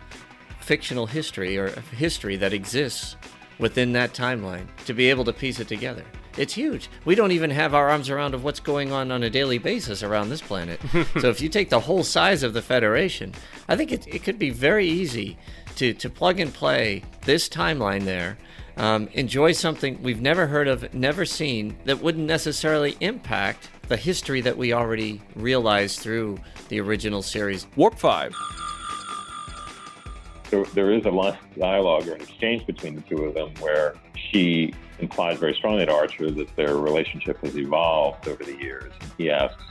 fictional 0.59 1.05
history 1.05 1.57
or 1.57 1.69
history 1.95 2.35
that 2.37 2.53
exists 2.53 3.15
within 3.57 3.91
that 3.93 4.13
timeline 4.13 4.67
to 4.85 4.93
be 4.93 5.09
able 5.09 5.25
to 5.25 5.33
piece 5.33 5.59
it 5.59 5.67
together. 5.67 6.05
It's 6.39 6.53
huge. 6.53 6.89
We 7.03 7.15
don't 7.15 7.33
even 7.33 7.49
have 7.49 7.73
our 7.73 7.89
arms 7.89 8.09
around 8.09 8.33
of 8.33 8.45
what's 8.45 8.61
going 8.61 8.93
on 8.93 9.11
on 9.11 9.23
a 9.23 9.29
daily 9.29 9.57
basis 9.57 10.03
around 10.03 10.29
this 10.29 10.41
planet. 10.41 10.79
so 11.19 11.29
if 11.29 11.41
you 11.41 11.49
take 11.49 11.69
the 11.69 11.81
whole 11.81 12.01
size 12.01 12.43
of 12.43 12.53
the 12.53 12.61
Federation, 12.61 13.33
I 13.67 13.75
think 13.75 13.91
it, 13.91 14.07
it 14.07 14.23
could 14.23 14.39
be 14.39 14.49
very 14.49 14.87
easy 14.87 15.37
to, 15.75 15.93
to 15.95 16.09
plug 16.09 16.39
and 16.39 16.53
play 16.53 17.03
this 17.23 17.49
timeline 17.49 18.05
there. 18.05 18.37
Um, 18.77 19.09
enjoy 19.11 19.51
something 19.51 20.01
we've 20.01 20.21
never 20.21 20.47
heard 20.47 20.69
of, 20.69 20.93
never 20.93 21.25
seen, 21.25 21.75
that 21.83 22.01
wouldn't 22.01 22.25
necessarily 22.25 22.95
impact 23.01 23.69
the 23.89 23.97
history 23.97 24.39
that 24.39 24.57
we 24.57 24.71
already 24.71 25.21
realized 25.35 25.99
through 25.99 26.39
the 26.69 26.79
original 26.79 27.21
series. 27.21 27.67
Warp 27.75 27.99
5 27.99 28.33
there, 30.49 30.63
there 30.65 30.91
is 30.91 31.05
a 31.05 31.09
lot 31.09 31.39
of 31.39 31.59
dialogue 31.59 32.07
or 32.07 32.13
an 32.13 32.21
exchange 32.21 32.65
between 32.65 32.95
the 32.95 33.01
two 33.01 33.23
of 33.25 33.33
them 33.33 33.53
where 33.59 33.95
she 34.15 34.73
implies 34.99 35.39
very 35.39 35.53
strongly 35.53 35.85
to 35.85 35.91
Archer 35.93 36.29
that 36.31 36.55
their 36.55 36.77
relationship 36.77 37.39
has 37.43 37.57
evolved 37.57 38.27
over 38.27 38.43
the 38.43 38.57
years. 38.57 38.91
And 39.01 39.11
he 39.17 39.29
asks, 39.29 39.63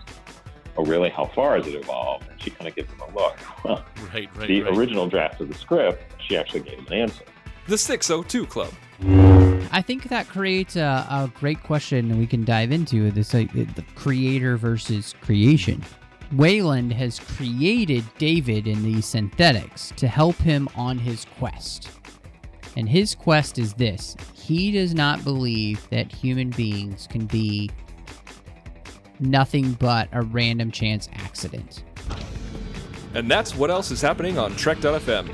Oh, 0.77 0.85
really? 0.85 1.11
How 1.11 1.25
far 1.25 1.57
has 1.57 1.67
it 1.67 1.75
evolved? 1.75 2.29
And 2.31 2.41
she 2.41 2.51
kind 2.51 2.69
of 2.69 2.77
gives 2.77 2.89
him 2.93 3.01
a 3.01 3.13
look. 3.13 3.37
Well, 3.65 3.85
right, 4.15 4.29
right. 4.37 4.47
The 4.47 4.63
right. 4.63 4.77
original 4.77 5.09
draft 5.09 5.41
of 5.41 5.49
the 5.49 5.55
script, 5.55 6.15
she 6.23 6.37
actually 6.37 6.61
gave 6.61 6.79
him 6.79 6.87
an 6.87 6.93
answer. 6.93 7.25
The 7.67 7.77
602 7.77 8.47
Club. 8.47 8.73
I 9.73 9.83
think 9.83 10.05
that 10.05 10.29
creates 10.29 10.77
a, 10.77 11.07
a 11.11 11.33
great 11.39 11.63
question 11.63 12.19
we 12.19 12.27
can 12.27 12.45
dive 12.45 12.73
into 12.73 13.11
this 13.11 13.35
uh, 13.35 13.45
the 13.53 13.85
creator 13.95 14.57
versus 14.57 15.15
creation. 15.21 15.85
Weyland 16.33 16.93
has 16.93 17.19
created 17.19 18.05
David 18.19 18.67
in 18.67 18.83
these 18.83 19.07
synthetics 19.07 19.93
to 19.97 20.07
help 20.07 20.37
him 20.37 20.69
on 20.77 20.99
his 20.99 21.25
quest. 21.39 21.89
And 22.77 22.89
his 22.89 23.15
quest 23.15 23.59
is 23.59 23.75
this 23.75 24.17
he 24.35 24.71
does 24.71 24.95
not 24.95 25.25
believe 25.25 25.89
that 25.91 26.13
human 26.13 26.51
beings 26.51 27.07
can 27.11 27.27
be 27.27 27.71
nothing 29.21 29.73
but 29.73 30.09
a 30.13 30.23
random 30.23 30.71
chance 30.71 31.09
accident. 31.15 31.83
And 33.15 33.31
that's 33.31 33.57
what 33.57 33.71
else 33.71 33.91
is 33.91 34.03
happening 34.03 34.39
on 34.39 34.55
Trek.fm. 34.55 35.29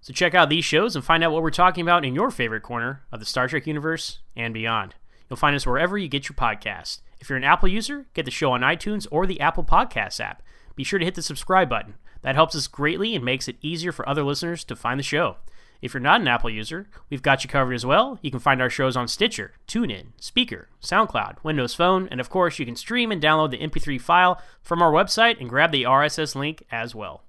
So 0.00 0.12
check 0.12 0.34
out 0.34 0.48
these 0.48 0.64
shows 0.64 0.96
and 0.96 1.04
find 1.04 1.22
out 1.22 1.30
what 1.32 1.42
we're 1.42 1.50
talking 1.50 1.82
about 1.82 2.04
in 2.04 2.14
your 2.14 2.30
favorite 2.30 2.62
corner 2.62 3.02
of 3.12 3.20
the 3.20 3.26
Star 3.26 3.48
Trek 3.48 3.66
universe 3.66 4.18
and 4.34 4.54
beyond. 4.54 4.94
You'll 5.28 5.36
find 5.36 5.54
us 5.54 5.66
wherever 5.66 5.96
you 5.96 6.08
get 6.08 6.28
your 6.28 6.36
podcast. 6.36 7.00
If 7.22 7.28
you're 7.28 7.38
an 7.38 7.44
Apple 7.44 7.68
user, 7.68 8.06
get 8.14 8.24
the 8.24 8.32
show 8.32 8.50
on 8.50 8.62
iTunes 8.62 9.06
or 9.12 9.28
the 9.28 9.38
Apple 9.38 9.62
Podcasts 9.62 10.18
app. 10.18 10.42
Be 10.74 10.82
sure 10.82 10.98
to 10.98 11.04
hit 11.04 11.14
the 11.14 11.22
subscribe 11.22 11.68
button. 11.68 11.94
That 12.22 12.34
helps 12.34 12.56
us 12.56 12.66
greatly 12.66 13.14
and 13.14 13.24
makes 13.24 13.46
it 13.46 13.58
easier 13.62 13.92
for 13.92 14.08
other 14.08 14.24
listeners 14.24 14.64
to 14.64 14.74
find 14.74 14.98
the 14.98 15.04
show. 15.04 15.36
If 15.80 15.94
you're 15.94 16.00
not 16.00 16.20
an 16.20 16.26
Apple 16.26 16.50
user, 16.50 16.88
we've 17.10 17.22
got 17.22 17.44
you 17.44 17.48
covered 17.48 17.74
as 17.74 17.86
well. 17.86 18.18
You 18.22 18.32
can 18.32 18.40
find 18.40 18.60
our 18.60 18.68
shows 18.68 18.96
on 18.96 19.06
Stitcher, 19.06 19.52
TuneIn, 19.68 20.06
Spreaker, 20.20 20.64
SoundCloud, 20.82 21.36
Windows 21.44 21.76
Phone, 21.76 22.08
and 22.10 22.18
of 22.18 22.28
course, 22.28 22.58
you 22.58 22.66
can 22.66 22.74
stream 22.74 23.12
and 23.12 23.22
download 23.22 23.52
the 23.52 23.60
MP3 23.68 24.00
file 24.00 24.42
from 24.60 24.82
our 24.82 24.90
website 24.90 25.38
and 25.38 25.48
grab 25.48 25.70
the 25.70 25.84
RSS 25.84 26.34
link 26.34 26.64
as 26.72 26.92
well. 26.92 27.22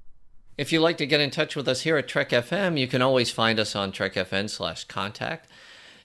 If 0.57 0.71
you'd 0.71 0.81
like 0.81 0.97
to 0.97 1.05
get 1.05 1.21
in 1.21 1.29
touch 1.29 1.55
with 1.55 1.67
us 1.67 1.81
here 1.81 1.97
at 1.97 2.07
Trek 2.07 2.31
FM, 2.31 2.79
you 2.79 2.87
can 2.87 3.03
always 3.03 3.29
find 3.29 3.59
us 3.59 3.75
on 3.75 3.91
trekfm 3.91 4.49
slash 4.49 4.85
contact 4.85 5.47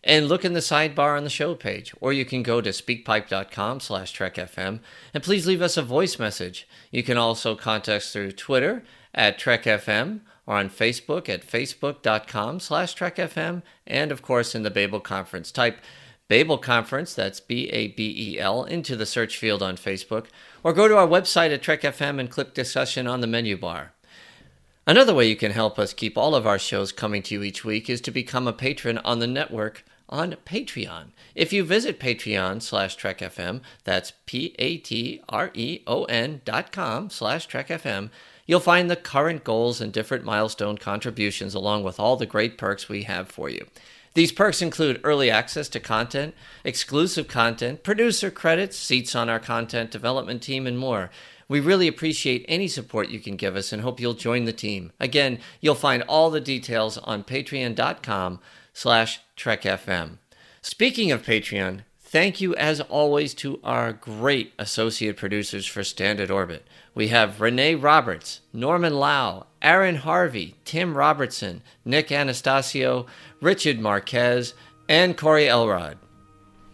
and 0.04 0.28
look 0.28 0.44
in 0.44 0.52
the 0.52 0.60
sidebar 0.60 1.16
on 1.16 1.24
the 1.24 1.30
show 1.30 1.54
page, 1.54 1.94
or 2.00 2.12
you 2.12 2.24
can 2.24 2.42
go 2.42 2.60
to 2.60 2.70
speakpipe.com 2.70 3.80
slash 3.80 4.16
trekfm, 4.16 4.80
and 5.12 5.22
please 5.22 5.46
leave 5.46 5.62
us 5.62 5.76
a 5.76 5.82
voice 5.82 6.18
message. 6.18 6.68
You 6.90 7.02
can 7.02 7.18
also 7.18 7.54
contact 7.54 7.88
us 7.88 8.12
through 8.12 8.32
Twitter 8.32 8.84
at 9.14 9.38
trekfm, 9.38 10.20
or 10.46 10.56
on 10.56 10.70
Facebook 10.70 11.28
at 11.28 11.46
facebook.com 11.46 12.60
slash 12.60 12.94
trekfm, 12.94 13.62
and 13.86 14.10
of 14.10 14.22
course 14.22 14.54
in 14.54 14.62
the 14.62 14.70
Babel 14.70 15.00
Conference. 15.00 15.52
Type 15.52 15.78
Babel 16.28 16.58
Conference, 16.58 17.14
that's 17.14 17.40
B-A-B-E-L, 17.40 18.64
into 18.64 18.96
the 18.96 19.06
search 19.06 19.36
field 19.36 19.62
on 19.62 19.76
Facebook, 19.76 20.26
or 20.62 20.72
go 20.72 20.86
to 20.86 20.96
our 20.96 21.06
website 21.06 21.52
at 21.52 21.62
trekfm 21.62 22.20
and 22.20 22.30
click 22.30 22.54
discussion 22.54 23.06
on 23.06 23.20
the 23.20 23.26
menu 23.26 23.56
bar. 23.56 23.92
Another 24.88 25.14
way 25.14 25.28
you 25.28 25.36
can 25.36 25.52
help 25.52 25.78
us 25.78 25.92
keep 25.92 26.16
all 26.16 26.34
of 26.34 26.46
our 26.46 26.58
shows 26.58 26.92
coming 26.92 27.22
to 27.24 27.34
you 27.34 27.42
each 27.42 27.62
week 27.62 27.90
is 27.90 28.00
to 28.00 28.10
become 28.10 28.48
a 28.48 28.54
patron 28.54 28.96
on 29.04 29.18
the 29.18 29.26
network 29.26 29.84
on 30.08 30.36
Patreon. 30.46 31.08
If 31.34 31.52
you 31.52 31.62
visit 31.62 32.00
Patreon 32.00 32.62
slash 32.62 32.96
TrekFM, 32.96 33.60
that's 33.84 34.14
P-A-T-R-E-O-N 34.24 35.20
dot 36.46 36.72
com 36.72 37.10
slash 37.10 37.46
TrekFM, 37.46 38.08
you'll 38.46 38.60
find 38.60 38.90
the 38.90 38.96
current 38.96 39.44
goals 39.44 39.82
and 39.82 39.92
different 39.92 40.24
milestone 40.24 40.78
contributions 40.78 41.52
along 41.52 41.84
with 41.84 42.00
all 42.00 42.16
the 42.16 42.24
great 42.24 42.56
perks 42.56 42.88
we 42.88 43.02
have 43.02 43.28
for 43.28 43.50
you. 43.50 43.66
These 44.14 44.32
perks 44.32 44.62
include 44.62 45.02
early 45.04 45.30
access 45.30 45.68
to 45.68 45.80
content, 45.80 46.34
exclusive 46.64 47.28
content, 47.28 47.82
producer 47.82 48.30
credits, 48.30 48.78
seats 48.78 49.14
on 49.14 49.28
our 49.28 49.38
content 49.38 49.90
development 49.90 50.42
team, 50.42 50.66
and 50.66 50.78
more. 50.78 51.10
We 51.48 51.60
really 51.60 51.88
appreciate 51.88 52.44
any 52.46 52.68
support 52.68 53.08
you 53.08 53.20
can 53.20 53.36
give 53.36 53.56
us 53.56 53.72
and 53.72 53.82
hope 53.82 54.00
you'll 54.00 54.14
join 54.14 54.44
the 54.44 54.52
team. 54.52 54.92
Again, 55.00 55.38
you'll 55.60 55.74
find 55.74 56.02
all 56.02 56.30
the 56.30 56.40
details 56.40 56.98
on 56.98 57.24
patreon.com 57.24 58.40
slash 58.74 59.20
trekfm. 59.36 60.18
Speaking 60.60 61.10
of 61.10 61.22
Patreon, 61.22 61.80
thank 61.98 62.40
you 62.40 62.54
as 62.56 62.80
always 62.82 63.32
to 63.34 63.60
our 63.64 63.92
great 63.94 64.52
associate 64.58 65.16
producers 65.16 65.66
for 65.66 65.82
Standard 65.82 66.30
Orbit. 66.30 66.66
We 66.94 67.08
have 67.08 67.40
Renee 67.40 67.76
Roberts, 67.76 68.40
Norman 68.52 68.94
Lao, 68.94 69.46
Aaron 69.62 69.96
Harvey, 69.96 70.54
Tim 70.64 70.96
Robertson, 70.96 71.62
Nick 71.84 72.10
Anastasio, 72.10 73.06
Richard 73.40 73.78
Marquez, 73.80 74.52
and 74.88 75.16
Corey 75.16 75.48
Elrod. 75.48 75.96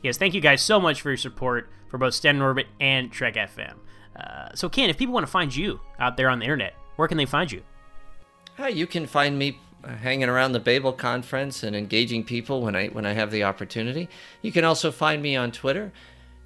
Yes, 0.02 0.18
thank 0.18 0.34
you 0.34 0.40
guys 0.40 0.62
so 0.62 0.80
much 0.80 1.00
for 1.00 1.10
your 1.10 1.16
support 1.16 1.70
for 1.90 1.98
both 1.98 2.14
Standard 2.14 2.44
Orbit 2.44 2.66
and 2.80 3.12
Trek 3.12 3.34
FM. 3.34 3.74
Uh, 4.16 4.48
so, 4.54 4.68
Ken, 4.68 4.90
if 4.90 4.96
people 4.98 5.14
want 5.14 5.26
to 5.26 5.30
find 5.32 5.54
you 5.54 5.80
out 5.98 6.16
there 6.16 6.28
on 6.28 6.38
the 6.38 6.44
internet, 6.44 6.74
where 6.96 7.08
can 7.08 7.18
they 7.18 7.26
find 7.26 7.50
you? 7.50 7.62
Uh, 8.58 8.66
you 8.66 8.86
can 8.86 9.06
find 9.06 9.38
me 9.38 9.58
uh, 9.82 9.88
hanging 9.96 10.28
around 10.28 10.52
the 10.52 10.60
Babel 10.60 10.92
conference 10.92 11.62
and 11.64 11.74
engaging 11.74 12.22
people 12.24 12.62
when 12.62 12.76
I 12.76 12.88
when 12.88 13.04
I 13.04 13.12
have 13.12 13.30
the 13.32 13.42
opportunity. 13.44 14.08
You 14.42 14.52
can 14.52 14.64
also 14.64 14.92
find 14.92 15.20
me 15.22 15.34
on 15.36 15.50
Twitter 15.50 15.92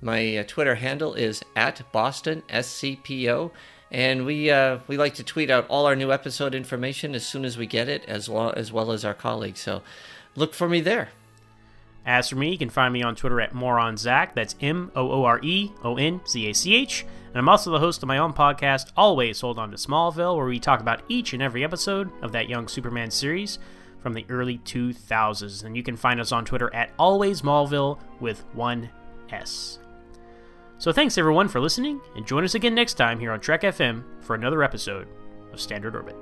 My 0.00 0.36
uh, 0.38 0.44
Twitter 0.46 0.76
handle 0.76 1.14
is 1.14 1.42
at 1.56 1.82
Boston 1.92 2.42
SCPO, 2.48 3.50
and 3.90 4.24
we 4.24 4.50
uh, 4.50 4.78
we 4.86 4.96
like 4.96 5.14
to 5.14 5.24
tweet 5.24 5.50
out 5.50 5.66
all 5.68 5.86
our 5.86 5.96
new 5.96 6.12
episode 6.12 6.54
information 6.54 7.14
as 7.14 7.26
soon 7.26 7.44
as 7.44 7.58
we 7.58 7.66
get 7.66 7.88
it, 7.88 8.04
as 8.06 8.28
well 8.28 8.52
as 8.56 8.72
well 8.72 8.92
as 8.92 9.04
our 9.04 9.14
colleagues. 9.14 9.60
So 9.60 9.82
look 10.36 10.54
for 10.54 10.68
me 10.68 10.80
there. 10.80 11.08
As 12.06 12.28
for 12.30 12.36
me, 12.36 12.50
you 12.52 12.58
can 12.58 12.70
find 12.70 12.92
me 12.92 13.02
on 13.02 13.16
Twitter 13.16 13.40
at 13.40 13.52
MooreonZach. 13.52 14.34
That's 14.34 14.54
M 14.60 14.90
O 14.94 15.10
O 15.10 15.24
R 15.24 15.40
E 15.42 15.72
O 15.84 15.96
N 15.96 16.20
Z 16.26 16.48
A 16.48 16.54
C 16.54 16.74
H. 16.74 17.04
And 17.28 17.36
I'm 17.36 17.48
also 17.48 17.70
the 17.70 17.78
host 17.78 18.02
of 18.02 18.06
my 18.06 18.18
own 18.18 18.32
podcast, 18.32 18.90
Always 18.96 19.40
Hold 19.40 19.58
On 19.58 19.70
to 19.70 19.76
Smallville, 19.76 20.36
where 20.36 20.46
we 20.46 20.58
talk 20.58 20.80
about 20.80 21.02
each 21.08 21.32
and 21.32 21.42
every 21.42 21.62
episode 21.62 22.10
of 22.22 22.32
that 22.32 22.48
Young 22.48 22.68
Superman 22.68 23.10
series 23.10 23.58
from 24.00 24.14
the 24.14 24.24
early 24.28 24.58
2000s. 24.58 25.64
And 25.64 25.76
you 25.76 25.82
can 25.82 25.96
find 25.96 26.20
us 26.20 26.32
on 26.32 26.44
Twitter 26.44 26.72
at 26.74 26.90
Always 26.98 27.42
Smallville 27.42 27.98
with 28.20 28.44
one 28.54 28.88
S. 29.30 29.78
So 30.78 30.92
thanks 30.92 31.18
everyone 31.18 31.48
for 31.48 31.60
listening, 31.60 32.00
and 32.14 32.26
join 32.26 32.44
us 32.44 32.54
again 32.54 32.74
next 32.74 32.94
time 32.94 33.18
here 33.18 33.32
on 33.32 33.40
Trek 33.40 33.62
FM 33.62 34.04
for 34.20 34.34
another 34.34 34.62
episode 34.62 35.08
of 35.52 35.60
Standard 35.60 35.96
Orbit. 35.96 36.16